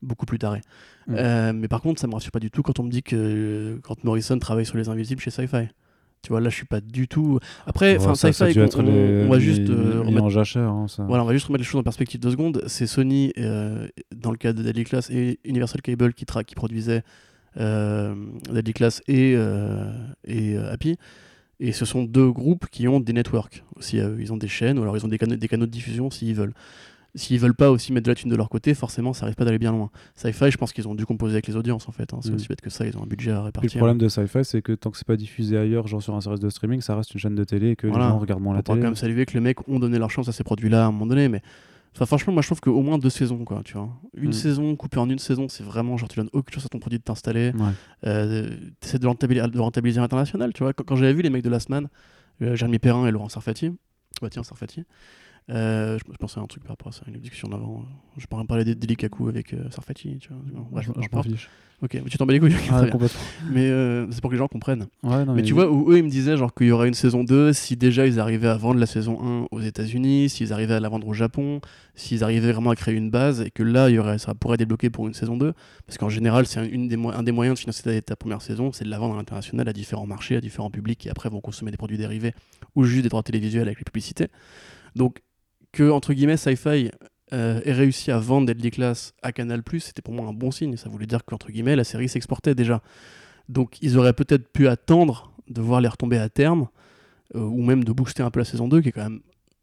beaucoup 0.00 0.24
plus 0.24 0.38
taré. 0.38 0.62
Mm. 1.06 1.14
Euh, 1.18 1.52
mais 1.52 1.68
par 1.68 1.82
contre, 1.82 2.00
ça 2.00 2.06
me 2.06 2.14
rassure 2.14 2.32
pas 2.32 2.40
du 2.40 2.50
tout 2.50 2.62
quand 2.62 2.78
on 2.80 2.82
me 2.84 2.90
dit 2.90 3.02
que 3.02 3.78
quand 3.82 4.02
Morrison 4.04 4.38
travaille 4.38 4.64
sur 4.66 4.78
les 4.78 4.88
Invisibles 4.88 5.20
chez 5.20 5.30
Sci-Fi. 5.30 5.68
Tu 6.24 6.30
vois, 6.30 6.40
là, 6.40 6.48
je 6.48 6.56
suis 6.56 6.66
pas 6.66 6.80
du 6.80 7.06
tout. 7.06 7.38
Après, 7.66 7.96
enfin, 7.96 8.14
ça, 8.16 8.32
ça 8.32 8.46
a 8.46 8.48
Sci-Fi, 8.48 8.66
dû 8.68 8.76
on, 8.76 8.82
les- 8.82 9.24
on 9.26 9.28
va 9.30 9.38
juste 9.38 9.68
euh, 9.70 10.00
remettre 10.00 10.24
en 10.24 10.30
jachère. 10.30 10.68
hein, 10.70 10.88
ça. 10.88 11.04
voilà, 11.04 11.22
on 11.22 11.26
va 11.26 11.32
juste 11.34 11.46
remettre 11.46 11.60
les 11.62 11.68
choses 11.68 11.78
en 11.80 11.84
perspective 11.84 12.18
deux 12.18 12.30
secondes. 12.32 12.62
C'est 12.66 12.86
Sony, 12.88 13.32
euh, 13.38 13.86
dans 14.16 14.30
le 14.32 14.36
cas 14.36 14.52
de 14.52 14.62
Deadly 14.62 14.84
Class, 14.84 15.10
et 15.10 15.38
Universal 15.44 15.82
Cable 15.82 16.12
qui, 16.14 16.24
tra- 16.24 16.42
qui 16.44 16.54
produisait 16.56 17.02
euh, 17.58 18.14
Deadly 18.50 18.72
Class 18.72 19.02
et, 19.06 19.34
euh, 19.36 19.92
et 20.26 20.56
Happy. 20.56 20.96
Et 21.60 21.70
ce 21.72 21.84
sont 21.84 22.02
deux 22.02 22.32
groupes 22.32 22.66
qui 22.70 22.88
ont 22.88 22.98
des 22.98 23.12
networks. 23.12 23.62
Aussi, 23.76 23.98
ils 23.98 24.32
ont 24.32 24.36
des 24.36 24.48
chaînes, 24.48 24.78
ou 24.78 24.82
alors 24.82 24.96
ils 24.96 25.04
ont 25.04 25.08
des 25.08 25.18
canaux, 25.18 25.36
des 25.36 25.46
canaux 25.48 25.66
de 25.66 25.70
diffusion 25.70 26.10
s'ils 26.10 26.34
veulent. 26.34 26.54
S'ils 27.16 27.38
veulent 27.38 27.54
pas 27.54 27.70
aussi 27.70 27.92
mettre 27.92 28.06
de 28.06 28.10
la 28.10 28.16
thune 28.16 28.30
de 28.30 28.34
leur 28.36 28.48
côté, 28.48 28.74
forcément, 28.74 29.12
ça 29.12 29.26
risque 29.26 29.38
pas 29.38 29.44
d'aller 29.44 29.58
bien 29.60 29.70
loin. 29.70 29.90
Sci-Fi, 30.16 30.50
je 30.50 30.56
pense 30.56 30.72
qu'ils 30.72 30.88
ont 30.88 30.96
dû 30.96 31.06
composer 31.06 31.34
avec 31.34 31.46
les 31.46 31.54
audiences 31.54 31.88
en 31.88 31.92
fait. 31.92 32.12
hein. 32.12 32.18
C'est 32.22 32.30
Mm. 32.32 32.34
aussi 32.34 32.48
bête 32.48 32.60
que 32.60 32.70
ça, 32.70 32.84
ils 32.86 32.96
ont 32.98 33.04
un 33.04 33.06
budget 33.06 33.30
à 33.30 33.42
répartir. 33.44 33.70
le 33.72 33.78
problème 33.78 33.98
de 33.98 34.08
Sci-Fi, 34.08 34.44
c'est 34.44 34.62
que 34.62 34.72
tant 34.72 34.90
que 34.90 34.96
c'est 34.98 35.06
pas 35.06 35.16
diffusé 35.16 35.56
ailleurs, 35.56 35.86
genre 35.86 36.02
sur 36.02 36.14
un 36.16 36.20
service 36.20 36.40
de 36.40 36.50
streaming, 36.50 36.80
ça 36.80 36.96
reste 36.96 37.14
une 37.14 37.20
chaîne 37.20 37.34
de 37.36 37.44
télé 37.44 37.70
et 37.70 37.76
que 37.76 37.86
Voilà. 37.86 38.06
les 38.06 38.10
gens 38.10 38.18
regardent 38.18 38.42
moins 38.42 38.54
On 38.54 38.56
la 38.56 38.62
télé. 38.64 38.78
quand 38.80 38.84
même 38.86 38.96
saluer 38.96 39.26
que 39.26 39.34
les 39.34 39.40
mecs 39.40 39.68
ont 39.68 39.78
donné 39.78 39.98
leur 39.98 40.10
chance 40.10 40.28
à 40.28 40.32
ces 40.32 40.42
produits-là 40.42 40.84
à 40.84 40.88
un 40.88 40.90
moment 40.90 41.06
donné, 41.06 41.28
mais 41.28 41.40
enfin, 41.94 42.04
franchement, 42.06 42.32
moi 42.32 42.42
je 42.42 42.48
trouve 42.48 42.60
qu'au 42.60 42.82
moins 42.82 42.98
deux 42.98 43.10
saisons, 43.10 43.44
quoi, 43.44 43.62
tu 43.64 43.74
vois. 43.74 43.90
Une 44.16 44.30
Mm. 44.30 44.32
saison 44.32 44.74
coupée 44.74 44.98
en 44.98 45.08
une 45.08 45.20
saison, 45.20 45.46
c'est 45.48 45.62
vraiment 45.62 45.96
genre 45.96 46.08
tu 46.08 46.18
donnes 46.18 46.30
aucune 46.32 46.52
chance 46.54 46.66
à 46.66 46.68
ton 46.68 46.80
produit 46.80 46.98
de 46.98 47.04
t'installer. 47.04 47.52
Ouais. 47.54 47.70
Euh, 48.08 48.50
T'essaies 48.80 48.98
de 48.98 49.06
rentabiliser, 49.06 49.46
de 49.46 49.60
rentabiliser 49.60 50.00
à 50.00 50.02
l'international, 50.02 50.52
tu 50.52 50.64
vois. 50.64 50.72
Quand, 50.72 50.82
quand 50.84 50.96
j'avais 50.96 51.12
vu 51.12 51.22
les 51.22 51.30
mecs 51.30 51.44
de 51.44 51.50
Last 51.50 51.68
Man, 51.68 51.86
euh, 52.42 52.56
Jeremy 52.56 52.80
Perrin 52.80 53.06
et 53.06 53.12
Laurent 53.12 53.28
Sarfati, 53.28 53.70
bah 54.20 54.28
tiens, 54.30 54.42
Sarfati, 54.42 54.84
Euh, 55.50 55.98
je, 55.98 56.04
je 56.10 56.16
pensais 56.16 56.40
à 56.40 56.42
un 56.42 56.46
truc 56.46 56.62
par 56.62 56.70
rapport 56.70 56.88
à 56.88 56.92
ça, 56.92 57.02
une 57.06 57.18
discussion 57.18 57.48
d'avant. 57.48 57.84
Je 58.16 58.26
pourrais 58.26 58.44
parler 58.44 58.64
des 58.64 58.74
Delikaku 58.74 59.28
avec 59.28 59.52
euh, 59.52 59.70
Sarfati, 59.70 60.18
tu 60.18 60.30
vois. 60.30 60.66
Bref, 60.70 60.86
je, 60.86 61.16
m'en 61.16 61.22
fiche. 61.22 61.50
Ok, 61.82 61.94
mais 62.02 62.08
tu 62.08 62.16
t'en 62.16 62.24
bats 62.24 62.32
les 62.32 62.40
couilles. 62.40 62.54
Ah, 62.70 62.86
mais 63.50 63.68
euh, 63.68 64.06
c'est 64.10 64.22
pour 64.22 64.30
que 64.30 64.36
les 64.36 64.38
gens 64.38 64.48
comprennent. 64.48 64.86
Ouais, 65.02 65.24
non, 65.26 65.34
Mais 65.34 65.42
tu 65.42 65.52
vois, 65.52 65.70
où 65.70 65.90
eux, 65.92 65.98
ils 65.98 66.04
me 66.04 66.08
disaient 66.08 66.38
genre 66.38 66.54
qu'il 66.54 66.68
y 66.68 66.72
aurait 66.72 66.88
une 66.88 66.94
saison 66.94 67.24
2 67.24 67.52
si 67.52 67.76
déjà 67.76 68.06
ils 68.06 68.20
arrivaient 68.20 68.48
à 68.48 68.56
vendre 68.56 68.80
la 68.80 68.86
saison 68.86 69.18
1 69.22 69.48
aux 69.50 69.60
États-Unis, 69.60 70.30
s'ils 70.30 70.54
arrivaient 70.54 70.74
à 70.74 70.80
la 70.80 70.88
vendre 70.88 71.06
au 71.06 71.12
Japon, 71.12 71.60
s'ils 71.94 72.24
arrivaient 72.24 72.52
vraiment 72.52 72.70
à 72.70 72.76
créer 72.76 72.94
une 72.94 73.10
base 73.10 73.42
et 73.42 73.50
que 73.50 73.62
là, 73.62 73.90
il 73.90 73.96
y 73.96 73.98
aurait, 73.98 74.16
ça 74.16 74.34
pourrait 74.34 74.56
débloquer 74.56 74.88
pour 74.88 75.08
une 75.08 75.14
saison 75.14 75.36
2. 75.36 75.52
Parce 75.86 75.98
qu'en 75.98 76.08
général, 76.08 76.46
c'est 76.46 76.66
des 76.66 76.96
un 76.96 77.22
des 77.22 77.32
moyens 77.32 77.56
de 77.56 77.60
financer 77.60 77.82
ta, 77.82 78.00
ta 78.00 78.16
première 78.16 78.40
saison, 78.40 78.72
c'est 78.72 78.84
de 78.84 78.90
la 78.90 78.98
vendre 78.98 79.14
à 79.14 79.18
l'international 79.18 79.68
à 79.68 79.74
différents 79.74 80.06
marchés, 80.06 80.36
à 80.36 80.40
différents 80.40 80.70
publics 80.70 81.00
qui 81.00 81.10
après 81.10 81.28
vont 81.28 81.42
consommer 81.42 81.70
des 81.70 81.76
produits 81.76 81.98
dérivés 81.98 82.32
ou 82.76 82.84
juste 82.84 83.02
des 83.02 83.10
droits 83.10 83.22
télévisuels 83.22 83.66
avec 83.66 83.78
les 83.78 83.84
publicités. 83.84 84.28
Donc, 84.96 85.20
que 85.74 85.90
entre 85.90 86.12
guillemets, 86.14 86.36
Sci-Fi 86.36 86.90
euh, 87.32 87.60
ait 87.64 87.72
réussi 87.72 88.10
à 88.10 88.18
vendre 88.18 88.46
Deadly 88.46 88.70
Class 88.70 89.12
à 89.22 89.32
Canal, 89.32 89.62
c'était 89.80 90.02
pour 90.02 90.14
moi 90.14 90.26
un 90.26 90.32
bon 90.32 90.50
signe. 90.50 90.76
Ça 90.76 90.88
voulait 90.88 91.06
dire 91.06 91.24
qu'entre 91.24 91.50
guillemets, 91.50 91.76
la 91.76 91.84
série 91.84 92.08
s'exportait 92.08 92.54
déjà. 92.54 92.80
Donc, 93.48 93.76
ils 93.82 93.98
auraient 93.98 94.12
peut-être 94.14 94.48
pu 94.52 94.68
attendre 94.68 95.32
de 95.48 95.60
voir 95.60 95.80
les 95.80 95.88
retomber 95.88 96.16
à 96.18 96.28
terme, 96.28 96.68
euh, 97.34 97.40
ou 97.40 97.62
même 97.62 97.84
de 97.84 97.92
booster 97.92 98.22
un 98.22 98.30
peu 98.30 98.40
la 98.40 98.44
saison 98.44 98.68
2, 98.68 98.80
qui 98.80 98.88
est 98.88 98.92
quand 98.92 99.02
même. 99.02 99.20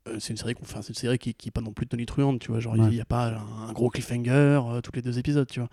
euh, 0.08 0.18
c'est 0.20 0.32
une 0.32 0.38
série, 0.38 0.54
qu'on- 0.56 0.64
enfin, 0.64 0.82
c'est 0.82 0.90
une 0.90 0.96
série 0.96 1.18
qui, 1.20 1.34
qui 1.36 1.50
est 1.50 1.52
pas 1.52 1.62
non 1.62 1.74
plus 1.74 1.86
tonitruante, 1.88 2.40
tu 2.40 2.50
vois. 2.52 2.60
Genre, 2.60 2.76
il 2.76 2.82
Ouais. 2.84 2.90
n'y 2.90 3.02
a 3.02 3.06
pas 3.06 3.28
un, 3.30 3.70
un 3.70 3.72
gros 3.72 3.90
cliffhanger 3.90 4.32
euh, 4.66 4.82
tous 4.82 4.92
les 4.96 5.02
deux 5.04 5.18
épisodes, 5.20 5.48
tu 5.48 5.60
vois. 5.60 5.70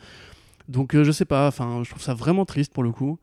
Donc, 0.69 0.95
euh, 0.95 1.03
je 1.03 1.13
sais 1.13 1.25
pas, 1.25 1.49
enfin, 1.49 1.83
je 1.83 1.89
trouve 1.91 2.03
ça 2.03 2.13
vraiment 2.15 2.45
triste 2.45 2.73
pour 2.75 2.83
le 2.83 2.93
coup. 2.93 3.19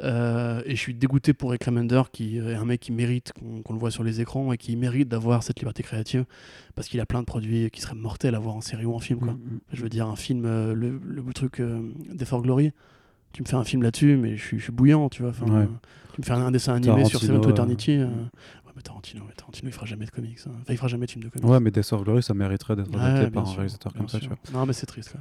Euh, 0.00 0.62
et 0.64 0.76
je 0.76 0.80
suis 0.80 0.94
dégoûté 0.94 1.32
pour 1.32 1.50
Rick 1.50 1.64
Remender, 1.64 2.02
qui 2.12 2.38
est 2.38 2.54
un 2.54 2.64
mec 2.64 2.80
qui 2.80 2.92
mérite 2.92 3.32
qu'on 3.64 3.72
le 3.72 3.78
voit 3.78 3.90
sur 3.90 4.04
les 4.04 4.20
écrans 4.20 4.52
et 4.52 4.56
qui 4.56 4.76
mérite 4.76 5.08
d'avoir 5.08 5.42
cette 5.42 5.58
liberté 5.58 5.82
créative 5.82 6.24
parce 6.76 6.88
qu'il 6.88 7.00
a 7.00 7.06
plein 7.06 7.20
de 7.20 7.24
produits 7.24 7.68
qui 7.70 7.80
seraient 7.80 7.96
mortels 7.96 8.34
à 8.34 8.38
voir 8.38 8.54
en 8.54 8.60
série 8.60 8.84
ou 8.84 8.94
en 8.94 9.00
film. 9.00 9.18
Quoi. 9.18 9.32
Mm, 9.32 9.60
Je 9.72 9.82
veux 9.82 9.88
dire, 9.88 10.06
un 10.06 10.16
film, 10.16 10.44
euh, 10.44 10.72
le, 10.74 11.00
le 11.04 11.22
truc 11.32 11.60
euh, 11.60 11.80
for 12.24 12.42
Glory, 12.42 12.72
tu 13.32 13.42
me 13.42 13.48
fais 13.48 13.56
un 13.56 13.64
film 13.64 13.82
là-dessus, 13.82 14.16
mais 14.16 14.36
je 14.36 14.42
suis, 14.44 14.58
je 14.58 14.62
suis 14.64 14.72
bouillant, 14.72 15.08
tu 15.08 15.22
vois. 15.22 15.32
Ouais. 15.32 15.66
Tu 16.14 16.20
me 16.20 16.24
fais 16.24 16.32
un, 16.32 16.46
un 16.46 16.50
dessin 16.50 16.74
animé 16.74 17.04
sur 17.04 17.20
Seven 17.20 17.40
to 17.40 17.48
euh, 17.48 17.52
Eternity. 17.52 18.00
Mais 18.78 18.82
Tarantino, 18.82 19.24
mais 19.26 19.34
Tarantino, 19.34 19.68
il 19.68 19.72
fera 19.72 19.84
jamais 19.86 20.06
de 20.06 20.10
comics. 20.10 20.38
hein. 20.46 20.50
Enfin, 20.62 20.72
il 20.72 20.76
fera 20.76 20.88
jamais 20.88 21.06
de 21.06 21.10
film 21.10 21.24
de 21.24 21.28
comics. 21.28 21.46
Ouais, 21.48 21.60
mais 21.60 21.70
Death 21.70 21.92
of 21.92 22.04
Glory, 22.04 22.22
ça 22.22 22.32
mériterait 22.32 22.76
d'être 22.76 22.96
adapté 22.96 23.30
par 23.30 23.48
un 23.48 23.52
réalisateur 23.54 23.92
comme 23.92 24.08
ça, 24.08 24.20
tu 24.20 24.28
vois. 24.28 24.36
Non, 24.52 24.64
mais 24.66 24.72
c'est 24.72 24.86
triste. 24.86 25.14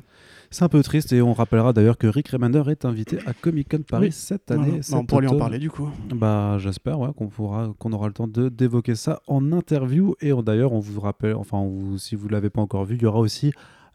C'est 0.52 0.64
un 0.64 0.70
peu 0.70 0.82
triste 0.84 1.12
et 1.12 1.22
on 1.22 1.34
rappellera 1.34 1.74
d'ailleurs 1.74 1.98
que 1.98 2.08
Rick 2.08 2.30
Remender 2.30 2.64
est 2.70 2.86
invité 2.86 3.18
à 3.26 3.34
Comic 3.34 3.68
Con 3.70 3.82
Paris 3.82 4.06
Oui. 4.08 4.12
cette 4.14 4.44
Voilà. 4.48 4.64
année. 4.64 4.82
Cet 4.82 4.96
on 4.96 5.06
pourra 5.06 5.22
lui 5.22 5.28
en 5.28 5.38
parler 5.38 5.60
du 5.60 5.70
coup. 5.70 5.90
Bah, 6.14 6.58
j'espère 6.60 7.00
ouais, 7.00 7.10
qu'on 7.18 7.28
pourra, 7.28 7.74
qu'on 7.80 7.92
aura 7.92 8.08
le 8.08 8.14
temps 8.14 8.28
de 8.28 8.48
d'évoquer 8.50 8.96
ça 8.96 9.22
en 9.28 9.52
interview. 9.52 10.16
Et 10.22 10.32
d'ailleurs, 10.44 10.72
on 10.74 10.80
vous 10.80 11.02
rappelle, 11.02 11.36
enfin, 11.36 11.58
on 11.58 11.70
vous- 11.70 11.98
si 11.98 12.16
vous 12.16 12.30
l'avez 12.30 12.50
pas 12.50 12.62
encore 12.62 12.86
vu, 12.86 12.96
il 12.96 13.02
y 13.02 13.06
aura 13.06 13.20
aussi 13.20 13.52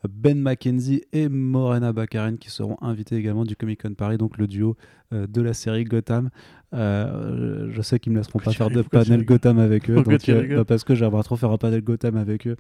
Ben 0.08 0.36
McKenzie 0.40 1.04
et 1.12 1.28
Morena 1.28 1.92
Baccarin 1.92 2.36
qui 2.36 2.50
seront 2.50 2.76
invités 2.82 3.14
également 3.16 3.44
du 3.44 3.54
Comic 3.54 3.82
Con 3.82 3.94
Paris, 3.94 4.18
donc 4.18 4.36
le 4.36 4.48
duo 4.48 4.76
euh, 5.12 5.26
de 5.28 5.40
la 5.40 5.54
série 5.54 5.84
Gotham. 5.84 6.28
Euh, 6.74 7.68
je 7.70 7.82
sais 7.82 7.98
qu'ils 7.98 8.12
me 8.12 8.18
laisseront 8.18 8.32
Pourquoi 8.32 8.52
pas 8.52 8.56
faire 8.56 8.70
de 8.70 8.82
panel 8.82 9.24
Gotham 9.24 9.58
avec 9.58 9.90
eux, 9.90 10.02
donc, 10.02 10.28
euh, 10.28 10.56
bah, 10.56 10.64
parce 10.64 10.84
que 10.84 10.94
j'aimerais 10.94 11.22
trop 11.22 11.36
faire 11.36 11.50
un 11.50 11.58
panel 11.58 11.82
Gotham 11.82 12.16
avec 12.16 12.46
eux. 12.46 12.56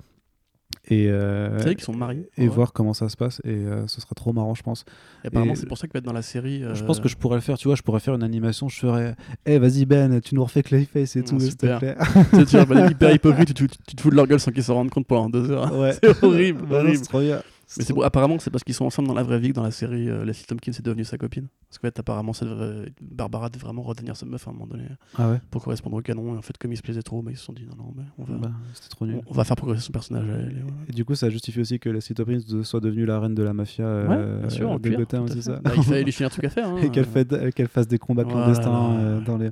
Et, 0.88 1.06
euh, 1.10 1.58
qu'ils 1.64 1.80
sont 1.82 1.92
mariés 1.92 2.28
et 2.36 2.42
Ouais. 2.42 2.48
voir 2.48 2.72
comment 2.72 2.94
ça 2.94 3.08
se 3.08 3.16
passe. 3.16 3.40
Et 3.44 3.50
euh, 3.50 3.86
ce 3.86 4.00
sera 4.00 4.14
trop 4.14 4.32
marrant, 4.32 4.54
je 4.54 4.62
pense. 4.62 4.84
Et 5.22 5.28
apparemment, 5.28 5.54
c'est 5.54 5.66
pour 5.66 5.76
ça 5.78 5.86
qu'il 5.86 5.92
va 5.92 5.98
être 5.98 6.04
dans 6.04 6.12
la 6.14 6.22
série. 6.22 6.62
Je 6.74 6.82
pense 6.84 6.98
que 6.98 7.08
je 7.08 7.16
pourrais 7.16 7.36
le 7.36 7.40
faire, 7.42 7.56
tu 7.58 7.68
vois, 7.68 7.76
je 7.76 7.82
pourrais 7.82 8.00
faire 8.00 8.14
une 8.14 8.22
animation, 8.22 8.68
je 8.68 8.78
ferais 8.80 9.14
Eh 9.46 9.58
vas-y 9.58 9.84
Ben, 9.84 10.20
tu 10.20 10.34
nous 10.34 10.42
refais 10.42 10.62
Clayface 10.62 11.16
et 11.16 11.22
tout, 11.24 11.38
s'il 11.38 11.56
te 11.56 11.78
plaît. 11.78 11.94
Tu 12.48 12.56
hyper 12.90 13.12
hypocrite, 13.14 13.54
tu, 13.54 13.68
tu- 13.68 13.76
tu 13.86 13.94
te 13.96 14.00
fous 14.00 14.10
de 14.10 14.16
leur 14.16 14.26
gueule 14.26 14.40
sans 14.40 14.50
qu'ils 14.50 14.64
s'en 14.64 14.74
rendent 14.74 14.90
compte 14.90 15.06
pendant 15.06 15.28
deux 15.30 15.50
heures. 15.50 15.78
Ouais. 15.78 15.92
C'est 16.02 16.24
horrible, 16.24 16.62
Bah 16.62 16.76
non, 16.78 16.80
horrible. 16.80 16.96
c'est 16.98 17.04
trop 17.04 17.20
bien. 17.20 17.42
Mais 17.78 17.84
c'est 17.84 17.92
bon, 17.92 18.02
apparemment, 18.02 18.38
c'est 18.38 18.50
parce 18.50 18.64
qu'ils 18.64 18.74
sont 18.74 18.84
ensemble 18.84 19.08
dans 19.08 19.14
la 19.14 19.22
vraie 19.22 19.38
vie 19.38 19.48
que 19.48 19.54
dans 19.54 19.62
la 19.62 19.70
série, 19.70 20.08
euh, 20.08 20.24
Leslie 20.24 20.44
Tompkins 20.46 20.72
est 20.72 20.82
devenue 20.82 21.04
sa 21.04 21.18
copine. 21.18 21.48
Parce 21.68 21.78
que, 21.78 21.86
fait, 21.86 21.98
apparemment, 21.98 22.32
devrait- 22.40 22.92
Barbara 23.00 23.48
devait 23.48 23.62
vraiment 23.62 23.82
retenir 23.82 24.14
sa 24.16 24.26
meuf 24.26 24.46
à 24.46 24.50
un 24.50 24.54
moment 24.54 24.66
donné 24.66 24.84
Ah 25.16 25.30
ouais 25.30 25.40
pour 25.50 25.62
correspondre 25.64 25.96
au 25.96 26.02
canon. 26.02 26.34
Et 26.34 26.38
en 26.38 26.42
fait, 26.42 26.56
comme 26.58 26.72
ils 26.72 26.76
se 26.76 26.82
plaisaient 26.82 27.02
trop, 27.02 27.22
bah, 27.22 27.30
ils 27.30 27.36
se 27.38 27.44
sont 27.44 27.52
dit 27.54 27.64
non, 27.70 27.76
non, 27.84 27.94
mais 27.96 28.02
on 28.18 28.24
va, 28.24 28.34
Bah, 28.36 28.50
C'était 28.74 28.88
trop 28.88 29.06
nul. 29.06 29.16
on, 29.26 29.30
on 29.30 29.34
va 29.34 29.44
faire 29.44 29.56
progresser 29.56 29.86
son 29.86 29.92
personnage 29.92 30.26
et 30.26 30.60
voilà. 30.60 30.76
Et 30.88 30.92
du 30.92 31.04
coup, 31.04 31.14
ça 31.14 31.30
justifie 31.30 31.60
aussi 31.60 31.78
que 31.78 31.88
Leslie 31.88 32.14
Tompkins 32.14 32.62
soit 32.62 32.80
devenue 32.80 33.06
la 33.06 33.20
reine 33.20 33.34
de 33.34 33.42
la 33.42 33.54
mafia 33.54 33.84
euh, 33.86 34.08
Ouais, 34.08 34.40
bien 34.40 34.50
sûr, 34.50 34.70
en 34.70 34.78
de 34.78 34.90
Gotham, 34.90 35.28
c'est 35.28 35.42
ça 35.42 35.60
Bah, 35.62 35.72
il 35.76 35.82
fallait 35.82 36.04
lui 36.04 36.12
filer 36.12 36.26
un 36.26 36.30
truc 36.30 36.44
à 36.44 36.50
faire. 36.50 36.68
hein. 36.68 36.76
Et 36.82 36.90
qu'elle 36.90 37.06
euh, 37.06 37.68
fasse 37.68 37.88
des 37.88 37.98
combats 37.98 38.24
Voilà, 38.24 38.42
clandestins 38.42 38.94
euh, 39.00 39.20
dans 39.20 39.38
les. 39.38 39.50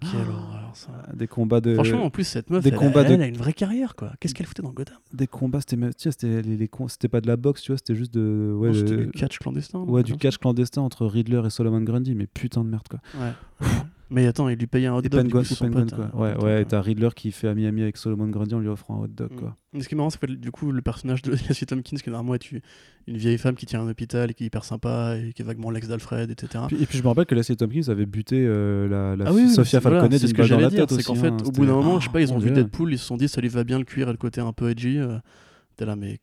Ça. 0.75 0.89
Des 1.14 1.27
combats 1.27 1.61
de. 1.61 1.75
Franchement, 1.75 2.05
en 2.05 2.11
plus, 2.11 2.25
cette 2.25 2.49
meuf, 2.51 2.62
des 2.62 2.71
elle, 2.71 2.77
combats 2.77 3.03
elle 3.03 3.18
de- 3.18 3.23
a 3.23 3.27
une 3.27 3.37
vraie 3.37 3.53
carrière, 3.53 3.97
quoi. 3.97 4.12
Qu'est-ce 4.21 4.35
qu'elle 4.35 4.47
foutait 4.47 4.62
dans 4.62 4.71
Gotham? 4.71 4.99
Des 5.12 5.27
combats, 5.27 5.61
c'était 5.61 5.77
c'était 5.97 6.43
les, 6.43 6.57
les 6.57 6.68
pas 7.09 7.21
de 7.21 7.27
la 7.27 7.37
boxe, 7.37 7.62
tu 7.62 7.73
vois, 7.73 7.79
c'était 7.79 7.97
juste 7.97 8.10
de. 8.13 8.53
Ouais, 8.57 8.71
Non, 8.71 8.83
du 8.83 9.11
catch 9.13 9.39
clandestin. 9.39 9.81
ouais, 9.81 10.03
du 10.03 10.17
catch 10.17 10.39
clandestin 10.39 10.83
entre 10.83 11.07
Riddler 11.07 11.43
et 11.47 11.51
Solomon 11.51 11.81
Grundy, 11.83 12.15
mais 12.15 12.27
putain 12.27 12.65
de 12.65 12.69
merde 12.71 12.87
quoi. 12.89 13.01
Ouais. 13.19 13.67
Mais 14.13 14.27
attends, 14.27 14.49
il 14.49 14.59
lui 14.59 14.67
payait 14.67 14.89
un 14.89 14.95
hot 14.95 15.03
dog. 15.03 15.23
Penguin, 15.31 15.45
coup, 15.45 15.55
Penguin, 15.55 15.81
pote, 15.87 15.95
quoi. 15.95 16.05
hein. 16.07 16.19
Ouais, 16.19 16.43
ouais, 16.43 16.65
t'as 16.65 16.81
Riddler 16.81 17.11
qui 17.15 17.31
fait 17.31 17.47
ami-ami 17.47 17.83
avec 17.83 17.97
Solomon 17.97 18.27
Grundy 18.27 18.57
en 18.57 18.59
lui 18.59 18.67
offrant 18.67 18.97
un 18.97 19.05
hot 19.05 19.07
dog, 19.07 19.31
quoi. 19.37 19.57
Mm. 19.73 19.81
Ce 19.81 19.89
qui 19.89 19.95
est 19.95 19.97
marrant, 19.97 20.11
c'est 20.11 20.19
que 20.19 20.27
du 20.27 20.51
coup, 20.51 20.73
le 20.73 20.83
personnage 20.83 21.23
de 21.23 21.31
Leslie 21.49 21.65
Tompkins, 21.67 21.97
qui 21.97 22.11
normalement 22.11 22.35
est 22.35 22.51
une- 22.51 22.61
vieille 23.07 23.39
femme 23.39 23.55
qui 23.55 23.67
tient 23.67 23.81
un 23.83 23.89
hôpital 23.89 24.29
et 24.33 24.35
qui 24.35 24.43
est 24.43 24.47
hyper 24.49 24.65
sympa 24.65 25.15
et 25.17 25.33
qui 25.33 25.43
est 25.43 25.45
vaguement 25.45 25.71
l'ex 25.71 25.87
d'Alfred, 25.87 26.29
etc. 26.29 26.65
Puis- 26.67 26.83
et 26.83 26.87
puis 26.87 26.99
je 26.99 27.05
me 27.05 27.09
rappelle 27.09 27.27
que 27.27 27.37
Leslie 27.37 27.57
Tompkins 27.57 27.89
avait 27.89 28.05
buté 28.07 28.45
euh, 28.45 28.89
la, 28.89 29.15
la 29.15 29.31
Ah 29.31 29.33
oui, 29.33 29.49
Sophia 29.49 29.79
voilà, 29.79 30.01
Falconet 30.01 30.19
c'est 30.19 30.27
d'une 30.27 30.29
ce 30.29 30.35
que 30.35 30.39
balle 30.43 30.49
dans 30.51 30.59
la 30.65 30.71
dire, 30.71 30.87
tête 30.89 30.97
c'est 30.99 31.05
qu'en 31.05 31.15
fait, 31.15 31.29
hein, 31.29 31.37
au 31.47 31.51
bout 31.53 31.67
d'un 31.67 31.75
moment, 31.75 32.01
je 32.01 32.07
sais 32.07 32.13
pas, 32.13 32.21
ils 32.21 32.33
ont 32.33 32.39
vu. 32.39 32.51
Deadpool, 32.51 32.93
ils 32.93 32.99
se 32.99 33.05
sont 33.05 33.17
dit, 33.17 33.29
ça 33.29 33.41
lui 33.41 33.49
va 33.49 33.63
bien 33.63 33.79
le 33.79 33.85
cuir 33.85 34.09
et 34.09 34.13
le 34.13 34.19
côté 34.19 34.41
un 34.41 34.53
peu 34.53 34.71
edgy. 34.71 34.99
euh, 34.99 35.19
T'es 35.77 35.87
là, 35.87 35.95
mais 35.95 36.19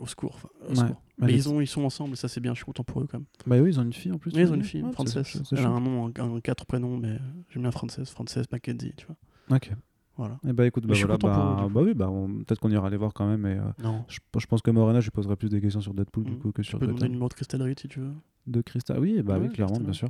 au 0.00 0.06
secours. 0.06 0.34
enfin, 0.36 0.48
au 0.64 0.68
Ouais. 0.70 0.74
secours. 0.76 0.88
Ouais, 0.96 1.02
Mais 1.20 1.26
mais 1.28 1.34
ils, 1.34 1.48
ont, 1.48 1.60
ils 1.60 1.66
sont 1.66 1.82
ensemble, 1.82 2.16
ça 2.16 2.28
c'est 2.28 2.40
bien, 2.40 2.52
je 2.52 2.58
suis 2.58 2.64
content 2.64 2.84
pour 2.84 3.00
eux 3.02 3.06
quand 3.10 3.18
même. 3.18 3.26
Bah 3.46 3.56
oui, 3.60 3.70
ils 3.70 3.80
ont 3.80 3.82
une 3.82 3.92
fille 3.92 4.12
en 4.12 4.18
plus. 4.18 4.30
Oui, 4.30 4.36
tu 4.36 4.42
ils 4.42 4.50
ont 4.52 4.54
une 4.54 4.62
fille, 4.62 4.82
Ouais, 4.82 4.92
Frances. 4.92 5.16
Elle 5.52 5.58
a 5.58 5.68
un 5.68 5.80
nom, 5.80 6.06
un, 6.16 6.36
un 6.36 6.40
quatre 6.40 6.64
prénoms, 6.66 6.96
mais 6.96 7.18
j'aime 7.50 7.62
bien 7.62 7.70
Frances, 7.72 8.04
Frances 8.10 8.38
Mackenzie, 8.52 8.92
tu 8.96 9.06
vois. 9.06 9.16
Ok. 9.56 9.70
Voilà. 10.16 10.38
Et 10.48 10.52
bah 10.52 10.66
écoute, 10.66 10.84
bah, 10.84 10.94
je 10.94 10.98
suis 10.98 11.06
voilà, 11.06 11.16
content 11.18 11.32
pour 11.32 11.70
bah, 11.70 11.84
eux, 11.92 11.94
bah 11.94 12.08
oui, 12.10 12.26
bah, 12.26 12.44
peut-être 12.44 12.58
qu'on 12.60 12.70
ira 12.72 12.90
les 12.90 12.96
voir 12.96 13.12
quand 13.14 13.28
même. 13.28 13.46
Et, 13.46 13.56
euh, 13.56 13.62
Non. 13.84 14.04
je, 14.08 14.18
je 14.38 14.46
pense 14.46 14.62
que 14.62 14.70
Morena, 14.72 14.98
je 15.00 15.06
lui 15.06 15.10
poserai 15.12 15.36
plus 15.36 15.48
des 15.48 15.60
questions 15.60 15.80
sur 15.80 15.94
Deadpool 15.94 16.24
du 16.24 16.32
Mm. 16.32 16.38
coup 16.40 16.50
que 16.52 16.62
Tu 16.62 16.70
sur 16.70 16.78
peux 16.80 16.86
demander 16.88 17.04
le 17.06 17.10
numéro 17.12 17.28
de 17.28 17.34
Crystal 17.34 17.62
Reed 17.62 17.78
si 17.78 17.86
tu 17.86 18.00
veux. 18.00 18.10
De 18.48 18.60
Crystal. 18.60 18.98
Oui, 18.98 19.22
bah 19.22 19.38
Ouais, 19.38 19.46
oui, 19.46 19.52
clairement, 19.52 19.78
bien 19.78 19.92
sûr. 19.92 20.08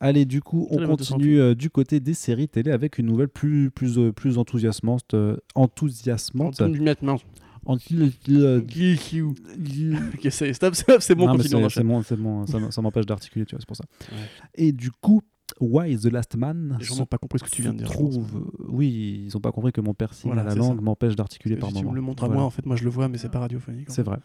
Allez, 0.00 0.24
du 0.26 0.42
coup, 0.42 0.66
on 0.70 0.86
continue 0.86 1.38
euh, 1.40 1.54
du 1.54 1.70
côté 1.70 2.00
des 2.00 2.12
séries 2.14 2.48
télé 2.48 2.70
avec 2.70 2.98
une 2.98 3.06
nouvelle 3.06 3.28
plus, 3.28 3.70
plus, 3.70 3.98
euh, 3.98 4.12
plus 4.12 4.36
enthousiasmante. 4.38 5.14
euh, 5.14 5.36
enthousiasmante. 5.54 6.60
Anti- 7.66 8.12
euh, 8.30 8.60
Ok, 10.14 10.26
c'est 10.30 10.52
stop, 10.52 10.74
stop, 10.74 10.96
c'est 11.00 11.14
bon, 11.14 11.26
continue, 11.26 11.48
c'est 11.70 11.82
bon, 11.84 12.02
c'est 12.02 12.16
bon, 12.16 12.46
ça, 12.70 12.82
m'empêche 12.82 13.06
d'articuler, 13.06 13.44
tu 13.44 13.54
vois, 13.54 13.60
c'est 13.60 13.66
pour 13.66 13.76
ça. 13.76 13.84
Et 14.54 14.72
du 14.72 14.90
coup, 14.90 15.22
Why 15.60 15.92
is 15.92 15.98
the 16.00 16.12
Last 16.12 16.36
Man 16.36 16.76
Les 16.80 16.84
gens 16.84 16.96
n'ont 16.96 17.06
pas 17.06 17.18
compris 17.18 17.38
ce 17.38 17.44
que 17.44 17.50
tu 17.50 17.62
viens 17.62 17.72
de 17.72 17.78
dire. 17.78 17.88
trouve, 17.88 18.18
euh, 18.36 18.66
oui, 18.68 19.22
ils 19.26 19.36
ont 19.36 19.40
pas 19.40 19.52
compris 19.52 19.70
que 19.72 19.80
mon 19.80 19.94
piercing 19.94 20.28
Voilà, 20.32 20.42
à 20.42 20.44
la 20.44 20.54
langue 20.56 20.80
m'empêche 20.82 21.14
d'articuler 21.14 21.54
Si 21.54 21.60
par 21.60 21.68
tu 21.70 21.76
moment. 21.76 21.90
me 21.92 21.94
le 21.96 22.02
montres 22.02 22.24
à 22.24 22.26
Voilà. 22.26 22.40
moi, 22.40 22.46
en 22.46 22.50
fait, 22.50 22.66
moi 22.66 22.74
je 22.76 22.82
le 22.84 22.90
vois, 22.90 23.08
mais 23.08 23.16
c'est 23.18 23.30
pas 23.30 23.38
radiophonique. 23.38 23.86
C'est 23.90 24.02
vrai. 24.02 24.18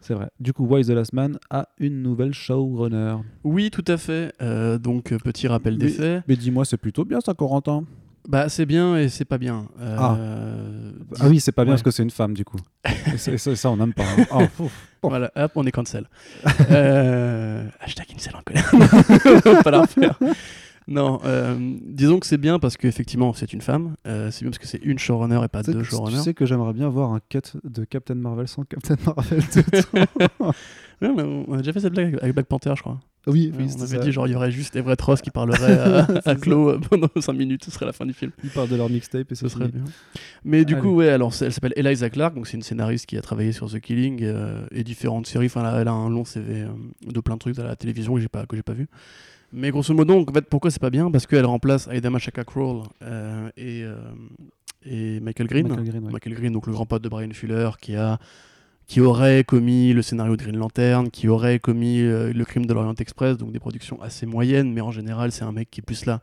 C'est 0.00 0.12
vrai. 0.14 0.28
Du 0.40 0.52
coup, 0.52 0.66
Why 0.66 0.80
is 0.82 0.86
the 0.86 0.90
Last 0.90 1.12
Man 1.12 1.38
a 1.50 1.68
une 1.78 2.02
nouvelle 2.02 2.34
showrunner. 2.34 3.16
Oui, 3.44 3.70
tout 3.70 3.84
à 3.86 3.96
fait. 3.96 4.32
Euh, 4.42 4.76
donc, 4.78 5.14
petit 5.24 5.46
rappel 5.48 5.78
des 5.78 5.86
Mais- 5.86 5.92
faits. 5.92 6.24
Mais 6.28 6.36
dis-moi, 6.36 6.64
c'est 6.64 6.76
plutôt 6.76 7.04
bien 7.04 7.20
ça, 7.24 7.32
Corentin 7.32 7.84
Bah, 8.28 8.48
c'est 8.48 8.66
bien 8.66 8.96
et 8.96 9.08
c'est 9.08 9.24
pas 9.24 9.38
bien. 9.38 9.66
Euh, 9.80 9.96
Ah. 9.98 10.16
dis- 10.18 11.20
Ah 11.20 11.28
oui, 11.28 11.40
c'est 11.40 11.52
pas 11.52 11.64
bien 11.64 11.72
Ouais. 11.72 11.74
parce 11.76 11.82
que 11.84 11.90
c'est 11.90 12.02
une 12.02 12.10
femme, 12.10 12.34
du 12.34 12.44
coup. 12.44 12.58
ça- 13.16 13.70
on 13.70 13.76
n'aime 13.76 13.92
pas. 13.94 14.04
hein. 14.32 14.48
Oh. 15.02 15.08
Voilà, 15.08 15.30
hop, 15.36 15.52
on 15.54 15.64
est 15.64 15.70
cancel. 15.70 16.08
euh, 16.70 17.64
hashtag 17.80 18.06
incel 18.14 18.34
en 18.34 18.40
colère. 18.42 18.68
On 18.72 19.52
va 19.52 19.62
pas 19.62 19.70
la 19.70 19.80
refaire. 19.82 20.18
Non, 20.88 21.20
euh, 21.24 21.56
disons 21.82 22.18
que 22.20 22.26
c'est 22.26 22.38
bien 22.38 22.58
parce 22.58 22.76
qu'effectivement 22.76 23.32
c'est 23.32 23.52
une 23.52 23.60
femme. 23.60 23.94
Euh, 24.06 24.30
c'est 24.30 24.42
bien 24.42 24.50
parce 24.50 24.58
que 24.58 24.66
c'est 24.66 24.80
une 24.82 24.98
showrunner 24.98 25.40
et 25.44 25.48
pas 25.48 25.62
deux 25.62 25.72
que- 25.74 25.78
tu 25.78 25.84
showrunners. 25.84 26.18
sais 26.22 26.34
que 26.34 26.46
j'aimerais 26.46 26.72
bien 26.72 26.88
voir 26.88 27.12
un 27.12 27.20
cut 27.28 27.40
de 27.64 27.84
Captain 27.84 28.14
Marvel 28.14 28.48
sans 28.48 28.64
Captain 28.64 28.96
Marvel. 29.04 29.40
Ouais, 31.02 31.08
on, 31.10 31.18
a, 31.18 31.24
on 31.24 31.52
a 31.54 31.56
déjà 31.58 31.74
fait 31.74 31.80
cette 31.80 31.92
blague 31.92 32.16
avec 32.22 32.32
Black 32.32 32.46
Panther, 32.46 32.72
je 32.74 32.80
crois. 32.80 32.98
Oui, 33.26 33.52
oui, 33.58 33.66
on 33.76 33.82
avait 33.82 33.96
ça. 33.96 34.02
dit 34.02 34.12
genre 34.12 34.26
il 34.28 34.32
y 34.32 34.36
aurait 34.36 34.50
juste 34.52 34.76
Everett 34.76 35.00
Ross 35.02 35.20
qui 35.20 35.30
parlerait 35.30 35.78
à, 35.78 36.06
à. 36.24 36.34
Chloe 36.36 36.68
euh, 36.70 36.78
pendant 36.78 37.08
5 37.18 37.32
minutes, 37.32 37.64
ce 37.64 37.70
serait 37.70 37.86
la 37.86 37.92
fin 37.92 38.06
du 38.06 38.12
film. 38.12 38.30
Ils 38.44 38.50
parlent 38.50 38.68
de 38.68 38.76
leur 38.76 38.88
mixtape 38.88 39.30
et 39.32 39.34
Ce 39.34 39.48
serait 39.48 39.68
bien. 39.68 39.82
Mais 40.44 40.64
du 40.64 40.74
Allez. 40.74 40.82
coup, 40.82 40.94
ouais, 40.94 41.08
alors 41.08 41.32
elle 41.40 41.52
s'appelle 41.52 41.72
Eliza 41.76 42.08
Clark, 42.10 42.34
donc 42.34 42.46
c'est 42.46 42.56
une 42.56 42.62
scénariste 42.62 43.06
qui 43.06 43.16
a 43.16 43.22
travaillé 43.22 43.52
sur 43.52 43.70
The 43.70 43.80
Killing 43.80 44.20
euh, 44.22 44.66
et 44.70 44.84
différentes 44.84 45.26
séries. 45.26 45.46
Enfin, 45.46 45.60
elle 45.62 45.74
a, 45.74 45.80
elle 45.80 45.88
a 45.88 45.92
un 45.92 46.08
long 46.08 46.24
CV 46.24 46.62
euh, 46.62 46.68
de 47.04 47.20
plein 47.20 47.34
de 47.34 47.40
trucs 47.40 47.58
à 47.58 47.64
la 47.64 47.76
télévision 47.76 48.14
que 48.14 48.20
j'ai 48.20 48.28
pas 48.28 48.46
que 48.46 48.54
j'ai 48.56 48.62
pas 48.62 48.74
vu. 48.74 48.86
Mais 49.52 49.70
grosso 49.70 49.92
modo, 49.94 50.14
donc, 50.14 50.30
en 50.30 50.34
fait, 50.34 50.46
pourquoi 50.48 50.70
c'est 50.70 50.80
pas 50.80 50.90
bien? 50.90 51.10
Parce 51.10 51.26
qu'elle 51.26 51.46
remplace 51.46 51.88
Aida 51.90 52.10
Machaka 52.10 52.44
Kroll 52.44 52.82
et, 53.56 53.84
et 54.84 55.20
Michael 55.20 55.46
Green. 55.46 55.68
Michael 55.68 55.84
Green, 55.88 56.04
ouais. 56.04 56.12
Michael 56.12 56.34
Green, 56.34 56.52
donc 56.52 56.66
le 56.66 56.72
grand 56.72 56.84
pote 56.84 57.02
de 57.02 57.08
Brian 57.08 57.30
Fuller, 57.32 57.70
qui 57.80 57.96
a 57.96 58.18
qui 58.86 59.00
aurait 59.00 59.42
commis 59.44 59.92
le 59.92 60.02
scénario 60.02 60.36
de 60.36 60.42
Green 60.42 60.56
Lantern, 60.56 61.10
qui 61.10 61.28
aurait 61.28 61.58
commis 61.58 62.00
euh, 62.00 62.32
le 62.32 62.44
crime 62.44 62.66
de 62.66 62.72
l'Orient 62.72 62.94
Express, 62.94 63.36
donc 63.36 63.52
des 63.52 63.58
productions 63.58 64.00
assez 64.00 64.26
moyennes, 64.26 64.72
mais 64.72 64.80
en 64.80 64.92
général 64.92 65.32
c'est 65.32 65.44
un 65.44 65.52
mec 65.52 65.70
qui 65.70 65.80
est 65.80 65.82
plus 65.82 66.06
là 66.06 66.20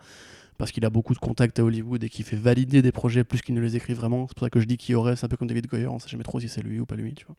parce 0.57 0.71
qu'il 0.71 0.85
a 0.85 0.89
beaucoup 0.89 1.13
de 1.13 1.19
contacts 1.19 1.59
à 1.59 1.63
Hollywood 1.63 2.03
et 2.03 2.09
qui 2.09 2.23
fait 2.23 2.37
valider 2.37 2.81
des 2.81 2.91
projets 2.91 3.23
plus 3.23 3.41
qu'il 3.41 3.55
ne 3.55 3.59
les 3.59 3.75
écrit 3.75 3.93
vraiment. 3.93 4.27
C'est 4.27 4.37
pour 4.37 4.45
ça 4.45 4.49
que 4.49 4.59
je 4.59 4.65
dis 4.65 4.77
qu'il 4.77 4.93
y 4.93 4.95
aurait, 4.95 5.15
c'est 5.15 5.25
un 5.25 5.29
peu 5.29 5.35
comme 5.35 5.47
David 5.47 5.67
Goyer, 5.67 5.87
on 5.87 5.99
sait 5.99 6.09
jamais 6.09 6.23
trop 6.23 6.39
si 6.39 6.47
c'est 6.47 6.61
lui 6.61 6.79
ou 6.79 6.85
pas 6.85 6.95
lui, 6.95 7.13
tu 7.13 7.25
vois. 7.25 7.35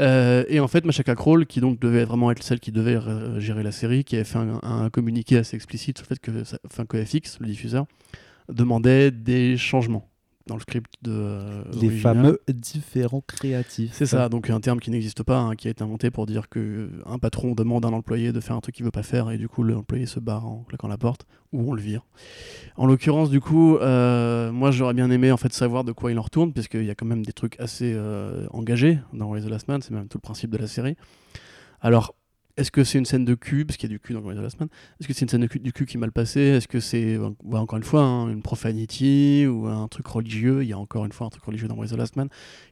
Euh, 0.00 0.44
et 0.48 0.60
en 0.60 0.68
fait, 0.68 0.84
Machaka 0.84 1.14
Crawl, 1.14 1.46
qui 1.46 1.60
donc 1.60 1.78
devait 1.78 2.04
vraiment 2.04 2.30
être 2.30 2.42
celle 2.42 2.60
qui 2.60 2.72
devait 2.72 2.96
euh, 2.96 3.38
gérer 3.38 3.62
la 3.62 3.72
série, 3.72 4.04
qui 4.04 4.16
avait 4.16 4.24
fait 4.24 4.38
un, 4.38 4.60
un 4.62 4.90
communiqué 4.90 5.36
assez 5.36 5.56
explicite 5.56 5.98
sur 5.98 6.06
le 6.08 6.14
fait 6.14 6.20
que, 6.20 6.30
enfin, 6.66 6.84
que 6.84 7.02
FX, 7.02 7.38
le 7.40 7.46
diffuseur, 7.46 7.86
demandait 8.48 9.10
des 9.10 9.56
changements 9.56 10.09
dans 10.46 10.54
le 10.54 10.60
script 10.60 10.92
de 11.02 11.12
euh, 11.12 11.62
Les 11.72 11.88
original. 11.88 12.00
fameux 12.00 12.40
différents 12.48 13.22
créatifs. 13.26 13.90
C'est 13.92 14.06
ça, 14.06 14.28
donc 14.28 14.50
un 14.50 14.60
terme 14.60 14.80
qui 14.80 14.90
n'existe 14.90 15.22
pas, 15.22 15.38
hein, 15.38 15.54
qui 15.54 15.68
a 15.68 15.70
été 15.70 15.82
inventé 15.82 16.10
pour 16.10 16.26
dire 16.26 16.48
que 16.48 16.90
un 17.06 17.18
patron 17.18 17.54
demande 17.54 17.84
à 17.84 17.88
un 17.88 17.92
employé 17.92 18.32
de 18.32 18.40
faire 18.40 18.56
un 18.56 18.60
truc 18.60 18.74
qu'il 18.74 18.84
veut 18.84 18.90
pas 18.90 19.02
faire 19.02 19.30
et 19.30 19.38
du 19.38 19.48
coup 19.48 19.62
l'employé 19.62 20.06
se 20.06 20.18
barre 20.18 20.46
en 20.46 20.64
claquant 20.64 20.88
la 20.88 20.98
porte 20.98 21.26
ou 21.52 21.70
on 21.70 21.74
le 21.74 21.82
vire. 21.82 22.04
En 22.76 22.86
l'occurrence, 22.86 23.30
du 23.30 23.40
coup, 23.40 23.76
euh, 23.76 24.50
moi 24.50 24.70
j'aurais 24.70 24.94
bien 24.94 25.10
aimé 25.10 25.30
en 25.30 25.36
fait 25.36 25.52
savoir 25.52 25.84
de 25.84 25.92
quoi 25.92 26.10
il 26.10 26.18
en 26.18 26.22
retourne 26.22 26.52
parce 26.52 26.68
qu'il 26.68 26.84
y 26.84 26.90
a 26.90 26.94
quand 26.94 27.06
même 27.06 27.24
des 27.24 27.32
trucs 27.32 27.58
assez 27.60 27.92
euh, 27.94 28.46
engagés 28.50 28.98
dans 29.12 29.36
is 29.36 29.42
the 29.42 29.50
Last 29.50 29.68
Man, 29.68 29.82
c'est 29.82 29.92
même 29.92 30.08
tout 30.08 30.18
le 30.18 30.22
principe 30.22 30.50
de 30.50 30.58
la 30.58 30.66
série. 30.66 30.96
Alors, 31.80 32.14
est-ce 32.60 32.70
que 32.70 32.84
c'est 32.84 32.98
une 32.98 33.04
scène 33.04 33.24
de 33.24 33.34
cul, 33.34 33.64
parce 33.64 33.76
qu'il 33.76 33.88
y 33.88 33.92
a 33.92 33.94
du 33.96 34.00
cul 34.00 34.12
dans 34.14 34.20
Last 34.30 34.60
Man 34.60 34.68
Est-ce 35.00 35.08
que 35.08 35.14
c'est 35.14 35.22
une 35.22 35.28
scène 35.28 35.40
de 35.40 35.46
cul, 35.46 35.58
du 35.58 35.72
cul 35.72 35.86
qui 35.86 35.96
est 35.96 36.00
mal 36.00 36.12
passée 36.12 36.40
Est-ce 36.40 36.68
que 36.68 36.78
c'est, 36.80 37.16
ouais, 37.18 37.58
encore 37.58 37.76
une 37.78 37.82
fois, 37.84 38.02
hein, 38.02 38.28
une 38.30 38.42
profanity 38.42 39.46
ou 39.46 39.66
un 39.66 39.88
truc 39.88 40.06
religieux 40.06 40.62
Il 40.62 40.68
y 40.68 40.72
a 40.72 40.78
encore 40.78 41.04
une 41.04 41.12
fois 41.12 41.26
un 41.26 41.30
truc 41.30 41.44
religieux 41.44 41.68
dans 41.68 41.82
is 41.82 41.88
the 41.88 41.96
Last 41.96 42.16
Man. 42.16 42.28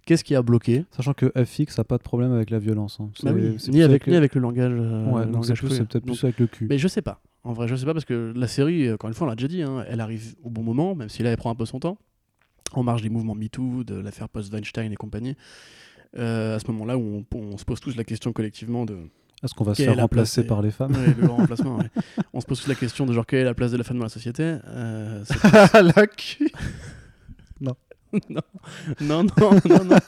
Qu'est-ce 0.07 0.25
qui 0.25 0.35
a 0.35 0.43
bloqué? 0.43 0.85
Sachant 0.91 1.15
que 1.15 1.33
FX 1.43 1.79
a 1.79 1.85
pas 1.85 1.99
de 1.99 2.03
problème 2.03 2.33
avec 2.33 2.51
la 2.51 2.59
violence. 2.59 2.99
hein. 3.01 3.11
bah 3.23 3.33
oui, 3.35 3.57
ni 3.69 3.83
avec, 3.83 4.07
le- 4.07 4.13
ni 4.13 4.17
avec 4.17 4.35
le 4.35 4.41
langage. 4.41 4.73
euh, 4.75 5.05
Ouais, 5.11 5.21
le 5.27 5.27
c'est 5.27 5.33
langage 5.33 5.61
peut-être 5.63 6.05
plus 6.05 6.25
avec 6.25 6.39
le 6.39 6.47
cul. 6.47 6.67
Mais 6.69 6.79
je 6.79 6.89
sais 6.89 7.03
pas. 7.03 7.21
En 7.45 7.53
vrai, 7.53 7.67
je 7.69 7.75
sais 7.77 7.87
pas 7.87 7.93
parce 7.95 8.05
que 8.05 8.33
la 8.37 8.47
série, 8.49 8.93
encore 8.93 9.09
une 9.09 9.15
fois, 9.15 9.27
on 9.27 9.31
l'a 9.31 9.37
déjà 9.37 9.49
dit, 9.49 9.63
hein, 9.63 9.85
elle 9.89 10.01
arrive 10.01 10.35
au 10.43 10.51
bon 10.51 10.63
moment, 10.63 10.95
même 10.95 11.09
si 11.09 11.23
là, 11.23 11.31
elle 11.31 11.37
prend 11.37 11.51
un 11.51 11.55
peu 11.55 11.65
son 11.67 11.79
temps, 11.81 11.97
en 12.73 12.83
marge 12.83 13.01
des 13.03 13.09
mouvements 13.09 13.35
MeToo, 13.35 13.85
de 13.85 13.95
l'affaire 13.95 14.29
post-Weinstein 14.29 14.93
et 14.93 14.97
compagnie. 14.97 15.35
Euh, 16.19 16.57
à 16.57 16.59
ce 16.59 16.71
moment-là 16.73 16.97
où 16.99 17.25
on, 17.33 17.39
on 17.39 17.57
se 17.59 17.65
pose 17.65 17.81
tous 17.81 17.95
la 17.97 18.05
question 18.05 18.33
collectivement 18.33 18.85
de 18.87 18.97
Est-ce 19.43 19.55
qu'on 19.55 19.65
va 19.65 19.75
se 19.75 19.83
faire 19.83 19.97
remplacer 19.97 20.43
place 20.43 20.49
par 20.49 20.63
les 20.63 20.71
femmes 20.71 20.93
Ouais, 20.93 21.15
le 21.17 21.27
grand 21.27 21.37
remplacement, 21.37 21.77
ouais. 21.79 21.91
on 22.33 22.41
se 22.41 22.47
pose 22.47 22.61
tous 22.63 22.69
la 22.69 22.75
question 22.75 23.07
de 23.07 23.13
genre 23.13 23.25
quelle 23.27 23.41
est 23.41 23.45
la 23.45 23.55
place 23.55 23.71
de 23.71 23.77
la 23.77 23.85
femme 23.85 23.99
dans 23.99 24.05
la 24.05 24.09
société 24.09 24.57
Euh, 24.67 25.23
La 25.95 26.07
cul 26.09 26.51
non 27.61 27.75
non 28.31 28.41
non 29.01 29.23
non 29.23 29.51
non 29.85 29.99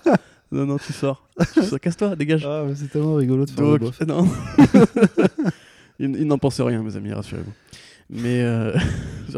non 0.53 0.67
non 0.67 0.77
tu 0.79 0.93
sors 0.93 1.29
Tu 1.55 1.63
sors, 1.63 1.79
casse-toi 1.79 2.17
dégage 2.17 2.45
Ah, 2.47 2.65
mais 2.67 2.75
c'est 2.75 2.89
tellement 2.89 3.15
rigolo 3.15 3.45
de 3.45 3.51
faire 3.51 3.65
le 3.65 3.79
Donc, 3.79 3.99
bof. 3.99 4.01
non. 4.07 4.27
il 5.99 6.17
il 6.17 6.27
n'en 6.27 6.39
pense 6.39 6.61
rien, 6.61 6.83
mes 6.83 6.97
amis, 6.97 7.13
rassurez-vous. 7.13 7.53
Mais 8.13 8.43
euh, 8.43 8.77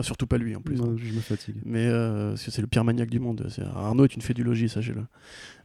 surtout 0.00 0.26
pas 0.26 0.38
lui 0.38 0.56
en 0.56 0.62
plus. 0.62 0.76
Non, 0.76 0.96
je 0.96 1.04
me 1.12 1.20
fatigue. 1.20 1.56
Mais 1.66 1.86
euh, 1.86 2.30
parce 2.30 2.44
que 2.44 2.50
c'est 2.50 2.62
le 2.62 2.66
pire 2.68 2.84
maniaque 2.84 3.10
du 3.10 3.20
monde. 3.20 3.46
Arnaud 3.76 4.04
est 4.04 4.14
une 4.16 4.22
fédulogie, 4.22 4.68
sachez-le. 4.70 5.02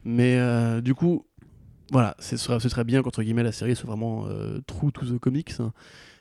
Mais 0.04 0.36
euh, 0.38 0.82
du 0.82 0.94
coup, 0.94 1.24
voilà, 1.90 2.16
ce 2.18 2.36
serait, 2.36 2.84
bien 2.84 3.02
qu'entre 3.02 3.22
guillemets 3.22 3.42
la 3.42 3.52
série 3.52 3.74
soit 3.74 3.88
vraiment 3.88 4.26
euh, 4.26 4.60
true 4.66 4.92
to 4.92 5.06
the 5.06 5.18
comics 5.18 5.54
hein, 5.58 5.72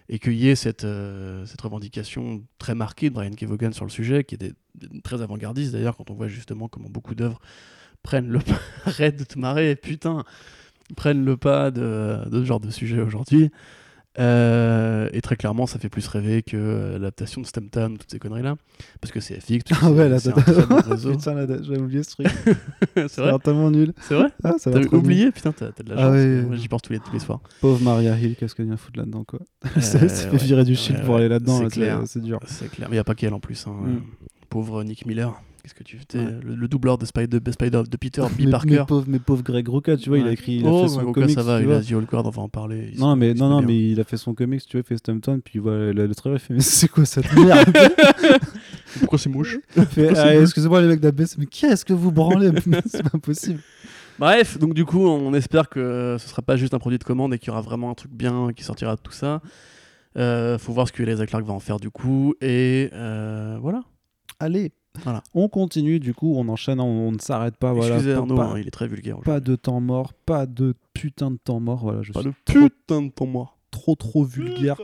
et 0.08 0.20
qu'il 0.20 0.34
y 0.34 0.48
ait 0.48 0.56
cette, 0.56 0.86
euh, 0.86 1.46
cette 1.46 1.60
revendication 1.60 2.44
très 2.58 2.76
marquée 2.76 3.10
de 3.10 3.16
Brian 3.16 3.32
Kevogan 3.32 3.74
sur 3.74 3.84
le 3.84 3.92
sujet, 3.92 4.24
qui 4.24 4.36
est 4.36 4.54
très 5.04 5.22
avant-gardiste 5.22 5.74
d'ailleurs, 5.74 5.98
quand 5.98 6.10
on 6.10 6.14
voit 6.14 6.28
justement 6.30 6.70
comment 6.70 6.90
beaucoup 6.90 7.16
d'œuvres 7.16 7.40
prennent 8.04 8.30
le 8.30 8.40
pas. 8.40 8.60
Arrête 8.86 9.18
de 9.18 9.24
te 9.24 9.38
marrer, 9.38 9.76
putain 9.76 10.24
Prennent 10.96 11.26
le 11.26 11.36
pas 11.36 11.70
de, 11.70 12.30
de 12.30 12.40
ce 12.40 12.46
genre 12.46 12.62
de 12.62 12.70
sujet 12.70 13.02
aujourd'hui. 13.02 13.52
Euh, 14.20 15.10
et 15.14 15.22
très 15.22 15.36
clairement, 15.36 15.68
ça 15.68 15.78
fait 15.80 15.90
plus 15.90 16.08
rêver 16.08 16.42
que 16.42 16.58
euh, 16.58 16.94
l'adaptation 16.94 17.40
de 17.42 17.46
Stumptown, 17.46 17.98
toutes 17.98 18.10
ces 18.12 18.20
conneries-là. 18.20 18.56
Parce 19.00 19.12
que 19.12 19.20
c'est 19.20 19.40
FX, 19.40 19.60
Ah 19.82 19.92
ouais, 19.92 20.10
là, 20.10 20.20
c'est. 20.20 20.34
Putain, 20.36 21.46
j'avais 21.62 21.78
oublié 21.80 22.02
ce 22.04 22.12
truc. 22.12 22.28
c'est 22.96 23.18
vrai 23.18 23.34
tellement 23.44 23.70
nul. 23.70 23.94
C'est 24.02 24.16
vrai 24.16 24.30
Ah, 24.44 24.54
ça 24.58 24.72
T'avais 24.72 24.86
nul. 24.86 24.96
oublié 24.96 25.32
Putain, 25.32 25.52
t'as 25.52 25.68
de 25.84 25.90
la 25.90 25.96
Ah 25.98 26.02
chance. 26.04 26.14
ouais. 26.16 26.42
Moi, 26.48 26.56
j'y 26.56 26.68
pense 26.68 26.82
tous 26.82 26.94
les, 26.94 27.00
tous 27.00 27.14
les 27.14 27.20
soirs. 27.20 27.42
Pauvre 27.62 27.82
Maria 27.84 28.18
Hill, 28.18 28.36
qu'est-ce 28.36 28.56
qu'elle 28.56 28.66
vient 28.66 28.78
foutre 28.78 28.98
là-dedans, 29.00 29.24
quoi. 29.24 29.40
Euh, 29.78 29.82
s'est 29.82 30.00
fait 30.10 30.38
virer 30.38 30.64
du 30.64 30.74
Ouais, 30.74 31.02
pour 31.06 31.16
aller 31.18 31.28
là-dedans, 31.30 31.58
C'est 31.58 31.64
là, 31.64 31.70
clair. 31.70 32.00
c'est 32.02 32.14
c'est 32.14 32.22
dur. 32.22 32.40
C'est 32.48 32.70
clair. 32.72 32.88
Mais 32.90 32.96
il 32.96 32.98
n'y 32.98 33.02
a 33.02 33.04
pas 33.04 33.16
qu'elle 33.16 33.34
en 33.34 33.40
plus. 33.40 33.68
hein. 33.68 33.72
Mm. 33.86 34.00
Pauvre 34.50 34.84
Nick 34.84 35.06
Miller. 35.06 35.40
Qu'est-ce 35.68 35.76
que 35.76 35.84
tu 35.84 35.98
fais 35.98 36.18
Ouais. 36.18 36.40
le, 36.46 36.56
le 36.56 36.68
doubleur 36.70 36.98
de 36.98 37.06
Spider, 37.06 37.42
de, 37.42 37.52
Spider, 37.52 37.84
de 37.92 37.98
Peter 37.98 38.22
B. 38.40 38.50
Parker. 38.50 38.86
pauvre, 38.88 39.04
mais 39.06 39.20
pauvre 39.20 39.44
Greg 39.44 39.68
Rucka, 39.68 39.98
tu 39.98 40.08
vois, 40.08 40.18
il 40.18 40.26
a 40.26 40.32
écrit, 40.32 40.60
il 40.60 40.66
a 40.66 40.70
oh, 40.70 40.84
fait 40.84 40.88
son 40.88 40.96
Greg 40.96 41.08
Rucka, 41.08 41.22
comics, 41.22 41.36
ça 41.36 41.44
va, 41.44 41.60
il 41.62 41.70
a 41.70 41.82
The 41.82 41.92
Old 41.92 42.08
Guard, 42.08 42.26
on 42.26 42.30
va 42.30 42.42
en 42.44 42.48
parler. 42.48 42.94
Non, 42.98 43.18
mais, 43.18 43.34
non, 43.34 43.50
non, 43.50 43.58
bien. 43.58 43.68
mais 43.68 43.90
il 43.90 44.00
a 44.00 44.06
fait 44.06 44.16
son 44.16 44.34
comics, 44.34 44.64
tu 44.66 44.78
vois, 44.78 44.84
il 44.86 44.88
fait 44.88 44.96
Stumptown, 44.96 45.42
puis 45.42 45.56
il 45.56 45.62
voit 45.62 45.74
le, 45.74 45.92
le 45.92 46.16
trailer, 46.16 46.38
il 46.38 46.40
fait, 46.40 46.54
mais 46.54 46.62
c'est 46.62 46.88
quoi 46.88 47.04
cette 47.04 47.34
merde 47.34 47.70
Pourquoi 49.00 49.20
c'est 49.20 49.30
mouche 49.30 49.60
Ah, 49.78 49.82
c'est 49.92 50.42
Excusez-moi 50.42 50.80
les 50.80 50.88
mecs 50.88 51.02
d'ABS, 51.02 51.36
mais 51.38 51.48
qu'est-ce 51.48 51.84
que 51.84 51.92
vous 51.92 52.14
branlez 52.14 52.52
C'est 52.86 53.04
pas 53.04 53.20
possible. 53.20 53.60
Bref, 54.20 54.58
donc 54.60 54.74
du 54.74 54.86
coup, 54.86 55.06
on 55.06 55.34
espère 55.34 55.68
que 55.68 56.16
ce 56.18 56.30
sera 56.30 56.42
pas 56.42 56.56
juste 56.56 56.74
un 56.74 56.80
produit 56.80 56.98
de 56.98 57.04
commande 57.04 57.34
et 57.34 57.40
qu'il 57.40 57.50
y 57.50 57.52
aura 57.52 57.60
vraiment 57.60 57.92
un 57.92 57.94
truc 57.94 58.14
bien 58.14 58.52
qui 58.56 58.64
sortira 58.64 58.96
de 58.96 59.02
tout 59.02 59.12
ça. 59.12 59.42
Euh, 60.18 60.58
faut 60.58 60.72
voir 60.72 60.88
ce 60.88 60.94
que 60.94 61.04
Eliza 61.04 61.28
Clark 61.28 61.46
va 61.46 61.54
en 61.54 61.60
faire 61.60 61.78
du 61.78 61.90
coup. 61.90 62.34
Et 62.40 62.90
euh, 62.94 63.58
voilà. 63.62 63.84
Allez, 64.40 64.72
Voilà. 65.04 65.22
on 65.34 65.48
continue, 65.50 66.00
du 66.00 66.14
coup, 66.14 66.36
on 66.38 66.48
enchaîne, 66.50 66.80
on, 66.80 67.08
on 67.08 67.12
ne 67.12 67.20
s'arrête 67.20 67.56
pas. 67.58 67.74
Voilà, 67.74 67.96
Excusez 67.96 68.14
pas, 68.14 68.20
Arnaud, 68.20 68.36
pas- 68.36 68.46
hein, 68.46 68.60
il 68.60 68.68
est 68.68 68.72
très 68.72 68.88
vulgaire. 68.88 69.18
pas 69.24 69.40
de 69.40 69.56
temps 69.56 69.80
mort, 69.82 70.14
pas 70.26 70.46
de 70.46 70.74
putain 70.94 71.32
de 71.32 71.38
temps 71.44 71.60
mort. 71.60 71.80
Voilà, 71.84 72.02
je 72.02 72.12
Pas 72.12 72.22
suis 72.22 72.30
de 72.30 72.36
putain 72.46 73.02
de 73.04 73.10
ton 73.10 73.28
moi. 73.28 73.54
trop 73.72 73.96
trop 73.96 74.24
vulgaire. 74.24 74.78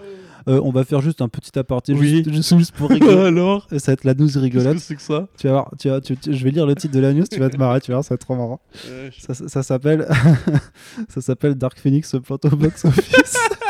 Euh, 0.50 0.60
on 0.62 0.72
va 0.72 0.84
faire 0.84 1.00
juste 1.02 1.22
un 1.22 1.30
petit 1.30 1.58
aparté, 1.58 1.94
Oui. 1.94 2.24
juste, 2.28 2.54
juste- 2.58 2.72
pour 2.74 2.90
rigoler. 2.90 3.18
Alors 3.28 3.66
ça 3.72 3.78
va 3.88 3.94
être 3.94 4.04
la 4.04 4.14
news 4.14 4.26
Qu'est-ce 4.28 4.40
rigolote. 4.40 4.74
que 4.76 4.80
c'est 4.82 4.96
que 4.96 5.02
ça 5.02 5.28
Tu 5.38 5.48
vas 5.48 5.54
voir, 5.54 5.72
tu 5.80 5.88
vas, 5.90 6.02
tu- 6.02 6.18
tu- 6.18 6.34
je 6.34 6.44
vais 6.44 6.52
lire 6.52 6.66
le 6.68 6.76
titre 6.76 6.94
de 6.94 7.00
la 7.00 7.14
news, 7.14 7.24
tu 7.32 7.40
vas 7.40 7.50
te 7.50 7.56
marrer, 7.58 7.80
tu 7.80 7.92
vas 7.92 7.96
voir, 7.98 8.04
ça 8.04 8.10
va 8.10 8.16
être 8.16 8.22
trop 8.26 8.36
marrant. 8.36 8.60
Euh, 8.90 9.10
je- 9.12 9.22
Ça, 9.22 9.34
ça- 9.34 9.48
ça 9.48 9.64
s'appelle 9.64 10.06
ça 11.10 11.22
s'appelle 11.22 11.56
Dark 11.56 11.80
Phoenix 11.80 12.10
se 12.10 12.18
plante 12.18 12.44
au 12.46 12.56
box 12.58 12.84
office. 12.86 13.38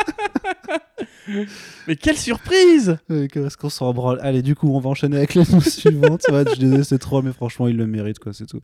Mais 1.88 1.96
quelle 1.96 2.18
surprise 2.18 2.98
Qu'est-ce 3.08 3.58
qu'on 3.58 3.70
s'en 3.70 3.94
branle 3.94 4.20
Allez, 4.22 4.42
du 4.42 4.56
coup, 4.56 4.70
on 4.74 4.80
va 4.80 4.90
enchaîner 4.90 5.18
avec 5.18 5.36
la 5.36 5.44
news 5.44 5.62
suivante. 5.62 6.22
Je 6.30 6.56
désolé, 6.56 6.84
c'est 6.84 7.00
trop, 7.00 7.22
mais 7.22 7.34
franchement, 7.34 7.68
il 7.68 7.78
le 7.78 7.88
mérite, 7.88 8.20
quoi, 8.20 8.34
c'est 8.34 8.46
tout. 8.46 8.60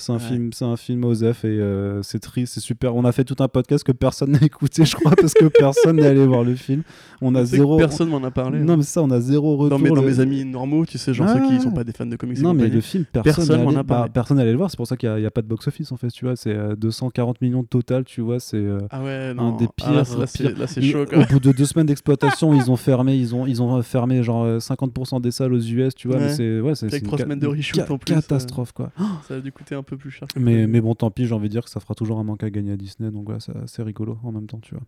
C'est 0.00 0.12
un 0.12 0.16
Ouais. 0.16 0.20
film, 0.20 0.52
c'est 0.52 0.64
un 0.64 0.76
film 0.76 1.04
et 1.04 1.46
euh, 1.46 2.02
c'est 2.02 2.18
triste, 2.18 2.54
c'est 2.54 2.60
super. 2.60 2.94
On 2.96 3.04
a 3.04 3.12
fait 3.12 3.24
tout 3.24 3.36
un 3.40 3.48
podcast 3.48 3.84
que 3.84 3.92
personne 3.92 4.30
n'a 4.32 4.42
écouté, 4.42 4.84
je 4.84 4.96
crois, 4.96 5.12
parce 5.14 5.34
que 5.34 5.44
personne 5.46 5.96
n'est 5.96 6.06
allé 6.06 6.26
voir 6.26 6.42
le 6.44 6.54
film. 6.54 6.82
On 7.20 7.34
a 7.34 7.44
zéro. 7.44 7.76
Personne 7.76 8.08
m'en 8.08 8.22
a 8.24 8.30
parlé. 8.30 8.60
Non, 8.60 8.76
mais 8.76 8.82
c'est 8.82 8.92
ça, 8.94 9.02
on 9.02 9.10
a 9.10 9.20
zéro 9.20 9.56
retour. 9.56 9.78
dans, 9.78 9.82
mes, 9.82 9.88
dans 9.90 9.96
le- 9.96 10.02
mes 10.08 10.20
amis 10.20 10.44
normaux, 10.44 10.86
tu 10.86 10.98
sais, 10.98 11.12
genre 11.12 11.26
Ah. 11.30 11.34
ceux 11.34 11.46
qui 11.46 11.60
sont 11.62 11.70
pas 11.72 11.84
des 11.84 11.92
fans 11.92 12.06
de 12.06 12.16
comics. 12.16 12.40
Non, 12.40 12.54
mais 12.54 12.68
le 12.68 12.80
film, 12.80 13.04
personne 13.12 13.50
allé- 13.50 13.76
a 13.76 13.84
parlé. 13.84 13.84
bah, 13.84 14.08
personne 14.12 14.38
allé 14.38 14.50
le 14.52 14.56
voir. 14.56 14.70
C'est 14.70 14.76
pour 14.76 14.86
ça 14.86 14.96
qu'il 14.96 15.14
n'y 15.14 15.26
a, 15.26 15.30
pas 15.30 15.42
de 15.42 15.46
box-office, 15.46 15.92
en 15.92 15.96
fait, 15.96 16.08
tu 16.08 16.24
vois. 16.24 16.36
C'est 16.36 16.54
euh, 16.54 16.74
240 16.76 17.40
millions 17.42 17.62
de 17.62 17.68
total, 17.68 18.04
tu 18.04 18.20
vois. 18.22 18.40
C'est. 18.40 18.56
euh, 18.56 18.78
Ah 18.90 19.02
ouais, 19.02 19.34
non. 19.34 19.56
des 19.56 19.66
Ah, 19.82 19.92
là, 19.92 20.02
pires, 20.04 20.28
c'est- 20.28 20.58
là, 20.58 20.66
c'est 20.66 20.82
chaud. 20.82 21.04
au 21.12 21.24
bout 21.32 21.40
de 21.40 21.52
deux 21.52 21.64
semaines 21.66 21.86
d'exploitation, 21.86 22.54
ils 22.54 22.70
ont 22.70 22.76
fermé, 22.76 23.16
ils 23.16 23.34
ont, 23.34 23.46
ils 23.46 23.62
ont 23.62 23.82
fermé 23.82 24.22
genre 24.22 24.44
euh, 24.44 24.58
50% 24.58 25.20
des 25.20 25.30
salles 25.30 25.52
aux 25.52 25.60
US, 25.60 25.94
tu 25.94 26.08
vois. 26.08 26.18
Mais 26.18 26.30
c'est 26.30 26.60
ouais, 26.60 26.74
c'est 26.74 26.86
une 26.98 27.18
semaines 27.18 27.38
de 27.38 27.46
reshoot, 27.46 27.90
en 27.90 27.98
plus, 27.98 28.12
euh. 28.12 28.16
Catastrophe, 28.16 28.72
quoi. 28.72 28.90
Ça 29.28 29.34
a 29.34 29.40
dû 29.40 29.52
coûter 29.52 29.74
un 29.74 29.82
peu 29.82 29.89
plus 29.96 30.10
cher. 30.10 30.28
Mais, 30.36 30.66
bon, 30.80 30.94
tant 30.94 31.10
pis, 31.10 31.26
j'ai 31.26 31.34
envie 31.34 31.48
de 31.48 31.52
dire 31.52 31.64
que 31.64 31.70
ça 31.70 31.80
fera 31.80 31.94
toujours 31.94 32.18
un 32.18 32.24
manque 32.24 32.42
à 32.42 32.50
gagner 32.50 32.72
à 32.72 32.76
Disney, 32.76 33.10
donc 33.10 33.24
voilà, 33.26 33.40
c'est 33.66 33.82
rigolo 33.82 34.18
en 34.22 34.32
même 34.32 34.46
temps, 34.46 34.60
tu 34.60 34.74
vois. 34.74 34.84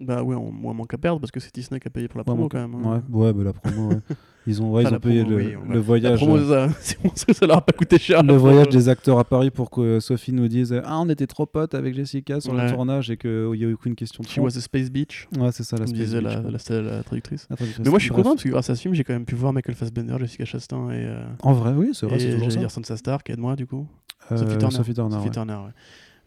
Bah 0.00 0.24
ouais, 0.24 0.34
on, 0.34 0.50
moi, 0.50 0.74
manque 0.74 0.92
à 0.92 0.98
perdre 0.98 1.20
parce 1.20 1.30
que 1.30 1.38
c'est 1.38 1.54
Disney 1.54 1.78
qui 1.78 1.86
a 1.86 1.90
payé 1.90 2.08
pour 2.08 2.18
la 2.18 2.24
promo 2.24 2.48
quand 2.48 2.58
même. 2.58 2.74
hein. 2.84 3.00
Ouais, 3.12 3.26
ouais, 3.26 3.32
bah, 3.32 3.44
la 3.44 3.52
promo, 3.52 3.90
ouais. 3.90 4.00
Ils 4.46 4.60
ont, 4.60 4.72
ouais, 4.72 4.82
Enfin, 4.84 4.90
ils 4.90 4.96
ont 4.96 5.00
payé 5.00 5.22
promo, 5.22 5.38
le, 5.38 5.76
oui, 5.76 5.78
voyage. 5.78 6.20
La 6.20 6.26
promo, 6.26 6.36
euh, 6.36 6.68
ça, 6.68 6.74
c'est 6.80 7.00
bon, 7.00 7.10
ça, 7.14 7.32
ça 7.32 7.46
leur 7.46 7.58
a 7.58 7.60
pas 7.64 7.72
coûté 7.72 7.96
cher. 7.98 8.22
le 8.24 8.34
voyage 8.34 8.68
des 8.70 8.88
acteurs 8.88 9.20
à 9.20 9.24
Paris 9.24 9.52
pour 9.52 9.70
que 9.70 10.00
Sophie 10.00 10.32
nous 10.32 10.48
dise 10.48 10.78
Ah, 10.84 10.98
on 10.98 11.08
était 11.08 11.28
trop 11.28 11.46
potes 11.46 11.76
avec 11.76 11.94
Jessica 11.94 12.40
sur 12.40 12.52
le 12.54 12.68
tournage 12.68 13.08
et 13.08 13.16
qu'il 13.16 13.30
n'y 13.52 13.64
a 13.64 13.68
eu 13.68 13.74
aucune 13.74 13.94
question 13.94 14.22
de 14.24 14.28
She 14.28 14.38
was 14.38 14.58
a 14.58 14.60
space 14.60 14.90
beach, 14.90 15.28
Ouais, 15.38 15.52
c'est 15.52 15.62
ça, 15.62 15.76
la 15.76 15.86
Space 15.86 16.12
Beach, 16.12 16.22
la, 16.22 17.02
traductrice. 17.04 17.46
La 17.48 17.56
traductrice. 17.56 17.84
Mais 17.86 17.90
moi 17.90 17.98
je 18.00 18.04
suis 18.04 18.10
content 18.12 18.30
parce 18.30 18.42
que 18.42 18.48
grâce 18.48 18.68
à 18.68 18.74
ce 18.74 18.82
film, 18.82 18.94
j'ai 18.94 19.04
quand 19.04 19.12
même 19.14 19.24
pu 19.24 19.36
voir 19.36 19.52
Michael 19.52 19.76
Fassbender, 19.76 20.16
Jessica 20.18 20.44
Chastain 20.44 20.90
et, 20.90 21.04
euh, 21.06 21.24
En 21.44 21.52
vrai, 21.52 21.72
oui, 21.74 21.90
c'est 21.94 22.04
vrai, 22.06 22.16
et 22.16 22.18
c'est 22.18 22.24
toujours 22.32 22.40
j'allais 22.50 22.54
ça. 22.54 22.58
dire 22.58 22.70
Sansa 22.72 22.96
Stark, 22.96 23.30
aide-moi 23.30 23.54
du 23.54 23.66
coup. 23.68 23.86
Euh, 24.32 24.36
Sophie 24.36 24.58
Turner. 24.58 24.74
Sophie 24.76 24.94
Turner, 24.94 25.14
Sophie 25.16 25.26
ouais. 25.26 25.32
Turner, 25.32 25.54
ouais. 25.54 25.72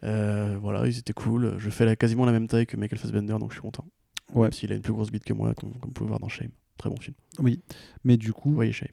Euh, 0.04 0.56
voilà, 0.60 0.86
ils 0.86 0.98
étaient 0.98 1.12
cool. 1.12 1.54
Je 1.58 1.70
fais 1.70 1.84
la, 1.84 1.96
quasiment 1.96 2.24
la 2.24 2.32
même 2.32 2.46
taille 2.46 2.66
que 2.66 2.76
Michael 2.76 2.98
Fassbender, 2.98 3.36
donc 3.40 3.50
je 3.50 3.54
suis 3.54 3.62
content. 3.62 3.84
Ouais. 4.34 4.42
Même 4.44 4.52
s'il 4.52 4.70
a 4.72 4.76
une 4.76 4.82
plus 4.82 4.92
grosse 4.92 5.10
bite 5.10 5.24
que 5.24 5.32
moi, 5.32 5.54
comme, 5.54 5.70
comme 5.72 5.88
vous 5.88 5.92
pouvez 5.92 6.08
voir 6.08 6.20
dans 6.20 6.28
Shame. 6.28 6.50
Très 6.76 6.88
bon 6.90 6.96
film. 7.00 7.14
Oui, 7.40 7.60
mais 8.04 8.16
du 8.16 8.32
coup, 8.32 8.52
voyez 8.52 8.70
Shame. 8.72 8.88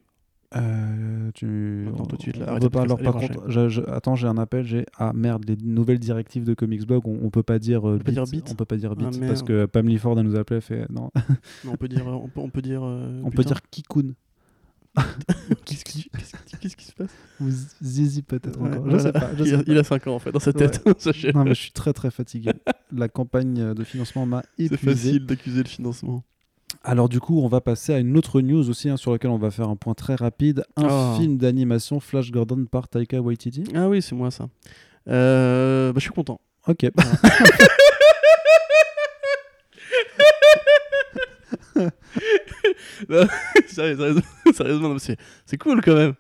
euh, 0.56 1.30
tu... 1.34 1.46
Maintenant, 1.86 2.06
tout 2.06 2.16
de 2.16 2.22
suite, 2.22 2.38
là, 2.38 2.54
on 2.56 2.60
peut 2.60 2.70
pas. 2.70 2.82
Alors, 2.84 2.98
par 3.00 3.14
contre, 3.16 3.44
je- 3.52 3.70
je- 3.70 3.82
attends, 3.82 4.16
j'ai 4.16 4.28
un 4.28 4.38
appel. 4.40 4.66
J'ai 4.66 4.86
ah 4.98 5.12
merde, 5.14 5.44
les 5.48 5.58
nouvelles 5.58 6.00
directives 6.00 6.46
de 6.46 6.54
Comics 6.56 6.88
Blog, 6.88 7.08
on, 7.08 7.20
on 7.22 7.30
peut 7.30 7.44
pas 7.44 7.60
dire 7.60 7.88
euh, 7.88 8.00
peut 8.00 8.12
dire 8.14 8.24
on 8.50 8.56
peut 8.56 8.66
pas 8.66 8.78
dire 8.78 8.94
Ah, 8.94 9.10
bit 9.10 9.20
parce 9.28 9.44
que 9.44 9.66
Pam 9.66 9.88
Lifford 9.88 10.18
elle 10.20 10.26
nous 10.26 10.36
appelait, 10.36 10.62
fait 10.62 10.90
non, 10.90 11.12
Non, 11.66 11.74
on 11.74 11.76
peut 11.76 11.88
dire. 11.90 12.08
On 12.08 12.28
peut, 12.30 12.40
on 12.40 12.50
peut 12.50 12.62
dire. 12.64 12.82
euh, 12.84 13.22
on 13.24 13.30
peut 13.30 13.44
dire 13.44 13.62
Kikun 13.70 14.14
Qu'est-ce 15.66 15.84
qu'est-ce 15.84 16.32
qu'est-ce 16.66 16.76
qui 16.78 16.86
se 16.86 16.94
passe? 16.94 17.12
Ou 17.40 17.46
Zizi 17.84 18.22
peut-être 18.24 18.60
Ouais, 18.60 18.76
encore. 18.78 18.90
Je 18.90 18.98
sais 18.98 19.12
pas. 19.12 19.30
je 19.38 19.44
il, 19.44 19.48
sais 19.50 19.54
a, 19.54 19.58
pas. 19.60 19.64
il 19.68 19.78
a 19.78 19.84
5 19.84 20.08
ans 20.08 20.16
en 20.16 20.20
fait 20.20 20.32
dans 20.32 20.40
sa 20.40 20.52
tête, 20.54 20.82
sachez. 20.98 21.32
Non 21.34 21.44
mais 21.44 21.54
je 21.54 21.62
suis 21.62 21.72
très 21.72 21.94
très 21.94 22.10
fatigué. 22.12 22.52
La 22.92 23.08
campagne 23.08 23.74
de 23.74 23.84
financement 23.84 24.26
m'a 24.26 24.42
C'est 24.58 24.66
épuisé. 24.66 24.94
facile 25.10 25.26
d'accuser 25.26 25.64
le 25.64 25.70
financement. 25.70 26.24
Alors 26.84 27.08
du 27.10 27.20
coup, 27.20 27.40
on 27.42 27.48
va 27.48 27.62
passer 27.62 27.94
à 27.94 28.00
une 28.00 28.18
autre 28.18 28.42
news 28.42 28.70
aussi 28.70 28.90
hein, 28.90 28.98
sur 28.98 29.12
laquelle 29.12 29.30
on 29.32 29.38
va 29.38 29.52
faire 29.52 29.70
un 29.70 29.76
point 29.76 29.94
très 29.94 30.16
rapide. 30.16 30.64
Un 30.76 30.88
Oh. 30.90 31.18
film 31.20 31.38
d'animation 31.38 32.00
Flash 32.00 32.32
Gordon 32.32 32.66
par 32.66 32.88
Taika 32.90 33.22
Waititi. 33.22 33.64
Ah 33.76 33.88
oui, 33.88 34.02
c'est 34.02 34.16
moi 34.16 34.32
ça. 34.32 34.48
Euh, 35.08 35.92
bah, 35.94 36.00
je 36.00 36.04
suis 36.04 36.12
content. 36.12 36.40
Ok. 36.68 36.86
Sérieusement, 43.68 44.98
c'est 45.00 45.18
c'est 45.46 45.58
cool 45.58 45.82
quand 45.82 45.96
même. 45.96 46.14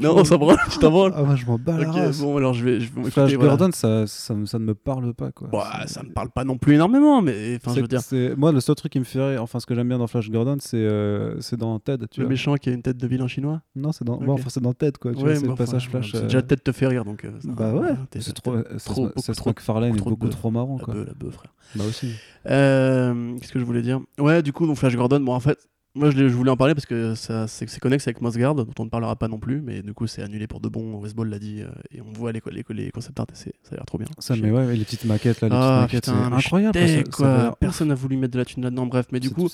Non, 0.00 0.24
ça 0.24 0.36
branle, 0.36 0.58
tu 0.70 0.78
t'en 0.78 0.90
branles. 0.90 1.12
Ah 1.16 1.22
moi 1.22 1.36
je 1.36 1.46
m'en 1.46 1.58
bats 1.58 1.78
la 1.78 1.88
Ok, 1.88 1.94
race. 1.94 2.20
bon, 2.20 2.36
alors 2.36 2.52
je 2.54 2.64
vais. 2.64 2.80
Je 2.80 2.90
vais 2.92 3.10
Flash 3.10 3.32
voilà. 3.34 3.56
Gordon, 3.56 3.70
ça, 3.72 4.06
ça, 4.06 4.34
me- 4.34 4.44
ça 4.46 4.58
ne 4.58 4.64
me 4.64 4.74
parle 4.74 5.14
pas 5.14 5.32
quoi. 5.32 5.48
Bah, 5.50 5.66
C'est- 5.82 5.94
ça 5.94 6.02
me 6.02 6.10
parle 6.12 6.30
pas 6.30 6.44
non 6.44 6.58
plus 6.58 6.74
énormément, 6.74 7.22
mais 7.22 7.56
enfin, 7.56 7.70
je 7.70 7.74
c'est- 7.76 7.80
veux 7.80 7.88
dire, 7.88 8.00
c'est- 8.02 8.36
moi, 8.36 8.52
le 8.52 8.60
seul 8.60 8.74
truc 8.74 8.92
qui 8.92 8.98
me 8.98 9.04
fait 9.04 9.20
rire, 9.20 9.42
enfin, 9.42 9.58
ce 9.58 9.66
que 9.66 9.74
j'aime 9.74 9.88
bien 9.88 9.98
dans 9.98 10.06
Flash 10.06 10.30
Gordon, 10.30 10.56
c'est 10.60 10.76
euh, 10.76 11.40
c'est 11.40 11.56
dans 11.56 11.78
Ted. 11.78 12.06
Tu 12.10 12.20
le 12.20 12.26
vois. 12.26 12.30
méchant 12.30 12.54
qui 12.56 12.68
a 12.68 12.72
une 12.72 12.82
tête 12.82 12.98
de 12.98 13.06
vilain 13.06 13.26
chinois. 13.26 13.62
Non, 13.74 13.92
c'est 13.92 14.04
dans, 14.04 14.14
Ok. 14.16 14.24
bon, 14.26 14.32
enfin, 14.34 14.48
c'est 14.50 14.60
dans 14.62 14.74
Ted, 14.74 14.98
quoi. 15.00 15.12
Tu 15.12 15.18
Ouais, 15.18 15.22
vois, 15.24 15.34
c'est 15.34 15.40
mais 15.42 15.46
le 15.48 15.52
enfin, 15.54 15.64
passage 15.64 15.88
Flash. 15.88 16.12
c'est 16.12 16.18
euh, 16.18 16.22
Déjà, 16.24 16.42
tête 16.42 16.62
te 16.62 16.72
fait 16.72 16.86
rire, 16.86 17.04
donc. 17.04 17.24
euh, 17.24 17.30
ça- 17.40 17.48
Bah 17.50 17.72
ouais, 17.74 17.94
t'es- 18.10 18.20
c'est 18.20 18.32
trop. 18.32 18.52
trop, 18.52 18.62
Seth 18.78 18.96
beaucoup 18.96 19.20
Seth 19.22 19.36
trop- 19.36 19.50
MacFarlane 19.50 19.94
est 19.94 19.96
trop 19.96 20.10
de 20.10 20.14
beaucoup 20.14 20.26
bœuf. 20.26 20.36
trop 20.36 20.50
marrant, 20.50 20.76
La 20.78 20.84
quoi. 20.84 20.94
bœuf, 20.94 21.06
la 21.06 21.14
bœuf, 21.14 21.34
frère. 21.34 21.52
Bah 21.76 21.84
aussi. 21.88 22.10
Euh, 22.46 23.36
Qu'est-ce 23.40 23.52
que 23.52 23.58
je 23.60 23.64
voulais 23.64 23.82
dire? 23.82 24.00
Ouais, 24.18 24.42
du 24.42 24.52
coup, 24.52 24.66
donc 24.66 24.76
Flash 24.76 24.96
Gordon, 24.96 25.20
bon, 25.20 25.34
en 25.34 25.40
fait, 25.40 25.58
moi 25.94 26.10
je, 26.10 26.16
l'ai- 26.16 26.28
je 26.28 26.34
voulais 26.34 26.50
en 26.50 26.56
parler 26.56 26.74
parce 26.74 26.86
que 26.86 27.14
ça, 27.14 27.46
c'est 27.48 27.68
c'est 27.68 27.80
connexe 27.80 28.06
avec 28.06 28.20
Mossguard, 28.20 28.54
dont 28.54 28.66
on 28.78 28.84
ne 28.84 28.90
parlera 28.90 29.16
pas 29.16 29.28
non 29.28 29.38
plus, 29.38 29.60
mais 29.60 29.82
du 29.82 29.92
coup, 29.92 30.06
c'est 30.06 30.22
annulé 30.22 30.46
pour 30.46 30.60
de 30.60 30.68
bon. 30.68 30.98
Westball 31.00 31.28
l'a 31.28 31.38
dit, 31.38 31.62
euh, 31.62 31.68
et 31.90 32.00
on 32.00 32.12
voit 32.12 32.32
les, 32.32 32.40
les, 32.50 32.64
les 32.70 32.90
concept 32.90 33.18
art, 33.18 33.26
et 33.32 33.34
c'est- 33.36 33.54
ça 33.62 33.72
a 33.72 33.76
l'air 33.76 33.86
trop 33.86 33.98
bien. 33.98 34.06
Ça, 34.18 34.34
mais 34.36 34.50
ouais, 34.50 34.74
les 34.76 34.84
petites 34.84 35.04
maquettes 35.04 35.40
là, 35.40 35.48
les 35.48 35.54
Ah, 35.56 35.86
petites 35.88 36.08
maquettes, 36.08 36.14
putain, 36.14 36.28
c'est 36.30 36.34
incroyable. 36.46 36.78
ça- 36.78 37.02
quoi. 37.10 37.56
Personne 37.58 37.88
n'a 37.88 37.94
voulu 37.94 38.16
mettre 38.16 38.32
de 38.34 38.38
la 38.38 38.44
thune 38.44 38.62
là-dedans, 38.62 38.86
bref, 38.86 39.06
mais 39.12 39.20
du 39.20 39.30
coup. 39.30 39.48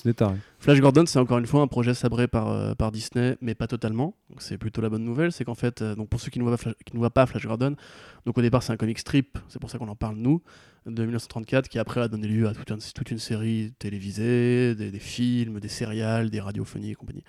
Flash 0.59 0.79
Gordon, 0.79 1.05
c'est 1.07 1.19
encore 1.19 1.37
une 1.39 1.45
fois 1.47 1.61
un 1.61 1.67
projet 1.67 1.93
sabré 1.93 2.27
par, 2.27 2.49
euh, 2.49 2.73
par 2.75 2.91
Disney, 2.91 3.37
mais 3.41 3.55
pas 3.55 3.67
totalement. 3.67 4.15
Donc 4.29 4.41
c'est 4.41 4.57
plutôt 4.57 4.81
la 4.81 4.89
bonne 4.89 5.03
nouvelle, 5.03 5.31
c'est 5.31 5.43
qu'en 5.45 5.55
fait, 5.55 5.81
euh, 5.81 5.95
donc 5.95 6.09
pour 6.09 6.19
ceux 6.19 6.29
qui 6.29 6.39
ne 6.39 6.43
voient 6.43 6.51
pas 6.53 6.57
Flash, 6.57 6.73
qui 6.85 6.93
ne 6.93 6.99
voient 6.99 7.09
pas 7.09 7.25
Flash 7.25 7.45
Gordon, 7.45 7.75
donc 8.25 8.37
au 8.37 8.41
départ 8.41 8.61
c'est 8.63 8.73
un 8.73 8.77
comic 8.77 8.99
strip, 8.99 9.37
c'est 9.47 9.59
pour 9.59 9.69
ça 9.69 9.77
qu'on 9.77 9.87
en 9.87 9.95
parle 9.95 10.15
nous, 10.17 10.41
de 10.87 11.01
1934, 11.03 11.67
qui 11.69 11.79
après 11.79 12.01
a 12.01 12.07
donné 12.07 12.27
lieu 12.27 12.47
à 12.47 12.53
toute, 12.53 12.71
un- 12.71 12.77
toute 12.95 13.11
une 13.11 13.19
série 13.19 13.73
télévisée, 13.79 14.75
des, 14.75 14.91
des 14.91 14.99
films, 14.99 15.59
des 15.59 15.67
céréales, 15.67 16.29
des 16.29 16.39
radiophonies 16.39 16.91
et 16.91 16.95
compagnie. 16.95 17.23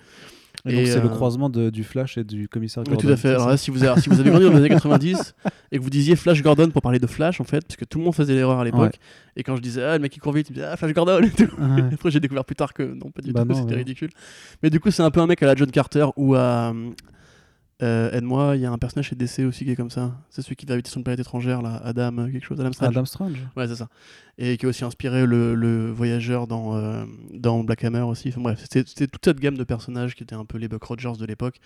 Et 0.67 0.75
donc, 0.75 0.87
c'est 0.89 1.01
le 1.01 1.07
euh, 1.07 1.09
croisement 1.09 1.49
de- 1.51 1.71
du 1.71 1.85
Flash 1.85 2.19
et 2.19 2.25
du 2.25 2.49
commissaire 2.49 2.83
Oui, 2.85 2.91
Gordon. 2.95 3.07
tout 3.07 3.13
à 3.13 3.17
fait. 3.17 3.29
Alors 3.29 3.49
là, 3.49 3.57
si 3.57 3.71
vous, 3.71 3.85
avez, 3.85 4.01
si 4.01 4.09
vous 4.09 4.19
avez 4.19 4.31
grandi 4.31 4.45
dans 4.47 4.51
les 4.51 4.57
années 4.59 4.69
90 4.71 5.35
et 5.71 5.79
que 5.79 5.83
vous 5.83 5.91
disiez 5.91 6.17
Flash 6.17 6.43
Gordon 6.43 6.71
pour 6.71 6.83
parler 6.83 6.99
de 6.99 7.07
Flash, 7.07 7.41
en 7.41 7.45
fait, 7.45 7.65
parce 7.67 7.77
que 7.77 7.85
tout 7.85 7.99
le 7.99 8.05
monde 8.05 8.15
faisait 8.15 8.35
l'erreur 8.35 8.59
à 8.59 8.65
l'époque, 8.65 8.99
et 9.37 9.43
quand 9.45 9.55
je 9.55 9.63
disais 9.63 9.83
ah 9.85 9.95
le 9.97 10.03
mec 10.03 10.11
qui 10.13 10.19
court 10.19 10.33
vite, 10.33 10.49
il 10.49 10.53
me 10.53 10.55
disait 10.57 10.67
ah 10.71 10.77
Flash 10.77 10.93
Gordon 10.95 11.21
et 11.23 11.31
tout. 11.31 11.45
Ouais. 11.59 11.83
Après, 11.93 12.11
j'ai 12.11 12.19
découvert 12.21 12.45
plus 12.45 12.57
tard 12.57 12.73
que 12.75 12.83
non, 12.83 13.11
pas 13.11 13.23
du 13.23 13.33
Bah 13.33 13.45
tout, 13.49 13.55
c'était 13.55 13.71
ouais. 13.71 13.77
ridicule. 13.77 14.11
Mais 14.63 14.71
du 14.71 14.81
coup, 14.81 14.91
c'est 14.91 15.03
un 15.03 15.11
peu 15.13 15.21
un 15.21 15.27
mec 15.27 15.41
à 15.43 15.47
la 15.47 15.55
John 15.55 15.71
Carter 15.71 16.07
ou 16.17 16.35
à. 16.35 16.75
Euh, 17.81 18.11
Aide-moi, 18.11 18.57
il 18.57 18.63
y 18.63 18.67
a 18.67 18.73
un 18.73 18.79
personnage 18.79 19.07
chez 19.11 19.15
DC 19.15 19.41
aussi 19.47 19.65
qui 19.65 19.71
est 19.71 19.77
comme 19.77 19.91
ça. 19.91 20.13
C'est 20.31 20.43
celui 20.43 20.57
qui 20.57 20.67
va 20.67 20.75
habiter 20.75 20.91
sur 20.91 20.99
une 20.99 21.05
planète 21.05 21.21
étrangère, 21.21 21.63
là, 21.63 21.81
Adam, 21.85 22.19
euh, 22.19 22.29
quelque 22.29 22.45
chose, 22.45 22.61
Adam 22.61 22.73
Strange. 22.73 22.89
Adam 22.91 23.05
Strange. 23.05 23.47
Ouais, 23.57 23.69
c'est 23.69 23.77
ça. 23.77 23.89
Et 24.37 24.57
qui 24.57 24.67
a 24.67 24.69
aussi 24.69 24.85
inspiré 24.85 25.27
le, 25.27 25.55
le 25.55 25.91
voyageur 25.93 26.49
dans, 26.49 26.77
euh, 26.77 27.05
dans 27.33 27.63
Black 27.63 27.85
Hammer 27.85 28.01
aussi. 28.01 28.31
Enfin, 28.31 28.41
bref, 28.41 28.65
c'était 28.69 29.07
toute 29.07 29.25
cette 29.25 29.39
gamme 29.39 29.57
de 29.57 29.63
personnages 29.63 30.17
qui 30.17 30.25
étaient 30.25 30.35
un 30.35 30.45
peu 30.45 30.59
les 30.59 30.67
Buck 30.67 30.83
Rogers 30.83 31.13
de 31.21 31.25
l'époque, 31.25 31.61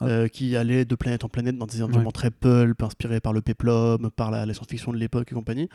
Ah. 0.00 0.06
euh, 0.06 0.28
qui 0.28 0.54
allaient 0.56 0.84
de 0.84 0.94
planète 0.94 1.24
en 1.24 1.28
planète 1.28 1.58
dans 1.58 1.66
des 1.66 1.82
environnements 1.82 2.12
très 2.12 2.30
pulp, 2.30 2.80
inspirés 2.82 3.18
par 3.20 3.32
le 3.32 3.40
péplum, 3.40 4.10
par 4.14 4.30
la, 4.30 4.46
la 4.46 4.54
science-fiction 4.54 4.92
de 4.92 4.98
l'époque 4.98 5.32
et 5.32 5.34
compagnie. 5.34 5.68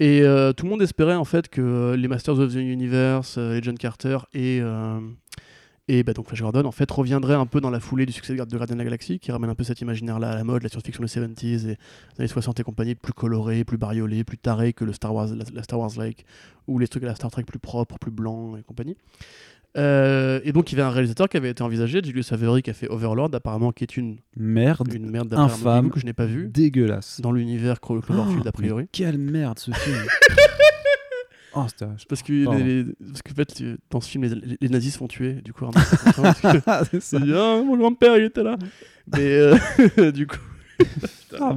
Et 0.00 0.20
tout 0.56 0.64
le 0.64 0.70
monde 0.70 0.80
espérait 0.80 1.16
en 1.16 1.24
fait 1.24 1.48
que 1.48 1.94
les 1.98 2.06
Masters 2.08 2.38
of 2.38 2.52
the 2.52 2.56
Universe, 2.56 3.36
les 3.36 3.60
John 3.62 3.76
Carter 3.76 4.18
et, 4.32 4.62
et 5.88 6.02
bah, 6.02 6.12
donc 6.12 6.28
Flash 6.28 6.40
Gordon 6.42 6.64
en 6.66 6.70
fait 6.72 6.90
reviendraient 6.90 7.34
un 7.34 7.46
peu 7.46 7.60
dans 7.60 7.70
la 7.70 7.80
foulée 7.80 8.06
du 8.06 8.12
succès 8.12 8.32
de 8.34 8.38
Gardien 8.38 8.56
de 8.58 8.74
la 8.78 8.84
Galaxie, 8.84 9.18
qui 9.18 9.32
ramène 9.32 9.50
un 9.50 9.54
peu 9.54 9.64
cet 9.64 9.80
imaginaire-là 9.80 10.30
à 10.30 10.34
la 10.36 10.44
mode, 10.44 10.62
la 10.62 10.68
science-fiction 10.68 11.02
des 11.02 11.08
70s 11.08 11.44
et 11.44 11.56
des 11.56 11.76
années 12.18 12.28
60 12.28 12.60
et 12.60 12.62
compagnie, 12.62 12.94
plus 12.94 13.12
coloré, 13.12 13.64
plus 13.64 13.78
bariolé, 13.78 14.22
plus 14.24 14.38
taré 14.38 14.72
que 14.72 14.84
le 14.84 14.92
Star 14.92 15.14
Wars, 15.14 15.28
la, 15.34 15.44
la 15.52 15.62
Star 15.62 15.78
Wars 15.80 15.90
like, 15.96 16.24
ou 16.66 16.78
les 16.78 16.88
trucs 16.88 17.02
à 17.04 17.06
la 17.06 17.14
Star 17.14 17.30
Trek 17.30 17.44
plus 17.44 17.58
propre, 17.58 17.98
plus 17.98 18.10
blanc 18.10 18.56
et 18.56 18.62
compagnie. 18.62 18.96
Euh, 19.76 20.40
et 20.44 20.52
donc 20.52 20.72
il 20.72 20.78
y 20.78 20.80
avait 20.80 20.88
un 20.88 20.92
réalisateur 20.92 21.28
qui 21.28 21.36
avait 21.36 21.50
été 21.50 21.62
envisagé, 21.62 22.00
Julius 22.02 22.32
Avery, 22.32 22.62
qui 22.62 22.70
a 22.70 22.72
fait 22.72 22.88
Overlord, 22.88 23.30
apparemment 23.34 23.70
qui 23.70 23.84
est 23.84 23.96
une, 23.96 24.16
Merde. 24.36 24.92
une 24.92 25.08
merde 25.10 25.32
Infâme. 25.34 25.90
Que 25.90 26.00
je 26.00 26.06
n'ai 26.06 26.14
pas 26.14 26.24
vu 26.26 26.48
Dégueulasse. 26.48 27.20
dans 27.20 27.32
l'univers 27.32 27.78
Clo- 27.80 28.00
Cloverfield 28.00 28.46
a 28.46 28.50
Oh, 28.50 28.52
priori. 28.52 28.82
mais 28.84 28.88
quelle 28.90 29.18
merde 29.18 29.58
ce 29.58 29.70
film. 29.70 29.96
oh. 31.54 31.66
Parce 32.08 32.22
que, 32.22 32.44
Pardon. 32.44 32.58
les, 32.64 32.82
les- 32.84 32.92
parce 32.94 33.22
que 33.22 33.32
en 33.32 33.34
fait, 33.34 33.62
dans 33.90 34.00
ce 34.00 34.08
film, 34.10 34.24
les, 34.60 34.68
nazis 34.68 34.92
se 34.92 34.98
font 34.98 35.08
tuer, 35.08 35.34
du 35.34 35.52
coup. 35.52 35.64
C'est 35.72 36.62
Ah, 36.66 36.82
c'est 36.90 37.00
ça. 37.02 37.18
dit, 37.18 37.32
Ah, 37.34 37.62
mon 37.64 37.76
grand-père, 37.76 38.16
il 38.16 38.24
était 38.24 38.42
là. 38.42 38.56
Mais 39.12 39.54
euh, 39.98 40.12
du 40.12 40.26
coup, 40.26 40.36
Ah, 41.40 41.54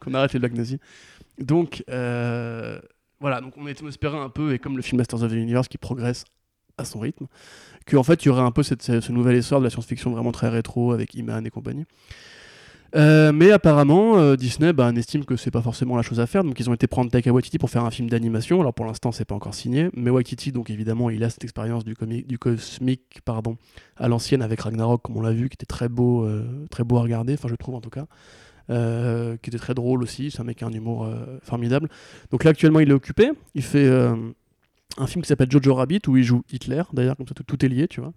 qu'on 0.00 0.14
arrête 0.14 0.32
les 0.32 0.38
blagues 0.38 0.56
nazis. 0.56 0.78
Donc, 1.38 1.82
euh, 1.90 2.78
voilà, 3.20 3.40
donc 3.40 3.54
on 3.56 3.66
était 3.66 3.84
espérait 3.86 4.18
un 4.18 4.28
peu, 4.28 4.52
et 4.52 4.58
comme 4.58 4.76
le 4.76 4.82
film 4.82 4.98
Masters 4.98 5.22
of 5.22 5.30
the 5.30 5.34
Universe 5.34 5.68
qui 5.68 5.78
progresse 5.78 6.24
à 6.78 6.84
son 6.84 7.00
rythme, 7.00 7.26
qu'en 7.86 8.02
fait, 8.02 8.24
il 8.24 8.28
y 8.28 8.30
aurait 8.30 8.42
un 8.42 8.50
peu 8.50 8.62
cette, 8.62 8.82
ce, 8.82 9.00
ce 9.00 9.12
nouvel 9.12 9.36
essor 9.36 9.58
de 9.60 9.64
la 9.64 9.70
science-fiction 9.70 10.10
vraiment 10.10 10.32
très 10.32 10.48
rétro 10.48 10.92
avec 10.92 11.14
Iman 11.14 11.44
et 11.46 11.50
compagnie. 11.50 11.84
Euh, 12.94 13.32
mais 13.32 13.50
apparemment, 13.50 14.18
euh, 14.18 14.36
Disney 14.36 14.72
bah, 14.72 14.90
estime 14.94 15.24
que 15.24 15.36
c'est 15.36 15.50
pas 15.50 15.62
forcément 15.62 15.96
la 15.96 16.02
chose 16.02 16.20
à 16.20 16.26
faire, 16.26 16.44
donc 16.44 16.58
ils 16.60 16.68
ont 16.68 16.74
été 16.74 16.86
prendre 16.86 17.10
Taika 17.10 17.32
Waititi 17.32 17.58
pour 17.58 17.70
faire 17.70 17.84
un 17.84 17.90
film 17.90 18.10
d'animation. 18.10 18.60
Alors 18.60 18.74
pour 18.74 18.84
l'instant, 18.84 19.12
c'est 19.12 19.24
pas 19.24 19.34
encore 19.34 19.54
signé, 19.54 19.88
mais 19.94 20.10
Waititi, 20.10 20.52
donc 20.52 20.68
évidemment, 20.68 21.08
il 21.08 21.24
a 21.24 21.30
cette 21.30 21.44
expérience 21.44 21.84
du, 21.84 21.94
du 22.24 22.38
cosmique 22.38 23.20
pardon, 23.24 23.56
à 23.96 24.08
l'ancienne 24.08 24.42
avec 24.42 24.60
Ragnarok, 24.60 25.02
comme 25.02 25.16
on 25.16 25.22
l'a 25.22 25.32
vu, 25.32 25.48
qui 25.48 25.54
était 25.54 25.66
très 25.66 25.88
beau, 25.88 26.24
euh, 26.24 26.66
très 26.70 26.84
beau 26.84 26.98
à 26.98 27.02
regarder, 27.02 27.34
enfin 27.34 27.48
je 27.48 27.54
trouve 27.54 27.74
en 27.74 27.80
tout 27.80 27.90
cas, 27.90 28.06
qui 28.68 29.50
était 29.50 29.58
très 29.58 29.74
drôle 29.74 30.02
aussi. 30.02 30.30
C'est 30.30 30.40
un 30.40 30.44
mec 30.44 30.58
qui 30.58 30.64
a 30.64 30.66
un 30.66 30.72
humour 30.72 31.06
formidable. 31.42 31.90
Donc 32.30 32.44
là, 32.44 32.52
actuellement, 32.52 32.80
il 32.80 32.88
est 32.88 32.94
occupé. 32.94 33.30
Il 33.54 33.62
fait 33.62 33.86
un 34.98 35.06
film 35.06 35.22
qui 35.22 35.28
s'appelle 35.28 35.50
Jojo 35.50 35.74
Rabbit 35.74 36.00
où 36.08 36.16
il 36.16 36.24
joue 36.24 36.42
Hitler. 36.52 36.82
D'ailleurs, 36.92 37.16
comme 37.16 37.26
ça, 37.26 37.34
tout, 37.34 37.44
tout 37.44 37.64
est 37.64 37.68
lié, 37.68 37.88
tu 37.88 38.00
vois. 38.00 38.12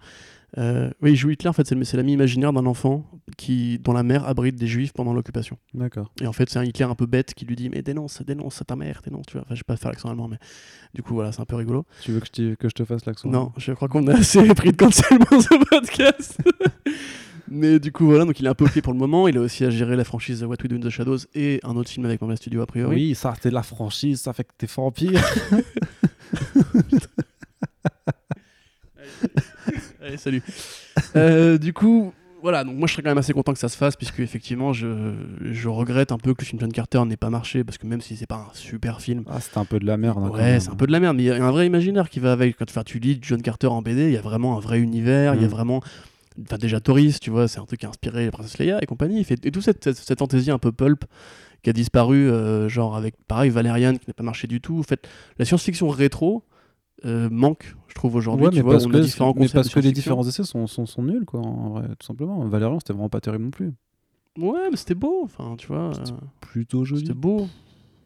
Euh, 0.58 0.90
oui, 1.02 1.12
il 1.12 1.16
joue 1.16 1.30
Hitler. 1.30 1.50
En 1.50 1.54
fait, 1.54 1.68
c'est 1.68 1.98
l'ami 1.98 2.14
imaginaire 2.14 2.54
d'un 2.54 2.66
enfant 2.66 3.10
qui, 3.38 3.80
dont 3.80 3.94
la 3.94 4.04
mère 4.04 4.28
abrite 4.28 4.56
des 4.56 4.68
juifs 4.68 4.94
pendant 4.94 5.14
l'occupation. 5.14 5.58
D'accord. 5.74 6.12
Et 6.22 6.28
en 6.28 6.34
fait, 6.34 6.50
c'est 6.50 6.60
un 6.60 6.64
Hitler 6.64 6.86
un 6.86 6.96
peu 6.96 7.06
bête 7.06 7.34
qui 7.34 7.46
lui 7.46 7.56
dit 7.56 7.70
Mais 7.70 7.82
dénonce, 7.82 8.22
dénonce 8.22 8.62
ta 8.66 8.76
mère, 8.76 9.02
dénonce. 9.04 9.26
Tu 9.28 9.34
vois. 9.34 9.44
Enfin, 9.46 9.56
je 9.56 9.60
vais 9.60 9.66
pas 9.66 9.78
faire 9.78 9.92
l'accent 9.92 10.10
allemand, 10.10 10.28
mais 10.28 10.38
du 10.94 11.04
coup, 11.04 11.14
voilà, 11.14 11.32
c'est 11.32 11.42
un 11.42 11.46
peu 11.46 11.56
rigolo. 11.56 11.86
Tu 12.02 12.12
veux 12.12 12.20
que 12.20 12.28
je, 12.34 12.56
que 12.56 12.70
je 12.70 12.74
te 12.74 12.86
fasse 12.86 13.06
l'accent 13.06 13.30
Non, 13.30 13.52
je 13.58 13.72
crois 13.74 13.88
qu'on 13.88 14.08
a 14.08 14.14
assez 14.14 14.46
pris 14.54 14.72
de 14.72 14.78
cancel 14.78 15.20
dans 15.20 15.40
ce 15.40 15.70
podcast. 15.70 16.38
Mais 17.48 17.80
du 17.80 17.92
coup, 17.92 18.06
voilà, 18.06 18.26
donc 18.26 18.40
il 18.40 18.46
est 18.46 18.50
un 18.50 18.56
peu 18.56 18.66
occupé 18.66 18.82
pour 18.82 18.94
le 18.94 19.00
moment. 19.00 19.28
Il 19.28 19.38
a 19.38 19.42
aussi 19.42 19.66
à 19.66 19.70
gérer 19.70 19.96
la 19.96 20.04
franchise 20.04 20.44
What 20.44 20.56
We 20.64 20.68
Do 20.68 20.78
in 20.78 20.80
the 20.80 20.90
Shadows 20.90 21.20
et 21.36 21.60
un 21.64 21.76
autre 21.76 21.90
film 21.90 22.06
avec 22.06 22.20
Marvel 22.22 22.38
Studios 22.38 22.62
a 22.62 22.66
priori. 22.66 22.96
Oui, 22.96 23.16
ça, 23.16 23.34
c'est 23.40 23.52
la 23.52 23.62
franchise, 23.62 24.22
ça 24.22 24.34
fait 24.34 24.46
que 24.46 24.54
t'es 24.58 24.68
vampire. 24.68 25.24
Allez, 30.02 30.18
salut. 30.18 30.42
Euh, 31.16 31.58
du 31.58 31.74
coup, 31.74 32.14
voilà, 32.42 32.64
donc 32.64 32.76
moi 32.78 32.88
je 32.88 32.94
serais 32.94 33.04
quand 33.04 33.10
même 33.10 33.18
assez 33.18 33.34
content 33.34 33.54
que 33.54 33.60
ça 33.60 33.70
se 33.70 33.78
fasse, 33.78 33.96
puisque 33.96 34.20
effectivement, 34.20 34.72
je, 34.74 35.14
je 35.52 35.68
regrette 35.68 36.12
un 36.12 36.18
peu 36.18 36.34
que 36.34 36.42
le 36.42 36.46
film 36.46 36.60
John 36.62 36.72
Carter 36.72 37.04
n'ait 37.06 37.18
pas 37.18 37.30
marché, 37.30 37.64
parce 37.64 37.78
que 37.78 37.88
même 37.88 38.02
si 38.02 38.16
c'est 38.16 38.28
pas 38.28 38.48
un 38.52 38.54
super 38.54 39.02
film, 39.02 39.24
ah, 39.28 39.40
c'était 39.42 39.58
un 39.58 39.66
peu 39.66 39.80
de 39.80 39.86
la 39.86 39.98
merde. 39.98 40.20
hein, 40.24 40.30
ouais, 40.30 40.60
c'est 40.60 40.70
un 40.70 40.76
peu 40.76 40.86
de 40.88 40.92
la 40.92 41.00
merde, 41.00 41.16
mais 41.18 41.24
il 41.24 41.26
y 41.28 41.32
a 41.32 41.44
un 41.44 41.52
vrai 41.52 41.66
imaginaire 41.66 42.10
qui 42.10 42.20
va 42.20 42.32
avec. 42.34 42.58
Quand 42.58 42.84
tu 42.84 43.00
lis 43.00 43.18
John 43.22 43.42
Carter 43.42 43.68
en 43.68 43.82
BD, 43.82 44.08
il 44.08 44.14
y 44.14 44.18
a 44.18 44.22
vraiment 44.22 44.58
un 44.58 44.60
vrai 44.60 44.80
univers, 44.80 45.34
il 45.36 45.42
y 45.42 45.46
a 45.46 45.48
Mm. 45.48 45.52
vraiment. 45.52 45.82
Enfin, 46.44 46.58
déjà 46.58 46.82
Toris, 46.82 47.20
tu 47.22 47.30
vois, 47.30 47.48
c'est 47.48 47.60
un 47.60 47.66
truc 47.66 47.80
qui 47.80 47.86
a 47.86 47.90
inspiré 47.90 48.30
Princess 48.30 48.58
Leia 48.60 48.80
et 48.82 48.86
compagnie. 48.86 49.20
Il 49.20 49.24
fait, 49.26 49.44
et 49.46 49.52
toute 49.52 49.64
cette, 49.64 49.82
cette, 49.84 49.96
cette 49.98 50.20
fantaisie 50.20 50.52
un 50.52 50.60
peu 50.60 50.74
pulp 50.74 51.06
qui 51.66 51.72
a 51.72 51.74
disparu, 51.74 52.30
euh, 52.30 52.70
genre 52.70 52.96
avec, 52.96 53.16
pareil, 53.28 53.50
Valériane 53.50 53.98
qui 53.98 54.08
n'a 54.08 54.14
pas 54.14 54.22
marché 54.22 54.46
du 54.46 54.62
tout. 54.62 54.78
En 54.78 54.84
fait, 54.84 55.10
la 55.40 55.46
science-fiction 55.46 55.90
rétro 55.90 56.44
euh, 57.06 57.28
manque, 57.32 57.76
je 57.88 57.96
trouve, 57.96 58.14
aujourd'hui. 58.14 58.46
Ouais, 58.46 58.52
tu 58.52 58.58
mais 58.58 58.62
vois, 58.62 58.74
parce, 58.74 58.86
on 58.86 58.90
que, 58.90 58.98
a 58.98 59.00
différents 59.00 59.34
mais 59.36 59.50
parce 59.50 59.70
que 59.70 59.80
les 59.80 59.92
différents 59.92 60.28
essais 60.28 60.44
sont, 60.44 60.68
sont, 60.68 60.86
sont 60.86 61.02
nuls, 61.02 61.26
quoi, 61.26 61.40
en 61.40 61.70
vrai, 61.70 61.88
tout 61.98 62.06
simplement. 62.06 62.46
Valérian, 62.46 62.80
c'était 62.80 62.94
vraiment 62.94 63.10
pas 63.10 63.20
terrible 63.20 63.46
non 63.46 63.50
plus. 63.50 63.74
Ouais, 64.38 64.70
mais 64.70 64.78
c'était 64.78 64.94
beau, 64.94 65.22
enfin, 65.24 65.56
tu 65.58 65.66
vois. 65.66 65.90
C'était 65.96 66.12
euh, 66.12 66.28
Plutôt 66.40 66.86
joli. 66.86 67.02
C'était 67.02 67.16
beau. 67.16 67.48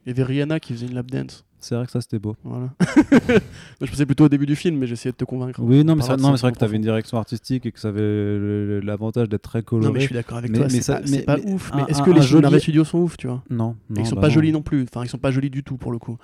Il 0.05 0.09
y 0.09 0.11
avait 0.13 0.23
Rihanna 0.23 0.61
qui 0.61 0.71
faisait 0.71 0.87
une 0.87 0.95
lap 0.95 1.11
dance. 1.11 1.43
C'est 1.61 1.75
vrai 1.75 1.85
que 1.85 1.91
ça, 1.91 1.99
c'était 2.01 2.19
beau. 2.19 2.35
Voilà. 2.43 2.69
je 3.81 3.89
pensais 3.89 4.05
plutôt 4.05 4.25
au 4.25 4.29
début 4.29 4.45
du 4.45 4.55
film, 4.55 4.77
mais 4.77 4.87
j'essayais 4.87 5.11
de 5.11 5.17
te 5.17 5.25
convaincre. 5.25 5.59
Oui, 5.61 5.83
non, 5.83 5.93
On 5.93 5.95
mais 5.97 6.03
c'est 6.03 6.15
vrai 6.15 6.51
que 6.51 6.57
tu 6.57 6.63
avais 6.63 6.75
une 6.77 6.81
direction 6.81 7.17
artistique 7.17 7.65
et 7.65 7.71
que 7.71 7.79
ça 7.79 7.89
avait 7.89 8.79
l'avantage 8.81 9.29
d'être 9.29 9.41
très 9.43 9.61
coloré. 9.63 9.87
Non, 9.87 9.93
mais 9.93 9.99
je 9.99 10.05
suis 10.05 10.15
d'accord 10.15 10.37
avec 10.37 10.51
Mais- 10.51 10.57
toi. 10.59 10.67
mais 10.71 10.81
C'est 10.81 11.25
pas, 11.25 11.37
ouf. 11.39 11.71
un- 11.73 11.77
Mais 11.77 11.83
est-ce 11.89 11.99
que 12.01 12.11
les 12.11 12.19
Marvel 12.19 12.27
joli- 12.49 12.59
Studios 12.61 12.83
sont 12.85 12.99
ouf, 12.99 13.17
tu 13.17 13.27
vois? 13.27 13.43
Non, 13.49 13.75
non. 13.89 13.97
Et 13.97 13.99
Ils 14.01 14.05
sont 14.05 14.15
bah 14.15 14.21
pas 14.21 14.27
non. 14.27 14.33
jolis 14.33 14.51
non 14.51 14.61
plus. 14.61 14.83
Enfin, 14.83 15.03
ils 15.03 15.09
sont 15.09 15.17
pas 15.17 15.31
jolis 15.31 15.49
du 15.49 15.63
tout 15.63 15.77
pour 15.77 15.91
le 15.91 15.99
coup. 15.99 16.17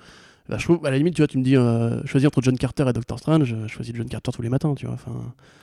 Bah, 0.48 0.56
je 0.58 0.64
trouve, 0.64 0.86
à 0.86 0.90
la 0.92 0.96
limite, 0.98 1.14
tu 1.14 1.22
vois, 1.22 1.26
tu 1.26 1.38
me 1.38 1.42
dis, 1.42 1.56
euh, 1.56 2.00
choisis 2.04 2.26
entre 2.28 2.40
John 2.40 2.56
Carter 2.56 2.84
et 2.88 2.92
Doctor 2.92 3.18
Strange, 3.18 3.44
je 3.44 3.66
choisis 3.66 3.92
John 3.96 4.08
Carter 4.08 4.30
tous 4.32 4.42
les 4.42 4.48
matins, 4.48 4.74
tu 4.76 4.86
vois. 4.86 4.94
Enfin, 4.94 5.10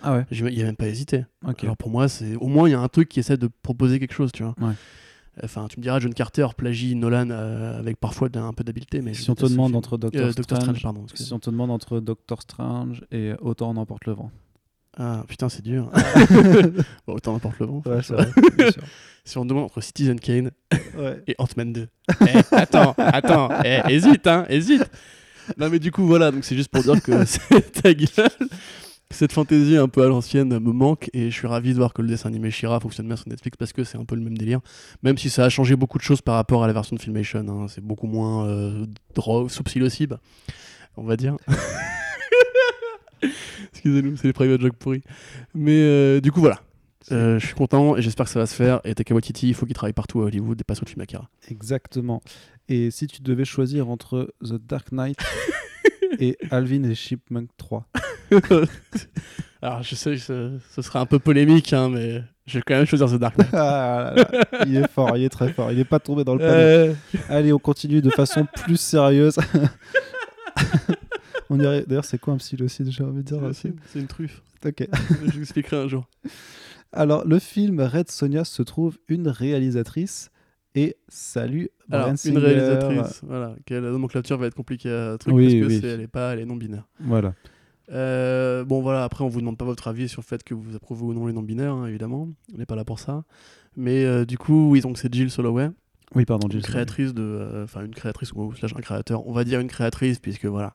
Ah 0.04 0.14
ouais, 0.16 0.26
il 0.30 0.58
y 0.60 0.62
a 0.62 0.66
même 0.66 0.76
pas 0.76 0.88
hésité. 0.88 1.24
Alors 1.64 1.78
pour 1.78 1.90
moi, 1.90 2.08
c'est 2.10 2.36
au 2.36 2.48
moins 2.48 2.68
il 2.68 2.74
y 2.74 2.76
a 2.76 2.80
un 2.82 2.88
truc 2.90 3.08
qui 3.10 3.20
essaie 3.22 3.38
de 3.38 3.50
proposer 3.62 3.98
quelque 4.00 4.14
chose, 4.14 4.32
tu 4.34 4.44
vois. 4.44 4.54
Ouais. 4.62 4.74
Enfin, 5.42 5.68
tu 5.68 5.80
me 5.80 5.84
diras, 5.84 6.00
John 6.00 6.14
Carter 6.14 6.48
plagie 6.56 6.96
Nolan 6.96 7.30
euh, 7.32 7.80
avec 7.80 8.00
parfois 8.00 8.30
un 8.36 8.54
peu 8.54 8.64
d'habileté, 8.64 9.02
mais 9.02 9.14
Si 9.14 9.30
on 9.30 9.36
te 9.36 9.46
demande 9.46 9.76
entre 9.76 9.98
Doctor, 9.98 10.22
Euh, 10.22 10.34
Doctor 10.34 10.58
Strange, 10.60 10.78
Strange, 10.78 10.84
pardon. 10.84 11.06
si 11.16 11.34
on 11.34 11.40
te 11.40 11.50
demande 11.50 11.72
entre 11.72 12.00
Doctor 12.00 12.42
Strange 12.42 13.04
et 13.12 13.34
Autant 13.42 13.70
en 13.70 13.78
emporte 13.78 14.06
le 14.06 14.14
vent. 14.14 14.32
Ah 14.96 15.24
putain, 15.28 15.50
c'est 15.50 15.64
dur. 15.64 15.90
bon, 17.08 17.14
autant 17.16 17.34
n'importe 17.34 17.60
le 17.60 17.66
vent. 17.66 17.82
Si 19.26 19.38
on 19.38 19.44
te 19.44 19.48
demande 19.48 19.64
entre 19.66 19.80
Citizen 19.82 20.20
Kane 20.20 20.52
et 21.28 21.36
Ant-Man 21.38 21.72
2. 21.72 21.88
Eh, 22.10 22.26
attends, 22.52 22.94
attends, 22.98 23.50
eh, 23.64 23.80
hésite, 23.90 24.28
hein, 24.28 24.46
hésite. 24.50 24.84
Non, 25.58 25.70
mais 25.70 25.80
du 25.80 25.92
coup, 25.94 26.06
voilà, 26.06 26.30
donc 26.30 26.44
c'est 26.44 26.58
juste 26.58 26.70
pour 26.70 26.84
dire 26.84 27.02
que 27.02 27.24
c'est 27.26 27.72
ta 27.82 27.94
gueule. 27.94 28.50
Cette 29.12 29.32
fantaisie 29.32 29.78
un 29.78 29.88
peu 29.88 30.04
à 30.04 30.08
l'ancienne 30.08 30.50
me 30.60 30.72
manque 30.72 31.10
et 31.14 31.30
je 31.30 31.36
suis 31.36 31.46
ravi 31.46 31.74
de 31.74 31.78
voir 31.78 31.94
que 31.94 32.02
le 32.02 32.08
dessin 32.08 32.30
animé 32.30 32.50
Shira 32.50 32.80
fonctionne 32.80 33.06
bien 33.06 33.16
sur 33.16 33.30
Netflix 33.30 33.58
parce 33.58 33.72
que 33.72 33.84
c'est 33.84 33.98
un 33.98 34.06
peu 34.06 34.16
le 34.16 34.22
même 34.22 34.38
délire. 34.38 34.60
Même 35.04 35.20
si 35.20 35.30
ça 35.30 35.46
a 35.46 35.50
changé 35.50 35.76
beaucoup 35.76 36.00
de 36.00 36.04
choses 36.04 36.22
par 36.22 36.34
rapport 36.36 36.64
à 36.64 36.68
la 36.68 36.74
version 36.74 36.96
de 36.96 37.02
Filmation. 37.02 37.46
hein. 37.48 37.68
C'est 37.68 37.84
beaucoup 37.84 38.08
moins 38.08 38.48
euh, 38.48 38.88
drogue, 39.14 39.50
sous 39.52 39.62
psilocybe, 39.64 40.16
on 40.98 41.04
va 41.04 41.16
dire. 41.16 41.38
Excusez-nous, 43.72 44.18
c'est 44.18 44.28
les 44.28 44.34
private 44.34 44.62
jokes 44.62 44.78
pourris. 44.78 45.04
Mais 45.54 45.78
euh, 45.82 46.20
du 46.20 46.32
coup, 46.32 46.40
voilà. 46.40 46.60
Euh, 47.12 47.38
je 47.38 47.46
suis 47.46 47.56
content 47.56 47.98
et 47.98 48.02
j'espère 48.02 48.26
que 48.26 48.32
ça 48.32 48.40
va 48.40 48.46
se 48.48 48.56
faire. 48.56 48.80
Et 48.84 48.96
Taika 48.96 49.14
Waititi, 49.14 49.50
il 49.50 49.54
faut 49.54 49.66
qu'il 49.66 49.76
travaille 49.76 49.94
partout 49.94 50.22
à 50.22 50.26
Hollywood 50.26 50.60
et 50.60 50.64
pas 50.64 50.74
sur 50.74 50.86
le 50.86 50.90
film 50.90 51.02
Akira. 51.02 51.30
Exactement. 51.50 52.22
Et 52.70 52.90
si 52.92 53.08
tu 53.08 53.22
devais 53.22 53.46
choisir 53.46 53.90
entre 53.90 54.34
The 54.42 54.54
Dark 54.54 54.92
Knight 54.92 55.18
et 56.20 56.38
Alvin 56.50 56.84
et 56.84 56.96
Chipmunk 56.96 57.50
3 57.58 57.88
Alors, 59.62 59.82
je 59.84 59.96
sais, 59.96 60.18
ce, 60.18 60.58
ce 60.76 60.82
sera 60.82 61.00
un 61.00 61.06
peu 61.06 61.20
polémique, 61.20 61.72
hein, 61.72 61.90
mais 61.90 62.22
je 62.46 62.58
vais 62.58 62.64
quand 62.68 62.76
même 62.76 62.86
choisir 62.86 63.08
The 63.10 63.16
Dark 63.20 63.38
Knight. 63.38 63.50
Ah 63.54 64.14
là 64.16 64.28
là, 64.32 64.66
Il 64.68 64.76
est 64.76 64.90
fort, 64.90 65.16
il 65.18 65.24
est 65.24 65.30
très 65.30 65.54
fort. 65.54 65.72
Il 65.72 65.78
n'est 65.78 65.86
pas 65.86 66.00
tombé 66.00 66.24
dans 66.26 66.34
le 66.34 66.40
panneau. 66.40 66.52
Euh, 66.54 66.94
Allez, 67.30 67.54
on 67.54 67.60
continue 67.60 68.02
de 68.02 68.10
façon 68.10 68.46
plus 68.66 68.78
sérieuse. 68.78 69.38
on 71.50 71.56
dirait... 71.58 71.86
D'ailleurs, 71.88 72.06
c'est 72.06 72.18
quoi 72.20 72.34
un 72.34 72.38
psilocide 72.38 72.92
J'ai 72.92 73.04
envie 73.04 73.24
de 73.24 73.38
dire. 73.38 73.40
c'est 73.54 73.74
une 74.00 74.08
truffe. 74.08 74.42
Ok. 74.66 74.88
je 75.26 75.32
vous 75.32 75.42
expliquerai 75.42 75.78
un 75.78 75.88
jour. 75.88 76.08
Alors, 76.92 77.26
le 77.26 77.40
film 77.40 77.80
Red 77.80 78.12
Sonia 78.12 78.44
se 78.44 78.62
trouve 78.64 78.98
une 79.08 79.28
réalisatrice. 79.28 80.30
Et 80.76 80.98
salut, 81.08 81.70
Alors, 81.92 82.08
une 82.26 82.38
réalisatrice, 82.40 83.22
voilà, 83.24 83.56
que 83.66 83.76
la 83.76 83.92
nomenclature 83.92 84.40
va 84.40 84.48
être 84.48 84.56
compliquée 84.56 84.92
à 84.92 85.18
truc 85.20 85.34
Oui, 85.36 85.44
parce 85.46 85.54
que 85.54 85.66
oui. 85.68 85.80
c'est- 85.80 85.88
elle 85.88 86.02
est 86.02 86.08
pas, 86.08 86.34
elle 86.34 86.40
est 86.40 86.46
non 86.46 86.56
binaire. 86.56 86.88
Voilà. 87.00 87.36
Euh, 87.92 88.64
bon 88.64 88.82
voilà, 88.82 89.04
après 89.04 89.24
on 89.24 89.28
vous 89.28 89.40
demande 89.42 89.58
pas 89.58 89.66
votre 89.66 89.88
avis 89.88 90.08
sur 90.08 90.22
le 90.22 90.26
fait 90.26 90.44
que 90.44 90.54
vous 90.54 90.76
approuvez 90.76 91.04
ou 91.04 91.14
non 91.14 91.28
les 91.28 91.34
non 91.34 91.42
binaires, 91.42 91.74
hein, 91.74 91.86
évidemment. 91.88 92.30
On 92.54 92.58
n'est 92.58 92.66
pas 92.66 92.76
là 92.76 92.86
pour 92.86 93.00
ça. 93.00 93.24
Mais 93.76 94.06
euh, 94.06 94.26
du 94.26 94.38
coup, 94.38 94.70
oui, 94.70 94.82
donc 94.82 94.98
c'est 94.98 95.14
Jill 95.14 95.30
Soloway, 95.32 95.70
Oui, 96.16 96.26
pardon, 96.26 96.48
une 96.48 96.54
Jill. 96.54 96.62
créatrice 96.62 97.14
de, 97.14 97.22
euh, 97.24 97.64
enfin 97.66 97.84
une 97.84 97.94
créatrice 97.96 98.32
ou 98.34 98.54
slash 98.56 98.74
un 98.76 98.80
créateur. 98.82 99.28
On 99.28 99.34
va 99.34 99.44
dire 99.44 99.60
une 99.60 99.68
créatrice 99.68 100.20
puisque 100.20 100.46
voilà, 100.46 100.74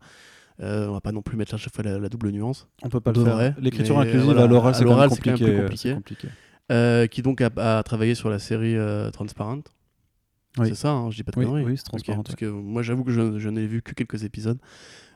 on 0.60 0.92
va 0.92 1.00
pas 1.00 1.12
non 1.12 1.22
plus 1.22 1.36
mettre 1.36 1.54
à 1.54 1.56
chaque 1.56 1.74
fois 1.74 1.84
la, 1.84 1.98
la 1.98 2.08
double 2.08 2.30
nuance. 2.30 2.68
On 2.82 2.88
peut 2.88 3.00
pas 3.00 3.12
le 3.12 3.24
faire. 3.24 3.54
L'écriture 3.58 3.98
inclusive 3.98 4.22
voilà, 4.24 4.42
à 4.42 4.46
l'oral, 4.46 4.74
c'est 4.74 4.80
c'est 4.80 4.84
quand 4.84 4.98
même 4.98 5.08
compliqué. 5.08 5.44
plus 5.44 5.56
compliqué. 5.62 5.94
compliqué. 5.94 7.08
Qui 7.10 7.22
donc 7.22 7.40
a, 7.40 7.78
a 7.78 7.82
travaillé 7.82 8.14
sur 8.14 8.28
la 8.28 8.38
série 8.38 8.76
Transparent. 9.12 9.60
Oui. 10.58 10.68
C'est 10.70 10.74
ça, 10.74 10.90
hein, 10.90 11.10
je 11.10 11.16
dis 11.16 11.22
pas 11.22 11.30
de 11.30 11.38
Oui, 11.38 11.44
conneries. 11.46 11.64
oui, 11.64 11.76
c'est 11.76 11.84
transparent. 11.84 12.22
parce 12.24 12.34
que 12.34 12.46
moi 12.46 12.82
j'avoue 12.82 13.04
que 13.04 13.12
je, 13.12 13.38
je 13.38 13.48
n'ai 13.48 13.66
vu 13.66 13.80
que 13.80 13.92
quelques 13.92 14.24
épisodes. 14.24 14.58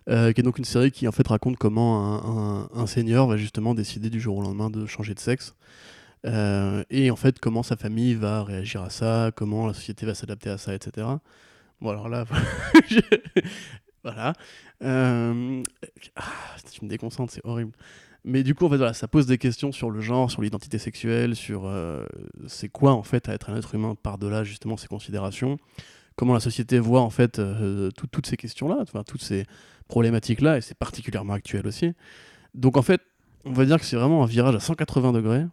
Euh, 0.09 0.33
qui 0.33 0.41
est 0.41 0.43
donc 0.45 0.59
une 0.59 0.65
série 0.65 0.91
qui 0.91 1.07
en 1.07 1.13
fait 1.13 1.27
raconte 1.29 1.57
comment 1.59 2.69
un, 2.75 2.81
un- 2.81 2.87
seigneur 2.87 3.29
va 3.29 3.37
justement 3.37 3.73
décider 3.75 4.11
du 4.11 4.21
jour 4.21 4.37
au 4.39 4.43
lendemain 4.43 4.69
de 4.69 4.85
changer 4.87 5.15
de 5.15 5.21
sexe. 5.21 5.55
Euh, 6.27 6.83
et 6.91 7.11
en 7.13 7.17
fait 7.17 7.39
comment 7.39 7.63
sa 7.63 7.77
famille 7.77 8.15
va 8.15 8.43
réagir 8.43 8.83
à 8.83 8.91
ça, 8.91 9.31
comment 9.37 9.67
la 9.67 9.75
société 9.75 10.05
va 10.07 10.15
s'adapter 10.15 10.51
à 10.51 10.59
ça, 10.59 10.75
etc. 10.75 11.07
Bon 11.81 11.91
alors 11.91 12.09
là, 12.09 12.25
voilà. 14.05 14.33
Euh, 14.83 15.63
ah, 16.17 16.23
tu 16.73 16.85
me 16.85 16.91
déconcentres, 16.91 17.33
c'est 17.33 17.45
horrible. 17.45 17.73
Mais 18.25 18.45
du 18.45 18.55
coup, 18.55 18.67
en 18.67 18.71
fait, 18.71 18.77
voilà, 18.77 18.95
ça 18.95 19.09
pose 19.09 19.27
des 19.27 19.39
questions 19.39 19.73
sur 19.73 19.91
le 19.91 20.01
genre, 20.01 20.31
sur 20.31 20.43
l'identité 20.43 20.79
sexuelle, 20.79 21.35
sur 21.35 21.63
euh, 21.67 22.05
c'est 22.47 22.69
quoi 22.69 22.93
en 22.93 23.03
fait 23.03 23.29
être 23.29 23.51
un 23.51 23.57
être 23.57 23.75
humain 23.75 23.97
par-delà 24.01 24.45
justement 24.45 24.77
ces 24.77 24.87
considérations. 24.87 25.59
Comment 26.15 26.35
la 26.35 26.41
société 26.41 26.79
voit 26.79 27.01
en 27.01 27.11
fait 27.11 27.41
tout- 27.97 28.07
toutes 28.07 28.27
ces 28.27 28.37
questions-là, 28.37 28.77
enfin, 28.83 29.03
toutes 29.03 29.23
ces 29.23 29.45
problématiques-là, 29.89 30.59
et 30.59 30.61
c'est 30.61 30.77
particulièrement 30.77 31.35
actuel 31.35 31.67
aussi. 31.67 31.93
Donc 32.55 32.77
en 32.77 32.83
fait, 32.83 33.01
on 33.45 33.53
va 33.53 33.65
dire 33.65 33.79
que 33.79 33.85
c'est 33.85 33.97
vraiment 33.97 34.23
un 34.23 34.27
virage 34.27 34.55
à 34.55 34.61
180 34.61 35.13
degrés 35.13 35.45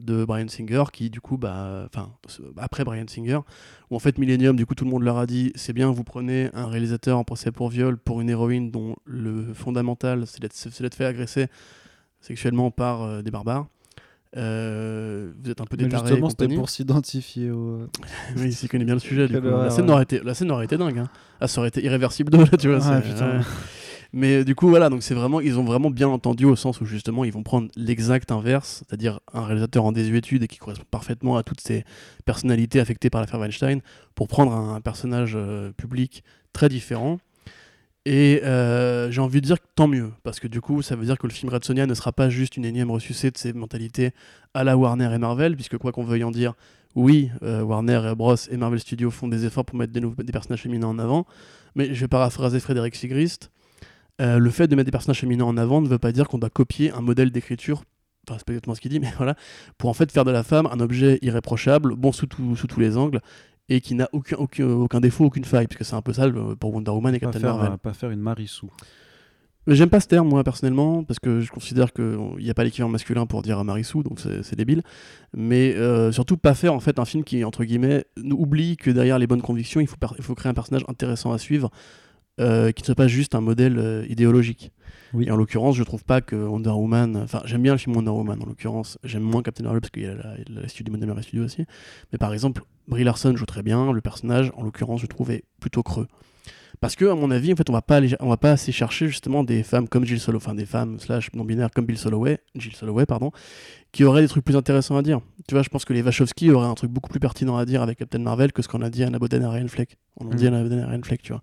de 0.00 0.24
Brian 0.24 0.48
Singer 0.48 0.84
qui 0.92 1.10
du 1.10 1.20
coup 1.20 1.36
bah 1.36 1.84
enfin 1.86 2.14
après 2.56 2.82
Brian 2.82 3.04
Singer 3.06 3.40
où 3.90 3.96
en 3.96 3.98
fait 3.98 4.16
Millennium 4.16 4.56
du 4.56 4.64
coup 4.64 4.74
tout 4.74 4.84
le 4.84 4.90
monde 4.90 5.02
leur 5.02 5.18
a 5.18 5.26
dit 5.26 5.52
c'est 5.54 5.74
bien 5.74 5.90
vous 5.90 6.04
prenez 6.04 6.48
un 6.54 6.66
réalisateur 6.66 7.18
en 7.18 7.24
procès 7.24 7.52
pour 7.52 7.68
viol 7.68 7.98
pour 7.98 8.22
une 8.22 8.30
héroïne 8.30 8.70
dont 8.70 8.96
le 9.04 9.52
fondamental 9.52 10.26
c'est 10.26 10.40
d'être 10.40 10.94
fait 10.94 11.04
agresser 11.04 11.48
sexuellement 12.20 12.70
par 12.70 13.02
euh, 13.02 13.22
des 13.22 13.30
barbares 13.30 13.66
Euh, 14.36 15.30
vous 15.42 15.50
êtes 15.50 15.60
un 15.60 15.66
peu 15.66 15.76
détaré 15.76 16.08
justement, 16.08 16.30
c'était 16.30 16.48
pour 16.48 16.70
s'identifier 16.70 17.50
au. 17.50 17.80
oui 18.36 18.44
il 18.46 18.54
s'y 18.54 18.66
connaît 18.66 18.86
bien 18.86 18.94
le 18.94 19.00
sujet 19.00 19.26
du 19.26 19.34
Quelle 19.34 19.42
coup. 19.42 19.48
la 19.48 19.68
scène 19.68 19.90
aurait 19.90 20.04
été 20.04 20.20
la 20.24 20.32
scène 20.32 20.50
aurait 20.50 20.64
été 20.64 20.78
dingue 20.78 21.00
hein. 21.00 21.08
ah 21.38 21.48
ça 21.48 21.60
aurait 21.60 21.68
été 21.68 21.84
irréversible 21.84 22.32
de 22.32 22.38
là 22.38 22.46
tu 22.58 22.68
vois 22.68 22.78
Ouais, 22.78 22.82
c'est- 23.02 23.12
putain. 23.12 23.38
ouais. 23.38 23.44
Mais 24.14 24.44
du 24.44 24.54
coup, 24.54 24.68
voilà, 24.68 24.90
donc 24.90 25.02
c'est 25.02 25.14
vraiment, 25.14 25.40
ils 25.40 25.58
ont 25.58 25.64
vraiment 25.64 25.90
bien 25.90 26.08
entendu 26.08 26.44
au 26.44 26.54
sens 26.54 26.82
où 26.82 26.84
justement, 26.84 27.24
ils 27.24 27.32
vont 27.32 27.42
prendre 27.42 27.68
l'exact 27.76 28.30
inverse, 28.30 28.84
c'est-à-dire 28.86 29.20
un 29.32 29.42
réalisateur 29.44 29.86
en 29.86 29.92
désuétude 29.92 30.42
et 30.42 30.48
qui 30.48 30.58
correspond 30.58 30.84
parfaitement 30.90 31.38
à 31.38 31.42
toutes 31.42 31.62
ces 31.62 31.84
personnalités 32.26 32.78
affectées 32.78 33.08
par 33.08 33.22
l'affaire 33.22 33.40
Weinstein, 33.40 33.80
pour 34.14 34.28
prendre 34.28 34.52
un, 34.52 34.82
personnage 34.82 35.32
euh, 35.34 35.72
public 35.72 36.24
très 36.52 36.68
différent. 36.68 37.18
Et 38.04 38.40
euh, 38.42 39.10
j'ai 39.12 39.20
envie 39.20 39.40
de 39.40 39.46
dire 39.46 39.58
tant 39.76 39.86
mieux, 39.86 40.10
parce 40.24 40.40
que 40.40 40.48
du 40.48 40.60
coup, 40.60 40.82
ça 40.82 40.96
veut 40.96 41.04
dire 41.04 41.18
que 41.18 41.26
le 41.26 41.32
film 41.32 41.52
Red 41.52 41.64
Sonia 41.64 41.86
ne 41.86 41.94
sera 41.94 42.12
pas 42.12 42.30
juste 42.30 42.56
une 42.56 42.64
énième 42.64 42.90
ressucée 42.90 43.30
de 43.30 43.38
ces 43.38 43.52
mentalités 43.52 44.10
à 44.54 44.64
la 44.64 44.76
Warner 44.76 45.12
et 45.14 45.18
Marvel, 45.18 45.54
puisque 45.54 45.78
quoi 45.78 45.92
qu'on 45.92 46.02
veuille 46.02 46.24
en 46.24 46.32
dire, 46.32 46.54
oui, 46.96 47.30
euh, 47.42 47.62
Warner 47.62 48.14
Bros 48.16 48.34
et 48.50 48.56
Marvel 48.56 48.80
Studios 48.80 49.10
font 49.10 49.28
des 49.28 49.44
efforts 49.46 49.64
pour 49.64 49.76
mettre 49.76 49.92
des, 49.92 50.32
personnages 50.32 50.62
féminins 50.62 50.88
en 50.88 50.98
avant, 50.98 51.26
mais 51.76 51.94
je 51.94 52.00
vais 52.00 52.08
paraphraser 52.08 52.58
Frédéric 52.58 52.96
Sigrist. 52.96 53.50
Euh, 54.20 54.38
le 54.38 54.50
fait 54.50 54.66
de 54.66 54.74
mettre 54.74 54.86
des 54.86 54.92
personnages 54.92 55.20
féminins 55.20 55.44
en 55.44 55.56
avant 55.56 55.80
ne 55.80 55.88
veut 55.88 55.98
pas 55.98 56.12
dire 56.12 56.28
qu'on 56.28 56.38
doit 56.38 56.50
copier 56.50 56.90
un 56.90 57.00
modèle 57.00 57.30
d'écriture, 57.30 57.84
enfin 58.28 58.36
c'est 58.38 58.44
pas 58.44 58.52
exactement 58.52 58.74
ce 58.74 58.80
qu'il 58.80 58.90
dit, 58.90 59.00
mais 59.00 59.12
voilà, 59.16 59.36
pour 59.78 59.88
en 59.88 59.94
fait 59.94 60.10
faire 60.10 60.24
de 60.24 60.32
la 60.32 60.42
femme 60.42 60.68
un 60.72 60.80
objet 60.80 61.20
irréprochable, 61.22 61.94
bon 61.94 62.10
sous 62.10 62.26
tous 62.26 62.80
les 62.80 62.96
angles, 62.96 63.20
et 63.68 63.80
qui 63.80 63.94
n'a 63.94 64.08
aucun, 64.12 64.36
aucun, 64.36 64.68
aucun 64.68 65.00
défaut, 65.00 65.24
aucune 65.24 65.44
faille, 65.44 65.66
puisque 65.66 65.84
c'est 65.84 65.94
un 65.96 66.02
peu 66.02 66.12
ça 66.12 66.26
le- 66.26 66.56
pour 66.56 66.74
Wonder 66.74 66.90
Woman 66.90 67.14
et 67.14 67.20
Captain 67.20 67.40
faire, 67.40 67.56
Marvel. 67.56 67.78
pas 67.78 67.92
faire 67.92 68.10
une 68.10 68.20
Marissou. 68.20 68.68
J'aime 69.68 69.90
pas 69.90 70.00
ce 70.00 70.08
terme, 70.08 70.28
moi, 70.28 70.42
personnellement, 70.42 71.04
parce 71.04 71.20
que 71.20 71.40
je 71.40 71.52
considère 71.52 71.92
qu'il 71.92 72.18
n'y 72.40 72.50
a 72.50 72.54
pas 72.54 72.64
l'équivalent 72.64 72.90
masculin 72.90 73.26
pour 73.26 73.42
dire 73.42 73.62
Marissou, 73.62 74.02
donc 74.02 74.18
c'est 74.18 74.56
débile. 74.56 74.82
Mais 75.36 75.72
euh, 75.76 76.10
surtout, 76.10 76.36
pas 76.36 76.54
faire 76.54 76.74
en 76.74 76.80
fait 76.80 76.98
un 76.98 77.04
film 77.04 77.22
qui, 77.22 77.44
entre 77.44 77.62
guillemets, 77.62 78.04
oublie 78.32 78.76
que 78.76 78.90
derrière 78.90 79.20
les 79.20 79.28
bonnes 79.28 79.40
convictions, 79.40 79.80
il 79.80 79.86
faut, 79.86 79.96
il 80.18 80.24
faut 80.24 80.34
créer 80.34 80.50
un 80.50 80.54
personnage 80.54 80.82
intéressant 80.88 81.30
à 81.32 81.38
suivre, 81.38 81.70
euh, 82.40 82.72
qui 82.72 82.82
ne 82.82 82.86
soit 82.86 82.94
pas 82.94 83.08
juste 83.08 83.34
un 83.34 83.40
modèle 83.40 83.78
euh, 83.78 84.06
idéologique. 84.08 84.72
Oui. 85.12 85.26
Et 85.26 85.30
en 85.30 85.36
l'occurrence, 85.36 85.76
je 85.76 85.82
trouve 85.82 86.04
pas 86.04 86.20
que 86.20 86.36
Wonder 86.36 86.70
Woman. 86.70 87.16
Enfin, 87.16 87.42
j'aime 87.44 87.62
bien 87.62 87.72
le 87.72 87.78
film 87.78 87.94
Wonder 87.94 88.10
Woman, 88.10 88.42
en 88.42 88.46
l'occurrence. 88.46 88.98
J'aime 89.04 89.22
moins 89.22 89.42
Captain 89.42 89.64
Marvel 89.64 89.80
parce 89.80 89.90
qu'il 89.90 90.04
y 90.04 90.06
a 90.06 90.14
la, 90.14 90.36
la, 90.48 90.62
la 90.62 90.68
studio 90.68 90.90
Modern 90.92 91.08
Marvel 91.08 91.24
Studio 91.24 91.44
aussi. 91.44 91.66
Mais 92.12 92.18
par 92.18 92.32
exemple, 92.32 92.62
Brie 92.88 93.04
Larson 93.04 93.36
joue 93.36 93.46
très 93.46 93.62
bien. 93.62 93.92
Le 93.92 94.00
personnage, 94.00 94.52
en 94.56 94.62
l'occurrence, 94.62 95.00
je 95.00 95.06
trouve, 95.06 95.30
est 95.30 95.44
plutôt 95.60 95.82
creux. 95.82 96.08
Parce 96.80 96.96
que, 96.96 97.04
à 97.04 97.14
mon 97.14 97.30
avis, 97.30 97.52
en 97.52 97.56
fait, 97.56 97.70
on 97.70 97.72
va 97.72 97.80
pas 97.80 97.96
aller, 97.96 98.16
on 98.18 98.28
va 98.28 98.36
pas 98.36 98.50
assez 98.50 98.72
chercher 98.72 99.06
justement 99.06 99.44
des 99.44 99.62
femmes 99.62 99.86
comme 99.86 100.04
Jill 100.04 100.18
Soloway, 100.18 100.42
enfin 100.42 100.54
des 100.56 100.66
femmes 100.66 100.98
slash 100.98 101.32
non 101.32 101.44
binaires 101.44 101.70
comme 101.70 101.86
Bill 101.86 101.96
Soloway, 101.96 102.40
Jill 102.56 102.74
Soloway, 102.74 103.06
pardon, 103.06 103.30
qui 103.92 104.02
auraient 104.02 104.22
des 104.22 104.26
trucs 104.28 104.44
plus 104.44 104.56
intéressants 104.56 104.96
à 104.96 105.02
dire. 105.02 105.20
Tu 105.48 105.54
vois, 105.54 105.62
je 105.62 105.68
pense 105.68 105.84
que 105.84 105.92
les 105.92 106.02
Wachowski 106.02 106.50
auraient 106.50 106.68
un 106.68 106.74
truc 106.74 106.90
beaucoup 106.90 107.10
plus 107.10 107.18
pertinent 107.20 107.56
à 107.56 107.64
dire 107.64 107.82
avec 107.82 107.98
Captain 107.98 108.20
Marvel 108.20 108.52
que 108.52 108.62
ce 108.62 108.68
qu'on 108.68 108.80
a 108.82 108.90
dit 108.90 109.02
à 109.02 109.08
Anna 109.08 109.18
Boden 109.18 109.42
et 109.42 109.46
Ryan 109.46 109.66
Fleck. 109.68 109.98
On 110.20 110.30
a 110.30 110.34
dit 110.34 110.46
à. 110.46 110.48
Anna 110.48 110.62
Boden 110.62 110.78
et 110.80 110.84
Ryan 110.84 111.00
Fleck, 111.02 111.22
tu 111.22 111.32
vois. 111.32 111.42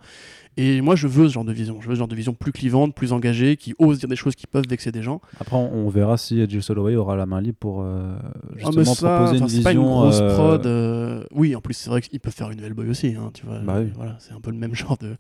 Et 0.58 0.82
moi, 0.82 0.96
je 0.96 1.08
veux 1.08 1.28
ce 1.28 1.34
genre 1.34 1.44
de 1.46 1.52
vision. 1.54 1.82
Je 1.82 1.88
veux 1.90 1.96
ce 1.96 2.00
genre 2.00 2.08
de 2.08 2.16
vision 2.16 2.34
plus 2.34 2.52
clivante, 2.52 2.96
plus 2.96 3.12
engagée, 3.14 3.58
qui 3.58 3.76
ose 3.78 4.00
dire 4.00 4.08
des 4.10 4.16
choses 4.16 4.36
qui 4.36 4.48
peuvent 4.48 4.66
vexer 4.70 4.92
des 4.92 5.02
gens. 5.02 5.22
Après, 5.40 5.56
on, 5.58 5.90
verra 5.90 6.18
si 6.18 6.48
Jill 6.50 6.64
Soloway 6.64 6.96
aura 6.96 7.16
la 7.16 7.26
main 7.26 7.42
libre 7.42 7.58
pour 7.60 7.82
euh, 7.82 8.18
Ah, 8.22 8.32
justement 8.56 8.94
ça, 8.96 9.16
proposer 9.18 9.38
une 9.40 9.48
vision. 9.48 9.64
pas 9.64 9.72
une 9.74 9.80
grosse 9.80 10.20
euh, 10.22 10.36
prod. 10.36 10.66
euh, 10.66 11.24
Oui, 11.32 11.56
en 11.56 11.62
plus, 11.62 11.74
c'est 11.74 11.90
vrai 11.90 12.02
qu'ils 12.02 12.20
peuvent 12.20 12.34
faire 12.34 12.52
une 12.52 12.62
Hellboy 12.62 12.90
aussi. 12.90 13.16
Hein, 13.16 13.32
tu 13.34 13.46
vois. 13.46 13.60
Bah 13.60 13.80
oui. 13.80 13.92
Voilà, 13.96 14.16
c'est 14.20 14.34
un 14.34 14.40
peu 14.42 14.52
le 14.52 14.58
même 14.58 14.76
genre 14.76 14.98
de, 14.98 15.16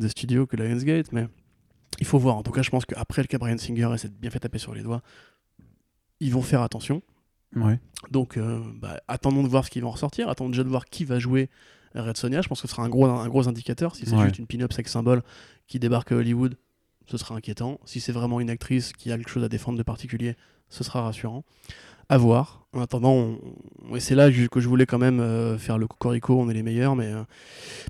de 0.00 0.08
studio 0.08 0.46
que 0.46 0.56
Lionsgate, 0.56 1.12
mais 1.12 1.26
il 2.00 2.06
faut 2.06 2.18
voir. 2.18 2.36
En 2.36 2.42
tout 2.42 2.52
cas, 2.52 2.62
je 2.62 2.70
pense 2.70 2.84
qu'après 2.84 3.22
le 3.22 3.26
cas 3.28 3.38
Brian 3.38 3.58
Singer 3.58 3.88
et 3.94 3.98
s'être 3.98 4.18
bien 4.18 4.30
fait 4.30 4.38
taper 4.40 4.58
sur 4.58 4.74
les 4.74 4.82
doigts, 4.82 5.02
ils 6.20 6.32
vont 6.32 6.42
faire 6.42 6.62
attention. 6.62 7.02
Ouais. 7.56 7.78
Donc, 8.10 8.36
euh, 8.36 8.60
bah, 8.80 9.00
attendons 9.08 9.42
de 9.42 9.48
voir 9.48 9.64
ce 9.64 9.70
qu'ils 9.70 9.82
vont 9.82 9.90
ressortir. 9.90 10.28
Attendons 10.28 10.50
déjà 10.50 10.64
de 10.64 10.68
voir 10.68 10.86
qui 10.86 11.04
va 11.04 11.18
jouer 11.18 11.50
Red 11.94 12.16
Sonia. 12.16 12.40
Je 12.42 12.48
pense 12.48 12.62
que 12.62 12.68
ce 12.68 12.72
sera 12.74 12.82
un 12.84 12.88
gros, 12.88 13.06
un 13.06 13.28
gros 13.28 13.48
indicateur. 13.48 13.94
Si 13.94 14.06
c'est 14.06 14.16
Ouais. 14.16 14.24
juste 14.24 14.38
une 14.38 14.46
pin-up 14.46 14.72
sex 14.72 14.90
symbole 14.90 15.22
qui 15.66 15.78
débarque 15.78 16.12
à 16.12 16.16
Hollywood, 16.16 16.56
ce 17.06 17.16
sera 17.18 17.34
inquiétant. 17.34 17.78
Si 17.84 18.00
c'est 18.00 18.12
vraiment 18.12 18.40
une 18.40 18.48
actrice 18.50 18.92
qui 18.92 19.12
a 19.12 19.16
quelque 19.18 19.28
chose 19.30 19.44
à 19.44 19.48
défendre 19.48 19.76
de 19.76 19.82
particulier, 19.82 20.36
ce 20.70 20.82
sera 20.84 21.02
rassurant. 21.02 21.44
À 22.08 22.16
voir. 22.18 22.61
En 22.74 22.80
attendant, 22.80 23.12
on- 23.12 23.96
et 23.96 24.00
c'est 24.00 24.14
là 24.14 24.30
que 24.30 24.60
je 24.60 24.68
voulais 24.68 24.86
quand 24.86 24.96
même 24.98 25.20
euh, 25.20 25.58
faire 25.58 25.76
le 25.76 25.86
cocorico, 25.86 26.38
on 26.40 26.48
est 26.48 26.54
les 26.54 26.62
meilleurs, 26.62 26.96
mais 26.96 27.06
euh, 27.12 27.22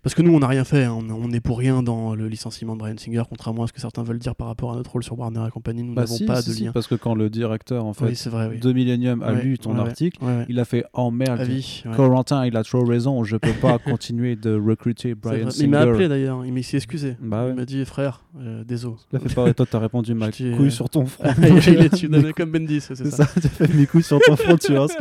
parce 0.03 0.12
que 0.16 0.22
nous, 0.22 0.35
on 0.35 0.41
n'a 0.41 0.49
rien 0.49 0.64
fait, 0.64 0.83
hein, 0.85 0.99
on 1.11 1.28
n'est 1.28 1.39
pour 1.41 1.59
rien 1.59 1.85
dans 1.85 2.16
le 2.16 2.26
licenciement 2.26 2.74
de 2.74 2.80
Brian 2.80 2.97
Singer, 2.99 3.22
contrairement 3.28 3.62
à 3.62 3.66
ce 3.68 3.72
que 3.72 3.80
certains 3.80 4.03
veulent 4.03 4.18
dire 4.18 4.35
par 4.35 4.49
rapport 4.49 4.72
à 4.72 4.76
notre 4.76 4.91
rôle 4.91 5.05
sur 5.05 5.16
Warner 5.16 5.45
et 5.47 5.51
compagnie, 5.53 5.85
nous 5.85 5.95
Bah 5.95 6.01
n'avons 6.03 6.16
si, 6.16 6.24
pas 6.24 6.43
si, 6.43 6.49
de 6.51 6.55
si, 6.55 6.64
lien. 6.64 6.72
parce 6.72 6.89
que 6.89 6.97
quand 6.97 7.14
le 7.14 7.30
directeur 7.30 7.85
en 7.85 7.93
fait 7.93 8.07
Oui, 8.07 8.18
vrai, 8.26 8.49
oui. 8.51 8.59
de 8.59 8.72
Millennium 8.72 9.22
a 9.22 9.33
Ouais, 9.33 9.43
lu 9.45 9.57
ton 9.59 9.74
ouais, 9.74 9.80
article, 9.83 10.18
Ouais, 10.24 10.47
il 10.49 10.59
a 10.59 10.64
fait 10.64 10.85
oh 10.95 11.12
merde, 11.12 11.39
Avis, 11.41 11.85
ouais. 11.87 11.95
Corentin 11.95 12.45
il 12.45 12.57
a 12.57 12.64
trop 12.64 12.85
raison, 12.85 13.22
je 13.22 13.37
peux 13.37 13.53
pas 13.53 13.78
continuer 13.85 14.35
de 14.35 14.53
recruter 14.59 15.14
Brian 15.14 15.45
vrai. 15.45 15.53
Il 15.61 15.70
m'a 15.70 15.78
Singer. 15.83 15.91
appelé 15.93 16.09
d'ailleurs, 16.09 16.45
il 16.45 16.64
s'est 16.64 16.78
excusé. 16.78 17.16
Bah. 17.20 17.47
Il 17.51 17.55
m'a 17.55 17.64
dit 17.66 17.85
frère, 17.85 18.24
euh, 18.41 18.64
désolé. 18.64 18.97
A 19.14 19.20
fait 19.20 19.33
pas 19.33 19.49
et 19.49 19.55
toi 19.55 19.64
t'as 19.70 19.78
répondu 19.78 20.14
ma 20.14 20.33
couille 20.33 20.47
euh, 20.55 20.70
sur 20.70 20.91
ton 20.91 21.07
front. 21.07 21.22
il 21.39 22.16
est 22.26 22.33
comme 22.37 22.51
Bendis, 22.51 22.80
c'est 22.80 22.97
ça. 23.07 23.28
mes 23.76 23.87
couilles 23.87 24.03
sur 24.03 24.18
ton 24.18 24.35
front, 24.35 24.57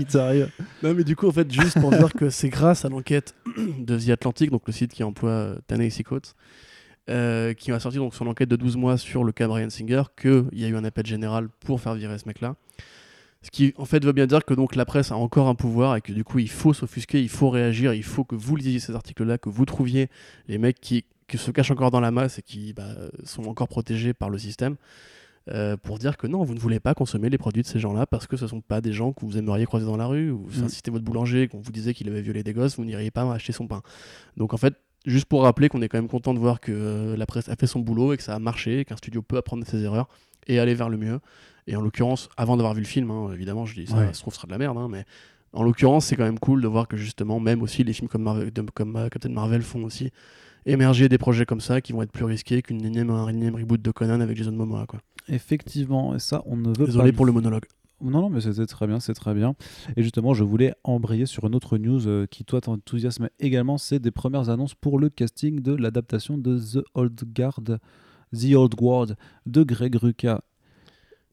t'arrive. 0.06 0.50
Non, 0.84 0.94
mais 0.94 1.04
du 1.04 1.16
coup, 1.16 1.28
en 1.28 1.32
fait, 1.32 1.52
juste 1.52 1.80
pour 1.80 1.92
dire 1.92 2.12
que 2.14 2.30
c'est 2.30 2.50
grâce 2.50 2.86
à 2.86 2.90
l'enquête 2.90 3.36
de 3.80 3.98
The 3.98 4.10
Atlantic, 4.10 4.50
donc 4.50 4.64
le 4.66 4.74
site 4.74 4.94
qui 4.94 5.04
emploie 5.04 5.30
euh, 5.30 5.56
Ta-Nehisi 5.68 6.04
Coates, 6.04 6.36
euh, 7.10 7.54
qui 7.54 7.72
a 7.72 7.80
sorti 7.80 7.98
donc 7.98 8.16
son 8.16 8.28
enquête 8.28 8.50
de 8.50 8.56
12 8.56 8.78
mois 8.78 8.98
sur 8.98 9.24
le 9.24 9.32
cas 9.32 9.48
Brian 9.48 9.70
Singer, 9.70 10.04
qu'il 10.20 10.48
y 10.54 10.66
a 10.66 10.68
eu 10.68 10.76
un 10.76 10.84
appel 10.84 11.06
général 11.06 11.50
pour 11.66 11.82
faire 11.82 11.94
virer 11.96 12.18
ce 12.18 12.28
mec-là. 12.28 12.56
Ce 13.44 13.50
qui, 13.50 13.74
en 13.78 13.86
fait, 13.86 14.04
veut 14.06 14.12
bien 14.12 14.28
dire 14.28 14.46
que 14.46 14.54
donc 14.54 14.76
la 14.76 14.86
presse 14.86 15.12
a 15.12 15.16
encore 15.16 15.48
un 15.48 15.56
pouvoir 15.56 15.96
et 15.96 16.02
que 16.02 16.14
du 16.14 16.24
coup, 16.24 16.40
il 16.40 16.50
faut 16.50 16.74
s'offusquer, 16.74 17.22
il 17.22 17.30
faut 17.30 17.50
réagir, 17.50 17.94
il 17.94 18.04
faut 18.04 18.24
que 18.24 18.36
vous 18.36 18.56
lisiez 18.56 18.80
ces 18.80 18.94
articles-là, 18.94 19.38
que 19.40 19.50
vous 19.50 19.66
trouviez 19.66 20.10
les 20.48 20.60
mecs 20.60 20.80
qui, 20.80 21.06
qui 21.28 21.38
se 21.38 21.50
cachent 21.50 21.72
encore 21.72 21.90
dans 21.90 22.02
la 22.02 22.12
masse 22.12 22.38
et 22.38 22.44
qui 22.44 22.74
bah, 22.74 22.90
sont 23.24 23.46
encore 23.46 23.68
protégés 23.68 24.14
par 24.14 24.30
le 24.30 24.38
système. 24.38 24.76
Euh, 25.50 25.76
pour 25.78 25.98
dire 25.98 26.18
que 26.18 26.28
non, 26.28 26.44
vous 26.44 26.54
ne 26.54 26.60
voulez 26.60 26.80
pas 26.80 26.94
consommer 26.94 27.30
les 27.30 27.38
produits 27.38 27.64
de 27.64 27.68
ces 27.68 27.80
gens-là 27.80 28.06
parce 28.06 28.28
que 28.28 28.38
ce 28.38 28.44
ne 28.46 28.50
sont 28.50 28.62
pas 28.62 28.80
des 28.82 28.94
gens 28.94 29.12
que 29.12 29.26
vous 29.26 29.38
aimeriez 29.38 29.66
croiser 29.66 29.86
dans 29.86 29.98
la 29.98 30.06
rue, 30.06 30.32
ou 30.32 30.46
enfin, 30.48 30.66
Mm. 30.66 30.70
si 30.70 30.76
c'était 30.76 30.92
votre 30.92 31.04
boulanger, 31.06 31.48
qu'on 31.48 31.60
vous 31.60 31.72
disait 31.72 31.94
qu'il 31.94 32.08
avait 32.10 32.22
violé 32.22 32.44
des 32.44 32.54
gosses, 32.54 32.78
vous 32.78 32.86
n'iriez 32.86 33.12
pas 33.12 33.30
acheter 33.34 33.52
son 33.54 33.68
pain. 33.68 33.82
Donc 34.38 34.54
en 34.54 34.58
fait, 34.58 34.76
juste 35.06 35.26
pour 35.26 35.42
rappeler 35.44 35.68
qu'on 35.70 35.82
est 35.82 35.90
quand 35.90 35.98
même 35.98 36.08
content 36.08 36.34
de 36.36 36.40
voir 36.40 36.60
que 36.60 36.72
euh, 36.72 37.18
la 37.18 37.26
presse 37.26 37.50
a 37.50 37.56
fait 37.56 37.66
son 37.68 37.80
boulot 37.80 38.14
et 38.14 38.18
que 38.18 38.24
ça 38.24 38.36
a 38.36 38.40
marché, 38.40 38.86
qu'un 38.86 38.98
studio 38.98 39.22
peut 39.24 39.38
apprendre 39.38 39.64
de 39.64 39.68
ses 39.70 39.82
erreurs 39.84 40.08
et 40.48 40.60
aller 40.60 40.76
vers 40.76 40.90
le 40.90 40.98
mieux. 40.98 41.20
Et 41.68 41.76
en 41.76 41.82
l'occurrence, 41.82 42.30
avant 42.38 42.56
d'avoir 42.58 42.74
vu 42.76 42.82
le 42.82 42.88
film, 42.88 43.10
hein, 43.12 43.32
évidemment, 43.34 43.66
je 43.66 43.74
dis 43.76 43.88
ça, 43.88 43.96
Ouais. 43.98 44.08
ça 44.08 44.14
se 44.14 44.20
trouve, 44.22 44.34
ce 44.34 44.38
sera 44.42 44.48
de 44.48 44.52
la 44.52 44.58
merde, 44.60 44.78
hein, 44.78 44.88
mais 44.92 45.06
en 45.54 45.64
l'occurrence, 45.64 46.06
c'est 46.06 46.16
quand 46.16 46.24
même 46.24 46.40
cool 46.40 46.62
de 46.62 46.68
voir 46.68 46.88
que 46.88 46.98
justement, 46.98 47.40
même 47.40 47.62
aussi 47.64 47.84
les 47.84 47.94
films 47.94 48.08
comme, 48.10 48.24
Marvel- 48.24 48.52
de- 48.54 48.62
comme 48.74 48.96
euh, 48.96 49.10
Captain 49.10 49.30
Marvel 49.30 49.62
font 49.64 49.84
aussi 49.84 50.12
émerger 50.66 51.10
des 51.10 51.18
projets 51.18 51.46
comme 51.46 51.60
ça 51.62 51.82
qui 51.82 51.92
vont 51.92 52.04
être 52.04 52.12
plus 52.12 52.24
risqués 52.26 52.62
qu'une 52.62 52.86
énième, 52.86 53.10
un 53.10 53.28
énième 53.30 53.56
reboot 53.56 53.82
de 53.82 53.92
Conan 53.92 54.22
avec 54.22 54.38
Jason 54.38 54.52
Momoa. 54.52 54.86
Quoi. 54.88 55.00
Effectivement, 55.32 56.14
et 56.14 56.20
ça 56.20 56.44
on 56.46 56.58
ne 56.58 56.68
veut 56.78 56.86
Désolé 56.86 57.12
pas 57.12 57.16
pour 57.16 57.26
le 57.26 57.32
monologue. 57.32 57.66
Non, 58.04 58.22
non, 58.22 58.30
mais 58.30 58.42
c'était 58.42 58.66
très 58.66 58.88
bien, 58.88 59.00
c'est 59.00 59.14
très 59.14 59.34
bien. 59.34 59.54
Et 59.96 60.04
justement, 60.04 60.34
je 60.34 60.44
voulais 60.44 60.74
embrayer 60.84 61.26
sur 61.26 61.46
une 61.46 61.56
autre 61.56 61.78
news 61.78 62.08
euh, 62.08 62.26
qui, 62.26 62.44
toi, 62.44 62.60
t'enthousiasme 62.60 63.30
également. 63.40 63.78
C'est 63.78 64.00
des 64.00 64.12
premières 64.12 64.50
annonces 64.50 64.74
pour 64.74 65.00
le 65.00 65.10
casting 65.10 65.62
de 65.62 65.74
l'adaptation 65.74 66.38
de 66.38 66.58
The 66.58 66.84
Old 66.96 67.22
Guard, 67.34 67.80
The 68.34 68.56
Old 68.56 68.76
Guard 68.76 69.08
de 69.46 69.64
Greg 69.64 69.96
Rucka 69.96 70.42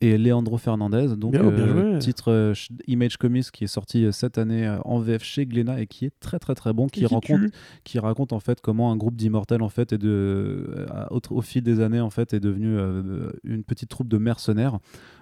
et 0.00 0.16
Leandro 0.18 0.58
Fernandez. 0.58 1.16
Donc, 1.16 1.32
Bien, 1.32 1.50
bien 1.50 1.66
joué. 1.66 1.98
titre 1.98 2.30
euh, 2.30 2.54
Image 2.86 3.16
Comics 3.16 3.50
qui 3.50 3.64
est 3.64 3.68
sorti 3.68 4.04
euh, 4.04 4.12
cette 4.12 4.38
année 4.38 4.66
euh, 4.66 4.78
en 4.84 4.98
VF 5.00 5.22
chez 5.24 5.46
Glénat 5.46 5.80
et 5.80 5.86
qui 5.86 6.04
est 6.06 6.12
très, 6.20 6.38
très, 6.38 6.54
très 6.54 6.72
bon, 6.72 6.86
qui, 6.86 7.04
raconte 7.06 7.50
qui 7.84 7.98
raconte 7.98 8.32
en 8.32 8.40
fait 8.40 8.60
comment 8.60 8.92
un 8.92 8.96
groupe 8.96 9.16
d'immortels 9.16 9.62
en 9.62 9.68
fait 9.68 9.92
est 9.92 9.98
de 9.98 10.08
euh, 10.08 10.86
au, 11.10 11.20
au 11.30 11.40
fil 11.42 11.62
des 11.62 11.80
années 11.80 12.00
en 12.00 12.10
fait 12.10 12.32
est 12.34 12.40
devenu 12.40 12.76
euh, 12.76 13.30
une 13.44 13.64
petite 13.64 13.88
troupe 13.88 14.08
de 14.08 14.18
mercenaires 14.18 14.78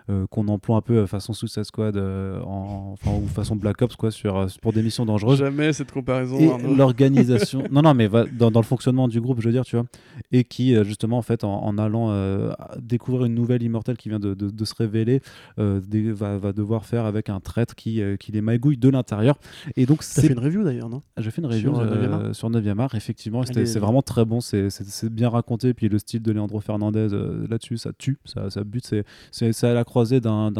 euh, 0.09 0.25
qu'on 0.31 0.47
emploie 0.47 0.77
un 0.77 0.81
peu 0.83 0.99
euh, 0.99 1.07
façon 1.07 1.33
Suicide 1.33 1.65
Squad 1.65 1.97
euh, 1.97 2.41
en, 2.43 2.93
enfin, 2.93 3.11
ou 3.17 3.27
façon 3.27 3.57
Black 3.57 3.83
Ops 3.83 3.97
quoi 3.97 4.11
sur 4.13 4.37
euh, 4.37 4.47
pour 4.63 4.73
des 4.73 4.83
missions 4.83 5.05
dangereuses 5.05 5.39
Jamais 5.41 5.73
cette 5.73 5.91
comparaison. 5.91 6.59
l'organisation 6.77 7.65
non 7.73 7.83
non 7.83 7.95
mais 7.95 8.07
va- 8.07 8.25
dans, 8.27 8.51
dans 8.53 8.61
le 8.61 8.65
fonctionnement 8.67 9.09
du 9.09 9.21
groupe 9.21 9.41
je 9.41 9.47
veux 9.47 9.53
dire 9.53 9.65
tu 9.65 9.77
vois 9.77 9.87
et 10.33 10.45
qui 10.45 10.77
euh, 10.77 10.85
justement 10.85 11.19
en 11.19 11.23
fait 11.23 11.43
en, 11.45 11.63
en 11.65 11.77
allant 11.79 12.11
euh, 12.11 12.53
découvrir 12.81 13.25
une 13.25 13.35
nouvelle 13.35 13.63
immortelle 13.63 13.97
qui 13.97 14.09
vient 14.09 14.21
de, 14.21 14.35
de- 14.35 14.51
de 14.51 14.65
se 14.67 14.75
révéler 14.75 15.23
euh, 15.59 15.81
des- 15.81 16.13
va, 16.13 16.37
va 16.39 16.53
devoir 16.53 16.85
faire 16.85 17.05
avec 17.07 17.29
un 17.31 17.41
traître 17.41 17.75
qui, 17.75 18.03
euh, 18.03 18.17
qui 18.17 18.33
les 18.33 18.41
magouille 18.43 18.77
de 18.77 18.89
l'intérieur 18.89 19.39
et 19.77 19.87
donc 19.87 20.03
c'est 20.03 20.21
fait 20.27 20.33
une 20.33 20.39
review 20.39 20.63
d'ailleurs, 20.65 20.89
non? 20.89 21.03
J'ai 21.17 21.31
fait 21.31 21.41
une 21.41 21.47
review 21.49 21.75
Sur, 21.75 21.77
sur, 21.77 21.81
euh, 21.93 21.97
9e 22.07 22.13
art? 22.13 22.35
sur 22.35 22.51
9e 22.51 22.79
art, 22.81 22.95
effectivement. 22.95 23.43
C'est 23.45 23.79
vraiment 23.79 24.03
très 24.03 24.25
bon, 24.25 24.41
c'est- 24.41 24.69
bien 25.11 25.29
raconté. 25.29 25.73
Puis 25.75 25.89
le 25.89 25.99
style 25.99 26.23
de 26.23 26.33
Leandro 26.33 26.61
Fernandez 26.61 27.09
là-dessus, 27.49 27.79
ça 27.79 27.91
tue, 27.97 28.19
ça, 28.25 28.51
ça 28.51 28.65
bute. 28.65 28.87
C'est- 29.31 29.65
à 29.67 29.75
la 29.75 29.85
croisée 29.85 30.21
d'un 30.21 30.53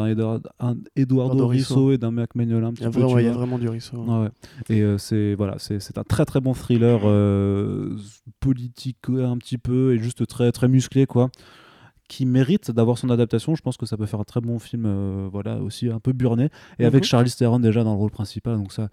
Eduardo 0.95 1.47
Risso 1.47 1.75
Risso. 1.75 1.91
et 1.91 1.97
d'un 1.97 2.11
Mac 2.11 2.35
Mignola 2.35 2.71
Il 2.77 2.83
y 2.83 2.85
a, 2.85 2.89
vraiment, 2.89 3.57
du 3.59 3.67
ouais. 3.69 4.29
Et 4.69 4.83
c'est 4.97 5.35
voilà, 5.35 5.55
c'est 5.59 5.97
un 5.97 6.03
très 6.03 6.25
très 6.25 6.39
bon 6.41 6.53
thriller 6.53 7.01
politique 8.39 8.97
un 9.09 9.37
petit 9.37 9.57
peu 9.57 9.93
et 9.93 9.99
juste 9.99 10.25
très 10.27 10.51
très 10.51 10.67
musclé 10.67 11.05
quoi 11.05 11.29
qui 12.07 12.25
mérite 12.25 12.71
d'avoir 12.71 12.97
son 12.97 13.09
adaptation. 13.09 13.55
Je 13.55 13.61
pense 13.61 13.77
que 13.77 13.85
ça 13.85 13.97
peut 13.97 14.05
faire 14.05 14.19
un 14.19 14.23
très 14.23 14.41
bon 14.41 14.59
film, 14.59 14.85
euh, 14.85 15.27
voilà, 15.31 15.57
aussi 15.57 15.89
un 15.89 15.99
peu 15.99 16.13
burné. 16.13 16.49
Et 16.79 16.85
avec 16.85 17.03
Mhm. 17.03 17.07
Charlize 17.07 17.35
Theron 17.35 17.59
déjà 17.59 17.83
dans 17.83 17.93
le 17.93 17.97
rôle 17.99 18.11
principal, 18.11 18.57
donc 18.57 18.71
ça, 18.71 18.89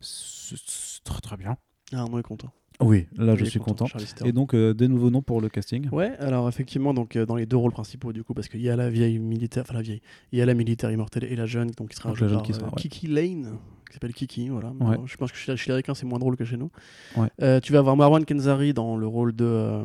c'est 0.00 1.02
très 1.04 1.20
très 1.20 1.36
bien. 1.36 1.56
Ah, 1.92 2.00
Arnaud 2.00 2.18
est 2.18 2.22
content. 2.22 2.50
Oui, 2.82 3.06
là 3.18 3.36
je 3.36 3.44
suis 3.44 3.60
content. 3.60 3.84
Et 4.24 4.32
donc 4.32 4.54
euh, 4.54 4.72
des 4.72 4.88
nouveaux 4.88 5.10
noms 5.10 5.20
pour 5.20 5.42
le 5.42 5.50
casting? 5.50 5.90
Ouais, 5.90 6.16
alors 6.18 6.48
effectivement, 6.48 6.94
donc 6.94 7.14
euh, 7.14 7.26
dans 7.26 7.36
les 7.36 7.44
deux 7.44 7.56
rôles 7.58 7.72
principaux 7.72 8.14
du 8.14 8.24
coup, 8.24 8.32
parce 8.32 8.48
qu'il 8.48 8.62
y 8.62 8.70
a 8.70 8.76
la 8.76 8.88
vieille 8.88 9.18
militaire, 9.18 9.64
enfin 9.66 9.74
la 9.74 9.82
vieille, 9.82 10.00
il 10.32 10.38
y 10.38 10.42
a 10.42 10.46
la 10.46 10.54
militaire 10.54 10.90
immortelle 10.90 11.24
et 11.24 11.36
la 11.36 11.44
jeune, 11.44 11.70
donc 11.76 11.90
qui 11.90 11.96
sera 11.96 12.08
Donc, 12.08 12.20
la 12.20 12.28
jeune 12.28 12.38
par, 12.38 12.46
qui 12.46 12.54
sera, 12.54 12.66
ouais. 12.68 12.72
Kiki 12.76 13.06
Lane, 13.06 13.58
qui 13.90 13.94
s'appelle 13.94 14.14
Kiki, 14.14 14.48
voilà. 14.48 14.72
Ouais. 14.80 14.96
Je 15.04 15.16
pense 15.16 15.32
que 15.32 15.38
chez, 15.38 15.56
chez 15.56 15.70
les 15.70 15.76
Ricains, 15.76 15.94
c'est 15.94 16.06
moins 16.06 16.18
drôle 16.18 16.36
que 16.36 16.44
chez 16.44 16.56
nous. 16.56 16.70
Ouais. 17.16 17.28
Euh, 17.42 17.60
tu 17.60 17.72
vas 17.72 17.80
avoir 17.80 17.96
Marwan 17.96 18.24
Kenzari 18.24 18.72
dans 18.72 18.96
le 18.96 19.06
rôle 19.06 19.34
de, 19.34 19.44
euh, 19.44 19.82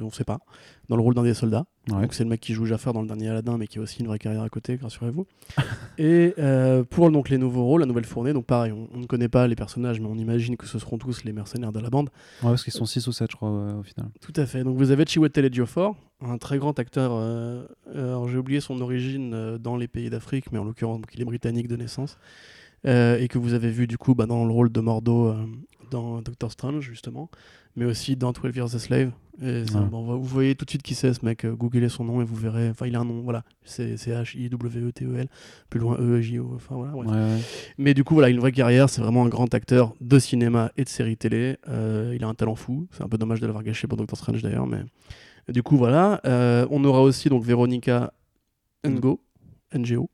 on 0.00 0.10
sait 0.10 0.24
pas, 0.24 0.38
dans 0.88 0.96
le 0.96 1.02
rôle 1.02 1.14
d'un 1.14 1.22
des 1.22 1.34
soldats. 1.34 1.66
Ouais. 1.90 2.02
Donc 2.02 2.14
c'est 2.14 2.22
le 2.24 2.30
mec 2.30 2.40
qui 2.40 2.54
joue 2.54 2.64
Jafar 2.64 2.92
dans 2.92 3.02
le 3.02 3.08
dernier 3.08 3.28
Aladdin, 3.28 3.58
mais 3.58 3.66
qui 3.66 3.78
a 3.78 3.82
aussi 3.82 4.00
une 4.00 4.06
vraie 4.06 4.18
carrière 4.18 4.42
à 4.42 4.48
côté, 4.48 4.78
rassurez-vous. 4.80 5.26
et 5.98 6.34
euh, 6.38 6.84
pour 6.84 7.10
donc 7.10 7.28
les 7.28 7.38
nouveaux 7.38 7.64
rôles, 7.64 7.80
la 7.80 7.86
nouvelle 7.86 8.04
fournée, 8.04 8.32
donc 8.32 8.46
pareil, 8.46 8.72
on, 8.72 8.88
on 8.94 8.98
ne 8.98 9.06
connaît 9.06 9.28
pas 9.28 9.46
les 9.48 9.56
personnages, 9.56 10.00
mais 10.00 10.06
on 10.06 10.16
imagine 10.16 10.56
que 10.56 10.66
ce 10.66 10.78
seront 10.78 10.98
tous 10.98 11.24
les 11.24 11.32
mercenaires 11.32 11.72
de 11.72 11.80
la 11.80 11.90
bande. 11.90 12.08
Ouais, 12.42 12.50
parce 12.50 12.62
qu'ils 12.62 12.72
sont 12.72 12.86
6 12.86 13.06
ou 13.08 13.12
7 13.12 13.30
je 13.30 13.36
crois 13.36 13.50
au 13.50 13.82
final. 13.82 14.08
Tout 14.20 14.32
à 14.36 14.46
fait. 14.46 14.62
Donc 14.62 14.76
vous 14.76 14.90
avez 14.90 15.04
Chiwetel 15.04 15.44
Ejiofor, 15.46 15.96
un 16.24 16.38
très 16.38 16.58
grand 16.58 16.78
acteur. 16.78 17.12
euh, 17.12 17.64
euh, 17.94 18.08
alors 18.08 18.28
j'ai 18.28 18.38
oublié 18.38 18.60
son 18.60 18.80
origine 18.80 19.32
euh, 19.34 19.58
dans 19.58 19.76
les 19.76 19.88
pays 19.88 20.10
d'Afrique, 20.10 20.52
mais 20.52 20.58
en 20.58 20.64
l'occurrence 20.64 21.00
donc, 21.00 21.10
il 21.14 21.20
est 21.20 21.24
britannique 21.24 21.68
de 21.68 21.76
naissance. 21.76 22.18
Euh, 22.86 23.18
et 23.18 23.28
que 23.28 23.38
vous 23.38 23.54
avez 23.54 23.70
vu 23.70 23.86
du 23.86 23.96
coup 23.98 24.14
bah, 24.14 24.26
dans 24.26 24.44
le 24.44 24.52
rôle 24.52 24.72
de 24.72 24.80
Mordo 24.80 25.28
euh, 25.28 25.46
dans 25.90 26.20
Doctor 26.20 26.50
Strange 26.50 26.82
justement, 26.84 27.30
mais 27.76 27.84
aussi 27.84 28.16
dans 28.16 28.32
12 28.32 28.56
Years 28.56 28.74
a 28.74 28.78
Slave. 28.78 29.12
Et 29.40 29.64
ça, 29.66 29.80
Ouais. 29.80 29.86
bon, 29.88 30.02
vous 30.16 30.24
voyez 30.24 30.54
tout 30.54 30.64
de 30.64 30.70
suite 30.70 30.82
qui 30.82 30.94
c'est 30.94 31.14
ce 31.14 31.24
mec, 31.24 31.44
euh, 31.44 31.54
googlez 31.54 31.88
son 31.88 32.04
nom 32.04 32.20
et 32.20 32.24
vous 32.24 32.34
verrez, 32.34 32.68
enfin 32.68 32.86
il 32.86 32.96
a 32.96 33.00
un 33.00 33.04
nom, 33.04 33.22
voilà, 33.22 33.44
c'est 33.64 33.94
H-I-W-E-T-E-L, 33.94 35.28
plus 35.70 35.80
loin 35.80 35.96
E-J-O, 35.98 36.52
enfin 36.56 36.74
voilà. 36.74 36.90
bref. 36.92 37.06
Ouais, 37.08 37.14
ouais. 37.36 37.40
Mais 37.78 37.94
du 37.94 38.04
coup, 38.04 38.14
voilà, 38.14 38.28
une 38.28 38.40
vraie 38.40 38.52
carrière. 38.52 38.90
C'est 38.90 39.00
vraiment 39.00 39.24
un 39.24 39.28
grand 39.28 39.52
acteur 39.54 39.94
de 40.00 40.18
cinéma 40.18 40.70
et 40.76 40.84
de 40.84 40.88
séries 40.88 41.16
télé. 41.16 41.56
Euh, 41.68 42.12
il 42.14 42.24
a 42.24 42.28
un 42.28 42.34
talent 42.34 42.54
fou. 42.56 42.88
C'est 42.92 43.02
un 43.02 43.08
peu 43.08 43.16
dommage 43.18 43.40
de 43.40 43.46
l'avoir 43.46 43.64
gâché 43.64 43.86
pour 43.86 43.96
Doctor 43.96 44.18
Strange 44.18 44.42
d'ailleurs. 44.42 44.66
Mais 44.66 44.82
du 45.48 45.62
coup, 45.62 45.76
voilà. 45.76 46.20
Euh, 46.26 46.66
on 46.70 46.84
aura 46.84 47.00
aussi 47.02 47.28
donc 47.28 47.42
Veronica 47.44 48.12
Ngo, 48.86 49.20
NGO. 49.74 50.10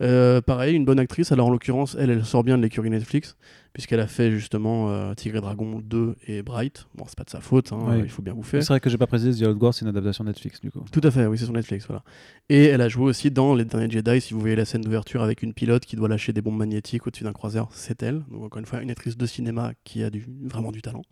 Euh, 0.00 0.40
pareil, 0.40 0.74
une 0.74 0.84
bonne 0.84 0.98
actrice. 0.98 1.32
Alors 1.32 1.48
en 1.48 1.50
l'occurrence, 1.50 1.96
elle, 1.98 2.10
elle 2.10 2.24
sort 2.24 2.44
bien 2.44 2.56
de 2.56 2.62
l'écurie 2.62 2.90
Netflix, 2.90 3.36
puisqu'elle 3.72 4.00
a 4.00 4.06
fait 4.06 4.30
justement 4.30 4.90
euh, 4.90 5.14
Tigre 5.14 5.38
et 5.38 5.40
Dragon 5.40 5.80
2 5.84 6.16
et 6.26 6.42
Bright. 6.42 6.86
Bon, 6.94 7.04
c'est 7.06 7.16
pas 7.16 7.24
de 7.24 7.30
sa 7.30 7.40
faute, 7.40 7.72
hein, 7.72 8.00
il 8.02 8.08
faut 8.08 8.22
bien 8.22 8.34
bouffer. 8.34 8.62
C'est 8.62 8.68
vrai 8.68 8.80
que 8.80 8.88
j'ai 8.88 8.98
pas 8.98 9.06
précisé, 9.06 9.44
The 9.44 9.48
Old 9.48 9.58
Guard, 9.58 9.74
c'est 9.74 9.82
une 9.82 9.88
adaptation 9.88 10.24
Netflix 10.24 10.60
du 10.60 10.70
coup. 10.70 10.84
Tout 10.90 11.00
à 11.04 11.10
fait, 11.10 11.26
oui, 11.26 11.36
c'est 11.36 11.44
sur 11.44 11.52
Netflix, 11.52 11.86
voilà. 11.86 12.02
Et 12.48 12.64
elle 12.64 12.80
a 12.80 12.88
joué 12.88 13.04
aussi 13.04 13.30
dans 13.30 13.54
Les 13.54 13.64
Derniers 13.64 13.90
Jedi, 13.90 14.20
si 14.20 14.34
vous 14.34 14.40
voyez 14.40 14.56
la 14.56 14.64
scène 14.64 14.80
d'ouverture 14.80 15.22
avec 15.22 15.42
une 15.42 15.52
pilote 15.52 15.84
qui 15.84 15.96
doit 15.96 16.08
lâcher 16.08 16.32
des 16.32 16.40
bombes 16.40 16.58
magnétiques 16.58 17.06
au-dessus 17.06 17.24
d'un 17.24 17.32
croiseur, 17.32 17.68
c'est 17.72 18.02
elle. 18.02 18.22
Donc 18.30 18.44
encore 18.44 18.58
une 18.60 18.66
fois, 18.66 18.82
une 18.82 18.90
actrice 18.90 19.16
de 19.16 19.26
cinéma 19.26 19.72
qui 19.84 20.02
a 20.02 20.10
du, 20.10 20.26
vraiment 20.44 20.72
du 20.72 20.80
talent. 20.80 21.02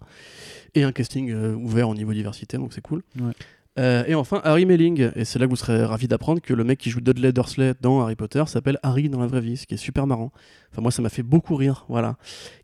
Et 0.74 0.84
un 0.84 0.93
casting 0.93 1.30
euh, 1.30 1.55
ouvert 1.55 1.89
au 1.89 1.95
niveau 1.95 2.12
diversité, 2.12 2.56
donc 2.56 2.73
c'est 2.73 2.81
cool. 2.81 3.02
Ouais. 3.20 3.32
Euh, 3.78 4.05
et 4.09 4.14
enfin, 4.16 4.40
Harry 4.44 4.66
Melling, 4.66 5.10
et 5.14 5.24
c'est 5.24 5.38
là 5.38 5.44
que 5.46 5.50
vous 5.50 5.56
serez 5.56 5.84
ravis 5.84 6.09
d'apprendre 6.09 6.40
que 6.40 6.52
le 6.52 6.64
mec 6.64 6.78
qui 6.78 6.90
joue 6.90 7.00
Dudley 7.00 7.32
Dursley 7.32 7.74
dans 7.80 8.00
Harry 8.02 8.16
Potter 8.16 8.42
s'appelle 8.46 8.78
Harry 8.82 9.09
dans 9.09 9.20
la 9.20 9.26
vraie 9.28 9.40
vie, 9.40 9.56
ce 9.56 9.66
qui 9.66 9.74
est 9.74 9.78
super 9.78 10.06
marrant. 10.06 10.32
Enfin, 10.72 10.82
moi, 10.82 10.90
ça 10.90 11.00
m'a 11.00 11.09
fait 11.10 11.22
beaucoup 11.22 11.55
rire, 11.55 11.84
voilà. 11.88 12.16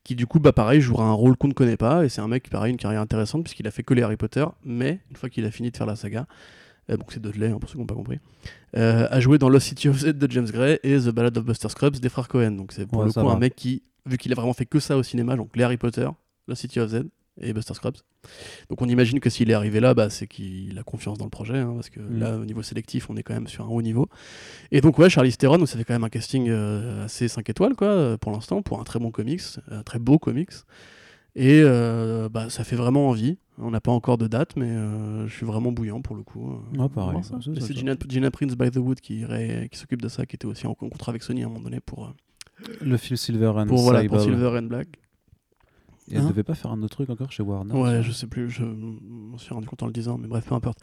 Qui, 0.03 0.17
du 0.17 0.27
coup, 0.27 0.41
bah 0.41 0.53
pareil, 0.53 0.81
jouera 0.81 1.05
un 1.05 1.13
rôle 1.13 1.37
qu'on 1.37 1.47
ne 1.49 1.53
connaît 1.53 1.77
pas, 1.77 2.05
et 2.05 2.09
c'est 2.09 2.21
un 2.21 2.27
mec, 2.29 2.51
pareil, 2.51 2.73
une 2.73 2.79
carrière 2.79 3.01
intéressante, 3.01 3.45
puisqu'il 3.45 3.67
a 3.69 3.71
fait 3.71 3.85
que 3.85 3.95
les 3.95 4.03
Harry 4.03 4.17
Potter, 4.17 4.45
mais 4.65 5.01
une 5.11 5.17
fois 5.17 5.29
qu'il 5.29 5.45
a 5.45 5.51
fini 5.53 5.71
de 5.71 5.77
faire 5.77 5.87
la 5.87 5.95
saga, 5.97 6.27
euh, 6.91 6.97
donc 6.97 7.13
c'est 7.13 7.21
Dudley, 7.23 7.49
hein, 7.49 7.59
pour 7.61 7.69
ceux 7.69 7.75
qui 7.75 7.81
n'ont 7.81 7.87
pas 7.87 7.95
compris, 7.95 8.19
euh, 8.77 9.07
a 9.09 9.21
joué 9.21 9.39
dans 9.39 9.49
Lost 9.49 9.69
City 9.69 9.89
of 9.89 9.97
Z 9.99 10.15
de 10.15 10.31
James 10.31 10.51
Gray 10.51 10.81
et 10.83 10.99
The 10.99 11.11
Ballad 11.11 11.39
of 11.39 11.45
Buster 11.45 11.69
Scruggs 11.69 12.01
des 12.01 12.09
frères 12.09 12.27
Cohen. 12.29 12.51
Donc 12.53 12.73
c'est 12.73 12.87
pour 12.87 12.99
Ouais, 12.99 13.07
le 13.07 13.13
coup 13.13 13.25
va. 13.27 13.33
un 13.33 13.39
mec 13.39 13.55
qui, 13.55 13.83
vu 14.05 14.19
qu'il 14.19 14.33
a 14.33 14.35
vraiment 14.35 14.53
fait 14.53 14.67
que 14.67 14.81
ça 14.81 14.97
au 14.97 15.03
cinéma, 15.05 15.37
donc 15.37 15.57
les 15.57 15.63
Harry 15.63 15.77
Potter, 15.77 16.09
Lost 16.49 16.61
City 16.63 16.81
of 16.81 16.91
Z 16.91 17.05
et 17.41 17.53
Buster 17.53 17.75
Scruggs. 17.75 17.97
Donc 18.71 18.81
on 18.81 18.89
imagine 18.89 19.19
que 19.21 19.29
s'il 19.31 19.51
est 19.51 19.55
arrivé 19.55 19.81
là, 19.81 19.93
bah, 19.95 20.09
c'est 20.11 20.27
qu'il 20.27 20.79
a 20.79 20.83
confiance 20.83 21.19
dans 21.19 21.25
le 21.25 21.31
projet, 21.31 21.59
hein, 21.59 21.73
parce 21.75 21.91
que 21.91 22.01
Mm. 22.01 22.19
là, 22.19 22.37
au 22.39 22.45
niveau 22.45 22.63
sélectif, 22.63 23.11
on 23.11 23.17
est 23.17 23.23
quand 23.23 23.35
même 23.35 23.49
sur 23.49 23.65
un 23.65 23.69
haut 23.69 23.83
niveau. 23.83 24.09
Et 24.71 24.81
donc, 24.81 24.99
ouais, 24.99 25.11
Charlize 25.11 25.37
Theron, 25.37 25.59
donc 25.59 25.69
ça 25.69 25.77
fait 25.77 25.85
quand 25.85 25.95
même 25.95 26.05
un 26.05 26.09
casting 26.11 26.49
euh, 26.49 27.05
assez 27.05 27.27
5 27.29 27.49
étoiles, 27.51 27.75
quoi, 27.75 27.89
euh, 27.89 28.17
pour 28.17 28.33
l'instant, 28.33 28.63
pour 28.63 28.81
un 28.81 28.85
très 28.85 28.99
bon 28.99 29.11
comics, 29.11 29.43
un 29.71 29.83
très 29.83 29.99
beau 29.99 30.19
comics. 30.19 30.51
Et 31.37 31.61
euh, 31.65 32.29
bah, 32.29 32.49
ça 32.49 32.63
fait 32.63 32.77
vraiment 32.77 33.09
envie. 33.09 33.39
On 33.59 33.73
n'a 33.73 33.81
pas 33.81 33.91
encore 33.91 34.19
de 34.19 34.29
date, 34.29 34.55
mais 34.57 34.69
euh, 34.71 35.27
je 35.27 35.35
suis 35.35 35.45
vraiment 35.47 35.73
bouillant 35.73 36.01
pour 36.01 36.15
le 36.15 36.23
coup. 36.23 36.53
euh, 36.53 36.79
va 36.79 36.89
pareil. 36.89 37.21
C'est. 37.61 37.73
Gina, 37.77 37.95
Gina 38.09 38.31
Prince 38.31 38.55
by 38.57 38.71
the 38.71 38.77
Wood 38.77 39.01
qui, 39.01 39.25
s'occupe 39.73 40.01
de 40.03 40.09
ça, 40.09 40.27
qui 40.27 40.37
était 40.37 40.47
aussi 40.47 40.67
en 40.69 40.75
contrat 40.75 41.11
avec 41.11 41.25
Sony 41.25 41.43
à 41.43 41.47
un 41.47 41.49
moment 41.49 41.61
donné 41.65 41.81
pour, 41.81 42.07
euh, 42.07 42.69
Le 42.81 42.97
film 42.97 43.17
Silver 43.17 43.49
and 43.57 43.67
pour, 43.67 43.81
voilà, 43.81 44.05
pour. 44.05 44.21
Silver 44.21 44.57
and 44.59 44.63
Black. 44.69 44.87
Et 46.11 46.17
elle 46.17 46.23
Hein 46.23 46.29
devait 46.29 46.43
pas 46.43 46.55
faire 46.55 46.71
un 46.71 46.83
autre 46.83 46.97
truc 46.97 47.11
encore 47.11 47.33
chez 47.33 47.43
Warner 47.43 47.75
Ouais, 47.75 48.03
je 48.03 48.13
sais 48.13 48.27
plus, 48.27 48.51
je 48.51 48.65
m'en 48.65 49.39
suis 49.39 49.55
rendu 49.55 49.67
compte 49.67 49.83
en 49.83 49.87
le 49.87 49.93
disant, 49.93 50.19
mais 50.19 50.29
bref, 50.29 50.45
peu 50.47 50.55
importe. 50.55 50.79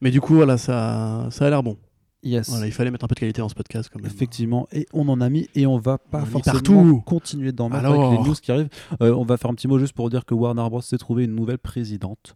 Mais 0.00 0.10
du 0.10 0.20
coup, 0.20 0.34
voilà, 0.34 0.58
ça, 0.58 1.28
ça 1.30 1.46
a 1.46 1.50
l'air 1.50 1.62
bon. 1.62 1.76
Yes. 2.24 2.48
Voilà, 2.48 2.66
il 2.66 2.72
fallait 2.72 2.90
mettre 2.90 3.04
un 3.04 3.08
peu 3.08 3.14
de 3.14 3.20
qualité 3.20 3.42
dans 3.42 3.50
ce 3.50 3.54
podcast 3.54 3.90
quand 3.92 4.00
même. 4.00 4.10
Effectivement, 4.10 4.66
et 4.72 4.86
on 4.94 5.08
en 5.08 5.20
a 5.20 5.28
mis 5.28 5.46
et 5.54 5.66
on 5.66 5.78
va 5.78 5.98
pas 5.98 6.24
forcément 6.24 6.54
partout. 6.54 7.02
continuer 7.04 7.52
d'en 7.52 7.68
mettre 7.68 7.84
Alors. 7.84 8.06
avec 8.06 8.18
les 8.18 8.26
news 8.26 8.34
qui 8.34 8.50
arrivent. 8.50 8.70
Euh, 9.02 9.14
on 9.14 9.24
va 9.24 9.36
faire 9.36 9.50
un 9.50 9.54
petit 9.54 9.68
mot 9.68 9.78
juste 9.78 9.92
pour 9.92 10.08
dire 10.08 10.24
que 10.24 10.32
Warner 10.34 10.66
Bros 10.70 10.80
s'est 10.80 10.96
trouvé 10.96 11.24
une 11.24 11.34
nouvelle 11.34 11.58
présidente 11.58 12.34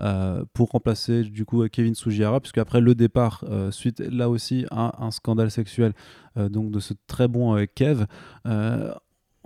euh, 0.00 0.44
pour 0.52 0.68
remplacer 0.68 1.24
du 1.24 1.44
coup 1.44 1.66
Kevin 1.68 1.96
Sugihara, 1.96 2.38
puisque 2.38 2.58
après 2.58 2.80
le 2.80 2.94
départ, 2.94 3.44
euh, 3.48 3.72
suite 3.72 3.98
là 3.98 4.30
aussi 4.30 4.64
à 4.70 5.04
un 5.04 5.10
scandale 5.10 5.50
sexuel 5.50 5.92
euh, 6.36 6.48
donc 6.48 6.70
de 6.70 6.78
ce 6.78 6.94
très 7.08 7.26
bon 7.26 7.66
Kev. 7.74 8.04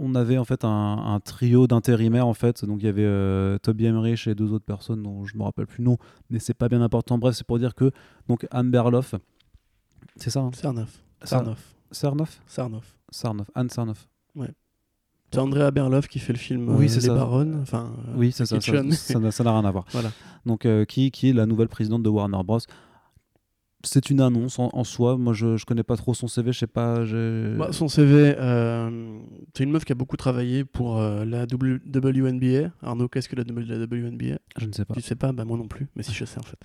Euh, 0.03 0.07
on 0.07 0.15
avait 0.15 0.39
en 0.39 0.45
fait 0.45 0.65
un, 0.65 0.69
un 0.69 1.21
trio 1.21 1.67
d'intérimaires 1.67 2.27
en 2.27 2.35
fait, 2.35 2.65
donc 2.65 2.81
il 2.81 2.87
y 2.87 2.89
avait 2.89 3.05
euh, 3.05 3.59
Toby 3.59 3.87
Emmerich 3.87 4.27
et 4.27 4.35
deux 4.35 4.53
autres 4.53 4.65
personnes 4.65 5.03
dont 5.03 5.25
je 5.25 5.37
me 5.37 5.43
rappelle 5.43 5.67
plus 5.67 5.79
le 5.83 5.91
nom, 5.91 5.99
mais 6.31 6.39
c'est 6.39 6.55
pas 6.55 6.69
bien 6.69 6.83
important. 6.83 7.19
Bref, 7.19 7.35
c'est 7.37 7.47
pour 7.47 7.59
dire 7.59 7.75
que 7.75 7.91
donc 8.29 8.47
Anne 8.51 8.71
Berloff, 8.71 9.15
c'est 10.17 10.31
ça, 10.31 10.41
hein? 10.41 10.51
Sarnoff. 10.55 11.03
Sar- 11.23 11.39
Sarnoff. 11.41 11.75
Sarnoff? 11.91 12.41
Sarnoff. 12.47 12.99
Sarnoff, 13.11 13.51
Anne 13.55 13.71
Sarnoff. 13.71 14.09
C'est 15.35 15.39
Andrea 15.39 15.71
Berloff 15.71 16.09
qui 16.09 16.19
fait 16.19 16.35
le 16.35 16.39
film 16.39 16.69
Oui, 16.77 16.85
euh, 16.85 16.89
c'est 16.89 17.01
Les 17.01 17.07
ça. 17.07 17.15
Baronnes. 17.15 17.59
Enfin, 17.63 17.91
euh, 18.09 18.13
Oui, 18.17 18.33
c'est 18.33 18.45
ça. 18.45 18.61
Ça 18.61 18.73
ça 18.93 19.19
n'a 19.19 19.31
ça 19.31 19.45
n'a 19.45 19.53
rien 19.59 19.65
à 19.65 19.71
voir. 19.71 19.87
Voilà. 19.93 20.11
Donc, 20.45 20.67
euh, 20.67 20.85
qui, 20.85 21.11
qui 21.11 21.31
est 21.31 21.33
la 21.33 21.47
nouvelle 21.47 21.69
présidente 21.69 22.03
de 22.03 22.11
Warner 22.11 22.43
Bros. 22.45 22.59
C'est 23.85 24.11
une 24.11 24.21
annonce 24.21 24.59
en, 24.59 24.71
en 24.73 24.85
soi. 24.85 25.17
Moi, 25.19 25.33
je, 25.33 25.57
je 25.57 25.65
connais 25.65 25.83
pas 25.83 25.97
trop 25.97 26.15
son 26.15 26.29
CV. 26.29 26.53
Je 26.53 26.59
sais 26.61 26.67
pas. 26.67 27.05
Bah, 27.59 27.73
son 27.73 27.89
CV, 27.89 28.35
euh, 28.39 29.19
c'est 29.57 29.65
une 29.65 29.71
meuf 29.71 29.85
qui 29.85 29.93
a 29.93 29.95
beaucoup 29.95 30.17
travaillé 30.17 30.65
pour 30.65 31.01
euh, 31.01 31.25
la 31.25 31.47
w 31.47 31.81
WNBA. 31.87 32.71
Arnaud, 32.83 33.09
qu'est-ce 33.09 33.29
que 33.29 33.37
la, 33.37 33.45
W- 33.45 33.67
la 33.67 33.85
WNBA 33.85 34.39
je 34.59 34.67
ne 34.67 34.73
sais 34.73 34.85
pas. 34.85 34.95
Tu 34.95 35.01
sais 35.01 35.17
pas? 35.17 35.33
Bah 35.33 35.45
moi 35.45 35.57
non 35.57 35.67
plus, 35.69 35.89
mais 35.97 36.03
si 36.03 36.13
je 36.13 36.25
sais 36.25 36.39
en 36.39 36.43
fait. 36.43 36.59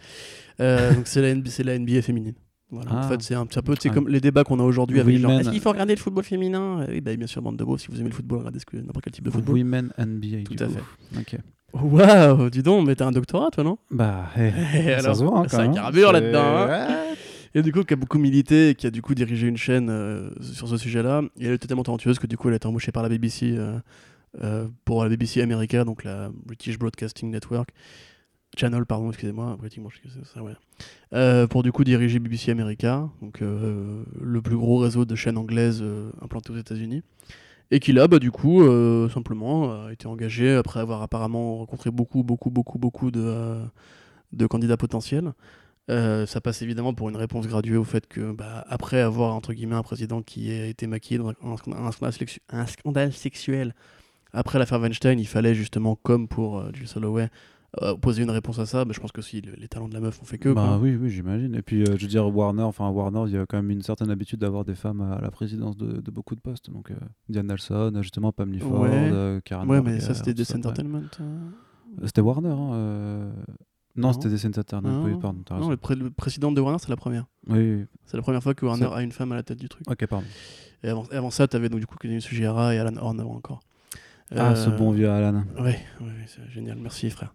Euh, 0.59 0.93
donc 0.93 1.07
c'est 1.07 1.21
la, 1.21 1.33
la 1.33 1.79
NBA 1.79 2.01
féminine. 2.01 2.35
Voilà. 2.69 2.91
En 2.91 2.97
Ah. 2.97 3.03
fait, 3.03 3.21
c'est 3.21 3.33
un, 3.35 3.41
un 3.41 3.45
peu 3.45 3.75
c'est 3.79 3.89
Ah. 3.89 3.93
comme 3.93 4.09
les 4.09 4.19
débats 4.19 4.43
qu'on 4.43 4.59
a 4.59 4.63
aujourd'hui 4.63 4.99
avec 4.99 5.17
genre 5.17 5.31
est-ce 5.31 5.49
qu'il 5.51 5.61
faut 5.61 5.71
regarder 5.71 5.95
le 5.95 5.99
football 6.01 6.23
féminin? 6.23 6.81
Euh, 6.81 6.85
Oui, 6.89 7.01
bah, 7.01 7.15
bien 7.15 7.27
sûr, 7.27 7.41
bande 7.41 7.57
de 7.57 7.63
beaux, 7.63 7.77
si 7.77 7.87
vous 7.89 7.99
aimez 7.99 8.09
le 8.09 8.15
football, 8.15 8.39
regardez 8.39 8.59
ce 8.59 8.65
que 8.65 8.75
n'importe 8.77 9.03
quel 9.05 9.13
type 9.13 9.23
de 9.23 9.29
football. 9.31 9.55
Women 9.55 9.93
NBA. 9.97 10.43
Tout 10.45 10.55
du 10.55 10.63
à 10.63 10.67
coup. 10.67 10.73
fait. 11.13 11.19
Ok. 11.19 11.39
Waouh, 11.73 12.49
dis 12.49 12.63
donc, 12.63 12.87
mais 12.87 12.95
t'as 12.95 13.05
un 13.05 13.11
doctorat 13.11 13.49
toi, 13.51 13.63
non? 13.63 13.77
Bah, 13.91 14.29
eh, 14.37 14.47
Et 14.97 14.99
ça 14.99 15.13
se 15.13 15.23
voit. 15.23 15.39
hein, 15.39 15.43
quand 15.43 15.57
ça 15.57 15.67
carbure 15.67 16.11
là-dedans. 16.11 16.67
hein. 16.69 16.87
Et 17.55 17.61
du 17.61 17.71
coup, 17.71 17.83
qui 17.83 17.93
a 17.93 17.97
beaucoup 17.97 18.19
milité 18.19 18.69
et 18.69 18.75
qui 18.75 18.85
a 18.87 18.91
du 18.91 19.01
coup 19.01 19.15
dirigé 19.15 19.47
une 19.47 19.57
chaîne 19.57 19.89
euh, 19.89 20.29
sur 20.41 20.67
ce 20.67 20.77
sujet-là. 20.77 21.21
Et 21.39 21.45
elle 21.47 21.53
était 21.53 21.67
tellement 21.67 21.83
talentueuse 21.83 22.19
que 22.19 22.27
du 22.27 22.37
coup, 22.37 22.47
elle 22.49 22.53
a 22.53 22.57
été 22.57 22.67
embauchée 22.67 22.91
par 22.91 23.01
la 23.03 23.09
BBC 23.09 23.53
euh, 23.57 23.77
euh, 24.43 24.67
pour 24.85 25.03
la 25.03 25.09
BBC 25.09 25.41
America, 25.41 25.83
donc 25.83 26.03
la 26.03 26.29
British 26.45 26.77
Broadcasting 26.77 27.31
Network. 27.31 27.69
Channel, 28.55 28.85
pardon, 28.85 29.09
excusez-moi. 29.09 29.57
C'est 29.71 30.25
ça, 30.25 30.41
ouais. 30.41 30.53
Euh, 31.13 31.47
pour 31.47 31.63
du 31.63 31.71
coup 31.71 31.83
diriger 31.83 32.19
BBC 32.19 32.51
America, 32.51 33.09
donc 33.21 33.41
euh, 33.41 34.03
le 34.21 34.41
plus 34.41 34.55
gros 34.55 34.77
réseau 34.77 35.05
de 35.05 35.15
chaînes 35.15 35.37
anglaises 35.37 35.81
euh, 35.81 36.11
implantées 36.21 36.51
aux 36.51 36.57
États-Unis. 36.57 37.03
Et 37.69 37.79
qui 37.79 37.91
là, 37.91 38.07
bah, 38.07 38.19
du 38.19 38.31
coup, 38.31 38.63
euh, 38.63 39.09
simplement, 39.09 39.85
a 39.85 39.91
été 39.91 40.07
engagé 40.07 40.55
après 40.55 40.79
avoir 40.79 41.01
apparemment 41.01 41.57
rencontré 41.57 41.91
beaucoup, 41.91 42.23
beaucoup, 42.23 42.49
beaucoup, 42.49 42.79
beaucoup 42.79 43.11
de, 43.11 43.57
de 44.31 44.47
candidats 44.47 44.77
potentiels. 44.77 45.33
Ça 45.89 46.41
passe 46.41 46.61
évidemment 46.61 46.93
pour 46.93 47.09
une 47.09 47.15
réponse 47.15 47.47
graduée 47.47 47.77
au 47.77 47.83
fait 47.83 48.07
que, 48.07 48.31
bah, 48.31 48.65
après 48.67 49.01
avoir 49.01 49.33
entre 49.33 49.53
guillemets 49.53 49.75
un 49.75 49.83
président 49.83 50.21
qui 50.21 50.51
a 50.51 50.65
été 50.65 50.87
maquillé 50.87 51.17
dans 51.17 51.29
un, 51.29 51.91
un 52.49 52.65
scandale, 52.65 53.13
sexuel 53.13 53.73
après 54.33 54.59
l'affaire 54.59 54.81
Weinstein, 54.81 55.19
il 55.19 55.27
fallait 55.27 55.55
justement, 55.55 55.95
comme 55.95 56.27
pour 56.27 56.63
Jill 56.73 56.87
Soloway, 56.87 57.29
euh, 57.81 57.95
poser 57.95 58.23
une 58.23 58.29
réponse 58.31 58.59
à 58.59 58.65
ça. 58.65 58.85
Bah, 58.85 58.91
je 58.93 58.99
pense 58.99 59.11
que 59.11 59.21
si 59.21 59.41
le- 59.41 59.53
les 59.55 59.67
talents 59.67 59.87
de 59.87 59.93
la 59.93 59.99
meuf 59.99 60.21
ont 60.21 60.25
fait 60.25 60.37
que. 60.37 60.49
Bah 60.49 60.65
quoi. 60.67 60.77
oui, 60.79 60.95
oui, 60.95 61.09
j'imagine. 61.09 61.55
Et 61.55 61.61
puis, 61.61 61.81
euh, 61.83 61.95
je 61.97 62.01
veux 62.03 62.07
dire, 62.07 62.27
Warner, 62.35 62.63
enfin 62.63 62.89
Warner, 62.89 63.23
il 63.27 63.33
y 63.33 63.37
a 63.37 63.45
quand 63.45 63.57
même 63.57 63.71
une 63.71 63.81
certaine 63.81 64.09
habitude 64.09 64.39
d'avoir 64.39 64.65
des 64.65 64.75
femmes 64.75 65.01
à 65.01 65.19
la 65.21 65.31
présidence 65.31 65.77
de, 65.77 66.01
de 66.01 66.11
beaucoup 66.11 66.35
de 66.35 66.39
postes. 66.41 66.69
Donc, 66.71 66.91
euh, 66.91 66.95
Diane 67.29 67.47
Nelson, 67.47 67.91
justement, 68.01 68.31
Pam 68.31 68.57
Ford, 68.59 68.81
Ouais. 68.81 69.39
Karen 69.45 69.69
Ouais, 69.69 69.81
mais 69.81 69.99
ça 69.99 70.13
c'était 70.13 70.33
ouais. 70.39 70.55
Entertainment. 70.55 71.01
C'était 72.03 72.21
Warner, 72.21 72.49
hein, 72.49 73.31
Non, 73.95 74.09
Non. 74.09 74.13
c'était 74.13 74.29
Death 74.29 74.45
Entertainment. 74.45 75.03
Oui, 75.03 75.13
pardon, 75.19 75.39
Non, 75.59 75.69
le, 75.69 75.77
pré- 75.77 75.95
le 75.95 76.09
président 76.11 76.51
de 76.51 76.61
Warner, 76.61 76.77
c'est 76.79 76.89
la 76.89 76.97
première. 76.97 77.25
Oui. 77.47 77.85
C'est 78.05 78.15
la 78.17 78.21
première 78.23 78.43
fois 78.43 78.53
que 78.53 78.65
Warner 78.65 78.89
a 78.93 79.01
une 79.01 79.11
femme 79.11 79.31
à 79.31 79.35
la 79.35 79.43
tête 79.43 79.57
du 79.59 79.69
truc. 79.69 79.89
Ok, 79.89 80.05
pardon. 80.05 80.25
Et 80.83 80.89
avant, 80.89 81.05
et 81.11 81.15
avant 81.15 81.31
ça, 81.31 81.47
t'avais 81.47 81.69
donc 81.69 81.79
du 81.79 81.87
coup 81.87 81.95
Kevin 81.99 82.19
Sugihara 82.21 82.75
et 82.75 82.77
Alan 82.77 82.95
Horn 82.97 83.19
avant 83.19 83.33
encore. 83.35 83.61
Ah, 84.35 84.51
Euh, 84.51 84.55
ce 84.55 84.69
bon 84.69 84.91
vieux 84.91 85.09
Alan. 85.09 85.43
Ouais, 85.57 85.63
ouais, 85.63 85.77
ouais, 86.01 86.11
c'est 86.25 86.41
génial, 86.53 86.77
merci 86.81 87.09
frère. 87.09 87.33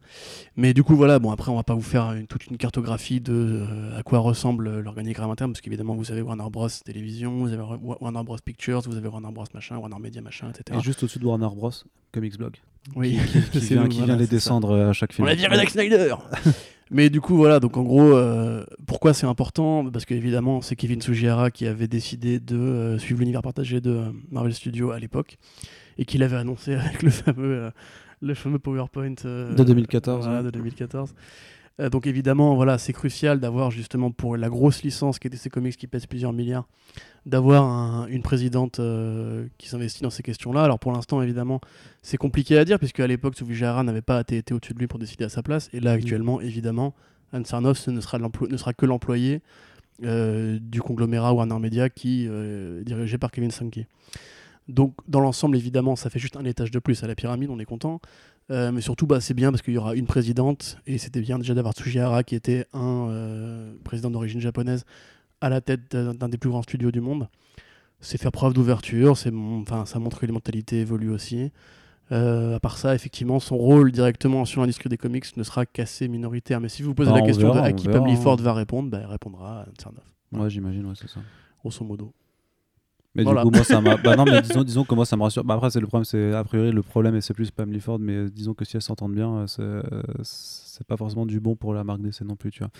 Mais 0.56 0.74
du 0.74 0.82
coup 0.82 0.94
voilà, 0.94 1.18
bon 1.18 1.30
après 1.30 1.50
on 1.50 1.56
va 1.56 1.62
pas 1.62 1.74
vous 1.74 1.80
faire 1.80 2.12
une- 2.12 2.26
toute 2.26 2.46
une 2.48 2.58
cartographie 2.58 3.20
de 3.20 3.32
euh, 3.32 3.98
à 3.98 4.02
quoi 4.02 4.18
ressemble 4.18 4.66
euh, 4.68 4.82
l'organigramme 4.82 5.30
interne, 5.30 5.52
parce 5.52 5.62
qu'évidemment 5.62 5.94
vous 5.94 6.12
avez 6.12 6.20
Warner 6.20 6.44
Bros. 6.52 6.68
Télévision, 6.84 7.38
vous 7.38 7.52
avez 7.52 7.62
Wa- 7.62 7.96
Warner 8.00 8.22
Bros. 8.24 8.36
Pictures, 8.44 8.82
vous 8.82 8.96
avez 8.96 9.08
Warner 9.08 9.32
Bros. 9.32 9.44
Machin, 9.54 9.78
Warner 9.78 9.96
Media 10.00 10.20
machin, 10.20 10.50
etc. 10.50 10.78
Et 10.78 10.82
juste 10.82 11.02
au-dessus 11.02 11.18
de 11.18 11.24
Warner 11.24 11.48
Bros, 11.56 11.70
Comics 12.12 12.36
Blog, 12.36 12.56
oui, 12.94 13.18
qui 13.52 13.60
c'est 13.60 13.74
vient, 13.74 13.84
nous, 13.84 13.88
qui 13.88 13.98
voilà, 13.98 14.12
vient 14.14 14.20
les 14.20 14.26
ça. 14.26 14.30
descendre 14.32 14.70
euh, 14.72 14.90
à 14.90 14.92
chaque 14.92 15.14
film. 15.14 15.26
On 15.26 15.30
a 15.30 15.34
viré 15.34 15.56
Zack 15.56 15.70
Snyder. 15.70 16.14
Mais 16.90 17.08
du 17.08 17.22
coup, 17.22 17.36
voilà, 17.36 17.58
donc 17.58 17.78
en 17.78 17.84
gros, 17.84 18.02
euh, 18.14 18.66
pourquoi 18.86 19.14
c'est 19.14 19.24
important? 19.26 19.88
Parce 19.90 20.04
qu'évidemment, 20.04 20.60
c'est 20.60 20.76
Kevin 20.76 21.00
Sugihara 21.00 21.50
qui 21.50 21.66
avait 21.66 21.88
décidé 21.88 22.38
de 22.38 22.54
euh, 22.58 22.98
suivre 22.98 23.20
l'univers 23.20 23.40
partagé 23.40 23.80
de 23.80 23.90
euh, 23.90 24.10
Marvel 24.30 24.52
Studios 24.52 24.90
à 24.90 24.98
l'époque, 24.98 25.38
et 25.98 26.04
qui 26.04 26.18
l'avait 26.18 26.36
annoncé 26.36 26.74
avec 26.76 27.02
le 27.02 27.10
fameux, 27.10 27.56
euh, 27.64 27.70
le 28.20 28.34
fameux 28.34 28.58
PowerPoint 28.58 29.14
euh, 29.24 29.54
De 29.54 29.64
2014, 29.64 30.24
voilà, 30.24 30.38
ouais. 30.40 30.44
de 30.46 30.50
2014. 30.50 31.14
Euh, 31.80 31.88
donc 31.88 32.06
évidemment, 32.06 32.54
voilà, 32.54 32.76
c'est 32.76 32.92
crucial 32.92 33.40
d'avoir 33.40 33.70
justement 33.70 34.10
pour 34.10 34.36
la 34.36 34.50
grosse 34.50 34.82
licence 34.82 35.18
qui 35.18 35.28
est 35.28 35.30
DC 35.30 35.48
Comics 35.50 35.74
qui 35.76 35.86
pèse 35.86 36.04
plusieurs 36.06 36.34
milliards, 36.34 36.68
d'avoir 37.24 37.64
un- 37.64 38.06
une 38.08 38.20
présidente 38.22 38.78
euh, 38.78 39.46
qui 39.56 39.68
s'investit 39.70 40.02
dans 40.02 40.10
ces 40.10 40.22
questions-là. 40.22 40.62
Alors 40.64 40.78
pour 40.78 40.92
l'instant, 40.92 41.22
évidemment, 41.22 41.60
c'est 42.02 42.18
compliqué 42.18 42.58
à 42.58 42.66
dire 42.66 42.78
puisque 42.78 43.00
à 43.00 43.06
l'époque, 43.06 43.36
Sugihara 43.36 43.82
n'avait 43.84 44.02
pas 44.02 44.20
été, 44.20 44.36
été 44.36 44.52
au-dessus 44.52 44.74
de 44.74 44.78
lui 44.80 44.86
pour 44.86 44.98
décider 44.98 45.24
à 45.24 45.28
sa 45.30 45.42
place. 45.42 45.70
Et 45.72 45.80
là, 45.80 45.92
actuellement, 45.92 46.42
évidemment, 46.42 46.94
Anne 47.32 47.46
Sarnoff 47.46 47.86
ne 47.88 48.00
sera, 48.02 48.18
l'emplo- 48.18 48.48
ne 48.48 48.56
sera 48.58 48.74
que 48.74 48.84
l'employé 48.84 49.40
euh, 50.04 50.58
du 50.60 50.82
conglomérat 50.82 51.32
Warner 51.32 51.58
Media 51.58 51.88
qui 51.88 52.26
euh, 52.28 52.82
est 52.82 52.84
dirigé 52.84 53.16
par 53.16 53.30
Kevin 53.30 53.50
Sankey. 53.50 53.86
Donc 54.68 54.94
dans 55.08 55.20
l'ensemble, 55.20 55.56
évidemment, 55.56 55.96
ça 55.96 56.08
fait 56.10 56.18
juste 56.18 56.36
un 56.36 56.44
étage 56.44 56.70
de 56.70 56.78
plus 56.78 57.02
à 57.02 57.06
la 57.06 57.14
pyramide, 57.14 57.50
on 57.50 57.58
est 57.58 57.64
content. 57.64 58.00
Euh, 58.50 58.72
mais 58.72 58.80
surtout, 58.80 59.06
bah, 59.06 59.20
c'est 59.20 59.34
bien 59.34 59.50
parce 59.50 59.62
qu'il 59.62 59.74
y 59.74 59.78
aura 59.78 59.94
une 59.94 60.06
présidente, 60.06 60.76
et 60.86 60.98
c'était 60.98 61.20
bien 61.20 61.38
déjà 61.38 61.54
d'avoir 61.54 61.74
Tsujihara, 61.74 62.22
qui 62.24 62.34
était 62.34 62.66
un 62.72 63.06
euh, 63.08 63.74
président 63.84 64.10
d'origine 64.10 64.40
japonaise, 64.40 64.84
à 65.40 65.48
la 65.48 65.60
tête 65.60 65.94
d'un 65.96 66.28
des 66.28 66.38
plus 66.38 66.50
grands 66.50 66.62
studios 66.62 66.90
du 66.90 67.00
monde. 67.00 67.28
C'est 68.00 68.18
faire 68.18 68.32
preuve 68.32 68.52
d'ouverture, 68.52 69.12
enfin, 69.12 69.86
ça 69.86 69.98
montre 70.00 70.18
que 70.20 70.26
les 70.26 70.32
mentalités 70.32 70.80
évoluent 70.80 71.10
aussi. 71.12 71.52
Euh, 72.10 72.56
à 72.56 72.60
part 72.60 72.76
ça, 72.78 72.94
effectivement, 72.96 73.38
son 73.40 73.56
rôle 73.56 73.90
directement 73.92 74.44
sur 74.44 74.60
l'industrie 74.60 74.88
des 74.88 74.98
comics 74.98 75.36
ne 75.36 75.42
sera 75.44 75.64
qu'assez 75.64 76.08
minoritaire. 76.08 76.60
Mais 76.60 76.68
si 76.68 76.82
vous 76.82 76.94
posez 76.94 77.10
Bah, 77.10 77.18
la 77.18 77.22
on 77.22 77.26
question 77.26 77.52
verra, 77.52 77.62
de 77.62 77.66
à 77.68 77.72
qui 77.72 77.86
Pam 77.88 78.04
hein. 78.04 78.16
Ford 78.16 78.36
va 78.36 78.52
répondre, 78.54 78.90
bah, 78.90 78.98
elle 79.02 79.06
répondra 79.10 79.62
à 79.62 79.66
Tsarnoff, 79.78 80.04
Ouais, 80.32 80.50
j'imagine, 80.50 80.84
ouais, 80.86 80.94
c'est 81.00 81.08
ça. 81.08 81.20
grosso 81.60 81.84
modo. 81.84 82.12
Mais 83.14 83.24
Voilà. 83.24 83.42
du 83.44 83.50
coup, 83.50 83.54
moi, 83.56 83.64
ça 83.64 83.80
m'a. 83.80 83.96
Bah 84.02 84.16
non, 84.16 84.24
mais 84.24 84.40
disons, 84.42 84.62
disons 84.64 84.84
que 84.84 84.94
moi, 84.94 85.04
ça 85.04 85.16
me 85.16 85.22
rassure. 85.22 85.44
Bah 85.44 85.54
après, 85.54 85.70
c'est 85.70 85.80
le 85.80 85.86
problème, 85.86 86.04
c'est 86.04 86.32
a 86.32 86.42
priori 86.44 86.72
le 86.72 86.82
problème, 86.82 87.14
et 87.14 87.20
c'est 87.20 87.34
plus 87.34 87.50
Pam 87.50 87.72
Ford, 87.80 87.98
mais 87.98 88.30
disons 88.30 88.54
que 88.54 88.64
si 88.64 88.76
elles 88.76 88.82
s'entendent 88.82 89.14
bien, 89.14 89.30
euh, 89.34 89.46
c'est 89.46 89.62
euh, 89.62 89.82
c'est 90.22 90.86
pas 90.86 90.96
forcément 90.96 91.26
du 91.26 91.38
bon 91.40 91.54
pour 91.54 91.74
la 91.74 91.84
marque 91.84 92.00
DC 92.00 92.22
non 92.22 92.36
plus, 92.36 92.50
tu 92.50 92.60
vois. 92.60 92.70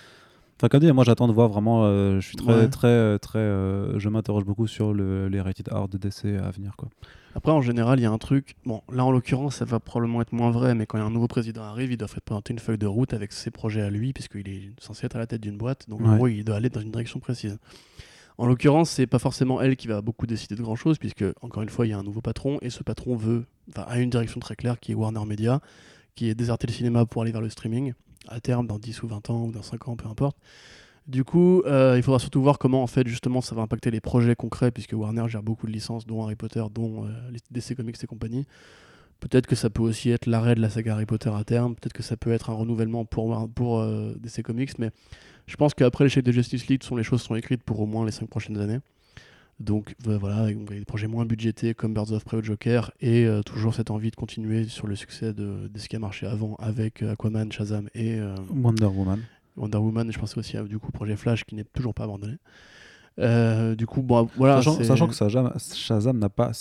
Enfin, 0.59 0.69
comme 0.69 0.81
dit, 0.81 0.93
moi, 0.93 1.03
j'attends 1.05 1.27
de 1.29 1.33
voir 1.33 1.49
vraiment. 1.49 1.85
euh, 1.85 2.21
je 2.21 2.27
suis 2.29 2.37
très, 2.37 2.53
Ouais. 2.55 2.69
très, 2.69 3.19
très. 3.19 3.39
euh, 3.41 3.99
je 3.99 4.09
m'interroge 4.09 4.45
beaucoup 4.45 4.67
sur 4.69 4.95
le, 4.95 5.29
les 5.29 5.41
rated 5.41 5.69
R 5.73 5.89
de 5.89 5.99
DC 5.99 6.27
à 6.41 6.51
venir, 6.53 6.77
quoi. 6.77 6.89
Après, 7.35 7.51
en 7.51 7.63
général, 7.63 7.99
il 7.99 8.03
y 8.03 8.07
a 8.07 8.11
un 8.13 8.19
truc. 8.19 8.55
Bon, 8.65 8.83
là, 8.93 9.05
en 9.05 9.11
l'occurrence, 9.11 9.57
ça 9.57 9.65
va 9.65 9.81
probablement 9.81 10.21
être 10.23 10.33
moins 10.33 10.51
vrai, 10.51 10.75
mais 10.75 10.87
quand 10.87 10.99
un 10.99 11.11
nouveau 11.11 11.27
président 11.29 11.63
arrive, 11.63 11.91
il 11.91 11.97
doit 11.97 12.07
faire 12.09 12.21
présenter 12.23 12.53
une 12.53 12.59
feuille 12.61 12.79
de 12.79 12.87
route 12.87 13.13
avec 13.13 13.33
ses 13.33 13.51
projets 13.51 13.81
à 13.83 13.91
lui, 13.91 14.13
puisqu'il 14.13 14.49
est 14.49 14.71
censé 14.79 15.07
être 15.07 15.17
à 15.17 15.19
la 15.19 15.27
tête 15.27 15.41
d'une 15.41 15.57
boîte. 15.57 15.89
Donc, 15.89 16.01
en 16.03 16.17
gros, 16.17 16.29
il 16.29 16.45
doit 16.45 16.57
aller 16.57 16.69
dans 16.69 16.81
une 16.81 16.91
direction 16.93 17.19
précise. 17.21 17.59
En 18.43 18.47
l'occurrence, 18.47 18.91
c'est 18.91 19.07
pas 19.07 19.21
forcément 19.21 19.61
elle 19.61 19.77
qui 19.77 19.87
va 19.87 20.03
beaucoup 20.03 20.27
décider 20.27 20.57
de 20.57 20.63
grand 20.63 20.75
chose, 20.75 20.99
puisque, 20.99 21.25
encore 21.43 21.63
une 21.63 21.69
fois, 21.69 21.87
il 21.87 21.91
y 21.91 21.93
a 21.93 21.99
un 21.99 22.03
nouveau 22.03 22.21
patron, 22.21 22.59
et 22.61 22.71
ce 22.71 22.83
patron 22.83 23.15
veut, 23.15 23.47
enfin, 23.71 23.83
a 23.87 24.01
une 24.01 24.11
direction 24.11 24.41
très 24.41 24.57
claire 24.57 24.81
qui 24.81 24.91
est 24.91 24.97
Warner 24.97 25.25
Media, 25.25 25.61
qui 26.17 26.29
ait 26.29 26.35
déserté 26.35 26.67
le 26.67 26.73
cinéma 26.73 27.07
pour 27.07 27.23
aller 27.23 27.31
vers 27.31 27.41
le 27.41 27.51
streaming, 27.51 27.93
à 28.27 28.41
terme, 28.41 28.67
dans 28.67 28.81
10 28.81 29.01
ou 29.05 29.07
20 29.07 29.31
ans, 29.31 29.45
ou 29.45 29.53
dans 29.53 29.63
5 29.63 29.87
ans, 29.87 29.95
peu 29.95 30.09
importe. 30.09 30.37
Du 31.07 31.23
coup, 31.23 31.63
euh, 31.67 31.95
il 31.97 32.03
faudra 32.03 32.19
surtout 32.19 32.43
voir 32.43 32.59
comment, 32.59 32.83
en 32.83 32.89
fait, 32.89 33.07
justement, 33.07 33.43
ça 33.43 33.55
va 33.55 33.63
impacter 33.63 33.93
les 33.93 34.01
projets 34.01 34.35
concrets, 34.35 34.73
puisque 34.73 34.95
Warner 34.95 35.29
gère 35.29 35.45
beaucoup 35.45 35.69
de 35.69 35.73
licences, 35.73 36.05
dont 36.05 36.25
Harry 36.25 36.35
Potter, 36.35 36.65
dont 36.75 37.07
euh, 37.07 37.11
DC 37.53 37.77
Comics 37.77 38.03
et 38.03 38.07
compagnie. 38.09 38.45
Peut-être 39.21 39.47
que 39.47 39.55
ça 39.55 39.71
peut 39.71 39.85
aussi 39.85 40.11
être 40.11 40.27
l'arrêt 40.27 40.57
de 40.57 40.61
la 40.61 40.69
saga 40.69 40.95
Harry 40.95 41.07
Potter 41.07 41.31
à 41.33 41.45
terme, 41.45 41.77
peut-être 41.77 41.93
que 41.93 42.03
ça 42.03 42.17
peut 42.17 42.33
être 42.33 42.51
un 42.51 42.55
renouvellement 42.55 43.05
pour, 43.05 43.49
pour 43.55 43.79
euh, 43.79 44.17
DC 44.19 44.43
Comics, 44.43 44.77
mais 44.81 44.91
je 45.47 45.57
pense 45.57 45.75
qu'après 45.75 46.05
l'échec 46.05 46.25
de 46.25 46.33
Justice 46.33 46.67
League, 46.69 46.83
sont, 46.83 46.97
les 46.97 47.03
choses 47.03 47.23
sont 47.23 47.35
écrites 47.35 47.63
pour 47.63 47.81
au 47.81 47.87
moins 47.87 48.05
les 48.05 48.13
5 48.13 48.29
prochaines 48.29 48.59
années. 48.59 48.79
Donc 49.61 49.95
euh, 50.09 50.19
voilà, 50.19 50.53
des 50.53 50.85
projets 50.85 51.07
moins 51.07 51.25
budgétés 51.25 51.75
comme 51.75 51.95
Birds 51.95 52.11
of 52.13 52.25
Prey 52.25 52.39
ou 52.39 52.43
Joker, 52.43 52.91
et 53.01 53.27
euh, 53.27 53.43
toujours 53.43 53.75
cette 53.75 53.91
envie 53.91 54.11
de 54.11 54.17
continuer 54.17 54.65
sur 54.65 54.87
le 54.89 54.97
succès 54.97 55.33
de, 55.33 55.69
de 55.69 55.79
ce 55.79 55.89
qui 55.89 55.95
a 55.95 55.99
marché 56.01 56.27
avant 56.27 56.57
avec 56.57 57.03
euh, 57.03 57.13
Aquaman, 57.13 57.53
Shazam 57.53 57.89
et 57.95 58.19
euh, 58.19 58.35
Wonder 58.51 58.87
Woman. 58.87 59.21
Wonder 59.57 59.79
Woman. 59.79 60.11
Je 60.11 60.19
pensais 60.19 60.39
aussi 60.39 60.57
à 60.57 60.63
du 60.65 60.79
coup 60.79 60.91
projet 60.91 61.17
Flash 61.17 61.45
qui 61.45 61.55
n'est 61.55 61.65
toujours 61.65 61.95
pas 61.95 62.05
abandonné. 62.05 62.39
Euh, 63.19 63.75
du 63.75 63.87
coup, 63.87 64.01
bon, 64.01 64.27
voilà. 64.37 64.63
sachant, 64.63 65.07
que 65.07 65.15
Shazam, 65.15 65.53
Shazam 65.75 66.19
n'a 66.19 66.31
pas 66.31 66.53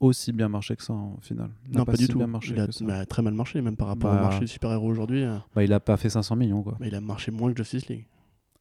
aussi 0.00 0.32
bien 0.32 0.48
marché 0.48 0.74
que 0.74 0.82
ça 0.82 0.94
en 0.94 1.18
final. 1.20 1.50
N'a 1.70 1.80
non, 1.80 1.84
pas, 1.84 1.92
du 1.92 2.04
si 2.06 2.08
tout. 2.08 2.16
bien 2.18 2.26
marché 2.26 2.54
il 2.56 2.60
a 2.60 2.66
bah, 2.86 3.04
très 3.04 3.20
mal 3.20 3.34
marché, 3.34 3.60
même 3.60 3.76
par 3.76 3.88
rapport 3.88 4.10
Bah. 4.10 4.18
au 4.18 4.22
marché 4.22 4.40
du 4.40 4.48
super-héros 4.48 4.88
aujourd'hui. 4.88 5.24
Bah, 5.54 5.62
il 5.62 5.72
a 5.74 5.78
pas 5.78 5.98
fait 5.98 6.08
500 6.08 6.36
millions 6.36 6.62
quoi. 6.62 6.76
bah, 6.80 6.86
il 6.86 6.94
a 6.94 7.02
marché 7.02 7.30
moins 7.30 7.52
que 7.52 7.58
Justice 7.58 7.86
League. 7.88 8.06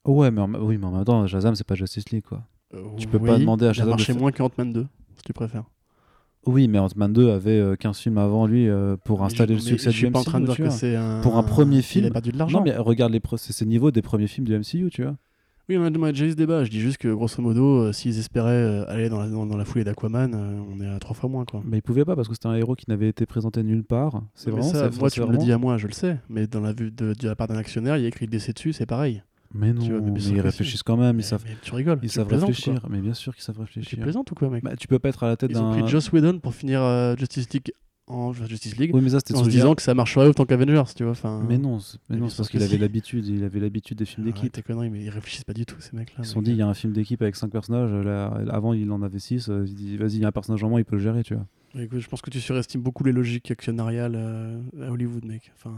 Ouais, 0.06 0.32
mais 0.32 0.42
en, 0.42 0.54
oui, 0.56 0.78
mais 0.78 0.86
en 0.86 0.92
même 0.92 1.04
temps, 1.06 1.26
Shazam, 1.28 1.56
c'est 1.56 1.66
pas 1.68 1.76
Justice 1.76 2.10
League 2.10 2.24
quoi. 2.28 2.44
Euh, 2.74 2.84
Tu 2.98 3.08
peux 3.08 3.20
pas 3.20 3.38
demander 3.38 3.66
à 3.66 3.70
Il 3.70 3.72
a 3.72 3.74
Shazam 3.74 3.86
de 3.88 3.90
marché 3.98 4.14
moins 4.14 4.32
que 4.32 4.42
Ant-Man 4.44 4.72
2, 4.74 4.88
si 5.18 5.24
tu 5.24 5.34
préfères. 5.34 5.64
Oui, 6.46 6.68
mais 6.70 6.80
Ant-Man 6.80 7.12
2 7.12 7.32
avait 7.32 7.60
euh, 7.60 7.76
15 7.76 7.98
films 8.00 8.18
avant 8.18 8.48
lui 8.48 8.70
euh, 8.70 8.96
pour 9.04 9.24
installer 9.24 9.56
je- 9.56 9.60
le 9.60 9.66
succès 9.66 9.92
Je 9.92 9.98
suis 9.98 10.06
du 10.08 10.12
pas 10.14 10.20
en 10.20 10.24
train 10.24 10.40
de 10.40 10.46
dire 10.46 10.56
que 10.56 10.70
c'est 10.70 10.96
un. 10.96 11.20
Pour 11.22 11.36
un 11.38 11.44
premier 11.44 11.78
Il 11.78 11.84
film. 11.84 12.06
a 12.06 12.12
perdu 12.12 12.32
de 12.32 12.38
l'argent. 12.38 12.60
Non, 12.60 12.64
mais 12.64 12.76
regarde 12.78 13.12
les 13.12 13.20
pro- 13.20 13.36
c'est 13.38 13.52
c'est 13.52 13.66
le 13.66 13.70
niveau 13.70 13.92
des 13.92 14.02
premiers 14.02 14.28
films 14.28 14.46
du 14.48 14.54
MCU, 14.58 14.90
tu 14.90 15.04
vois. 15.04 15.16
Oui, 15.68 15.78
on 15.78 15.84
a, 15.84 16.12
déjà 16.12 16.26
eu 16.26 16.32
ce 16.32 16.36
débat. 16.36 16.64
Je 16.64 16.72
dis 16.72 16.80
juste 16.80 16.98
que 16.98 17.14
grosso 17.14 17.40
modo, 17.44 17.82
euh, 17.82 17.92
s'ils 17.94 18.18
espéraient 18.18 18.50
euh, 18.54 18.86
aller 18.90 19.08
dans 19.10 19.20
la, 19.20 19.28
dans, 19.30 19.46
dans 19.46 19.58
la 19.58 19.66
foulée 19.66 19.84
d'Aquaman, 19.84 20.34
on 20.34 20.82
est 20.82 20.88
à 20.88 20.98
trois 20.98 21.14
fois 21.16 21.30
moins. 21.30 21.46
Quoi. 21.46 21.62
Mais 21.64 21.78
ils 21.78 21.82
pouvaient 21.84 22.06
pas 22.06 22.16
parce 22.16 22.28
que 22.28 22.34
c'était 22.34 22.48
un 22.48 22.56
héros 22.56 22.74
qui 22.76 22.86
n'avait 22.90 23.10
été 23.10 23.28
présenté 23.28 23.62
nulle 23.62 23.84
part. 23.84 24.24
C'est 24.34 24.50
vraiment 24.50 24.66
ça, 24.66 24.90
c'est- 24.92 25.00
moi, 25.00 25.12
tu 25.12 25.22
me 25.22 25.28
le 25.32 25.38
dis 25.38 25.52
à 25.52 25.58
moi, 25.60 25.78
je 25.78 25.86
le 25.88 25.94
sais. 25.94 26.18
Mais 26.30 26.48
dans 26.48 26.62
la 26.62 26.72
vue 26.74 26.90
de, 26.90 27.14
de 27.14 27.28
la 27.28 27.36
part 27.36 27.48
d'un 27.50 27.58
actionnaire, 27.58 27.98
il 27.98 28.02
y 28.02 28.06
a 28.06 28.08
écrit 28.08 28.26
DC 28.26 28.54
dessus, 28.54 28.74
c'est 28.74 28.88
pareil. 28.88 29.22
Mais 29.54 29.74
non, 29.74 29.82
Tu 29.82 29.92
vois, 29.92 30.02
mais 30.02 30.12
mais 30.12 30.20
ils 30.22 30.42
réfléchissent 30.42 30.84
quand 30.84 30.98
même, 30.98 31.16
mais, 31.16 31.24
ils 31.24 31.26
savent, 31.26 31.44
mais 31.46 31.56
tu 31.62 31.74
rigoles. 31.74 32.00
ils 32.04 32.10
tu 32.10 32.16
savent 32.16 32.28
réfléchir. 32.28 32.86
Mais 32.90 33.00
bien 33.02 33.14
sûr 33.16 33.34
qu'ils 33.34 33.44
savent 33.44 33.56
Tu 33.56 33.62
réfléchir. 33.62 34.00
plaisantes 34.00 34.32
ou 34.32 34.36
quoi, 34.36 34.50
mec 34.50 34.64
Bah, 34.64 34.76
tu 34.78 34.88
peux 34.88 35.00
pas 35.00 35.10
être 35.10 35.24
à 35.24 35.28
la 35.28 35.38
tête 35.38 35.50
Ils 35.52 35.58
ont 35.58 35.72
d'un. 35.72 35.80
pris 35.82 35.88
Joss 35.88 36.12
Whedon 36.12 36.40
pour 36.40 36.54
finir 36.54 36.82
euh, 36.84 37.16
Justice 37.18 37.52
League 37.54 37.72
en 38.08 38.34
Justice 38.34 38.76
League 38.78 38.90
Oui, 38.94 39.02
mais 39.02 39.10
ça 39.10 39.18
en 39.36 39.44
se 39.44 39.50
disant 39.50 39.76
que 39.76 39.84
ça 39.84 39.94
marcherait 39.94 40.28
autant 40.28 40.46
qu'Avengers, 40.46 40.82
tu 40.96 41.04
vois. 41.04 41.12
Enfin, 41.12 41.44
Mais 41.48 41.58
non, 41.60 41.80
c'est- 41.80 41.98
mais 42.10 42.16
Mais 42.16 42.22
non, 42.22 42.30
c'est 42.30 42.38
parce 42.38 42.50
qu'il 42.50 42.62
avait 42.64 42.78
l'habitude, 42.80 43.28
il 43.28 43.44
avait 43.44 43.60
l'habitude 43.60 43.98
des 44.00 44.06
films 44.06 44.26
d'équipe. 44.26 44.52
tes 44.52 44.64
conneries, 44.64 44.90
mais 44.90 45.04
ils 45.04 45.10
réfléchissent 45.10 45.44
pas 45.44 45.54
du 45.54 45.66
tout, 45.66 45.76
ces 45.80 45.96
mecs-là. 45.96 46.16
Ils 46.20 46.26
se 46.26 46.32
sont 46.34 46.42
dit, 46.42 46.52
il 46.52 46.58
y 46.58 46.62
a 46.64 46.68
un 46.68 46.74
film 46.74 46.92
d'équipe 46.94 47.22
avec 47.22 47.36
5 47.36 47.50
personnages. 47.52 47.92
Là, 48.04 48.28
avant, 48.50 48.74
il 48.74 48.92
en 48.92 49.02
avait 49.04 49.20
6. 49.20 49.50
Il 49.66 49.76
dit, 49.76 49.98
vas-y, 49.98 50.14
il 50.16 50.22
y 50.22 50.26
a 50.26 50.28
un 50.30 50.32
personnage 50.32 50.64
en 50.64 50.70
moins, 50.70 50.80
il 50.80 50.86
peut 50.86 50.96
le 50.96 51.02
gérer, 51.04 51.22
tu 51.24 51.36
vois. 51.36 51.46
Écoute, 51.80 52.00
je 52.00 52.08
pense 52.08 52.22
que 52.22 52.32
tu 52.32 52.40
surestimes 52.42 52.82
beaucoup 52.82 53.04
les 53.04 53.12
logiques 53.12 53.52
actionnariales 53.52 54.14
euh, 54.16 54.60
à 54.82 54.92
Hollywood, 54.92 55.24
mec. 55.26 55.52
Enfin, 55.56 55.76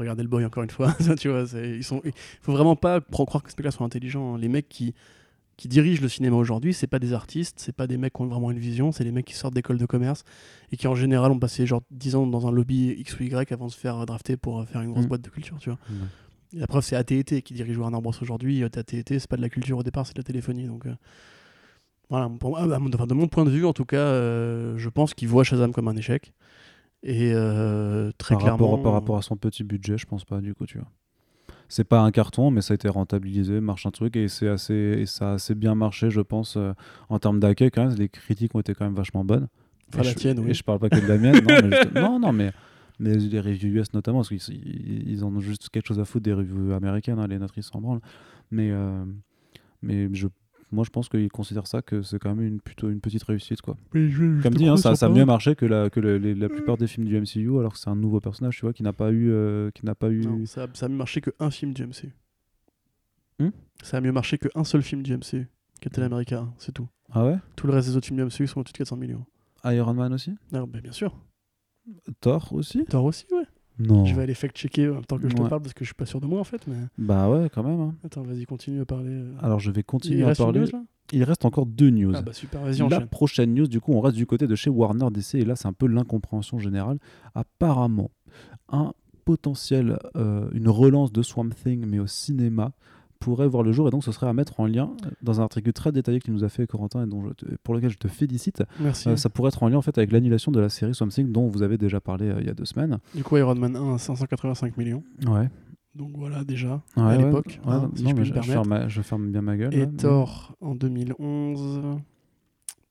regardez 0.00 0.22
le 0.22 0.28
boy 0.28 0.44
encore 0.44 0.62
une 0.64 0.70
fois. 0.70 0.94
Tu 1.18 1.28
vois, 1.28 1.44
ils 1.62 1.84
sont. 1.84 2.00
Il 2.04 2.12
faut 2.42 2.52
vraiment 2.52 2.76
pas 2.76 3.00
croire 3.00 3.42
que 3.42 3.50
ces 3.50 3.56
mecs-là 3.58 3.70
sont 3.70 3.84
intelligents. 3.84 4.34
hein. 4.34 4.38
Les 4.38 4.48
mecs 4.48 4.68
qui 4.68 4.94
qui 5.56 5.68
dirigent 5.68 6.00
le 6.00 6.08
cinéma 6.08 6.36
aujourd'hui, 6.36 6.72
c'est 6.72 6.86
pas 6.86 6.98
des 6.98 7.12
artistes, 7.12 7.56
c'est 7.60 7.74
pas 7.76 7.86
des 7.86 7.98
mecs 7.98 8.14
qui 8.14 8.22
ont 8.22 8.26
vraiment 8.26 8.50
une 8.50 8.58
vision, 8.58 8.92
c'est 8.92 9.04
des 9.04 9.12
mecs 9.12 9.26
qui 9.26 9.34
sortent 9.34 9.52
d'école 9.52 9.76
de 9.76 9.84
commerce 9.84 10.24
et 10.72 10.78
qui 10.78 10.88
en 10.88 10.94
général 10.94 11.30
ont 11.32 11.38
passé 11.38 11.66
genre 11.66 11.82
10 11.90 12.14
ans 12.16 12.26
dans 12.26 12.46
un 12.46 12.50
lobby 12.50 12.94
X 12.96 13.20
ou 13.20 13.24
Y 13.24 13.52
avant 13.52 13.66
de 13.66 13.70
se 13.70 13.76
faire 13.78 14.06
drafter 14.06 14.38
pour 14.38 14.60
euh, 14.60 14.64
faire 14.64 14.80
une 14.80 14.92
grosse 14.92 15.04
Mm. 15.04 15.08
boîte 15.08 15.20
de 15.20 15.28
culture, 15.28 15.58
tu 15.60 15.68
vois. 15.68 15.78
Et 16.54 16.58
la 16.60 16.66
preuve, 16.66 16.82
c'est 16.82 16.96
AT&T 16.96 17.42
qui 17.42 17.52
dirige 17.52 17.76
Warner 17.76 18.00
Bros 18.00 18.14
aujourd'hui. 18.22 18.62
Euh, 18.62 18.68
AT&T, 18.74 19.18
c'est 19.18 19.28
pas 19.28 19.36
de 19.36 19.42
la 19.42 19.50
culture 19.50 19.76
au 19.76 19.82
départ, 19.82 20.06
c'est 20.06 20.14
de 20.16 20.20
la 20.20 20.24
téléphonie. 20.24 20.64
Donc 20.66 20.86
euh, 20.86 20.94
voilà, 22.08 22.28
pour- 22.40 22.56
ah, 22.58 22.66
bah, 22.66 22.78
de 22.78 23.14
mon 23.14 23.28
point 23.28 23.44
de 23.44 23.50
vue, 23.50 23.66
en 23.66 23.72
tout 23.74 23.84
cas, 23.84 23.98
euh, 23.98 24.76
je 24.78 24.88
pense 24.88 25.12
qu'il 25.14 25.28
voit 25.28 25.44
Shazam 25.44 25.72
comme 25.72 25.88
un 25.88 25.96
échec. 25.96 26.32
Et 27.02 27.32
euh, 27.32 28.10
très 28.18 28.34
par, 28.34 28.42
clairement, 28.42 28.70
rapport, 28.70 28.82
par 28.82 28.92
rapport 28.92 29.16
à 29.16 29.22
son 29.22 29.36
petit 29.36 29.64
budget, 29.64 29.96
je 29.98 30.06
pense 30.06 30.24
pas, 30.24 30.40
du 30.40 30.54
coup, 30.54 30.66
tu 30.66 30.78
vois. 30.78 30.88
C'est 31.68 31.84
pas 31.84 32.00
un 32.00 32.10
carton, 32.10 32.50
mais 32.50 32.60
ça 32.62 32.72
a 32.72 32.74
été 32.74 32.88
rentabilisé, 32.88 33.60
marche 33.60 33.86
un 33.86 33.90
truc, 33.90 34.16
et, 34.16 34.28
c'est 34.28 34.48
assez, 34.48 34.74
et 34.74 35.06
ça 35.06 35.30
a 35.30 35.34
assez 35.34 35.54
bien 35.54 35.74
marché, 35.74 36.10
je 36.10 36.20
pense, 36.20 36.56
euh, 36.56 36.72
en 37.08 37.18
termes 37.18 37.38
d'accueil, 37.40 37.70
quand 37.70 37.86
même. 37.86 37.96
Les 37.96 38.08
critiques 38.08 38.54
ont 38.54 38.60
été 38.60 38.74
quand 38.74 38.84
même 38.84 38.94
vachement 38.94 39.24
bonnes. 39.24 39.46
Enfin, 39.88 40.02
et 40.02 40.06
la 40.06 40.10
je, 40.10 40.16
tienne, 40.16 40.38
oui. 40.40 40.50
Et 40.50 40.54
je 40.54 40.62
parle 40.64 40.78
pas 40.80 40.90
que 40.90 41.00
de 41.00 41.06
la 41.06 41.16
mienne, 41.16 41.40
non, 41.42 41.56
mais, 41.62 41.70
juste- 41.76 41.94
non, 41.94 42.18
non, 42.18 42.32
mais, 42.32 42.52
mais 42.98 43.14
les 43.14 43.40
reviews 43.40 43.68
US 43.80 43.92
notamment, 43.94 44.18
parce 44.18 44.28
qu'ils 44.28 44.54
ils- 44.54 45.10
ils 45.10 45.24
en 45.24 45.28
ont 45.34 45.40
juste 45.40 45.68
quelque 45.70 45.86
chose 45.86 46.00
à 46.00 46.04
foutre 46.04 46.24
des 46.24 46.32
reviews 46.32 46.72
américaines, 46.72 47.18
hein, 47.18 47.26
les 47.28 47.38
nôtres 47.38 47.56
ils 47.56 47.62
s'en 47.62 47.80
branlent. 47.80 48.00
Mais, 48.50 48.70
euh, 48.72 49.04
mais 49.82 50.08
je, 50.12 50.26
moi 50.72 50.84
je 50.84 50.90
pense 50.90 51.08
qu'ils 51.08 51.30
considèrent 51.30 51.66
ça 51.66 51.82
que 51.82 52.02
c'est 52.02 52.18
quand 52.18 52.34
même 52.34 52.44
une, 52.46 52.60
plutôt 52.60 52.90
une 52.90 53.00
petite 53.00 53.22
réussite. 53.24 53.60
Quoi. 53.60 53.76
Comme 54.42 54.54
dit, 54.54 54.66
hein, 54.68 54.76
ça, 54.76 54.94
ça 54.96 55.06
a 55.06 55.08
mieux 55.08 55.24
marché 55.24 55.54
que, 55.56 55.66
la, 55.66 55.90
que 55.90 56.00
le- 56.00 56.18
les- 56.18 56.34
la 56.34 56.48
plupart 56.48 56.76
des 56.76 56.86
films 56.86 57.06
du 57.06 57.16
MCU, 57.20 57.58
alors 57.58 57.72
que 57.72 57.78
c'est 57.78 57.90
un 57.90 57.96
nouveau 57.96 58.20
personnage, 58.20 58.56
tu 58.56 58.62
vois, 58.62 58.72
qui 58.72 58.82
n'a 58.82 58.92
pas 58.92 59.10
eu. 59.10 59.30
euh, 59.30 59.70
qui 59.72 59.84
n'a 59.86 59.94
pas 59.94 60.10
eu... 60.10 60.20
Non, 60.20 60.46
ça, 60.46 60.66
ça 60.74 60.86
a 60.86 60.88
mieux 60.88 60.96
marché 60.96 61.20
qu'un 61.20 61.50
film 61.50 61.72
du 61.74 61.86
MCU. 61.86 62.12
Hmm? 63.38 63.50
Ça 63.82 63.96
a 63.96 64.00
mieux 64.00 64.12
marché 64.12 64.38
qu'un 64.38 64.64
seul 64.64 64.82
film 64.82 65.02
du 65.02 65.16
MCU, 65.16 65.48
Captain 65.80 66.02
America, 66.02 66.40
hein, 66.40 66.54
c'est 66.58 66.72
tout. 66.72 66.88
Ah 67.12 67.24
ouais? 67.26 67.36
Tout 67.56 67.66
le 67.66 67.72
reste 67.72 67.88
des 67.88 67.96
autres 67.96 68.06
films 68.06 68.18
du 68.18 68.24
MCU 68.24 68.46
sont 68.46 68.60
au-dessus 68.60 68.72
de 68.74 68.78
400 68.78 68.96
millions. 68.96 69.24
Iron 69.64 69.94
Man 69.94 70.12
aussi? 70.12 70.34
Non, 70.52 70.66
bah, 70.66 70.80
bien 70.80 70.92
sûr. 70.92 71.14
Thor 72.20 72.52
aussi? 72.52 72.84
Thor 72.84 73.04
aussi, 73.04 73.26
ouais. 73.32 73.39
Non. 73.80 74.04
Je 74.04 74.14
vais 74.14 74.22
aller 74.22 74.34
fact-checker 74.34 74.88
en 74.90 74.94
même 74.94 75.04
temps 75.06 75.18
que 75.18 75.28
je 75.28 75.34
te 75.34 75.42
parle 75.42 75.62
parce 75.62 75.72
que 75.74 75.84
je 75.84 75.88
suis 75.88 75.94
pas 75.94 76.06
sûr 76.06 76.20
de 76.20 76.26
moi 76.26 76.38
en 76.40 76.44
fait. 76.44 76.66
Mais 76.66 76.76
Bah 76.98 77.28
ouais, 77.30 77.48
quand 77.52 77.62
même. 77.62 77.80
hein. 77.80 77.94
attends, 78.04 78.22
vas-y, 78.22 78.44
continue 78.46 78.80
à 78.80 78.84
parler. 78.84 79.10
euh. 79.10 79.32
Alors 79.40 79.58
je 79.60 79.70
vais 79.70 79.82
continuer 79.82 80.18
Il 80.20 80.24
à 80.24 80.34
parler. 80.34 80.60
news, 80.60 80.66
Il 81.12 81.24
reste 81.24 81.44
encore 81.44 81.66
deux 81.66 81.90
news. 81.90 82.12
Ah 82.14 82.22
bah 82.22 82.32
super, 82.32 82.60
vas-y, 82.62 82.78
La 82.78 82.84
enchaîne. 82.86 83.06
prochaine 83.08 83.54
news, 83.54 83.66
du 83.66 83.80
coup, 83.80 83.92
on 83.92 84.00
reste 84.00 84.16
du 84.16 84.26
côté 84.26 84.46
de 84.46 84.54
chez 84.54 84.70
Warner 84.70 85.06
DC, 85.10 85.34
et 85.36 85.44
là, 85.44 85.56
c'est 85.56 85.66
un 85.68 85.72
peu 85.72 85.86
l'incompréhension 85.86 86.58
générale. 86.58 86.98
Apparemment, 87.34 88.10
un 88.68 88.92
potentiel, 89.24 89.98
euh, 90.16 90.48
une 90.52 90.68
relance 90.68 91.12
de 91.12 91.22
Swamp 91.22 91.50
Thing, 91.50 91.84
mais 91.86 91.98
au 91.98 92.06
cinéma, 92.06 92.72
pourrait 93.20 93.46
voir 93.46 93.62
le 93.62 93.70
jour, 93.70 93.86
et 93.86 93.90
donc 93.92 94.02
ce 94.02 94.10
serait 94.10 94.26
à 94.26 94.32
mettre 94.32 94.58
en 94.58 94.66
lien 94.66 94.90
dans 95.22 95.40
un 95.40 95.44
article 95.44 95.72
très 95.72 95.92
détaillé 95.92 96.18
qu'il 96.20 96.32
nous 96.34 96.42
a 96.42 96.48
fait 96.48 96.66
Corentin, 96.66 97.04
et 97.04 97.06
dont 97.06 97.22
je 97.28 97.32
te- 97.34 97.54
pour 97.62 97.74
lequel 97.74 97.90
je 97.90 97.98
te 97.98 98.08
félicite. 98.08 98.64
Merci. 98.80 99.08
Euh, 99.10 99.16
ça 99.16 99.28
pourrait 99.28 99.48
être 99.48 99.62
en 99.62 99.68
lien 99.68 99.76
en 99.76 99.82
fait 99.82 99.96
avec 99.98 100.10
l'annulation 100.10 100.50
de 100.50 100.58
la 100.58 100.68
série 100.68 100.94
Swamp 100.94 101.08
Thing, 101.08 101.30
dont 101.30 101.46
vous 101.46 101.62
avez 101.62 101.78
déjà 101.78 102.00
parlé 102.00 102.28
euh, 102.28 102.40
il 102.40 102.46
y 102.46 102.50
a 102.50 102.54
deux 102.54 102.64
semaines. 102.64 102.98
Du 103.14 103.22
coup, 103.22 103.36
Iron 103.36 103.54
Man 103.54 103.76
1 103.76 103.94
à 103.94 103.98
585 103.98 104.76
millions. 104.76 105.04
Ouais. 105.26 105.48
Donc 105.94 106.12
voilà, 106.16 106.44
déjà, 106.44 106.82
Ouais, 106.96 107.02
à 107.02 107.06
ouais, 107.08 107.18
l'époque, 107.18 107.60
ouais, 107.66 107.72
hein, 107.72 107.90
si 107.94 108.02
je 108.08 108.14
ferme 108.32 108.32
permettre. 108.32 108.66
ma- 108.68 108.88
je 108.88 109.02
ferme 109.02 109.30
bien 109.30 109.42
ma 109.42 109.56
gueule. 109.56 109.74
Et 109.74 109.80
là. 109.80 109.86
Thor 109.98 110.54
en 110.60 110.74
2011. 110.74 111.80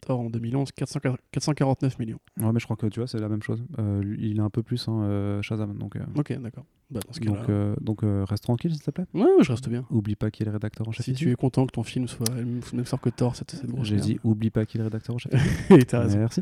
Thor 0.01 0.19
en 0.19 0.29
2011, 0.29 0.71
400 0.71 0.99
449 1.31 1.99
millions. 1.99 2.19
Ouais, 2.39 2.51
mais 2.51 2.59
je 2.59 2.65
crois 2.65 2.75
que 2.77 2.87
tu 2.87 2.99
vois, 2.99 3.07
c'est 3.07 3.19
la 3.19 3.29
même 3.29 3.41
chose. 3.43 3.63
Euh, 3.79 4.01
il 4.19 4.37
est 4.37 4.41
un 4.41 4.49
peu 4.49 4.63
plus 4.63 4.87
hein, 4.87 5.01
euh, 5.03 5.41
Shazam, 5.41 5.77
donc. 5.77 5.95
euh, 5.95 5.99
Ok, 6.15 6.33
d'accord. 6.39 6.65
Bah, 6.91 7.01
donc, 7.21 7.51
donc 7.81 7.99
reste 8.27 8.43
tranquille, 8.43 8.71
s'il 8.73 8.81
te 8.81 8.89
plaît. 8.89 9.05
Ouais, 9.13 9.21
ouais, 9.21 9.43
je 9.43 9.51
reste 9.51 9.69
bien. 9.69 9.85
Oublie 9.91 10.15
pas 10.15 10.31
qui 10.31 10.41
est 10.41 10.45
le 10.47 10.51
rédacteur 10.51 10.87
en 10.87 10.91
chef. 10.91 11.05
Si 11.05 11.11
ici. 11.11 11.23
tu 11.25 11.31
es 11.31 11.35
content 11.35 11.67
que 11.67 11.71
ton 11.71 11.83
film 11.83 12.07
soit 12.07 12.25
le 12.35 12.45
même 12.73 12.85
sort 12.85 12.99
que 12.99 13.09
Thor, 13.09 13.35
cette, 13.35 13.51
cette 13.51 13.69
grosse 13.69 13.85
J'ai 13.87 13.97
dit, 13.97 14.19
oublie 14.23 14.49
pas 14.49 14.65
qui 14.65 14.77
est 14.77 14.79
le 14.79 14.85
rédacteur 14.85 15.15
en 15.15 15.19
chef. 15.19 15.31
Et 15.71 15.85
t'as 15.85 15.99
raison. 15.99 16.17
Merci. 16.17 16.41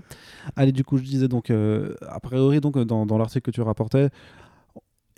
Allez, 0.56 0.72
du 0.72 0.86
coup, 0.86 0.98
je 0.98 1.04
disais 1.04 1.28
donc, 1.28 1.50
a 1.52 2.20
priori, 2.22 2.62
donc, 2.62 2.78
dans, 2.80 3.06
dans 3.06 3.18
l'article 3.18 3.42
que 3.46 3.52
tu 3.52 3.62
rapportais, 3.62 4.10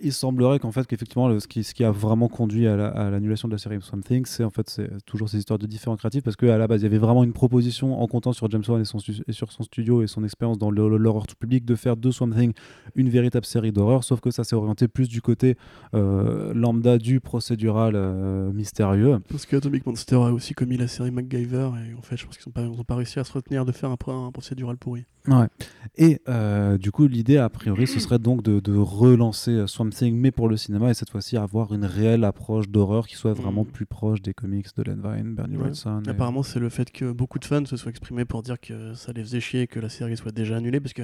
il 0.03 0.13
semblerait 0.13 0.59
qu'en 0.59 0.71
fait, 0.71 0.85
qu'effectivement, 0.88 1.39
ce 1.39 1.47
qui, 1.47 1.63
ce 1.63 1.73
qui 1.73 1.84
a 1.84 1.91
vraiment 1.91 2.27
conduit 2.27 2.67
à 2.67 2.76
la- 2.76 2.88
à 2.89 3.09
l'annulation 3.09 3.47
de 3.47 3.53
la 3.53 3.57
série 3.57 3.77
Swamp 3.81 4.01
Thing, 4.01 4.26
c'est 4.26 4.43
en 4.43 4.49
fait 4.49 4.69
c'est 4.69 4.89
toujours 5.05 5.30
ces 5.30 5.38
histoires 5.38 5.59
de 5.59 5.67
différents 5.67 5.95
créatifs, 5.97 6.23
parce 6.23 6.35
qu'à 6.35 6.57
la 6.57 6.67
base, 6.67 6.81
il 6.81 6.84
y 6.84 6.88
avait 6.88 6.97
vraiment 6.97 7.23
une 7.23 7.34
proposition 7.34 8.01
en 8.01 8.07
comptant 8.07 8.34
sur 8.34 8.49
James 8.49 8.63
Wan 8.67 8.81
et, 8.81 8.85
son, 8.85 8.99
et 9.27 9.31
sur 9.31 9.51
son 9.51 9.63
studio 9.63 10.01
et 10.01 10.07
son 10.07 10.23
expérience 10.23 10.57
dans 10.57 10.71
l'horreur 10.71 11.27
tout 11.27 11.35
public 11.35 11.65
de 11.65 11.76
faire 11.76 11.97
de 11.97 12.11
Swamp 12.11 12.31
Thing 12.31 12.53
une 12.95 13.09
véritable 13.09 13.45
série 13.45 13.71
d'horreur, 13.71 14.03
sauf 14.03 14.19
que 14.19 14.31
ça 14.31 14.43
s'est 14.43 14.55
orienté 14.55 14.88
plus 14.88 15.07
du 15.07 15.21
côté 15.21 15.55
euh, 15.93 16.53
lambda 16.53 16.97
du 16.97 17.19
procédural 17.19 17.93
euh, 17.95 18.51
mystérieux. 18.51 19.19
Parce 19.30 19.45
que 19.45 19.55
Atomic 19.57 19.85
Monster 19.85 20.15
a 20.15 20.31
aussi 20.34 20.53
commis 20.53 20.77
la 20.77 20.88
série 20.88 21.11
MacGyver 21.11 21.69
et 21.89 21.93
en 21.97 22.01
fait, 22.01 22.17
je 22.17 22.26
pense 22.26 22.38
qu'ils 22.38 22.51
n'ont 22.55 22.76
pas, 22.76 22.84
pas 22.84 22.95
réussi 22.95 23.19
à 23.19 23.23
se 23.23 23.34
retenir 23.34 23.65
de 23.65 23.71
faire 23.71 23.89
un 23.91 23.97
procédural 24.31 24.77
pourri. 24.77 25.05
Ouais. 25.30 25.47
Et 25.95 26.22
euh, 26.30 26.77
du 26.77 26.91
coup, 26.91 27.07
l'idée, 27.07 27.38
a 27.38 27.49
priori, 27.49 27.88
ce 27.88 27.99
serait 27.99 28.19
donc 28.19 28.41
de, 28.43 28.60
de 28.60 28.76
relancer 28.76 29.51
euh, 29.51 29.68
Swamp 29.68 29.89
Thing, 29.89 30.15
mais 30.18 30.31
pour 30.31 30.47
le 30.47 30.57
cinéma, 30.57 30.89
et 30.89 30.93
cette 30.93 31.10
fois-ci 31.10 31.38
avoir 31.38 31.73
une 31.73 31.85
réelle 31.85 32.23
approche 32.23 32.69
d'horreur 32.69 33.07
qui 33.07 33.15
soit 33.15 33.34
vraiment 33.34 33.64
Mhm. 33.64 33.72
plus 33.72 33.85
proche 33.85 34.22
des 34.22 34.34
comics 34.34 34.68
de 34.77 34.84
Len 34.84 34.99
Wein, 35.01 35.34
Bernie 35.35 35.57
Ouais. 35.57 35.64
Wrightson. 35.64 36.03
et- 36.06 36.10
Apparemment, 36.10 36.43
c'est 36.43 36.60
le 36.60 36.69
fait 36.69 36.91
que 36.91 37.11
beaucoup 37.11 37.39
de 37.39 37.45
fans 37.45 37.65
se 37.65 37.76
soient 37.77 37.89
exprimés 37.91 38.26
pour 38.26 38.41
dire 38.43 38.60
que 38.60 38.93
ça 38.93 39.11
les 39.11 39.22
faisait 39.22 39.41
chier 39.41 39.68
que 39.68 39.80
la 39.80 39.89
série 39.89 40.15
soit 40.18 40.31
déjà 40.31 40.57
annulée 40.57 40.80
parce 40.80 40.93
que. 40.93 41.03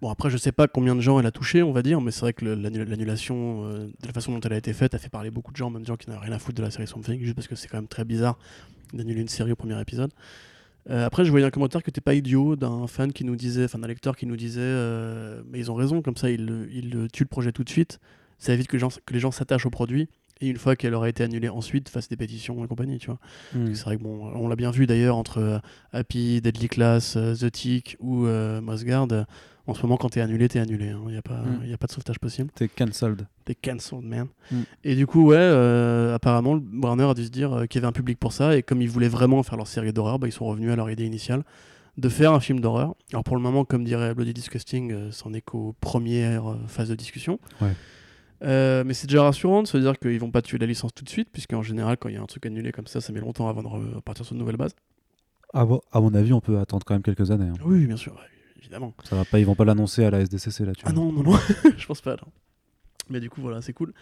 Bon, 0.00 0.10
après, 0.10 0.30
je 0.30 0.36
sais 0.36 0.52
pas 0.52 0.68
combien 0.68 0.94
de 0.94 1.00
gens 1.00 1.18
elle 1.18 1.26
a 1.26 1.32
touché, 1.32 1.60
on 1.64 1.72
va 1.72 1.82
dire, 1.82 2.00
mais 2.00 2.12
c'est 2.12 2.20
vrai 2.20 2.32
que 2.32 2.44
l'annulation, 2.44 3.64
euh, 3.64 3.86
de 4.00 4.06
la 4.06 4.12
façon 4.12 4.30
dont 4.32 4.38
elle 4.40 4.52
a 4.52 4.56
été 4.56 4.72
faite, 4.72 4.94
a 4.94 4.98
fait 4.98 5.08
parler 5.08 5.32
beaucoup 5.32 5.50
de 5.50 5.56
gens, 5.56 5.70
même 5.70 5.82
des 5.82 5.88
gens 5.88 5.96
qui 5.96 6.08
n'avaient 6.08 6.24
rien 6.26 6.32
à 6.32 6.38
foutre 6.38 6.56
de 6.58 6.62
la 6.62 6.70
série 6.70 6.86
Swamp 6.86 7.02
Thing, 7.02 7.20
juste 7.20 7.34
parce 7.34 7.48
que 7.48 7.56
c'est 7.56 7.66
quand 7.66 7.78
même 7.78 7.88
très 7.88 8.04
bizarre 8.04 8.38
d'annuler 8.94 9.20
une 9.20 9.26
série 9.28 9.50
au 9.50 9.56
premier 9.56 9.80
épisode. 9.80 10.12
Euh, 10.90 11.04
après, 11.04 11.24
je 11.24 11.30
voyais 11.30 11.46
un 11.46 11.50
commentaire 11.50 11.82
que 11.82 11.90
t'es 11.90 12.00
pas 12.00 12.14
idiot 12.14 12.56
d'un 12.56 12.86
fan 12.86 13.12
qui 13.12 13.24
nous 13.24 13.36
disait, 13.36 13.64
enfin 13.64 13.78
d'un 13.78 13.88
lecteur 13.88 14.16
qui 14.16 14.26
nous 14.26 14.36
disait, 14.36 14.60
euh, 14.62 15.42
mais 15.46 15.58
ils 15.58 15.70
ont 15.70 15.74
raison, 15.74 16.00
comme 16.00 16.16
ça, 16.16 16.30
ils, 16.30 16.68
ils 16.72 17.08
tuent 17.12 17.24
le 17.24 17.28
projet 17.28 17.52
tout 17.52 17.64
de 17.64 17.68
suite. 17.68 18.00
Ça 18.38 18.54
évite 18.54 18.68
que 18.68 18.76
les 19.12 19.20
gens 19.20 19.30
s'attachent 19.30 19.66
au 19.66 19.70
produit. 19.70 20.08
Et 20.40 20.48
une 20.48 20.56
fois 20.58 20.76
qu'elle 20.76 20.94
aura 20.94 21.08
été 21.08 21.22
annulée 21.24 21.48
ensuite, 21.48 21.88
fassent 21.88 22.08
des 22.08 22.16
pétitions 22.16 22.64
et 22.64 22.68
compagnie, 22.68 22.98
tu 22.98 23.06
vois. 23.08 23.18
Mm. 23.54 23.74
C'est 23.74 23.84
vrai 23.84 23.96
que 23.96 24.02
bon, 24.02 24.30
on 24.34 24.46
l'a 24.48 24.56
bien 24.56 24.70
vu 24.70 24.86
d'ailleurs 24.86 25.16
entre 25.16 25.38
euh, 25.38 25.58
Happy, 25.92 26.40
Deadly 26.40 26.68
Class, 26.68 27.16
euh, 27.16 27.34
The 27.34 27.50
Tick 27.50 27.96
ou 28.00 28.26
euh, 28.26 28.60
Mossguard. 28.60 29.08
En 29.66 29.74
ce 29.74 29.82
moment, 29.82 29.98
quand 29.98 30.08
t'es 30.08 30.22
annulé, 30.22 30.48
t'es 30.48 30.60
annulé. 30.60 30.94
Il 31.06 31.10
n'y 31.12 31.16
a, 31.18 31.22
pas- 31.22 31.42
Mm. 31.42 31.66
y 31.66 31.72
a 31.74 31.76
pas 31.76 31.86
de 31.88 31.92
sauvetage 31.92 32.18
possible. 32.18 32.50
T'es 32.54 32.68
cancelled. 32.68 33.26
T'es 33.44 33.54
cancelled, 33.54 34.04
man. 34.04 34.28
Mm. 34.50 34.56
Et 34.84 34.94
du 34.94 35.06
coup, 35.06 35.26
ouais, 35.26 35.36
euh, 35.38 36.14
apparemment, 36.14 36.58
Warner 36.80 37.04
a 37.04 37.14
dû 37.14 37.24
se 37.24 37.30
dire 37.30 37.52
euh, 37.52 37.66
qu'il 37.66 37.78
y 37.80 37.84
avait 37.84 37.88
un 37.88 37.92
public 37.92 38.18
pour 38.18 38.32
ça. 38.32 38.56
Et 38.56 38.62
comme 38.62 38.80
ils 38.80 38.88
voulaient 38.88 39.08
vraiment 39.08 39.42
faire 39.42 39.56
leur 39.58 39.66
série 39.66 39.92
d'horreur, 39.92 40.18
bah, 40.18 40.26
ils 40.28 40.32
sont 40.32 40.46
revenus 40.46 40.70
à 40.70 40.76
leur 40.76 40.90
idée 40.90 41.04
initiale 41.04 41.42
de 41.98 42.08
faire 42.08 42.32
un 42.32 42.38
film 42.40 42.60
d'horreur. 42.60 42.94
Alors 43.12 43.24
pour 43.24 43.34
le 43.36 43.42
moment, 43.42 43.64
comme 43.64 43.82
dirait 43.84 44.14
Bloody 44.14 44.32
Disgusting, 44.32 45.10
c'en 45.10 45.32
est 45.34 45.40
qu'aux 45.40 45.74
premières 45.80 46.56
phases 46.68 46.88
de 46.88 46.94
discussion. 46.94 47.40
Ouais. 47.60 47.72
Euh, 48.42 48.84
mais 48.84 48.94
c'est 48.94 49.06
déjà 49.08 49.22
rassurant 49.24 49.62
de 49.62 49.66
se 49.68 49.76
dire 49.78 49.98
qu'ils 49.98 50.18
vont 50.20 50.30
pas 50.30 50.42
tuer 50.42 50.58
la 50.58 50.66
licence 50.66 50.94
tout 50.94 51.04
de 51.04 51.08
suite, 51.08 51.28
puisqu'en 51.32 51.62
général, 51.62 51.96
quand 51.96 52.08
il 52.08 52.14
y 52.14 52.18
a 52.18 52.22
un 52.22 52.26
truc 52.26 52.46
annulé 52.46 52.70
comme 52.72 52.86
ça, 52.86 53.00
ça 53.00 53.12
met 53.12 53.20
longtemps 53.20 53.48
avant 53.48 53.62
de 53.62 53.68
repartir 53.68 54.24
sur 54.24 54.34
de 54.34 54.38
nouvelles 54.40 54.56
bases. 54.56 54.74
Ah 55.54 55.64
bon, 55.64 55.80
à 55.92 56.00
mon 56.00 56.14
avis, 56.14 56.32
on 56.32 56.40
peut 56.40 56.58
attendre 56.58 56.84
quand 56.84 56.94
même 56.94 57.02
quelques 57.02 57.30
années. 57.30 57.48
hein. 57.48 57.54
Oui, 57.64 57.86
bien 57.86 57.96
sûr, 57.96 58.20
évidemment. 58.58 58.94
Ça 59.04 59.16
va 59.16 59.24
pas, 59.24 59.38
ils 59.40 59.46
vont 59.46 59.54
pas 59.54 59.64
l'annoncer 59.64 60.04
à 60.04 60.10
la 60.10 60.20
SDCC 60.20 60.64
là. 60.66 60.72
Tu 60.74 60.82
Ah 60.86 60.92
vois. 60.92 61.02
non, 61.04 61.12
non, 61.12 61.22
non, 61.22 61.38
je 61.76 61.86
pense 61.86 62.00
pas. 62.00 62.12
non. 62.12 62.30
Mais 63.10 63.20
du 63.20 63.30
coup, 63.30 63.40
voilà, 63.40 63.62
c'est 63.62 63.72
cool. 63.72 63.92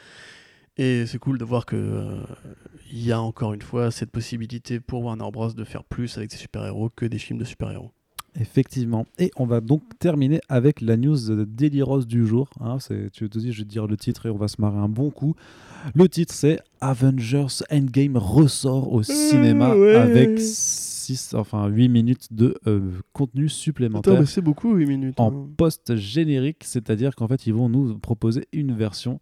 Et 0.76 1.06
c'est 1.06 1.18
cool 1.18 1.38
de 1.38 1.44
voir 1.44 1.64
que 1.64 1.76
euh, 1.76 2.22
il 2.92 3.02
y 3.02 3.12
a 3.12 3.20
encore 3.20 3.54
une 3.54 3.62
fois 3.62 3.90
cette 3.90 4.10
possibilité 4.10 4.78
pour 4.80 5.02
Warner 5.04 5.30
Bros. 5.32 5.52
de 5.52 5.64
faire 5.64 5.84
plus 5.84 6.18
avec 6.18 6.30
ses 6.32 6.36
super-héros 6.38 6.90
que 6.90 7.06
des 7.06 7.18
films 7.18 7.38
de 7.38 7.44
super-héros. 7.44 7.92
Effectivement. 8.38 9.06
Et 9.18 9.30
on 9.36 9.46
va 9.46 9.60
donc 9.60 9.82
terminer 9.98 10.40
avec 10.48 10.80
la 10.80 10.96
news 10.96 11.44
délireuse 11.46 12.06
du 12.06 12.26
jour. 12.26 12.50
hein. 12.60 12.78
C'est- 12.78 13.10
tu 13.10 13.28
te 13.30 13.38
dis, 13.38 13.52
je 13.52 13.58
vais 13.58 13.64
te 13.64 13.70
dire 13.70 13.86
le 13.86 13.96
titre 13.96 14.26
et 14.26 14.30
on 14.30 14.36
va 14.36 14.48
se 14.48 14.60
marrer 14.60 14.78
un 14.78 14.88
bon 14.88 15.10
coup. 15.10 15.34
Le 15.94 16.08
titre, 16.08 16.34
c'est 16.34 16.58
Avengers 16.80 17.46
Endgame 17.70 18.16
ressort 18.16 18.92
au 18.92 19.02
cinéma 19.02 19.74
ouais. 19.74 19.94
avec 19.94 20.38
6, 20.38 21.34
enfin 21.34 21.68
8 21.68 21.88
minutes 21.88 22.28
de 22.32 22.56
euh, 22.66 22.80
contenu 23.12 23.48
supplémentaire. 23.48 24.26
C'est 24.28 24.42
beaucoup, 24.42 24.74
8 24.74 24.86
minutes. 24.86 25.20
en 25.20 25.32
hein. 25.32 25.48
post-générique, 25.56 26.64
c'est-à-dire 26.64 27.14
qu'en 27.14 27.28
fait, 27.28 27.46
ils 27.46 27.54
vont 27.54 27.68
nous 27.68 27.98
proposer 27.98 28.46
une 28.52 28.72
version 28.74 29.20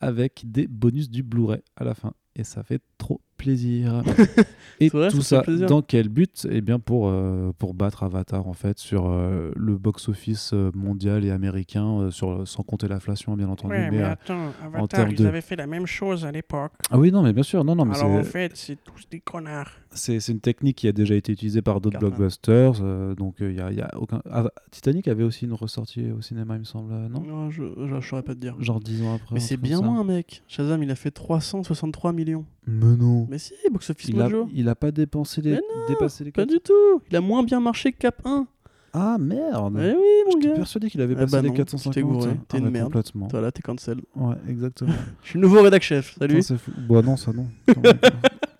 avec 0.00 0.42
des 0.44 0.66
bonus 0.66 1.10
du 1.10 1.22
Blu-ray 1.22 1.60
à 1.76 1.84
la 1.84 1.94
fin. 1.94 2.12
Et 2.34 2.44
ça 2.44 2.62
fait 2.62 2.80
trop 2.98 3.20
plaisir. 3.38 4.02
Et 4.80 4.88
vrai, 4.90 5.08
tout 5.08 5.22
ça 5.22 5.40
plaisir. 5.40 5.66
dans 5.66 5.82
quel 5.82 6.08
but? 6.08 6.46
Eh 6.50 6.60
bien, 6.60 6.78
pour, 6.78 7.08
euh, 7.08 7.50
pour 7.58 7.74
battre 7.74 8.02
Avatar, 8.04 8.46
en 8.46 8.52
fait, 8.52 8.78
sur 8.78 9.08
euh, 9.08 9.50
le 9.56 9.76
box-office 9.76 10.52
euh, 10.54 10.70
mondial 10.74 11.24
et 11.24 11.30
américain, 11.30 12.00
euh, 12.00 12.10
sur, 12.12 12.46
sans 12.46 12.62
compter 12.62 12.86
l'inflation, 12.86 13.34
bien 13.36 13.48
entendu. 13.48 13.74
Ouais, 13.74 13.90
mais, 13.90 13.96
mais 13.98 14.02
attends, 14.04 14.52
Avatar, 14.64 15.08
ils 15.08 15.16
de- 15.16 15.26
avaient 15.26 15.40
fait 15.40 15.56
la 15.56 15.66
même 15.66 15.86
chose 15.86 16.24
à 16.24 16.30
l'époque. 16.30 16.72
Ah 16.90 16.98
oui, 16.98 17.10
non, 17.10 17.22
mais 17.22 17.32
bien 17.32 17.42
sûr, 17.42 17.64
non, 17.64 17.74
non, 17.74 17.84
mais 17.86 17.96
Alors 17.96 18.12
en 18.20 18.22
fait, 18.24 18.52
c'est 18.54 18.76
tous 18.84 19.08
des 19.10 19.18
connards. 19.20 19.70
c'est 19.90 20.28
une 20.28 20.40
technique 20.40 20.76
qui 20.76 20.86
a 20.88 20.92
déjà 20.92 21.14
été 21.16 21.32
utilisée 21.32 21.62
par 21.62 21.80
d'autres 21.80 21.98
blockbusters. 21.98 23.14
donc, 23.16 23.36
il 23.40 23.54
y 23.54 23.60
a, 23.60 23.72
y 23.72 23.80
a 23.80 23.90
aucun. 23.96 24.20
Ah, 24.30 24.44
Titanic 24.70 25.08
avait 25.08 25.24
aussi 25.24 25.44
une 25.46 25.54
ressortie 25.54 26.10
au 26.12 26.20
cinéma, 26.20 26.54
il 26.54 26.60
me 26.60 26.64
semble, 26.64 26.92
non? 27.08 27.22
Non, 27.22 27.50
je, 27.50 27.62
je 27.86 28.00
saurais 28.06 28.22
pas 28.22 28.34
te 28.34 28.40
dire. 28.40 28.54
Genre 28.60 28.78
10 28.80 29.02
ans 29.02 29.14
après. 29.14 29.34
mais 29.34 29.40
c'est 29.40 29.56
bien 29.56 29.80
moins, 29.80 30.04
mec. 30.04 30.42
Shazam, 30.46 30.82
il 30.82 30.90
a 30.90 30.94
fait 30.94 31.10
363 31.10 32.12
millions. 32.12 32.44
Mais 32.66 32.96
non. 32.96 33.26
Mais 33.28 33.38
si, 33.38 33.54
Box 33.70 33.90
Office 33.90 34.08
Il 34.08 34.20
a, 34.20 34.24
Mojo. 34.24 34.48
il 34.54 34.68
a 34.68 34.74
pas 34.74 34.90
dépensé 34.90 35.40
les, 35.42 35.52
Mais 35.52 35.60
dépassé 35.88 36.24
les 36.24 36.32
Pas 36.32 36.42
400. 36.46 36.54
du 36.56 36.60
tout. 36.62 37.02
Il 37.10 37.16
a 37.16 37.20
moins 37.20 37.42
bien 37.42 37.60
marché 37.60 37.92
que 37.92 37.98
Cap 37.98 38.20
1. 38.24 38.46
Ah 38.94 39.16
merde 39.20 39.74
Eh 39.82 39.94
oui, 39.94 40.32
mon 40.32 40.38
gars. 40.40 40.54
persuadé 40.54 40.88
qu'il 40.88 41.00
avait 41.02 41.12
Eh 41.12 41.16
passé 41.16 41.32
bah 41.32 41.42
les 41.42 41.48
non, 41.50 41.54
450. 41.54 41.92
tu 41.94 42.00
t'es 42.00 42.02
gouré, 42.06 42.30
Ah 42.32 42.44
t'es 42.48 42.58
une 42.58 42.64
bah, 42.64 42.70
merde. 42.70 42.86
Complètement. 42.86 43.28
Voilà, 43.30 43.52
t'es 43.52 43.60
cancel. 43.60 44.00
Ouais, 44.16 44.34
exactement. 44.48 44.92
Je 45.22 45.28
suis 45.28 45.38
le 45.38 45.42
nouveau 45.46 45.60
rédac 45.62 45.82
chef. 45.82 46.16
Salut. 46.18 46.36
Putain, 46.40 46.56
fou. 46.56 46.70
Bah 46.88 47.02
non, 47.02 47.16
ça 47.18 47.32
non. 47.32 47.46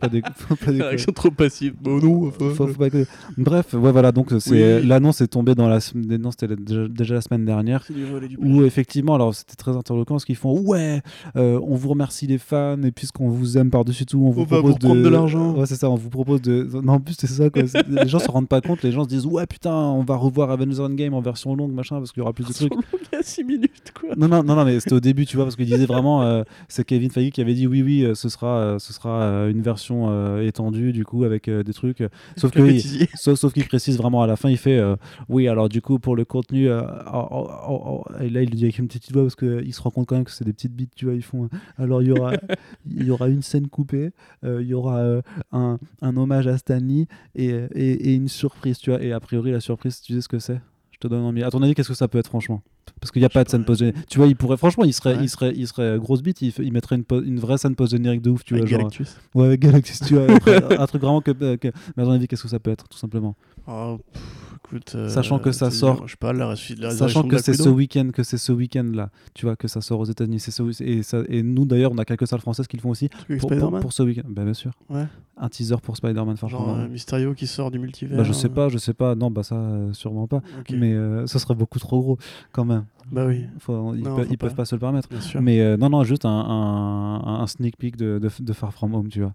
Pas 0.01 0.09
des, 0.09 0.23
faut 0.37 0.55
pas 0.55 0.67
déconner. 0.67 0.83
Réaction 0.85 1.13
trop 1.13 1.31
passive. 1.31 1.75
Bon, 1.81 1.99
non, 2.01 2.29
enfin, 2.29 2.51
Faut- 2.55 2.67
faut 2.69 2.75
pas 2.75 2.85
déconner. 2.85 3.07
Bref, 3.37 3.75
ouais, 3.75 3.91
voilà, 3.93 4.13
donc 4.13 4.33
c'est 4.39 4.79
Oui. 4.81 4.87
l'annonce 4.87 5.21
est 5.21 5.27
tombée 5.29 5.55
dans 5.55 5.69
la 5.69 5.79
non, 5.95 6.31
c'était 6.31 6.47
la- 6.47 6.57
déjà, 6.57 6.87
déjà 6.89 7.15
la 7.15 7.21
semaine 7.21 7.45
dernière. 7.45 7.85
c'est 7.87 7.95
Où 8.39 8.63
effectivement, 8.65 9.15
alors 9.15 9.35
c'était 9.35 9.57
très 9.57 9.77
interloquant 9.77 10.15
parce 10.15 10.25
qu'ils 10.25 10.37
font 10.37 10.59
ouais, 10.61 11.03
euh, 11.37 11.59
on 11.65 11.75
vous 11.75 11.89
remercie 11.89 12.27
les 12.27 12.39
fans 12.39 12.81
et 12.83 12.93
puisqu'on 12.93 13.29
vous 13.29 13.59
aime 13.59 13.71
par-dessus 13.71 14.07
tout, 14.07 14.19
on 14.25 14.31
vous 14.31 14.43
On 14.43 14.45
va 14.45 14.59
propose 14.59 14.71
vous 14.71 14.75
reprendre 14.75 15.03
de 15.03 15.09
l'argent. 15.09 15.55
Ouais, 15.57 15.67
c'est 15.67 15.75
ça, 15.77 15.91
on 15.91 15.97
vous 15.97 16.11
propose 16.11 16.43
de. 16.43 16.69
Non, 16.83 16.95
en 16.95 17.01
plus 17.01 17.17
c'est 17.19 17.27
ça 17.27 17.51
quoi. 17.51 17.67
C'est- 17.67 17.87
les 17.89 18.07
gens 18.09 18.19
se 18.21 18.31
rendent 18.31 18.49
pas 18.49 18.61
compte, 18.61 18.83
les 18.83 18.93
gens 18.93 19.03
se 19.05 19.09
disent 19.09 19.27
ouais 19.27 19.47
putain, 19.47 19.75
on 19.75 20.03
va 20.05 20.15
revoir 20.17 20.51
Avengers 20.51 20.81
Endgame 20.81 21.15
en 21.15 21.21
version 21.21 21.55
longue 21.57 21.73
machin 21.73 21.97
parce 21.99 22.13
qu'il 22.13 22.21
y 22.21 22.23
aura 22.23 22.33
plus 22.33 22.47
de 22.47 22.53
trucs. 22.53 22.73
Il 23.13 23.17
y 23.17 23.19
a 23.19 23.23
6 23.23 23.43
minutes, 23.43 23.93
quoi. 23.99 24.11
Non, 24.17 24.29
non, 24.29 24.43
non, 24.45 24.55
non, 24.55 24.65
mais 24.65 24.79
c'était 24.81 24.95
au 24.95 25.01
début, 25.01 25.27
tu 25.27 25.37
vois, 25.37 25.45
parce 25.47 25.57
qu'il 25.57 25.67
disait 25.67 25.87
vraiment, 25.87 26.23
euh, 26.23 26.43
c'est 26.69 26.85
Kevin 26.85 27.11
Feige 27.11 27.31
qui 27.33 27.41
avait 27.41 27.55
dit 27.55 27.67
oui, 27.67 27.83
oui, 27.83 28.05
euh, 28.05 28.15
ce 28.15 28.29
sera, 28.29 28.59
euh, 28.59 28.79
ce 28.79 28.93
sera 28.93 29.23
euh, 29.23 29.51
une 29.51 29.63
version 29.63 29.88
euh, 29.91 30.47
étendue, 30.47 30.93
du 30.93 31.05
coup, 31.05 31.25
avec 31.25 31.49
euh, 31.49 31.63
des 31.63 31.73
trucs. 31.73 32.03
sauf 32.37 32.51
que, 32.51 32.61
bêtisier. 32.61 33.09
sauf, 33.15 33.39
sauf 33.39 33.53
qu'il 33.53 33.67
précise 33.67 33.97
vraiment 33.97 34.23
à 34.23 34.27
la 34.27 34.37
fin, 34.37 34.51
il 34.51 34.57
fait 34.57 34.79
euh, 34.79 34.97
oui, 35.29 35.49
alors 35.49 35.69
du 35.69 35.83
coup, 35.83 35.99
pour 35.99 36.17
le 36.17 36.25
contenu, 36.25 36.69
euh, 36.69 36.83
oh, 37.13 37.27
oh, 37.31 37.51
oh, 37.69 37.83
oh, 37.87 38.05
et 38.21 38.31
là, 38.31 38.43
il 38.43 38.51
le 38.51 38.57
dit 38.57 38.65
avec 38.65 38.79
une 38.79 38.89
petite 38.89 39.13
voix, 39.13 39.23
parce 39.23 39.37
qu'il 39.37 39.73
se 39.73 39.81
rend 39.81 39.91
compte 39.91 40.07
quand 40.07 40.17
même 40.17 40.25
que 40.25 40.31
c'est 40.31 40.45
des 40.45 40.53
petites 40.53 40.75
bites, 40.75 40.95
tu 40.95 41.07
vois, 41.07 41.15
ils 41.15 41.23
font. 41.23 41.49
alors, 41.77 42.03
il 42.03 42.09
y 42.09 42.13
aura, 42.13 42.33
il 42.87 43.05
y 43.05 43.11
aura 43.11 43.29
une 43.29 43.43
scène 43.43 43.69
coupée, 43.69 44.11
il 44.45 44.67
y 44.67 44.75
aura 44.75 45.21
un, 45.53 45.79
un 46.03 46.17
hommage 46.17 46.47
à 46.47 46.59
Stanley 46.59 47.07
et, 47.35 47.49
et, 47.75 48.11
et 48.11 48.15
une 48.15 48.29
surprise, 48.29 48.79
tu 48.79 48.91
vois, 48.91 49.03
et 49.03 49.13
a 49.13 49.21
priori, 49.21 49.51
la 49.51 49.61
surprise, 49.61 50.01
tu 50.01 50.15
sais 50.15 50.21
ce 50.21 50.29
que 50.29 50.39
c'est? 50.39 50.61
Je 51.01 51.07
te 51.07 51.13
donne 51.13 51.25
envie. 51.25 51.45
À 51.45 51.51
ton 51.51 51.63
avis, 51.63 51.75
qu'est-ce 51.75 51.89
que 51.89 51.95
ça 51.95 52.09
peut 52.09 52.19
être, 52.19 52.27
franchement? 52.27 52.61
Parce 53.01 53.13
qu'il 53.13 53.23
n'y 53.23 53.27
a 53.27 53.29
pas 53.29 53.45
de 53.45 53.49
scène 53.49 53.65
post 53.65 53.85
Tu 54.09 54.19
vois, 54.19 54.27
il 54.27 54.35
pourrait, 54.35 54.57
franchement, 54.57 54.85
il 54.85 54.93
serait, 54.93 55.17
il 55.21 55.29
serait, 55.29 55.53
il 55.55 55.69
serait 55.69 55.97
grosse 55.99 56.23
bite. 56.23 56.43
Il, 56.43 56.73
mettrait 56.73 56.97
une, 56.97 57.39
vraie 57.39 57.59
scène 57.59 57.77
post 57.77 57.93
générique 57.93 58.23
de 58.23 58.31
ouf, 58.31 58.45
tu 58.45 58.55
Avec 58.55 58.65
vois. 58.65 58.71
Genre, 58.71 58.79
Galactus. 58.81 59.17
ouais, 59.35 59.47
avec 59.47 59.61
Galactus, 59.61 60.01
tu 60.01 60.15
vois. 60.15 60.27
un 60.81 60.87
truc 60.87 61.03
vraiment 61.03 61.21
que, 61.21 61.31
que- 61.57 61.71
Mais 61.97 62.03
à 62.03 62.07
ton 62.07 62.13
avis, 62.13 62.27
qu'est-ce 62.27 62.43
que 62.43 62.49
ça 62.49 62.59
peut 62.59 62.73
être, 62.73 62.89
tout 62.89 62.99
simplement? 62.99 63.37
Oh, 63.69 63.99
pff, 64.13 64.48
écoute, 64.69 64.93
euh, 64.95 65.09
Sachant 65.09 65.39
que 65.39 65.51
ça 65.53 65.71
sort- 65.71 66.07
Je 66.07 66.13
sais 66.13 66.17
pas, 66.19 66.33
la, 66.33 66.55
la 66.79 66.91
Sachant 66.91 67.23
que 67.27 67.39
c'est 67.39 67.55
ce 67.55 67.69
week-end, 67.69 68.11
que 68.13 68.23
c'est 68.23 68.39
ce 68.39 68.53
week-end-là, 68.53 69.11
tu 69.35 69.47
vois, 69.47 69.57
que 69.57 69.69
ça 69.69 69.81
sort 69.81 70.01
aux 70.01 70.05
États-Unis. 70.05 70.41
Ce, 70.41 70.83
et, 70.83 71.03
ça, 71.03 71.23
et 71.29 71.43
nous, 71.43 71.65
d'ailleurs, 71.65 71.93
on 71.93 71.99
a 71.99 72.05
quelques 72.05 72.27
salles 72.27 72.41
françaises 72.41 72.67
qui 72.67 72.77
le 72.77 72.83
font 72.83 72.91
aussi 72.91 73.09
pour, 73.41 73.49
pour, 73.51 73.81
pour 73.81 73.93
ce 73.93 74.03
week-end. 74.03 74.29
Ben, 74.29 74.45
bien 74.45 74.55
sûr. 74.55 74.73
Ouais. 74.91 75.07
Un 75.37 75.49
teaser 75.49 75.77
pour 75.83 75.97
Spider-Man 75.97 76.37
From 76.37 76.51
euh. 76.55 76.89
Mysterio 76.89 77.35
qui 77.35 77.47
sort 77.47 77.71
du 77.71 77.79
multivers. 77.79 78.17
Bah, 78.19 78.25
je 78.25 78.33
sais 78.33 78.49
euh, 78.49 78.51
pas, 78.51 78.69
je 78.69 78.79
sais 78.79 78.95
pas. 78.95 79.15
Non, 79.15 79.31
bah 79.31 79.43
ça, 79.43 79.55
euh, 79.57 79.93
sûrement 79.93 80.27
pas. 80.27 80.43
ok. 80.61 80.71
Mais 80.77 80.93
euh, 80.95 81.27
ce 81.27 81.39
serait 81.39 81.55
beaucoup 81.55 81.79
trop 81.79 82.01
gros, 82.01 82.19
quand 82.53 82.65
même. 82.65 82.85
Bah 83.11 83.25
oui, 83.27 83.45
Faut- 83.59 83.95
ils 83.95 84.03
Non, 84.03 84.17
peuvent, 84.17 84.27
faut 84.27 84.33
ils 84.33 84.37
peuvent 84.39 84.55
pas. 84.55 84.65
se 84.65 84.75
le 84.75 84.81
permettre. 84.81 85.09
bien 85.09 85.21
sûr. 85.21 85.41
Mais 85.41 85.61
euh, 85.61 85.77
non, 85.77 85.89
non, 85.89 86.05
juste 86.05 86.25
un, 86.27 86.31
un, 86.31 87.41
un 87.41 87.47
sneak 87.47 87.77
peek 87.79 87.97
de, 87.97 88.19
de, 88.19 88.29
de 88.41 88.53
Far 88.53 88.73
From 88.75 88.95
Home, 88.95 89.09
tu 89.09 89.21
vois. 89.23 89.33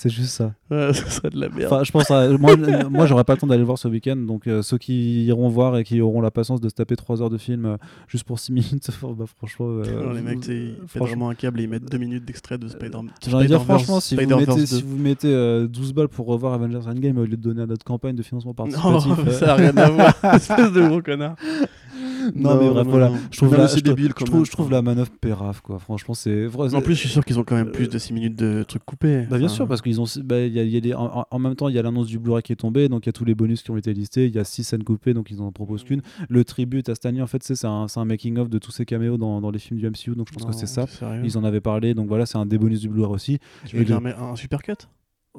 C'est 0.00 0.10
juste 0.10 0.30
ça. 0.30 0.52
Ouais, 0.70 0.92
ça 0.92 1.08
serait 1.10 1.30
de 1.30 1.40
la 1.40 1.48
merde. 1.48 1.72
Enfin, 1.72 1.82
je 1.82 1.90
pense 1.90 2.10
à, 2.10 2.28
moi, 2.38 2.54
moi 2.90 3.06
j'aurais 3.06 3.24
pas 3.24 3.32
le 3.32 3.40
temps 3.40 3.46
d'aller 3.46 3.60
le 3.60 3.64
voir 3.64 3.78
ce 3.78 3.88
week-end, 3.88 4.16
donc 4.16 4.46
euh, 4.46 4.60
ceux 4.62 4.76
qui 4.78 5.24
iront 5.24 5.48
voir 5.48 5.76
et 5.78 5.82
qui 5.82 6.00
auront 6.02 6.20
la 6.20 6.30
patience 6.30 6.60
de 6.60 6.68
se 6.68 6.74
taper 6.74 6.94
3 6.94 7.20
heures 7.22 7.30
de 7.30 7.38
film 7.38 7.64
euh, 7.64 7.76
juste 8.06 8.24
pour 8.24 8.38
6 8.38 8.52
minutes, 8.52 8.88
bah, 9.02 9.24
franchement. 9.38 9.66
euh, 9.68 10.04
Non, 10.06 10.12
les 10.12 10.20
mecs, 10.20 10.46
ils 10.46 10.74
franchement- 10.86 11.06
vraiment 11.06 11.30
un 11.30 11.34
câble 11.34 11.58
et 11.60 11.62
ils 11.64 11.68
mettent 11.68 11.90
deux 11.90 11.98
minutes 11.98 12.24
d'extrait 12.26 12.58
de 12.58 12.68
Spider- 12.68 12.98
J'ai 13.26 13.34
envie 13.34 13.44
de 13.44 13.48
dire, 13.48 13.64
franchement, 13.64 13.98
si 13.98 14.14
vous, 14.14 14.20
mettez, 14.36 14.46
2. 14.54 14.66
si 14.66 14.82
vous 14.82 14.96
mettez 14.98 15.34
euh, 15.34 15.66
12 15.66 15.94
balles 15.94 16.08
pour 16.08 16.26
revoir 16.26 16.52
Avengers 16.52 16.86
Endgame 16.86 17.18
au 17.18 17.24
lieu 17.24 17.36
de 17.36 17.42
donner 17.42 17.62
à 17.62 17.66
notre 17.66 17.84
campagne 17.84 18.14
de 18.14 18.22
financement 18.22 18.54
Non, 18.56 18.68
participatif. 18.68 19.26
euh, 19.26 19.32
ça 19.32 19.46
n'a 19.46 19.54
rien 19.54 19.76
à 19.76 19.90
voir, 19.90 20.14
espèce 20.34 20.72
de 20.72 20.86
gros 20.86 21.02
connard. 21.02 21.34
Non, 22.34 22.58
mais 22.60 22.68
bref, 22.70 22.86
voilà. 22.88 23.12
Je 23.30 23.36
trouve, 23.36 23.50
Non, 23.50 23.56
la, 23.56 23.62
mais 23.64 23.68
c'est 23.68 23.78
je, 23.78 23.84
trouve- 23.84 23.94
débile 23.96 24.08
je 24.10 24.14
quand 24.14 24.24
trouve, 24.24 24.36
même. 24.40 24.46
je 24.46 24.50
trouve 24.50 24.70
la 24.70 24.82
manœuvre 24.82 25.10
pérave, 25.20 25.60
quoi. 25.62 25.78
Franchement, 25.78 26.14
c'est. 26.14 26.46
vrai- 26.46 26.74
En 26.74 26.80
plus, 26.80 26.94
je 26.94 27.00
suis 27.00 27.08
sûr 27.08 27.24
qu'ils 27.24 27.38
ont 27.38 27.44
quand 27.44 27.54
même 27.56 27.70
plus 27.70 27.88
de 27.88 27.98
6 27.98 28.12
minutes 28.12 28.36
de 28.36 28.62
trucs 28.62 28.84
coupés. 28.84 29.26
Bah 29.30 29.38
bien 29.38 29.48
sûr, 29.48 29.66
parce 29.68 29.82
qu'ils 29.82 30.00
ont. 30.00 30.04
bah, 30.24 30.40
il 30.40 30.52
y 30.52 30.60
a- 30.60 30.64
y 30.64 30.76
a 30.76 30.80
des- 30.80 30.94
en, 30.94 31.24
en 31.30 31.38
même 31.38 31.54
temps, 31.54 31.68
il 31.68 31.74
y 31.74 31.78
a 31.78 31.82
l'annonce 31.82 32.06
du 32.06 32.18
Blu-ray 32.18 32.42
qui 32.42 32.52
est 32.52 32.56
tombée, 32.56 32.88
donc 32.88 33.06
il 33.06 33.08
y 33.08 33.10
a 33.10 33.12
tous 33.12 33.24
les 33.24 33.34
bonus 33.34 33.62
qui 33.62 33.70
ont 33.70 33.76
été 33.76 33.92
listés. 33.92 34.26
Il 34.26 34.34
y 34.34 34.38
a 34.38 34.44
6 34.44 34.64
scènes 34.64 34.84
coupées, 34.84 35.14
donc 35.14 35.30
ils 35.30 35.40
en 35.40 35.50
proposent 35.52 35.84
qu'une. 35.84 36.02
Le 36.28 36.44
tribute 36.44 36.88
à 36.88 36.94
Stanley, 36.94 37.20
en 37.22 37.26
fait, 37.26 37.42
c'est 37.42 37.54
c'est 37.54 37.66
un, 37.66 37.86
un 37.94 38.04
making-of 38.04 38.48
de 38.48 38.58
tous 38.58 38.70
ces 38.70 38.84
caméos 38.84 39.16
dans, 39.16 39.40
dans 39.40 39.50
les 39.50 39.58
films 39.58 39.80
du 39.80 39.86
MCU, 39.86 40.14
donc 40.16 40.28
je 40.28 40.34
pense 40.34 40.44
non, 40.44 40.50
que 40.50 40.54
c'est 40.56 40.66
ça. 40.66 40.86
Ils 41.24 41.36
en 41.38 41.44
avaient 41.44 41.60
parlé, 41.60 41.94
donc 41.94 42.08
voilà, 42.08 42.26
c'est 42.26 42.38
un 42.38 42.46
des 42.46 42.58
bonus 42.58 42.80
du 42.80 42.88
Blu-ray 42.88 43.12
aussi. 43.12 43.38
Tu 43.66 43.76
veux 43.76 43.84
dire 43.84 44.00
mais 44.00 44.14
un 44.14 44.36
super 44.36 44.62
cut? 44.62 44.72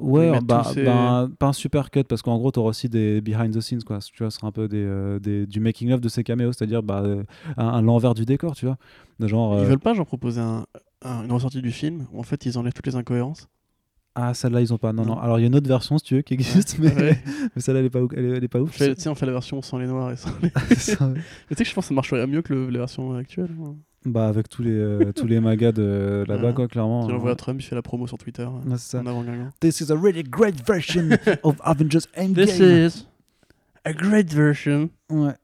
Ouais, 0.00 0.40
bah, 0.42 0.62
ces- 0.72 0.84
ben, 0.84 1.30
pas 1.38 1.46
un 1.48 1.52
super 1.52 1.90
cut, 1.90 2.04
parce 2.04 2.22
qu'en 2.22 2.38
gros, 2.38 2.50
tu 2.52 2.58
auras 2.58 2.70
aussi 2.70 2.88
des 2.88 3.20
behind 3.20 3.54
the 3.54 3.60
scenes, 3.60 3.82
quoi. 3.84 3.98
Tu 4.00 4.22
vois, 4.22 4.30
ce 4.30 4.36
sera 4.38 4.48
un 4.48 4.52
peu 4.52 4.68
des, 4.68 4.82
euh, 4.84 5.18
des- 5.18 5.46
du 5.46 5.60
making-of 5.60 6.00
de 6.00 6.08
ces 6.08 6.24
caméos, 6.24 6.52
c'est-à-dire 6.52 6.82
bah, 6.82 7.02
euh, 7.04 7.22
un, 7.56 7.66
un 7.68 7.82
l'envers 7.82 8.14
du 8.14 8.24
décor, 8.24 8.54
tu 8.56 8.66
vois. 8.66 8.76
De 9.18 9.26
Genre. 9.28 9.58
Ils 9.58 9.64
euh, 9.64 9.68
veulent 9.68 9.78
pas, 9.78 9.94
j'en 9.94 10.04
proposer 10.04 10.40
un, 10.40 10.64
un- 11.04 11.24
une 11.24 11.32
ressortie 11.32 11.62
du 11.62 11.70
film 11.72 12.06
où 12.12 12.20
en 12.20 12.22
fait 12.22 12.46
ils 12.46 12.56
enlèvent 12.58 12.72
toutes 12.72 12.86
les 12.86 12.96
incohérences? 12.96 13.48
Ah, 14.16 14.34
celle-là, 14.34 14.60
ils 14.60 14.74
ont 14.74 14.78
pas. 14.78 14.92
Non, 14.92 15.04
non. 15.04 15.14
Non. 15.14 15.20
Alors, 15.20 15.38
il 15.38 15.42
y 15.42 15.44
a 15.44 15.46
une 15.46 15.54
autre 15.54 15.68
version, 15.68 15.96
si 15.96 16.04
tu 16.04 16.16
veux, 16.16 16.22
qui 16.22 16.34
existe, 16.34 16.78
mais, 16.80 16.92
Ouais. 16.94 17.22
mais 17.54 17.62
celle-là, 17.62 17.78
elle 17.80 17.86
est 17.86 17.90
pas, 17.90 18.00
ouf- 18.02 18.12
elle 18.16 18.24
est, 18.24 18.36
elle 18.38 18.44
est 18.44 18.48
pas 18.48 18.60
ouf. 18.60 18.70
On 18.70 18.72
fait- 18.72 18.94
Tu 18.96 19.02
sais, 19.02 19.08
on 19.08 19.14
fait 19.14 19.24
la 19.26 19.32
version 19.32 19.62
sans 19.62 19.78
les 19.78 19.86
noirs 19.86 20.10
et 20.10 20.16
sans 20.16 20.30
les. 20.42 20.50
Mais 20.58 20.74
tu 20.74 20.80
sais 20.84 20.96
que 20.96 21.64
je 21.64 21.74
pense 21.74 21.84
que 21.84 21.88
ça 21.88 21.94
marcherait 21.94 22.26
mieux 22.26 22.42
que 22.42 22.52
le- 22.52 22.70
la 22.70 22.80
version 22.80 23.14
actuelle. 23.14 23.50
moi. 23.56 23.74
Bah 24.06 24.28
avec 24.28 24.48
tous 24.48 24.62
les 24.62 24.70
euh, 24.72 25.12
tous 25.12 25.26
les 25.26 25.40
magas 25.40 25.72
de 25.72 26.24
là-bas 26.28 26.48
Ouais. 26.48 26.54
quoi 26.54 26.68
clairement. 26.68 27.04
Tu 27.06 27.10
hein. 27.10 27.14
l'envoies 27.16 27.32
à 27.32 27.36
Trump, 27.36 27.60
il 27.60 27.64
fait 27.64 27.74
la 27.74 27.82
promo 27.82 28.06
sur 28.06 28.16
Twitter. 28.18 28.44
Ouais, 28.44 28.60
c'est 28.78 28.92
ça. 28.96 29.00
En 29.00 29.06
avant 29.06 29.22
Guingamp. 29.22 29.50
This 29.60 29.80
is 29.80 29.92
a 29.92 29.94
really 29.96 30.22
great 30.22 30.66
version 30.66 31.10
of 31.42 31.56
Avengers 31.62 32.06
Endgame. 32.16 32.46
This 32.46 32.58
is 32.58 33.06
A 33.84 33.92
great 33.92 34.32
version. 34.32 34.88
Ouais. 35.10 35.34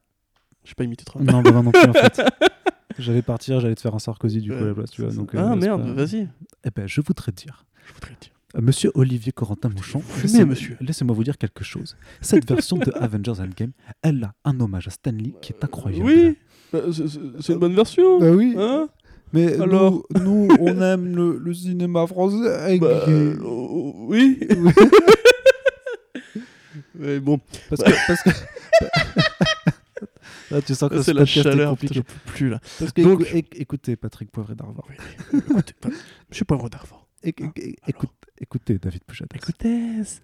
Je 0.65 0.70
sais 0.70 0.74
pas 0.74 0.85
imiter 0.85 1.05
trop. 1.05 1.20
Non, 1.20 1.43
bah, 1.43 1.53
moi 1.53 1.62
non 1.62 1.70
plus 1.73 1.89
en 1.89 1.93
fait. 1.93 2.20
J'allais 2.99 3.20
partir, 3.23 3.61
j'allais 3.61 3.74
te 3.74 3.81
faire 3.83 3.95
un 3.95 3.99
Sarkozy 3.99 4.41
du 4.41 4.49
coup 4.51 4.57
à 4.57 4.61
la 4.61 4.66
Ouais, 4.69 4.74
place, 4.74 4.91
tu 4.91 5.03
vois. 5.03 5.12
Donc, 5.12 5.35
euh, 5.35 5.39
ah 5.39 5.51
c'est 5.53 5.66
merde, 5.66 5.83
pas- 5.95 6.05
vas-y. 6.05 6.28
Eh 6.65 6.70
ben, 6.74 6.87
je 6.89 7.03
voudrais 7.03 7.31
dire. 7.33 7.66
Je 7.87 7.93
voudrais 7.93 8.15
dire. 8.19 8.31
Euh, 8.57 8.62
Monsieur 8.62 8.91
Olivier 8.95 9.33
Corentin 9.33 9.69
Mouchon, 9.69 10.01
laissez- 10.23 10.47
monsieur. 10.47 10.78
laissez-moi 10.81 11.15
vous 11.15 11.23
dire 11.24 11.37
quelque 11.37 11.62
chose. 11.62 11.95
Cette 12.23 12.49
version 12.49 12.78
de 12.78 12.91
Avengers 12.95 13.39
Endgame, 13.39 13.73
elle 14.01 14.24
a 14.24 14.33
un 14.47 14.59
hommage 14.61 14.89
à 14.89 14.91
Stanley 14.93 15.35
qui 15.43 15.53
est 15.53 15.62
incroyable. 15.62 16.07
Oui, 16.07 16.39
bah, 16.72 16.80
c'est- 16.93 17.52
une 17.52 17.59
bonne 17.59 17.74
version. 17.74 18.18
Bah 18.20 18.30
oui. 18.30 18.55
Hein 18.59 18.88
Mais 19.32 19.60
Alors 19.60 19.93
nous, 20.14 20.20
nous, 20.20 20.48
on 20.60 20.80
aime 20.82 21.14
le, 21.16 21.38
le 21.38 21.55
cinéma 21.55 22.06
français. 22.06 22.78
Bah, 22.80 23.05
euh, 23.09 23.36
oui. 23.43 24.38
Mais 26.94 27.20
bon, 27.20 27.40
Parce 27.68 27.82
que. 27.82 27.90
Parce 28.06 28.22
que... 28.22 28.30
Là, 30.52 30.62
tu 30.62 30.74
sens 30.76 30.88
que 30.90 31.02
c'est 31.02 31.10
ce 31.12 31.16
la 31.16 31.26
chaleur. 31.26 31.70
compliqué. 31.70 31.94
putain, 32.02 32.12
peux 32.24 32.30
plus 32.32 32.48
là. 32.51 32.60
Parce 32.78 32.93
que, 32.93 33.02
Donc- 33.02 33.22
écou- 33.22 33.34
éc- 33.36 33.56
écoutez, 33.56 33.97
Patrick 33.97 34.30
Poivre 34.30 34.55
d'Arvor. 34.55 34.86
Écoutez, 35.34 35.72
pas- 35.80 35.88
Monsieur 36.30 36.44
Poivre 36.44 36.70
d'Arvor. 36.70 37.09
Éc- 37.24 37.40
éc- 37.56 37.76
écoute- 37.88 38.10
écoutez, 38.40 38.78
David 38.78 39.02
Pouchat. 39.05 39.24
Écoutez, 39.34 39.68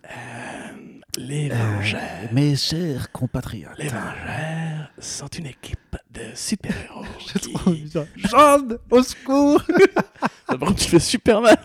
euh, 0.04 0.70
les 1.18 1.48
Vengeurs. 1.50 2.00
mes 2.32 2.56
chers 2.56 3.12
compatriotes. 3.12 3.76
Les 3.78 3.88
Vengeurs 3.88 4.90
sont 4.98 5.26
une 5.26 5.46
équipe 5.46 5.78
de 6.14 6.20
super-héros. 6.34 7.04
Qui- 7.40 7.90
Jeanne, 8.16 8.78
au 8.90 9.02
secours 9.02 9.62
contre, 10.48 10.74
tu 10.76 10.88
fais 10.88 10.98
super 10.98 11.40
mal. 11.42 11.56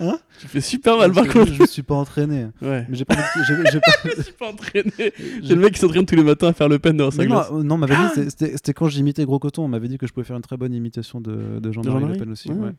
Hein 0.00 0.18
Tu 0.40 0.48
fais 0.48 0.60
super 0.62 0.96
mal, 0.96 1.12
par 1.12 1.24
je, 1.24 1.30
contre. 1.32 1.52
je 1.52 1.60
me 1.62 1.66
suis 1.66 1.82
pas 1.82 1.94
entraîné. 1.94 2.46
Ouais. 2.62 2.86
Mais 2.88 2.96
j'ai 2.96 3.04
pas, 3.04 3.14
envie 3.14 3.22
de- 3.22 3.44
j'ai- 3.64 3.70
j'ai 3.72 3.80
pas- 3.80 4.10
Je 4.16 4.22
suis 4.22 4.32
pas 4.32 4.48
entraîné. 4.50 5.12
J'ai 5.42 5.54
le 5.54 5.60
mec 5.60 5.74
qui 5.74 5.80
s'entraîne 5.80 6.06
tous 6.06 6.16
les 6.16 6.24
matins 6.24 6.48
à 6.48 6.52
faire 6.54 6.68
le 6.68 6.78
pen 6.78 6.96
devant 6.96 7.10
sa 7.10 7.24
glace. 7.26 7.50
non, 7.50 7.62
non, 7.62 7.74
on 7.74 7.78
m'avait 7.78 7.96
dit, 7.96 8.30
c'était- 8.30 8.72
quand 8.72 8.88
j'imitais 8.88 9.24
Gros 9.24 9.38
Coton, 9.38 9.64
on 9.64 9.68
m'avait 9.68 9.88
dit 9.88 9.98
que 9.98 10.06
je 10.06 10.12
pouvais 10.12 10.24
faire 10.26 10.36
une 10.36 10.42
très 10.42 10.56
bonne 10.56 10.72
imitation 10.74 11.20
de, 11.20 11.58
de 11.60 11.72
Jean-Marie 11.72 12.06
Le 12.06 12.16
Pen 12.18 12.30
aussi. 12.32 12.50
Ouais. 12.50 12.68
ouais. 12.68 12.72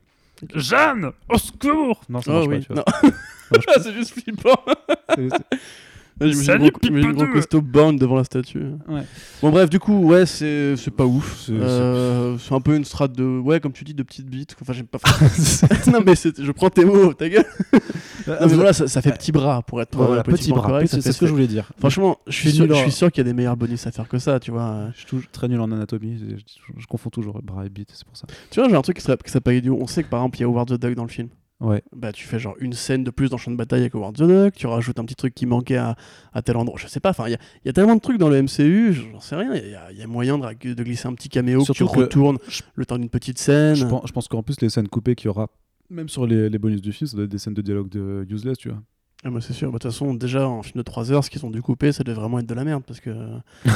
Jeanne, 0.53 1.11
au 1.29 1.37
secours 1.37 2.01
Non, 2.09 2.21
ça 2.21 2.31
Oh 2.31 2.47
marche 2.47 2.47
oui. 2.47 2.59
pas, 2.59 2.65
tu 2.65 2.73
vois. 2.73 2.85
Non. 3.03 3.61
C'est 3.83 3.93
juste 3.93 4.19
flippant. 4.19 4.59
J'imagine 6.21 6.69
gros, 6.69 6.79
j'imagine 6.81 7.11
gros 7.13 7.27
costaud 7.27 7.61
borgne 7.61 7.97
devant 7.97 8.15
la 8.15 8.23
statue. 8.23 8.63
Ouais. 8.87 9.01
Bon 9.41 9.49
bref, 9.49 9.69
du 9.69 9.79
coup, 9.79 9.97
ouais, 10.05 10.25
c'est 10.25 10.75
c'est 10.77 10.91
pas 10.91 11.05
ouf. 11.05 11.43
C'est- 11.45 11.51
Euh, 11.53 12.37
C'est 12.37 12.53
un 12.53 12.61
peu 12.61 12.75
une 12.75 12.85
strate 12.85 13.11
de, 13.13 13.23
ouais, 13.39 13.59
comme 13.59 13.73
tu 13.73 13.83
dis, 13.83 13.93
de 13.93 14.03
petites 14.03 14.27
bites. 14.29 14.55
Enfin, 14.61 14.71
j'aime 14.73 14.87
pas. 14.87 14.99
non 15.91 15.99
mais 16.05 16.15
c'est- 16.15 16.41
je 16.41 16.51
prends 16.51 16.69
tes 16.69 16.85
mots, 16.85 17.13
ta 17.13 17.27
gueule. 17.29 17.45
Ah, 18.27 18.37
Non, 18.41 18.47
mais 18.47 18.55
voilà, 18.55 18.73
ça, 18.73 18.87
ça 18.87 19.01
fait 19.01 19.11
petit 19.11 19.31
bras 19.31 19.61
pour 19.61 19.81
être 19.81 19.95
Voilà, 19.95 20.13
euh, 20.13 20.17
petit 20.21 20.29
politiquement 20.31 20.55
bras, 20.57 20.67
correct, 20.69 20.85
petit- 20.87 20.95
ça 20.95 21.01
c'est 21.01 21.11
ce 21.11 21.19
que 21.19 21.27
je 21.27 21.31
voulais 21.31 21.47
dire. 21.47 21.71
Franchement, 21.79 22.17
je 22.27 22.31
suis 22.31 22.43
Je 22.45 22.49
suis 22.49 22.55
sûr, 22.57 22.65
nul 22.65 22.73
je 22.75 22.79
en- 22.79 22.83
suis 22.83 22.91
sûr 22.91 23.11
qu'il 23.11 23.19
y 23.19 23.27
a 23.27 23.29
des 23.29 23.33
meilleurs 23.35 23.57
bonus 23.57 23.85
à 23.85 23.91
faire 23.91 24.07
que 24.07 24.17
ça, 24.17 24.39
tu 24.39 24.51
vois. 24.51 24.87
Je 24.93 24.97
suis 24.99 25.05
toujours 25.05 25.29
très 25.31 25.47
nul 25.47 25.59
en 25.59 25.71
anatomie, 25.71 26.17
je, 26.17 26.35
je- 26.37 26.79
je 26.81 26.87
confonds 26.87 27.09
toujours 27.09 27.41
bras 27.43 27.65
et 27.65 27.69
bite, 27.69 27.89
c'est 27.93 28.05
pour 28.05 28.15
ça. 28.17 28.25
Tu 28.49 28.59
vois, 28.59 28.69
j'ai 28.69 28.75
un 28.75 28.81
truc 28.81 28.95
qui 28.97 29.03
serait, 29.03 29.17
qui 29.23 29.29
serait 29.29 29.41
pas 29.41 29.53
idiot. 29.53 29.77
On 29.79 29.85
sait 29.87 30.01
que 30.03 30.09
par 30.09 30.21
exemple, 30.21 30.37
il 30.37 30.41
y 30.41 30.43
a 30.43 30.47
Howard 30.47 30.69
the 30.69 30.79
Duck 30.81 30.95
dans 30.95 31.03
le 31.03 31.09
film. 31.09 31.27
Ouais. 31.61 31.81
Bah, 31.95 32.11
tu 32.11 32.25
fais 32.27 32.37
genre 32.37 32.55
une 32.59 32.73
scène 32.73 33.03
de 33.05 33.11
plus 33.11 33.29
dans 33.29 33.37
le 33.37 33.41
champ 33.41 33.49
de 33.51 33.55
bataille 33.55 33.79
avec 33.81 33.95
Howard 33.95 34.15
the 34.15 34.23
Duck, 34.23 34.55
tu 34.55 34.67
rajoutes 34.67 34.99
un 34.99 35.05
petit 35.05 35.15
truc 35.15 35.33
qui 35.33 35.45
manquait 35.45 35.77
à, 35.77 35.95
à 36.33 36.41
tel 36.41 36.57
endroit. 36.57 36.77
Je 36.77 36.87
sais 36.87 36.99
pas, 36.99 37.11
enfin, 37.11 37.27
il 37.27 37.31
y 37.31 37.37
y 37.65 37.69
a 37.69 37.73
tellement 37.73 37.95
de 37.95 38.01
trucs 38.01 38.17
dans 38.17 38.27
le 38.29 38.41
MCU, 38.41 38.91
j'en 38.93 39.19
sais 39.21 39.35
rien. 39.35 39.55
Il 39.55 39.69
y, 39.69 39.75
a- 39.75 39.91
il 39.91 39.97
y 39.97 40.01
a 40.03 40.07
moyen 40.07 40.37
de, 40.37 40.73
de 40.73 40.83
glisser 40.83 41.07
un 41.07 41.13
petit 41.13 41.29
caméo 41.29 41.61
Surtout 41.63 41.85
que 41.85 41.91
tu 41.91 41.95
que 41.95 41.99
retournes 42.01 42.37
je- 42.49 42.61
le 42.75 42.85
temps 42.85 42.97
d'une 42.97 43.09
petite 43.09 43.39
scène. 43.39 43.75
Je 43.75 43.85
pense, 43.85 44.01
je 44.05 44.11
pense 44.11 44.27
qu'en 44.27 44.43
plus, 44.43 44.59
les 44.61 44.69
scènes 44.69 44.89
coupées 44.89 45.15
qu'il 45.15 45.27
y 45.27 45.29
aura, 45.29 45.47
même 45.89 46.09
sur 46.09 46.27
les, 46.27 46.49
les 46.49 46.57
bonus 46.57 46.81
du 46.81 46.91
film, 46.91 47.07
ça 47.07 47.15
doit 47.15 47.23
être 47.25 47.31
des 47.31 47.37
scènes 47.37 47.53
de 47.53 47.61
dialogue 47.61 47.87
de 47.89 48.25
useless, 48.29 48.57
tu 48.57 48.69
vois. 48.69 48.81
Ah 49.23 49.29
bah 49.31 49.39
c'est 49.41 49.53
sûr, 49.53 49.69
Bah, 49.71 49.77
de 49.77 49.83
toute 49.83 49.91
façon, 49.91 50.13
déjà 50.13 50.47
en 50.49 50.61
film 50.61 50.77
de 50.77 50.83
3 50.83 51.11
heures, 51.13 51.23
ce 51.23 51.29
qu'ils 51.29 51.45
ont 51.45 51.49
dû 51.49 51.61
couper, 51.61 51.91
ça 51.93 52.03
devait 52.03 52.19
vraiment 52.19 52.37
être 52.39 52.45
de 52.47 52.53
la 52.53 52.65
merde 52.65 52.83
parce 52.85 52.99
que. 52.99 53.11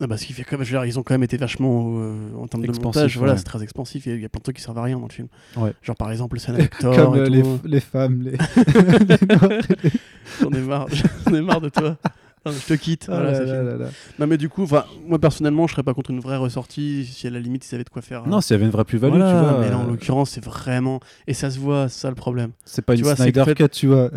Ah 0.00 0.06
bah, 0.06 0.16
ce 0.18 0.26
qui 0.26 0.32
fait 0.34 0.44
quand 0.44 0.56
même, 0.58 0.66
je 0.66 0.72
veux 0.72 0.78
dire, 0.78 0.84
ils 0.84 0.98
ont 0.98 1.02
quand 1.02 1.14
même 1.14 1.22
été 1.22 1.36
vachement 1.38 1.94
euh, 1.98 2.34
en 2.38 2.46
termes 2.46 2.62
de 2.62 2.68
Expansif, 2.68 2.96
montage, 2.96 3.16
voilà, 3.16 3.32
ouais. 3.32 3.38
c'est 3.38 3.44
très 3.44 3.62
expansif. 3.62 4.04
Il 4.06 4.20
y 4.20 4.24
a 4.24 4.28
plein 4.28 4.38
de 4.38 4.42
trucs 4.42 4.56
qui 4.56 4.62
servent 4.62 4.78
à 4.78 4.82
rien 4.82 4.98
dans 4.98 5.06
le 5.06 5.12
film. 5.12 5.28
Ouais. 5.56 5.72
Genre 5.82 5.96
par 5.96 6.10
exemple 6.12 6.36
le 6.36 6.68
Thor. 6.80 6.94
Comme 6.94 7.16
et 7.16 7.20
euh, 7.20 7.28
les, 7.28 7.42
tout. 7.42 7.60
les 7.64 7.80
femmes, 7.80 8.22
les. 8.22 8.36
J'en 10.40 10.50
ai 10.50 10.60
marre, 10.60 10.86
j'en 11.26 11.34
ai 11.34 11.40
marre 11.40 11.60
de 11.60 11.68
toi. 11.70 11.96
Non, 12.44 12.52
je 12.52 12.64
te 12.64 12.74
quitte. 12.74 13.06
Ah 13.08 13.22
voilà, 13.22 13.40
là 13.40 13.62
là 13.62 13.76
là. 13.76 13.86
Non 14.20 14.26
mais 14.28 14.36
du 14.36 14.48
coup, 14.48 14.68
moi 15.06 15.18
personnellement, 15.18 15.66
je 15.66 15.72
serais 15.72 15.82
pas 15.82 15.94
contre 15.94 16.10
une 16.10 16.20
vraie 16.20 16.36
ressortie 16.36 17.04
si 17.04 17.26
à 17.26 17.30
la 17.30 17.40
limite 17.40 17.64
ils 17.64 17.68
savaient 17.68 17.82
de 17.82 17.88
quoi 17.88 18.02
faire. 18.02 18.26
Non, 18.28 18.40
s'il 18.40 18.54
y 18.54 18.56
avait 18.56 18.66
une 18.66 18.70
vraie 18.70 18.84
plus-value, 18.84 19.16
Voilà, 19.16 19.32
tu 19.32 19.38
vois. 19.48 19.60
mais 19.60 19.70
là 19.70 19.78
en 19.78 19.84
euh, 19.84 19.88
l'occurrence, 19.88 20.30
c'est 20.30 20.44
vraiment 20.44 21.00
et 21.26 21.34
ça 21.34 21.50
se 21.50 21.58
voit, 21.58 21.88
c'est 21.88 22.00
ça 22.02 22.08
le 22.08 22.14
problème. 22.14 22.50
c'est 22.64 22.82
pas 22.84 22.92
tu 22.94 23.00
une 23.00 23.04
vois, 23.06 23.16
Snyder 23.16 23.44
Cut, 23.56 23.68
tu 23.70 23.88
vois. 23.88 24.10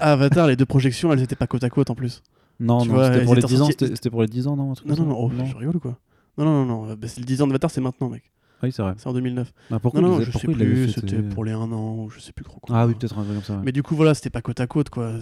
Avatar, 0.00 0.46
les 0.46 0.54
deux 0.56 0.66
projections, 0.66 1.12
elles 1.12 1.22
étaient 1.22 1.34
pas 1.36 1.46
côte 1.48 1.64
à 1.64 1.70
côte 1.70 1.90
en 1.90 1.94
plus. 1.96 2.22
Non, 2.58 2.80
Tu 2.80 2.88
non, 2.88 3.04
c'était 3.04 3.24
pour 3.24 3.34
les 3.34 3.40
étaient 3.40 3.48
10 3.48 3.62
ans, 3.62 3.68
c'était 3.70 4.10
pour 4.10 4.22
les 4.22 4.28
10 4.28 4.46
ans, 4.46 4.56
non 4.56 4.70
un 4.70 4.74
truc 4.74 4.88
Non, 4.88 4.96
non, 4.96 5.04
non, 5.06 5.16
oh, 5.18 5.30
je 5.44 5.56
rigole 5.56 5.76
ou 5.76 5.80
quoi 5.80 5.98
Non, 6.38 6.44
non, 6.44 6.64
non, 6.64 6.86
non, 6.86 6.94
bah, 6.94 7.06
c'est 7.08 7.20
le 7.20 7.26
10 7.26 7.42
ans 7.42 7.46
d'Avatar, 7.46 7.70
c'est 7.70 7.80
maintenant, 7.80 8.08
mec. 8.08 8.22
Oui, 8.62 8.72
c'est 8.72 8.80
vrai. 8.80 8.94
C'est 8.96 9.06
en 9.06 9.12
2009. 9.12 9.52
Ah, 9.70 9.78
pourquoi 9.78 10.00
non, 10.00 10.08
non, 10.16 10.20
je 10.22 10.30
sais 10.30 10.48
plus, 10.48 10.88
c'était 10.90 11.16
euh, 11.16 11.28
pour 11.28 11.44
les 11.44 11.52
1 11.52 11.70
an, 11.72 11.96
ou 12.04 12.08
je 12.08 12.20
sais 12.20 12.32
plus 12.32 12.42
trop 12.42 12.58
quoi. 12.58 12.74
Ah 12.74 12.86
oui, 12.86 12.94
peut-être 12.94 13.18
un 13.18 13.22
truc 13.22 13.34
comme 13.34 13.44
ça. 13.44 13.52
ouais. 13.56 13.60
Mais 13.66 13.72
du 13.72 13.82
coup, 13.82 13.94
voilà, 13.94 14.14
c'était 14.14 14.30
pas 14.30 14.40
côte 14.40 14.58
à 14.60 14.66
côte, 14.66 14.88
quoi. 14.88 15.12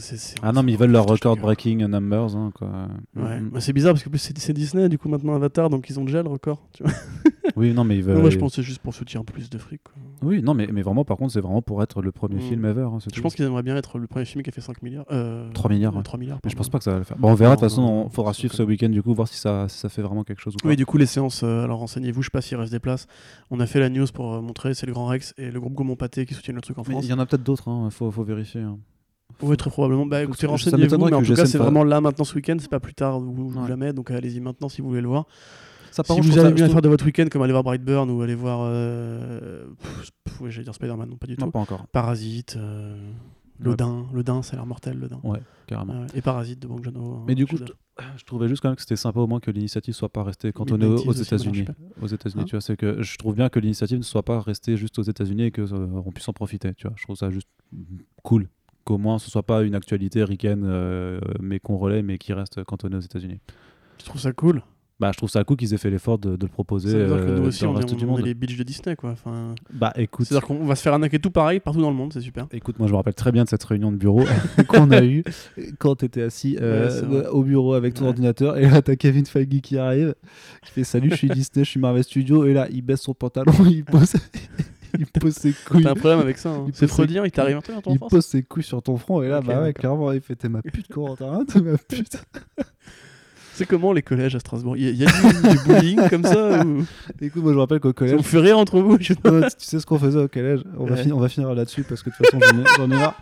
Ah 0.42 0.52
non, 0.52 0.62
mais 0.62 0.70
ils 0.72 0.78
veulent 0.78 0.92
leur 0.92 1.06
record 1.06 1.34
gueule. 1.34 1.42
breaking 1.42 1.78
numbers, 1.88 2.36
hein, 2.36 2.52
quoi. 2.54 2.68
Ouais, 3.16 3.40
Mm, 3.40 3.46
mm. 3.46 3.50
Bah, 3.50 3.60
c'est 3.60 3.72
bizarre 3.72 3.92
parce 3.94 4.04
que 4.04 4.08
plus 4.08 4.20
c'est 4.20 4.38
c'est 4.38 4.52
Disney, 4.52 4.88
du 4.88 4.98
coup 4.98 5.08
maintenant 5.08 5.34
Avatar, 5.34 5.68
donc 5.68 5.90
ils 5.90 5.98
ont 5.98 6.04
déjà 6.04 6.22
le 6.22 6.28
record. 6.28 6.62
Tu 6.74 6.84
vois. 6.84 6.92
Oui, 7.56 7.72
non, 7.72 7.84
mais 7.84 8.00
veulent. 8.00 8.16
Non, 8.16 8.20
moi 8.22 8.30
je 8.30 8.38
pense 8.38 8.50
que 8.52 8.56
c'est 8.56 8.62
juste 8.62 8.80
pour 8.80 8.92
soutien 8.94 9.22
plus 9.22 9.48
de 9.48 9.58
fric. 9.58 9.80
quoi. 9.84 9.94
Oui, 10.22 10.42
non, 10.42 10.54
mais, 10.54 10.66
mais 10.72 10.82
vraiment, 10.82 11.04
par 11.04 11.16
contre, 11.16 11.32
c'est 11.32 11.40
vraiment 11.40 11.62
pour 11.62 11.82
être 11.82 12.02
le 12.02 12.10
premier 12.10 12.36
Mm. 12.36 12.40
film 12.40 12.64
ever. 12.64 12.82
hein, 12.92 12.98
Je 13.14 13.20
pense 13.20 13.34
qu'ils 13.34 13.44
aimeraient 13.44 13.62
bien 13.62 13.76
être 13.76 13.98
le 13.98 14.06
premier 14.06 14.24
film 14.24 14.42
qui 14.42 14.50
a 14.50 14.52
fait 14.52 14.60
5 14.60 14.82
milliards. 14.82 15.04
Euh, 15.12 15.48
3 15.52 15.70
milliards, 15.70 15.92
ouais, 15.92 15.98
ouais. 15.98 16.02
3 16.04 16.18
milliards. 16.18 16.38
Mais 16.44 16.50
je 16.50 16.56
pense 16.56 16.68
pas 16.68 16.78
que 16.78 16.84
ça 16.84 16.92
va 16.92 16.98
le 16.98 17.04
faire. 17.04 17.16
Bon, 17.18 17.30
on 17.30 17.34
verra, 17.34 17.54
de 17.54 17.60
toute 17.60 17.68
façon, 17.68 17.82
on 17.82 18.08
faudra 18.08 18.32
suivre 18.34 18.54
ce 18.54 18.62
week-end, 18.62 18.88
du 18.88 19.02
coup, 19.02 19.14
voir 19.14 19.28
si 19.28 19.36
ça, 19.38 19.68
si 19.68 19.78
ça 19.78 19.88
fait 19.88 20.02
vraiment 20.02 20.24
quelque 20.24 20.40
chose 20.40 20.54
ou 20.54 20.58
pas. 20.62 20.68
Oui, 20.68 20.76
du 20.76 20.84
coup, 20.86 20.98
les 20.98 21.06
séances, 21.06 21.42
euh, 21.44 21.62
alors 21.64 21.78
renseignez-vous, 21.78 22.22
je 22.22 22.26
sais 22.26 22.30
pas 22.32 22.40
s'il 22.40 22.56
reste 22.56 22.72
des 22.72 22.80
places. 22.80 23.06
On 23.50 23.60
a 23.60 23.66
fait 23.66 23.78
la 23.80 23.88
news 23.88 24.06
pour 24.12 24.34
euh, 24.34 24.40
montrer, 24.40 24.74
c'est 24.74 24.86
le 24.86 24.92
Grand 24.92 25.06
Rex 25.06 25.32
et 25.38 25.50
le 25.50 25.60
groupe 25.60 25.74
Gaumont 25.74 25.96
Pâté 25.96 26.26
qui 26.26 26.34
soutiennent 26.34 26.56
le 26.56 26.62
truc 26.62 26.78
en 26.78 26.84
France. 26.84 27.04
il 27.04 27.10
y 27.10 27.12
en 27.12 27.18
a 27.18 27.26
peut-être 27.26 27.42
d'autres, 27.44 27.68
hein, 27.68 27.88
faut, 27.90 28.10
faut 28.10 28.24
vérifier. 28.24 28.62
hein. 28.62 28.78
Oui, 29.42 29.56
très 29.56 29.70
probablement. 29.70 30.06
Bah 30.06 30.22
écoutez, 30.22 30.42
Ça 30.42 30.48
renseignez-vous, 30.48 30.96
mais 30.98 31.12
en 31.14 31.22
tout 31.22 31.34
cas, 31.34 31.46
c'est 31.46 31.58
vraiment 31.58 31.82
là 31.84 32.00
maintenant 32.00 32.24
ce 32.24 32.34
week-end, 32.34 32.56
c'est 32.60 32.70
pas 32.70 32.78
plus 32.80 32.94
tard 32.94 33.18
ou, 33.20 33.24
ou 33.36 33.52
Ouais. 33.60 33.66
jamais, 33.68 33.92
donc 33.92 34.10
allez-y 34.10 34.40
maintenant 34.40 34.68
si 34.68 34.80
vous 34.82 34.88
voulez 34.88 35.00
le 35.00 35.08
voir. 35.08 35.26
Ça, 35.94 36.02
Si 36.02 36.08
contre, 36.08 36.26
vous 36.26 36.38
avez 36.38 36.56
je 36.56 36.66
faire 36.66 36.82
de 36.82 36.88
votre 36.88 37.04
week-end, 37.04 37.26
comme 37.30 37.42
aller 37.42 37.52
voir 37.52 37.62
Brightburn 37.62 38.10
ou 38.10 38.20
aller 38.20 38.34
voir. 38.34 38.62
Euh... 38.64 39.64
Ouais, 40.40 40.50
j'allais 40.50 40.64
dire 40.64 40.74
Spider-Man, 40.74 41.08
non 41.08 41.16
pas 41.16 41.28
du 41.28 41.36
Non, 41.38 41.46
tout. 41.46 41.52
pas 41.52 41.60
encore. 41.60 41.86
Parasite, 41.92 42.56
euh... 42.56 42.98
le 43.60 43.76
Dain, 43.76 44.08
le 44.12 44.24
Dain, 44.24 44.42
ça 44.42 44.54
a 44.54 44.56
l'air 44.56 44.66
mortel, 44.66 44.98
le 44.98 45.08
Dain. 45.08 45.20
Ouais, 45.22 45.38
carrément. 45.68 46.04
Et 46.12 46.20
Parasite 46.20 46.58
de 46.58 46.66
Bong 46.66 46.82
Joon-ho. 46.82 47.22
Mais 47.28 47.36
du 47.36 47.46
coup. 47.46 47.56
Je 48.16 48.24
trouvais 48.24 48.48
juste 48.48 48.60
quand 48.60 48.70
même 48.70 48.74
que 48.74 48.82
c'était 48.82 48.96
sympa 48.96 49.20
au 49.20 49.28
moins 49.28 49.38
que 49.38 49.52
l'initiative 49.52 49.94
soit 49.94 50.08
pas 50.08 50.24
restée 50.24 50.50
cantonnée 50.52 50.84
aux 50.84 51.12
États-Unis. 51.12 51.64
Aux 52.02 52.08
États-Unis, 52.08 52.42
Hein 52.42 52.44
tu 52.44 52.56
vois, 52.56 52.60
c'est 52.60 52.76
que 52.76 53.00
je 53.00 53.16
trouve 53.16 53.36
bien 53.36 53.48
que 53.48 53.60
l'initiative 53.60 53.98
ne 53.98 54.02
soit 54.02 54.24
pas 54.24 54.40
restée 54.40 54.76
juste 54.76 54.98
aux 54.98 55.02
États-Unis 55.02 55.44
et 55.44 55.50
que 55.52 55.62
euh, 55.62 55.86
on 56.04 56.10
puisse 56.10 56.28
en 56.28 56.32
profiter, 56.32 56.74
tu 56.74 56.88
vois. 56.88 56.96
Je 56.96 57.04
trouve 57.04 57.14
ça 57.14 57.30
juste 57.30 57.46
cool 58.24 58.48
qu'au 58.82 58.98
moins 58.98 59.20
ce 59.20 59.30
soit 59.30 59.44
pas 59.44 59.62
une 59.62 59.76
actualité 59.76 60.24
ricaine 60.24 60.64
euh, 60.64 61.20
mais 61.40 61.60
qu'on 61.60 61.76
relaie 61.78 62.02
mais 62.02 62.18
qui 62.18 62.32
reste 62.32 62.64
cantonnée 62.64 62.96
aux 62.96 63.00
États-Unis. 63.00 63.38
Je 64.00 64.04
trouve 64.06 64.20
ça 64.20 64.32
cool? 64.32 64.60
Bah, 65.00 65.10
je 65.12 65.16
trouve 65.16 65.28
ça 65.28 65.42
cool 65.42 65.56
qu'ils 65.56 65.74
aient 65.74 65.78
fait 65.78 65.90
l'effort 65.90 66.18
de, 66.18 66.36
de 66.36 66.46
le 66.46 66.50
proposer 66.52 66.90
Ça 66.92 66.98
veut 66.98 67.06
dire 67.06 67.16
que 67.16 67.22
euh, 67.22 67.38
nous 67.40 67.46
aussi, 67.48 67.64
dans 67.64 67.74
on, 67.74 67.80
est, 67.80 68.04
on 68.04 68.16
les 68.16 68.32
bitches 68.32 68.56
de 68.56 68.62
Disney, 68.62 68.94
quoi. 68.94 69.10
Enfin, 69.10 69.54
Bah, 69.72 69.92
écoute, 69.96 70.26
C'est-à-dire 70.26 70.46
qu'on 70.46 70.64
va 70.64 70.76
se 70.76 70.82
faire 70.82 70.92
arnaquer 70.92 71.18
tout 71.18 71.32
pareil 71.32 71.58
partout 71.58 71.80
dans 71.80 71.90
le 71.90 71.96
monde, 71.96 72.12
c'est 72.12 72.20
super. 72.20 72.46
Écoute, 72.52 72.78
moi 72.78 72.86
je 72.86 72.92
me 72.92 72.96
rappelle 72.96 73.14
très 73.14 73.32
bien 73.32 73.42
de 73.42 73.48
cette 73.48 73.64
réunion 73.64 73.90
de 73.90 73.96
bureau 73.96 74.22
qu'on 74.68 74.92
a 74.92 75.02
eue 75.04 75.24
quand 75.78 75.96
tu 75.96 76.04
étais 76.04 76.22
assis 76.22 76.56
euh, 76.60 77.02
Ouais, 77.08 77.26
au 77.26 77.42
bureau 77.42 77.74
avec 77.74 77.94
ton 77.94 78.02
Ouais. 78.02 78.08
ordinateur 78.10 78.56
et 78.56 78.68
là 78.70 78.82
t'as 78.82 78.94
Kevin 78.94 79.26
Feige 79.26 79.48
qui 79.62 79.78
arrive, 79.78 80.14
qui 80.62 80.70
fait 80.70 80.84
salut, 80.84 81.10
je 81.10 81.16
suis 81.16 81.28
Disney, 81.28 81.64
je 81.64 81.70
suis 81.70 81.80
Marvel 81.80 82.04
Studio 82.04 82.44
et 82.44 82.54
là 82.54 82.68
il 82.70 82.82
baisse 82.82 83.00
son 83.02 83.14
pantalon, 83.14 83.52
il 83.68 83.84
pose, 83.84 84.14
il 84.98 85.06
pose 85.06 85.32
ses 85.34 85.52
couilles. 85.66 85.82
T'as 85.82 85.90
un 85.90 85.94
problème 85.94 86.20
avec 86.20 86.38
ça. 86.38 86.50
hein. 86.50 86.66
C'est 86.72 86.86
freudien, 86.86 87.24
il 87.24 87.32
t'arrive 87.32 87.56
un 87.56 87.60
truc 87.60 87.74
dans 87.74 87.82
ton 87.82 87.92
Il 87.94 87.98
pose 87.98 88.24
ses 88.24 88.44
couilles 88.44 88.62
sur 88.62 88.80
ton 88.80 88.96
front 88.96 89.22
et 89.22 89.28
là, 89.28 89.40
bah 89.40 89.60
ouais, 89.60 89.72
clairement, 89.72 90.12
il 90.12 90.20
fait 90.20 90.36
T'es 90.36 90.48
ma 90.48 90.62
pute, 90.62 90.86
Corentin, 90.86 91.44
t'es 91.46 91.60
ma 91.60 91.76
pute. 91.78 92.16
C'est 93.54 93.66
comment 93.66 93.92
les 93.92 94.02
collèges 94.02 94.34
à 94.34 94.40
Strasbourg? 94.40 94.76
Il 94.76 94.88
y 94.90 94.96
y 94.96 95.06
a 95.06 95.10
du, 95.10 95.48
du 95.56 95.64
bullying 95.64 96.08
comme 96.10 96.24
ça 96.24 96.64
ou... 96.64 96.84
Écoute, 97.20 97.42
moi 97.42 97.52
je 97.52 97.56
me 97.56 97.60
rappelle 97.60 97.80
qu'au 97.80 97.88
Ça 97.90 97.94
collège, 97.94 98.16
vous 98.16 98.22
fait 98.22 98.40
rire 98.40 98.58
entre 98.58 98.80
vous 98.80 98.98
je- 99.00 99.14
tu 99.14 99.50
sais 99.58 99.78
ce 99.80 99.86
qu'on 99.86 99.98
faisait 99.98 100.18
au 100.18 100.28
collège? 100.28 100.60
On, 100.76 100.84
va 100.86 100.96
on 101.14 101.28
finir 101.28 101.54
là-dessus 101.54 101.84
parce 101.84 102.02
que 102.02 102.10
de 102.10 102.14
toute 102.16 102.26
façon 102.26 102.40
j'en 102.76 102.84
ai, 102.84 102.88
marre. 102.88 103.14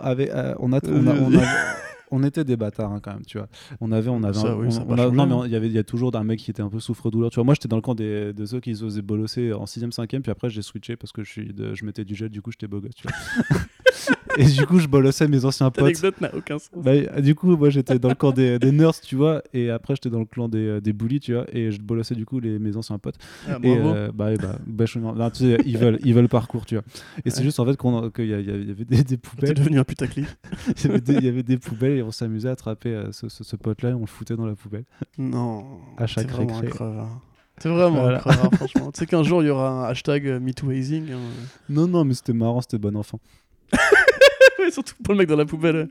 Avec, 0.00 0.30
euh, 0.30 0.54
on, 0.60 0.72
a, 0.72 0.78
on, 0.86 1.06
a- 1.08 1.14
on, 1.14 1.36
a- 1.36 1.42
on 2.12 2.22
était 2.22 2.44
des 2.44 2.56
bâtards 2.56 2.92
hein, 2.92 3.00
quand 3.02 3.12
même, 3.14 3.24
tu 3.26 3.38
vois. 3.38 3.48
On 3.80 3.90
avait, 3.90 4.08
on 4.08 4.22
avait, 4.22 4.38
Ça, 4.38 4.52
un- 4.52 4.54
oui, 4.54 4.68
on- 4.86 4.92
on 4.94 4.98
a- 4.98 5.10
non 5.10 5.26
mais 5.26 5.34
on- 5.34 5.44
il 5.44 5.50
y 5.50 5.56
avait, 5.56 5.66
il 5.66 5.72
y 5.72 5.78
a 5.78 5.84
toujours 5.84 6.14
un 6.14 6.22
mec 6.22 6.38
qui 6.38 6.50
était 6.52 6.62
un 6.62 6.68
peu 6.68 6.78
souffre-douleur. 6.78 7.30
Tu 7.30 7.34
vois, 7.34 7.44
moi 7.44 7.54
j'étais 7.54 7.66
dans 7.68 7.76
le 7.76 7.82
camp 7.82 7.96
des, 7.96 8.32
de 8.32 8.44
ceux 8.46 8.60
qui 8.60 8.76
se 8.76 8.84
faisaient 8.84 9.02
bolosser 9.02 9.52
en 9.52 9.64
6ème, 9.64 9.90
5ème, 9.92 10.20
puis 10.20 10.30
après 10.30 10.48
j'ai 10.48 10.62
switché 10.62 10.94
parce 10.96 11.10
que 11.12 11.24
je 11.24 11.30
suis, 11.30 11.52
de- 11.52 11.74
je 11.74 11.84
mettais 11.84 12.04
du 12.04 12.14
gel, 12.14 12.28
du 12.28 12.40
coup 12.40 12.52
j'étais 12.52 12.68
beau 12.68 12.80
gosse, 12.80 12.94
tu 12.94 13.08
vois. 13.08 13.56
et 14.36 14.44
du 14.44 14.66
coup, 14.66 14.78
je 14.78 14.86
bolossais 14.88 15.28
mes 15.28 15.44
anciens 15.44 15.70
potes. 15.70 15.82
L'anecdote 15.84 16.20
n'a 16.20 16.34
aucun 16.34 16.58
sens. 16.58 16.70
Bah, 16.76 17.20
du 17.20 17.34
coup, 17.34 17.56
moi 17.56 17.70
j'étais 17.70 17.98
dans 17.98 18.08
le 18.08 18.14
camp 18.14 18.32
des, 18.32 18.58
des 18.58 18.72
nerds, 18.72 19.00
tu 19.00 19.16
vois, 19.16 19.42
et 19.52 19.70
après 19.70 19.94
j'étais 19.94 20.10
dans 20.10 20.18
le 20.20 20.24
clan 20.26 20.48
des, 20.48 20.58
euh, 20.66 20.80
des 20.80 20.92
bullies, 20.92 21.20
tu 21.20 21.34
vois, 21.34 21.44
et 21.52 21.70
je 21.70 21.80
bolossais 21.80 22.14
du 22.14 22.24
coup 22.26 22.40
les, 22.40 22.58
mes 22.58 22.76
anciens 22.76 22.98
potes. 22.98 23.16
Ah, 23.48 23.58
Et 23.62 23.76
euh, 23.76 24.10
bah, 24.14 24.32
et 24.32 24.36
bah, 24.36 24.58
bah, 24.66 24.84
je- 24.86 24.98
non, 24.98 25.14
tu 25.30 25.38
sais, 25.44 25.58
ils 25.64 25.78
veulent, 25.78 25.98
ils 26.04 26.14
veulent 26.14 26.28
parcours, 26.28 26.66
tu 26.66 26.74
vois. 26.76 26.84
Et 27.24 27.30
c'est 27.30 27.42
juste 27.42 27.58
en 27.60 27.66
fait 27.66 27.76
qu'il 28.12 28.26
y, 28.26 28.34
avait 28.34 28.74
des, 28.84 28.84
des 28.84 29.04
T'es 29.04 29.16
poubelles, 29.16 29.54
devenu 29.54 29.78
un 29.78 29.84
putaclic. 29.84 30.26
il 30.84 31.24
y 31.24 31.28
avait 31.28 31.42
des, 31.42 31.58
poubelles 31.58 31.98
et 31.98 32.02
on 32.02 32.10
s'amusait 32.10 32.48
à 32.48 32.52
attraper 32.52 32.90
euh, 32.90 33.12
ce, 33.12 33.28
ce- 33.28 33.44
ce 33.44 33.56
pote-là 33.56 33.90
et 33.90 33.94
on 33.94 34.00
le 34.00 34.06
foutait 34.06 34.36
dans 34.36 34.46
la 34.46 34.54
poubelle. 34.54 34.84
Non. 35.18 35.64
À 35.96 36.06
chaque 36.06 36.26
t'es 36.26 36.32
vraiment 36.32 36.58
récré. 36.58 36.84
C'est 37.58 37.70
vraiment 37.70 38.02
Voilà. 38.02 38.18
crevard, 38.18 38.50
franchement. 38.54 38.92
Tu 38.92 38.98
sais 38.98 39.06
qu'un 39.06 39.22
jour, 39.22 39.42
il 39.42 39.46
y 39.46 39.50
aura 39.50 39.70
un 39.86 39.88
hashtag 39.88 40.26
MeTooHazing. 40.42 41.10
hein. 41.12 41.18
Non, 41.70 41.86
non, 41.88 42.04
mais 42.04 42.12
c'était 42.12 42.34
marrant, 42.34 42.60
c'était 42.60 42.76
bon 42.78 42.94
enfant. 42.96 43.18
Ouais, 44.58 44.70
surtout 44.70 44.94
pour 45.02 45.14
le 45.14 45.18
mec 45.18 45.28
dans 45.28 45.36
la 45.36 45.44
poubelle. 45.44 45.88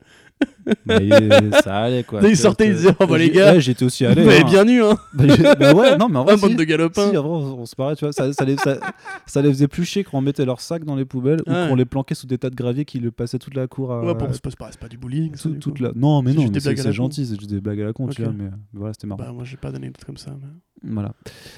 Il- 0.90 1.52
ça 1.64 1.78
allait 1.84 2.04
quoi. 2.04 2.22
Il 2.28 2.36
sortait, 2.36 2.68
il 2.68 2.76
disait, 2.76 2.90
Oh, 3.00 3.06
bah, 3.08 3.18
les 3.18 3.30
gars, 3.30 3.54
ouais, 3.54 3.62
j'étais 3.62 3.86
aussi 3.86 4.06
allé. 4.06 4.24
m'avez 4.26 4.42
hein. 4.42 4.44
bien 4.44 4.68
eu, 4.68 4.82
hein 4.84 4.98
Bah, 5.14 5.56
bah 5.60 5.74
ouais, 5.74 5.98
non, 5.98 6.10
mais 6.10 6.18
en 6.20 6.24
vrai, 6.26 6.34
Un 6.34 6.38
si, 6.38 6.56
de 6.56 6.64
galopins. 6.64 7.10
si, 7.10 7.16
vrai, 7.16 7.20
on, 7.20 7.60
on 7.62 7.66
se 7.66 7.76
paraît, 7.76 7.96
tu 7.96 8.06
vois, 8.06 8.12
ça, 8.12 8.32
ça, 8.34 8.44
les, 8.44 8.58
ça, 8.58 8.78
ça 9.26 9.42
les 9.42 9.50
faisait 9.50 9.68
plus 9.68 9.86
chier 9.86 10.04
quand 10.04 10.18
on 10.18 10.22
mettait 10.22 10.46
leurs 10.46 10.62
sacs 10.62 10.84
dans 10.84 10.96
les 10.96 11.06
poubelles 11.06 11.42
ou 11.42 11.52
qu'on 11.52 11.76
les 11.76 11.86
planquait 11.86 12.16
sous 12.16 12.28
des 12.28 12.38
tas 12.38 12.50
de 12.50 12.56
gravier 12.56 12.86
qui 12.86 13.00
le 13.00 13.12
passaient 13.12 13.40
toute 13.40 13.56
la 13.56 13.68
cour 13.68 13.92
à. 13.94 14.04
Ouais, 14.04 14.14
bon, 14.14 14.28
c'est 14.32 14.42
pas, 14.58 14.70
pas, 14.80 14.88
du 14.88 14.98
bullying. 14.98 15.36
ça, 15.36 15.50
du 15.50 15.60
toute 15.60 15.80
la... 15.80 15.92
Non, 15.96 16.22
mais 16.22 16.34
non, 16.34 16.50
mais 16.52 16.60
c'est 16.60 16.92
gentil, 16.94 17.26
c'est 17.26 17.40
juste 17.40 17.50
des 17.50 17.62
blagues 17.62 17.82
à 17.82 17.86
la 17.86 17.94
con, 17.94 18.08
tu 18.08 18.24
vois, 18.24 18.34
mais 18.34 18.50
voilà, 18.74 18.94
c'était 18.94 19.08
marrant. 19.08 19.24
Bah, 19.24 19.32
moi, 19.32 19.44
j'ai 19.46 19.58
pas 19.58 19.72
d'anecdote 19.72 20.04
comme 20.06 20.18
ça. 20.18 20.32
Mais... 20.42 20.48
Voilà. 20.84 21.14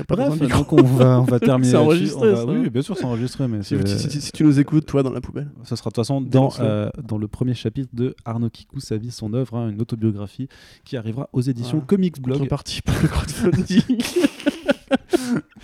Bref, 0.07 0.39
donc 0.39 0.72
on 0.73 0.81
va, 0.84 1.19
on 1.19 1.23
va 1.23 1.39
terminer. 1.41 1.72
C'est 1.72 1.77
enregistré, 1.77 2.30
va- 2.31 2.35
ça. 2.38 2.45
Oui, 2.45 2.69
bien 2.69 2.81
sûr, 2.81 2.95
c'est 2.98 3.03
enregistré, 3.06 3.48
mais 3.48 3.61
Si, 3.64 3.76
c'est- 3.77 3.98
si- 3.98 4.10
si- 4.11 4.22
si 4.22 4.31
tu 4.31 4.44
nous 4.45 4.60
écoutes, 4.60 4.85
toi, 4.85 5.03
dans 5.03 5.11
la 5.11 5.19
poubelle. 5.22 5.49
ça 5.64 5.76
sera 5.76 5.89
de 5.89 5.94
toute 5.95 6.03
façon 6.06 6.22
dans, 6.22 6.49
euh, 6.60 6.89
dans 7.03 7.18
le 7.18 7.27
premier 7.27 7.53
chapitre 7.53 7.89
de 7.94 8.15
Arnaud 8.26 8.49
Kikou, 8.49 8.80
sa 8.80 8.95
vie, 8.98 9.11
son 9.11 9.34
œuvre, 9.34 9.56
hein, 9.57 9.69
une 9.69 9.81
autobiographie 9.81 10.48
qui 10.85 10.95
arrivera 10.95 11.27
aux 11.34 11.41
éditions 11.41 11.77
Voilà. 11.80 11.88
Comics 11.88 12.22
Blog. 12.22 12.38
Contrepartie 12.38 12.81
pour 12.81 12.95
le 13.02 13.07
crowdfunding. 13.10 13.81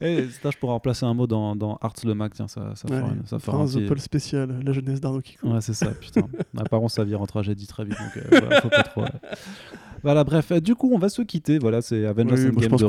Et 0.00 0.26
ça, 0.42 0.50
je 0.50 0.58
pourrais 0.58 0.72
remplacer 0.72 1.04
un 1.06 1.14
mot 1.14 1.26
dans, 1.26 1.56
dans 1.56 1.76
Arts 1.80 1.94
le 2.04 2.14
Mac, 2.14 2.34
tiens, 2.34 2.48
ça, 2.48 2.72
ça 2.74 2.88
fera, 2.88 3.00
une- 3.12 3.26
ça 3.26 3.38
fera 3.38 3.56
un 3.58 3.66
petit- 3.66 3.84
The 3.84 3.88
Paul 3.88 4.00
spécial, 4.00 4.60
la 4.64 4.72
jeunesse 4.72 5.00
d'Arnaud 5.00 5.20
Kikou. 5.20 5.48
Ouais, 5.48 5.60
c'est 5.60 5.74
ça, 5.74 5.88
putain. 5.90 6.22
Apparemment, 6.56 6.88
sa 6.88 7.04
vie 7.04 7.14
rentre 7.14 7.36
à 7.38 7.42
dit 7.54 7.66
très 7.66 7.84
vite, 7.84 7.96
donc 7.98 8.16
euh, 8.16 8.40
voilà, 8.40 8.60
faut 8.60 8.68
pas 8.68 8.82
trop. 8.82 9.02
euh. 9.02 9.08
Voilà, 10.02 10.24
bref, 10.24 10.52
euh, 10.52 10.60
du 10.60 10.74
coup, 10.74 10.92
on 10.94 10.98
va 10.98 11.08
se 11.08 11.22
quitter. 11.22 11.58
Voilà, 11.58 11.82
c'est 11.82 12.06
Avengers 12.06 12.34
Oui, 12.34 12.40
je 12.42 12.48
Endgame 12.48 12.70
pense 12.70 12.80
de. 12.80 12.86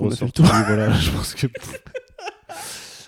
Voilà, 0.67 0.91
je 0.91 1.11
pense 1.11 1.33
que. 1.33 1.47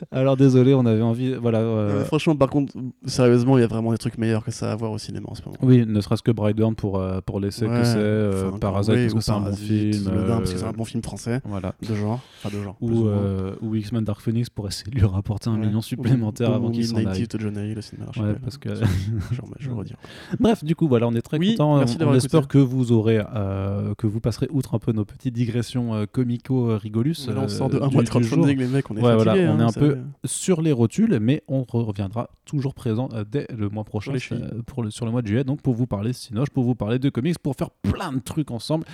Alors, 0.11 0.37
désolé, 0.37 0.73
on 0.73 0.85
avait 0.85 1.01
envie. 1.01 1.33
Voilà. 1.35 1.59
euh, 1.59 2.01
Euh, 2.01 2.05
franchement, 2.05 2.35
par 2.35 2.49
contre, 2.49 2.73
sérieusement, 3.05 3.57
il 3.57 3.61
y 3.61 3.63
a 3.63 3.67
vraiment 3.67 3.91
des 3.91 3.97
trucs 3.97 4.17
meilleurs 4.17 4.43
que 4.43 4.51
ça 4.51 4.71
à 4.71 4.75
voir 4.75 4.91
au 4.91 4.97
cinéma 4.97 5.27
en 5.29 5.35
ce 5.35 5.41
moment. 5.45 5.57
Oui, 5.61 5.85
ne 5.87 6.01
serait-ce 6.01 6.23
que 6.23 6.31
Brightburn 6.31 6.75
pour, 6.75 6.97
euh, 6.99 7.19
pour 7.25 7.39
l'essai 7.39 7.65
que 7.67 7.83
c'est, 7.83 7.97
euh, 7.97 8.49
enfin, 8.49 8.59
Parasite 8.59 8.93
oui, 8.93 9.01
parce 9.03 9.13
que 9.13 9.21
c'est 9.21 9.31
un 9.31 9.35
bon 9.37 9.43
Parasite, 9.45 9.67
film, 9.67 10.03
parce 10.27 10.39
que 10.41 10.45
c'est 10.57 10.63
euh, 10.65 10.69
un 10.69 10.71
bon 10.73 10.85
film 10.85 11.03
français 11.03 11.41
voilà. 11.45 11.73
de 11.87 11.93
genre, 11.95 12.19
enfin 12.43 12.55
de 12.57 12.63
genre. 12.63 12.75
plus 12.75 12.87
Ou, 12.87 13.07
euh, 13.07 13.53
ou 13.61 13.75
X-Men 13.75 14.03
Dark 14.03 14.21
Phoenix 14.21 14.49
pour 14.49 14.67
essayer 14.67 14.91
de 14.91 14.95
lui 14.97 15.05
rapporter 15.05 15.49
un 15.49 15.53
Ouais. 15.59 15.67
million 15.67 15.81
supplémentaire 15.81 16.51
Ou- 16.51 16.55
avant 16.55 16.71
qu'il 16.71 16.85
s'en 16.85 16.97
aille. 16.97 17.27
De 17.27 17.39
John 17.39 17.55
Hill, 17.55 17.73
le 17.75 17.81
cinéma 17.81 18.07
Ouais, 18.17 18.35
parce 18.43 18.57
que- 18.57 18.69
je, 18.75 19.41
je 19.59 19.69
le 19.69 19.75
redis. 19.75 19.93
Bref, 20.39 20.63
du 20.63 20.75
coup, 20.75 20.87
voilà, 20.87 21.07
on 21.07 21.13
est 21.13 21.21
très 21.21 21.37
Oui, 21.37 21.51
content. 21.51 21.77
merci 21.77 21.97
On, 22.01 22.13
espère 22.13 22.47
que 22.47 22.57
vous 22.57 22.91
aurez, 22.91 23.21
euh, 23.35 23.93
que 23.97 24.07
vous 24.07 24.19
passerez 24.19 24.47
outre 24.51 24.75
un 24.75 24.79
peu 24.79 24.91
nos 24.91 25.05
petites 25.05 25.33
digressions 25.33 25.93
euh, 25.93 26.05
comico-rigolus. 26.11 27.27
On 27.29 27.31
euh, 27.43 27.47
sort 27.47 27.69
de 27.69 27.77
un 27.77 27.89
mois 27.89 28.03
de 28.03 28.09
les 28.47 28.67
mecs, 28.67 28.89
on 28.89 28.97
est 28.97 29.01
on 29.01 29.05
hein, 29.05 29.59
est 29.59 29.63
un 29.63 29.67
vous 29.67 29.73
peu 29.73 29.90
sur 30.26 30.61
les 30.61 30.72
rotules, 30.72 31.19
mais 31.22 31.43
on 31.47 31.63
reviendra 31.63 32.30
toujours 32.45 32.73
présent 32.73 33.09
euh, 33.13 33.23
dès 33.30 33.47
le 33.55 33.69
mois 33.69 33.84
prochain 33.84 34.13
euh, 34.31 34.61
pour 34.65 34.84
le, 34.84 34.91
sur 34.91 35.05
le 35.05 35.11
mois 35.11 35.22
de 35.22 35.27
juillet, 35.27 35.43
donc 35.43 35.61
pour 35.61 35.73
vous 35.73 35.88
parler 35.88 36.13
Cinoche, 36.13 36.49
pour 36.49 36.63
vous 36.63 36.76
parler 36.76 36.99
de 36.99 37.09
comics, 37.09 37.39
pour 37.39 37.55
faire 37.55 37.69
plein 37.69 38.11
de 38.11 38.19
trucs 38.19 38.51
ensemble. 38.51 38.85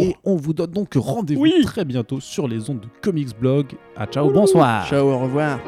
Et 0.00 0.16
on 0.24 0.36
vous 0.36 0.52
donne 0.54 0.70
donc 0.70 0.94
rendez-vous 0.94 1.40
Oui. 1.42 1.52
très 1.64 1.84
bientôt 1.84 2.20
sur 2.20 2.48
les 2.48 2.68
ondes 2.70 2.80
de 2.80 2.88
Comics 3.02 3.38
Blog. 3.38 3.66
À 3.96 4.06
ciao, 4.06 4.30
bonsoir. 4.30 4.86
Ciao, 4.88 5.06
au 5.08 5.18
revoir. 5.18 5.60